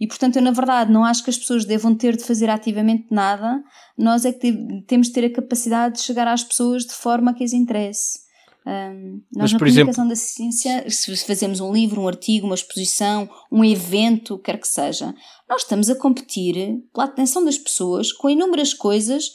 E 0.03 0.07
portanto, 0.09 0.34
eu 0.34 0.42
na 0.42 0.50
verdade 0.50 0.90
não 0.90 1.05
acho 1.05 1.22
que 1.22 1.30
as 1.30 1.38
pessoas 1.38 1.64
devam 1.64 1.94
ter 1.94 2.16
de 2.16 2.24
fazer 2.24 2.50
ativamente 2.50 3.07
nada, 3.09 3.62
nós 3.96 4.24
é 4.24 4.32
que 4.32 4.82
temos 4.84 5.07
de 5.07 5.12
ter 5.12 5.26
a 5.26 5.32
capacidade 5.32 5.94
de 5.94 6.03
chegar 6.03 6.26
às 6.26 6.42
pessoas 6.42 6.82
de 6.82 6.92
forma 6.92 7.32
que 7.32 7.44
as 7.44 7.53
interesse. 7.53 8.18
Um, 8.66 9.22
nós 9.32 9.53
Mas, 9.53 9.53
na 9.53 9.59
comunicação 9.61 10.05
exemplo... 10.05 10.09
da 10.09 10.16
ciência, 10.16 10.90
se 10.90 11.16
fazemos 11.24 11.61
um 11.61 11.72
livro, 11.72 12.00
um 12.00 12.09
artigo, 12.09 12.46
uma 12.46 12.57
exposição, 12.57 13.30
um 13.50 13.64
evento, 13.64 14.38
quer 14.38 14.59
que 14.59 14.66
seja, 14.66 15.14
nós 15.48 15.62
estamos 15.62 15.88
a 15.88 15.94
competir 15.94 16.82
pela 16.92 17.05
atenção 17.05 17.44
das 17.44 17.57
pessoas 17.57 18.11
com 18.11 18.28
inúmeras 18.28 18.74
coisas, 18.74 19.30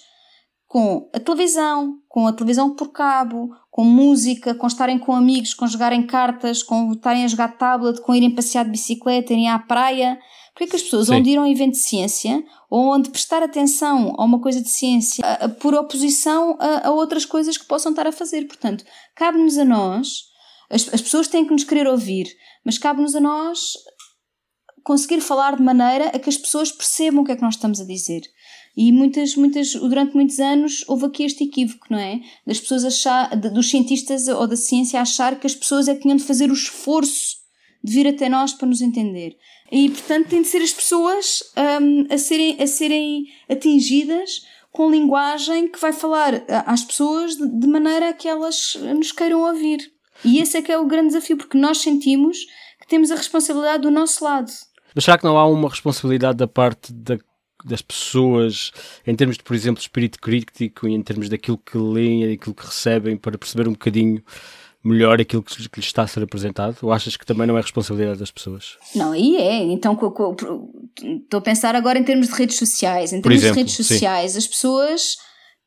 com 0.68 1.10
a 1.14 1.20
televisão, 1.22 1.94
com 2.10 2.28
a 2.28 2.34
televisão 2.34 2.76
por 2.76 2.92
cabo, 2.92 3.52
com 3.72 3.86
música, 3.86 4.54
com 4.54 4.68
estarem 4.68 5.00
com 5.00 5.16
amigos, 5.16 5.54
com 5.54 5.66
jogarem 5.66 6.06
cartas, 6.06 6.62
com 6.62 6.92
estarem 6.92 7.24
a 7.24 7.28
jogar 7.30 7.58
tablet, 7.58 8.02
com 8.02 8.14
irem 8.14 8.36
passear 8.36 8.66
de 8.66 8.72
bicicleta, 8.72 9.32
irem 9.32 9.48
à 9.48 9.58
praia. 9.58 10.20
Porque 10.58 10.64
é 10.64 10.68
que 10.70 10.76
as 10.76 10.82
pessoas, 10.82 11.06
Sim. 11.06 11.18
onde 11.18 11.30
ir 11.30 11.38
a 11.38 11.44
um 11.44 11.46
evento 11.46 11.74
de 11.74 11.78
ciência, 11.78 12.44
ou 12.68 12.92
onde 12.92 13.12
prestar 13.12 13.44
atenção 13.44 14.16
a 14.18 14.26
uma 14.26 14.42
coisa 14.42 14.60
de 14.60 14.68
ciência, 14.68 15.24
a, 15.24 15.46
a, 15.46 15.50
por 15.50 15.76
oposição 15.76 16.58
a, 16.60 16.88
a, 16.88 16.92
outras 16.92 17.26
coisas 17.26 17.60
que 17.60 17.68
possam 17.68 17.92
estar 17.92 18.08
a 18.08 18.12
fazer? 18.12 18.48
Portanto, 18.48 18.84
cabe-nos 19.16 19.56
a 19.60 19.64
nós, 19.64 20.24
as, 20.68 20.92
as 20.92 21.00
pessoas 21.00 21.28
têm 21.28 21.46
que 21.46 21.52
nos 21.52 21.64
querer 21.64 21.86
ouvir, 21.86 22.26
mas 22.66 22.80
cabe-nos 22.80 23.14
a 23.14 23.20
nós 23.20 23.74
conseguir 24.84 25.22
falar 25.22 25.58
de 25.58 25.62
maneira 25.62 26.08
a 26.08 26.18
que 26.18 26.30
as 26.30 26.38
pessoas 26.38 26.72
percebam 26.72 27.22
o 27.22 27.24
que 27.24 27.34
é 27.34 27.36
que 27.36 27.44
nós 27.44 27.54
estamos 27.54 27.80
a 27.80 27.86
dizer. 27.86 28.24
E 28.76 28.92
muitas, 28.92 29.36
muitas, 29.36 29.74
durante 29.74 30.16
muitos 30.16 30.40
anos 30.40 30.84
houve 30.88 31.06
aqui 31.06 31.24
este 31.24 31.44
equívoco, 31.44 31.86
não 31.92 32.00
é? 32.00 32.20
Das 32.48 32.60
pessoas 32.60 32.84
achar, 32.84 33.30
dos 33.36 33.70
cientistas 33.70 34.28
ou 34.28 34.48
da 34.48 34.56
ciência 34.56 35.00
achar 35.00 35.40
que 35.40 35.46
as 35.46 35.54
pessoas 35.54 35.88
é 35.88 35.94
que 35.94 36.02
tinham 36.02 36.18
de 36.18 36.24
fazer 36.24 36.50
o 36.50 36.54
esforço 36.54 37.36
de 37.84 37.94
vir 37.94 38.08
até 38.08 38.28
nós 38.28 38.54
para 38.54 38.68
nos 38.68 38.82
entender. 38.82 39.38
E, 39.72 39.90
portanto, 39.90 40.30
tem 40.30 40.42
de 40.42 40.48
ser 40.48 40.62
as 40.62 40.72
pessoas 40.72 41.44
um, 41.82 42.14
a, 42.14 42.18
serem, 42.18 42.62
a 42.62 42.68
serem 42.68 43.26
atingidas 43.50 44.42
com 44.72 44.90
linguagem 44.90 45.68
que 45.68 45.80
vai 45.80 45.92
falar 45.92 46.44
às 46.66 46.84
pessoas 46.84 47.36
de, 47.36 47.48
de 47.60 47.68
maneira 47.68 48.10
a 48.10 48.14
que 48.14 48.28
elas 48.28 48.78
nos 48.96 49.12
queiram 49.12 49.42
ouvir. 49.42 49.80
E 50.24 50.40
esse 50.40 50.58
é 50.58 50.62
que 50.62 50.72
é 50.72 50.78
o 50.78 50.86
grande 50.86 51.10
desafio, 51.10 51.38
porque 51.38 51.58
nós 51.58 51.80
sentimos 51.80 52.38
que 52.80 52.88
temos 52.88 53.12
a 53.12 53.16
responsabilidade 53.16 53.84
do 53.84 53.92
nosso 53.92 54.24
lado. 54.24 54.52
Mas 54.96 55.04
será 55.04 55.18
que 55.18 55.26
não 55.26 55.38
há 55.38 55.46
uma 55.48 55.70
responsabilidade 55.70 56.38
da 56.38 56.48
parte 56.48 56.94
da, 56.94 57.18
das 57.66 57.82
pessoas, 57.82 58.72
em 59.06 59.16
termos 59.16 59.38
de, 59.38 59.44
por 59.44 59.56
exemplo, 59.56 59.82
espírito 59.82 60.20
crítico 60.20 60.88
e 60.88 60.94
em 60.94 61.02
termos 61.02 61.30
daquilo 61.30 61.58
que 61.58 61.78
leem 61.78 62.24
e 62.24 62.36
daquilo 62.36 62.56
que 62.56 62.66
recebem, 62.66 63.18
para 63.18 63.38
perceber 63.38 63.68
um 63.68 63.74
bocadinho 63.74 64.24
melhor 64.84 65.20
aquilo 65.20 65.44
que, 65.44 65.56
que 65.70 65.80
lhes 65.80 65.88
está 65.88 66.04
a 66.04 66.08
ser 66.08 66.24
apresentado? 66.24 66.78
Ou 66.82 66.92
achas 66.92 67.18
que 67.18 67.26
também 67.26 67.48
não 67.48 67.58
é 67.58 67.62
responsabilidade 67.62 68.20
das 68.20 68.32
pessoas? 68.32 68.78
Não, 68.96 69.12
aí 69.12 69.36
é. 69.38 69.64
Então 69.64 69.94
estou 69.94 71.38
a 71.38 71.42
pensar 71.42 71.76
agora 71.76 72.00
em 72.00 72.04
termos 72.04 72.28
de 72.28 72.34
redes 72.34 72.58
sociais. 72.58 73.14
Em 73.14 73.22
termos 73.22 73.40
exemplo, 73.40 73.56
de 73.56 73.62
redes 73.62 73.76
sociais, 73.76 74.32
sim. 74.32 74.38
as 74.38 74.48
pessoas 74.48 75.18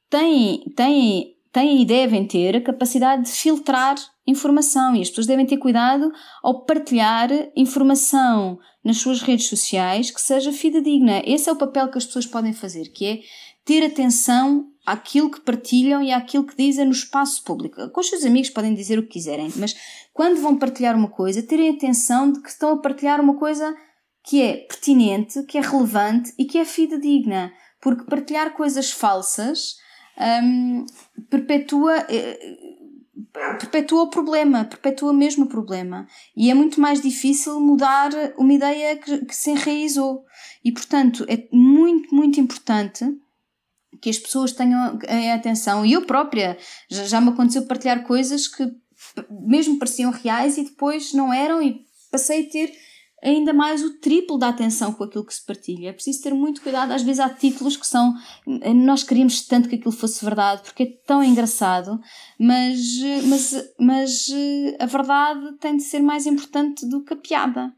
têm, 0.09 0.65
têm, 0.77 1.35
têm 1.53 1.83
e 1.83 1.85
devem 1.85 2.27
ter 2.27 2.57
a 2.57 2.61
capacidade 2.61 3.25
de 3.25 3.31
filtrar 3.31 3.97
informação 4.27 4.95
e 4.95 5.03
as 5.03 5.09
pessoas 5.09 5.27
devem 5.27 5.47
ter 5.47 5.57
cuidado 5.57 6.11
ao 6.43 6.65
partilhar 6.65 7.31
informação 7.57 8.59
nas 8.85 8.99
suas 8.99 9.21
redes 9.23 9.49
sociais 9.49 10.11
que 10.11 10.21
seja 10.21 10.53
fidedigna. 10.53 11.23
Esse 11.25 11.49
é 11.49 11.53
o 11.53 11.57
papel 11.57 11.91
que 11.91 11.99
as 11.99 12.07
pessoas 12.07 12.27
podem 12.27 12.53
fazer, 12.53 12.89
que 12.93 13.07
é 13.07 13.21
ter 13.65 13.85
atenção 13.85 14.70
àquilo 14.85 15.31
que 15.31 15.41
partilham 15.41 16.03
e 16.03 16.13
àquilo 16.13 16.45
que 16.45 16.57
dizem 16.57 16.87
no 16.87 16.93
espaço 16.93 17.45
público. 17.45 17.89
Com 17.91 18.01
os 18.01 18.09
seus 18.09 18.25
amigos 18.25 18.51
podem 18.51 18.75
dizer 18.75 18.99
o 18.99 19.03
que 19.03 19.15
quiserem, 19.15 19.53
mas 19.57 19.75
quando 20.13 20.41
vão 20.41 20.57
partilhar 20.57 20.97
uma 20.97 21.09
coisa, 21.09 21.43
terem 21.43 21.71
atenção 21.71 22.33
de 22.33 22.41
que 22.41 22.49
estão 22.49 22.73
a 22.73 22.79
partilhar 22.79 23.21
uma 23.21 23.37
coisa 23.37 23.75
que 24.23 24.43
é 24.43 24.57
pertinente, 24.57 25.43
que 25.45 25.59
é 25.59 25.61
relevante 25.61 26.33
e 26.39 26.45
que 26.45 26.59
é 26.59 26.65
fidedigna. 26.65 27.53
Porque 27.81 28.05
partilhar 28.05 28.53
coisas 28.53 28.91
falsas 28.91 29.77
hum, 30.43 30.85
perpetua. 31.31 32.07
Eh, 32.09 32.59
perpetua 33.59 34.03
o 34.03 34.11
problema, 34.11 34.65
perpetua 34.65 35.13
mesmo 35.13 35.45
o 35.45 35.49
problema. 35.49 36.07
E 36.37 36.51
é 36.51 36.55
muito 36.55 36.81
mais 36.81 37.01
difícil 37.01 37.61
mudar 37.61 38.11
uma 38.37 38.53
ideia 38.53 38.97
que, 38.97 39.25
que 39.25 39.35
se 39.35 39.51
enraizou. 39.51 40.25
E, 40.65 40.73
portanto, 40.73 41.25
é 41.29 41.49
muito, 41.53 42.15
muito 42.15 42.41
importante 42.41 43.05
que 44.01 44.11
as 44.11 44.19
pessoas 44.19 44.53
tenham 44.53 44.99
atenção. 45.35 45.85
E 45.85 45.93
eu 45.93 46.03
própria, 46.03 46.57
já, 46.89 47.05
já 47.05 47.21
me 47.21 47.31
aconteceu 47.31 47.67
partilhar 47.67 48.03
coisas 48.05 48.49
que 48.49 48.71
mesmo 49.31 49.79
pareciam 49.79 50.11
reais 50.11 50.59
e 50.59 50.65
depois 50.65 51.13
não 51.13 51.33
eram, 51.33 51.63
e 51.63 51.81
passei 52.11 52.47
a 52.47 52.51
ter 52.51 52.73
ainda 53.23 53.53
mais 53.53 53.83
o 53.83 53.99
triplo 53.99 54.39
da 54.39 54.49
atenção 54.49 54.93
com 54.93 55.05
aquilo 55.05 55.25
que 55.25 55.35
se 55.35 55.45
partilha. 55.45 55.89
É 55.89 55.93
preciso 55.93 56.23
ter 56.23 56.33
muito 56.33 56.63
cuidado. 56.63 56.93
Às 56.93 57.03
vezes 57.03 57.21
há 57.21 57.29
títulos 57.29 57.77
que 57.77 57.87
são. 57.87 58.15
Nós 58.75 59.03
queríamos 59.03 59.43
tanto 59.47 59.69
que 59.69 59.77
aquilo 59.77 59.93
fosse 59.93 60.25
verdade, 60.25 60.63
porque 60.63 60.83
é 60.83 60.87
tão 61.07 61.23
engraçado, 61.23 62.01
mas, 62.39 62.79
mas, 63.25 63.55
mas 63.79 64.27
a 64.79 64.87
verdade 64.87 65.59
tem 65.61 65.77
de 65.77 65.83
ser 65.83 66.01
mais 66.01 66.27
importante 66.27 66.89
do 66.89 67.05
que 67.05 67.15
a 67.15 67.17
piada. 67.17 67.73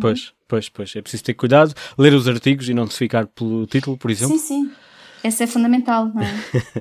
Pois, 0.00 0.32
pois, 0.48 0.68
pois. 0.68 0.96
É 0.96 1.02
preciso 1.02 1.24
ter 1.24 1.34
cuidado, 1.34 1.74
ler 1.98 2.14
os 2.14 2.26
artigos 2.26 2.68
e 2.68 2.74
não 2.74 2.86
se 2.86 2.98
ficar 2.98 3.26
pelo 3.28 3.66
título, 3.66 3.96
por 3.96 4.10
exemplo. 4.10 4.36
Sim, 4.38 4.64
sim. 4.64 4.70
Essa 5.24 5.44
é 5.44 5.46
fundamental, 5.46 6.12
não 6.14 6.22
é? 6.22 6.28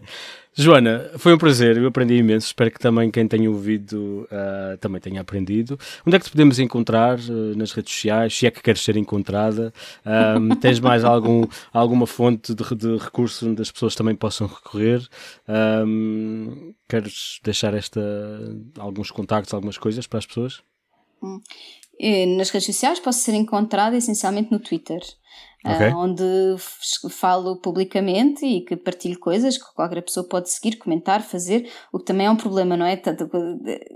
Joana, 0.53 1.09
foi 1.17 1.33
um 1.33 1.37
prazer, 1.37 1.77
eu 1.77 1.87
aprendi 1.87 2.15
imenso. 2.15 2.47
Espero 2.47 2.69
que 2.69 2.77
também 2.77 3.09
quem 3.09 3.25
tenha 3.25 3.49
ouvido 3.49 4.27
uh, 4.29 4.77
também 4.79 4.99
tenha 4.99 5.21
aprendido. 5.21 5.79
Onde 6.05 6.17
é 6.17 6.19
que 6.19 6.25
te 6.25 6.31
podemos 6.31 6.59
encontrar 6.59 7.17
uh, 7.17 7.57
nas 7.57 7.71
redes 7.71 7.93
sociais? 7.93 8.37
Se 8.37 8.45
é 8.45 8.51
que 8.51 8.61
queres 8.61 8.81
ser 8.81 8.97
encontrada? 8.97 9.73
Um, 10.05 10.49
tens 10.59 10.79
mais 10.81 11.05
algum, 11.05 11.45
alguma 11.71 12.05
fonte 12.05 12.53
de, 12.53 12.63
de 12.75 12.97
recursos 12.97 13.41
onde 13.41 13.61
as 13.61 13.71
pessoas 13.71 13.95
também 13.95 14.13
possam 14.13 14.45
recorrer? 14.45 15.07
Queres 16.87 17.39
deixar 17.43 17.73
esta, 17.73 18.01
alguns 18.77 19.09
contactos, 19.09 19.53
algumas 19.53 19.77
coisas 19.77 20.05
para 20.05 20.19
as 20.19 20.25
pessoas? 20.25 20.61
Hum. 21.23 21.39
Eh, 21.99 22.25
nas 22.25 22.49
redes 22.49 22.65
sociais 22.65 22.99
posso 22.99 23.19
ser 23.19 23.33
encontrada 23.33 23.95
essencialmente 23.95 24.51
no 24.51 24.59
Twitter. 24.59 24.99
Okay. 25.65 25.89
Uh, 25.89 25.97
onde 25.97 26.23
falo 27.09 27.55
publicamente 27.55 28.45
e 28.45 28.61
que 28.61 28.75
partilho 28.75 29.17
coisas 29.17 29.57
que 29.57 29.73
qualquer 29.73 30.01
pessoa 30.01 30.27
pode 30.27 30.49
seguir, 30.49 30.75
comentar, 30.75 31.21
fazer, 31.21 31.71
o 31.91 31.99
que 31.99 32.05
também 32.05 32.27
é 32.27 32.29
um 32.29 32.35
problema, 32.35 32.75
não 32.75 32.85
é? 32.85 32.97
Tanto, 32.97 33.29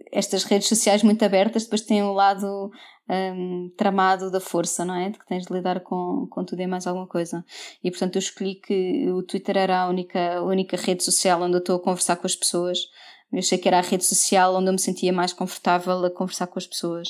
estas 0.09 0.45
redes 0.45 0.69
sociais 0.69 1.03
muito 1.03 1.23
abertas 1.25 1.63
depois 1.63 1.81
têm 1.81 2.01
o 2.03 2.11
um 2.11 2.13
lado 2.13 2.71
um, 3.09 3.69
tramado 3.75 4.31
da 4.31 4.39
força, 4.39 4.85
não 4.85 4.95
é? 4.95 5.09
De 5.09 5.19
que 5.19 5.25
tens 5.25 5.45
de 5.45 5.53
lidar 5.53 5.81
com, 5.81 6.25
com 6.29 6.45
tudo 6.45 6.61
e 6.61 6.67
mais 6.67 6.87
alguma 6.87 7.07
coisa. 7.07 7.43
E 7.83 7.91
portanto 7.91 8.15
eu 8.15 8.19
escolhi 8.19 8.55
que 8.55 9.11
o 9.11 9.21
Twitter 9.23 9.57
era 9.57 9.81
a 9.81 9.89
única, 9.89 10.37
a 10.37 10.43
única 10.43 10.77
rede 10.77 11.03
social 11.03 11.41
onde 11.41 11.55
eu 11.55 11.59
estou 11.59 11.75
a 11.75 11.83
conversar 11.83 12.15
com 12.15 12.27
as 12.27 12.35
pessoas 12.35 12.79
eu 13.31 13.39
achei 13.39 13.57
que 13.57 13.67
era 13.67 13.79
a 13.79 13.81
rede 13.81 14.05
social 14.05 14.55
onde 14.55 14.69
eu 14.69 14.73
me 14.73 14.79
sentia 14.79 15.11
mais 15.11 15.33
confortável 15.33 16.05
a 16.05 16.09
conversar 16.09 16.47
com 16.47 16.57
as 16.57 16.65
pessoas. 16.65 17.09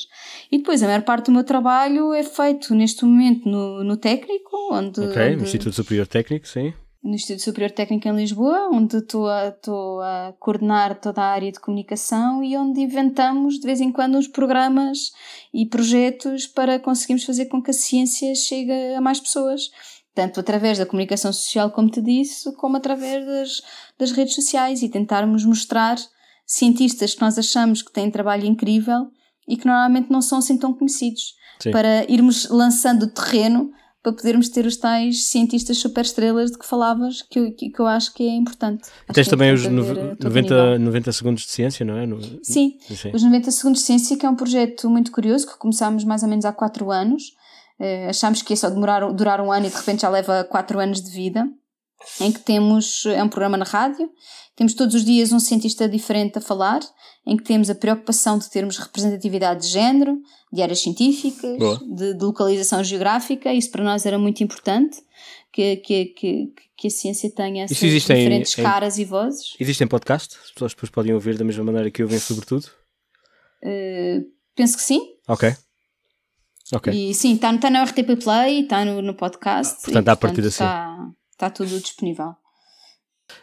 E 0.50 0.58
depois, 0.58 0.82
a 0.82 0.86
maior 0.86 1.02
parte 1.02 1.26
do 1.26 1.32
meu 1.32 1.44
trabalho 1.44 2.12
é 2.12 2.24
feito 2.24 2.74
neste 2.74 3.04
momento 3.04 3.48
no, 3.48 3.84
no 3.84 3.96
técnico, 3.96 4.56
onde. 4.72 5.00
Ok, 5.00 5.22
onde, 5.22 5.36
no 5.36 5.42
Instituto 5.44 5.74
Superior 5.74 6.06
Técnico, 6.06 6.48
sim. 6.48 6.74
No 7.02 7.14
Instituto 7.14 7.44
Superior 7.44 7.70
Técnico 7.70 8.08
em 8.08 8.16
Lisboa, 8.16 8.68
onde 8.72 8.96
estou 8.96 9.28
a, 9.28 9.48
estou 9.48 10.00
a 10.00 10.34
coordenar 10.40 11.00
toda 11.00 11.22
a 11.22 11.30
área 11.30 11.52
de 11.52 11.60
comunicação 11.60 12.42
e 12.42 12.56
onde 12.56 12.80
inventamos 12.80 13.54
de 13.54 13.64
vez 13.64 13.80
em 13.80 13.92
quando 13.92 14.18
uns 14.18 14.26
programas 14.26 15.12
e 15.54 15.64
projetos 15.64 16.48
para 16.48 16.80
conseguirmos 16.80 17.24
fazer 17.24 17.46
com 17.46 17.62
que 17.62 17.70
a 17.70 17.74
ciência 17.74 18.34
chegue 18.34 18.72
a 18.96 19.00
mais 19.00 19.20
pessoas 19.20 19.70
tanto 20.18 20.40
através 20.40 20.76
da 20.76 20.84
comunicação 20.84 21.32
social, 21.32 21.70
como 21.70 21.88
te 21.88 22.02
disse, 22.02 22.52
como 22.56 22.76
através 22.76 23.24
das, 23.24 23.62
das 23.96 24.10
redes 24.10 24.34
sociais 24.34 24.82
e 24.82 24.88
tentarmos 24.88 25.44
mostrar 25.44 25.96
cientistas 26.44 27.14
que 27.14 27.20
nós 27.20 27.38
achamos 27.38 27.82
que 27.82 27.92
têm 27.92 28.10
trabalho 28.10 28.44
incrível 28.44 29.12
e 29.46 29.56
que 29.56 29.64
normalmente 29.64 30.10
não 30.10 30.20
são 30.20 30.38
assim 30.38 30.58
tão 30.58 30.74
conhecidos, 30.74 31.34
Sim. 31.60 31.70
para 31.70 32.04
irmos 32.10 32.48
lançando 32.48 33.04
o 33.04 33.06
terreno 33.06 33.70
para 34.02 34.12
podermos 34.12 34.48
ter 34.48 34.66
os 34.66 34.76
tais 34.76 35.26
cientistas 35.26 35.78
superestrelas 35.78 36.50
de 36.50 36.58
que 36.58 36.66
falavas, 36.66 37.22
que 37.22 37.38
eu, 37.38 37.54
que, 37.54 37.72
eu 37.78 37.86
acho 37.86 38.12
que 38.12 38.24
é 38.24 38.34
importante. 38.34 38.88
Tens 39.12 39.28
é 39.28 39.30
também 39.30 39.52
os 39.52 39.68
90, 39.68 40.80
90 40.80 41.12
segundos 41.12 41.42
de 41.44 41.50
ciência, 41.50 41.86
não 41.86 41.96
é? 41.96 42.06
No... 42.06 42.20
Sim, 42.42 42.76
Sim, 42.80 43.12
os 43.14 43.22
90 43.22 43.52
segundos 43.52 43.80
de 43.82 43.86
ciência, 43.86 44.16
que 44.16 44.26
é 44.26 44.30
um 44.30 44.36
projeto 44.36 44.90
muito 44.90 45.12
curioso, 45.12 45.46
que 45.46 45.56
começámos 45.58 46.02
mais 46.02 46.24
ou 46.24 46.28
menos 46.28 46.44
há 46.44 46.52
4 46.52 46.90
anos, 46.90 47.36
Uh, 47.80 48.08
achamos 48.08 48.42
que 48.42 48.52
ia 48.52 48.56
só 48.56 48.68
demorar, 48.68 49.10
durar 49.12 49.40
um 49.40 49.52
ano 49.52 49.66
e 49.66 49.70
de 49.70 49.76
repente 49.76 50.02
já 50.02 50.08
leva 50.08 50.44
quatro 50.44 50.80
anos 50.80 51.00
de 51.00 51.10
vida, 51.10 51.48
em 52.20 52.32
que 52.32 52.40
temos, 52.40 53.04
é 53.06 53.22
um 53.22 53.28
programa 53.28 53.56
na 53.56 53.64
rádio, 53.64 54.10
temos 54.56 54.74
todos 54.74 54.96
os 54.96 55.04
dias 55.04 55.32
um 55.32 55.38
cientista 55.38 55.88
diferente 55.88 56.38
a 56.38 56.40
falar, 56.40 56.80
em 57.24 57.36
que 57.36 57.44
temos 57.44 57.70
a 57.70 57.74
preocupação 57.74 58.38
de 58.38 58.50
termos 58.50 58.78
representatividade 58.78 59.62
de 59.62 59.68
género, 59.68 60.18
de 60.52 60.62
áreas 60.62 60.80
científicas, 60.80 61.58
de, 61.58 62.14
de, 62.14 62.24
localização 62.24 62.82
geográfica, 62.82 63.52
isso 63.52 63.70
para 63.70 63.84
nós 63.84 64.06
era 64.06 64.18
muito 64.18 64.42
importante, 64.42 64.98
que, 65.52 65.76
que, 65.76 66.06
que, 66.06 66.52
que 66.76 66.86
a 66.88 66.90
ciência 66.90 67.30
tenha 67.30 67.64
essas 67.64 67.78
diferentes 67.78 68.58
em, 68.58 68.62
caras 68.62 68.98
e 68.98 69.04
vozes. 69.04 69.54
Existem 69.60 69.86
podcasts? 69.86 70.36
As 70.42 70.50
pessoas 70.50 70.72
depois 70.72 70.90
podem 70.90 71.14
ouvir 71.14 71.36
da 71.36 71.44
mesma 71.44 71.64
maneira 71.64 71.90
que 71.90 72.02
ouvem 72.02 72.18
sobretudo? 72.18 72.66
Uh, 73.62 74.24
penso 74.56 74.76
que 74.76 74.82
sim. 74.82 75.00
Ok. 75.28 75.54
Ok. 76.72 76.92
E 76.92 77.14
sim, 77.14 77.34
está 77.34 77.56
tá 77.56 77.70
na 77.70 77.84
RTP 77.84 78.22
Play, 78.22 78.62
está 78.62 78.84
no, 78.84 79.00
no 79.00 79.14
podcast. 79.14 79.82
Portanto, 79.84 80.06
e, 80.06 80.10
a 80.10 80.16
partir 80.16 80.40
assim. 80.40 80.48
Está, 80.48 81.10
está 81.32 81.50
tudo 81.50 81.80
disponível. 81.80 82.34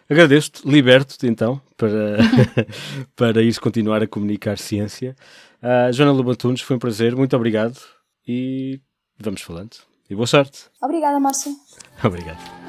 Agradeço-te, 0.10 0.68
liberto-te 0.68 1.28
então 1.28 1.62
para, 1.78 2.18
para 3.16 3.42
ires 3.42 3.60
continuar 3.60 4.02
a 4.02 4.08
comunicar 4.08 4.58
ciência. 4.58 5.16
Uh, 5.62 5.92
Joana 5.92 6.12
Lobantunes, 6.12 6.62
foi 6.62 6.76
um 6.76 6.80
prazer, 6.80 7.16
muito 7.16 7.36
obrigado 7.36 7.80
e 8.28 8.80
vamos 9.20 9.42
falando. 9.42 9.76
E 10.10 10.16
boa 10.16 10.28
sorte. 10.28 10.66
Obrigada, 10.82 11.20
Márcio. 11.20 11.52
Obrigado. 12.04 12.65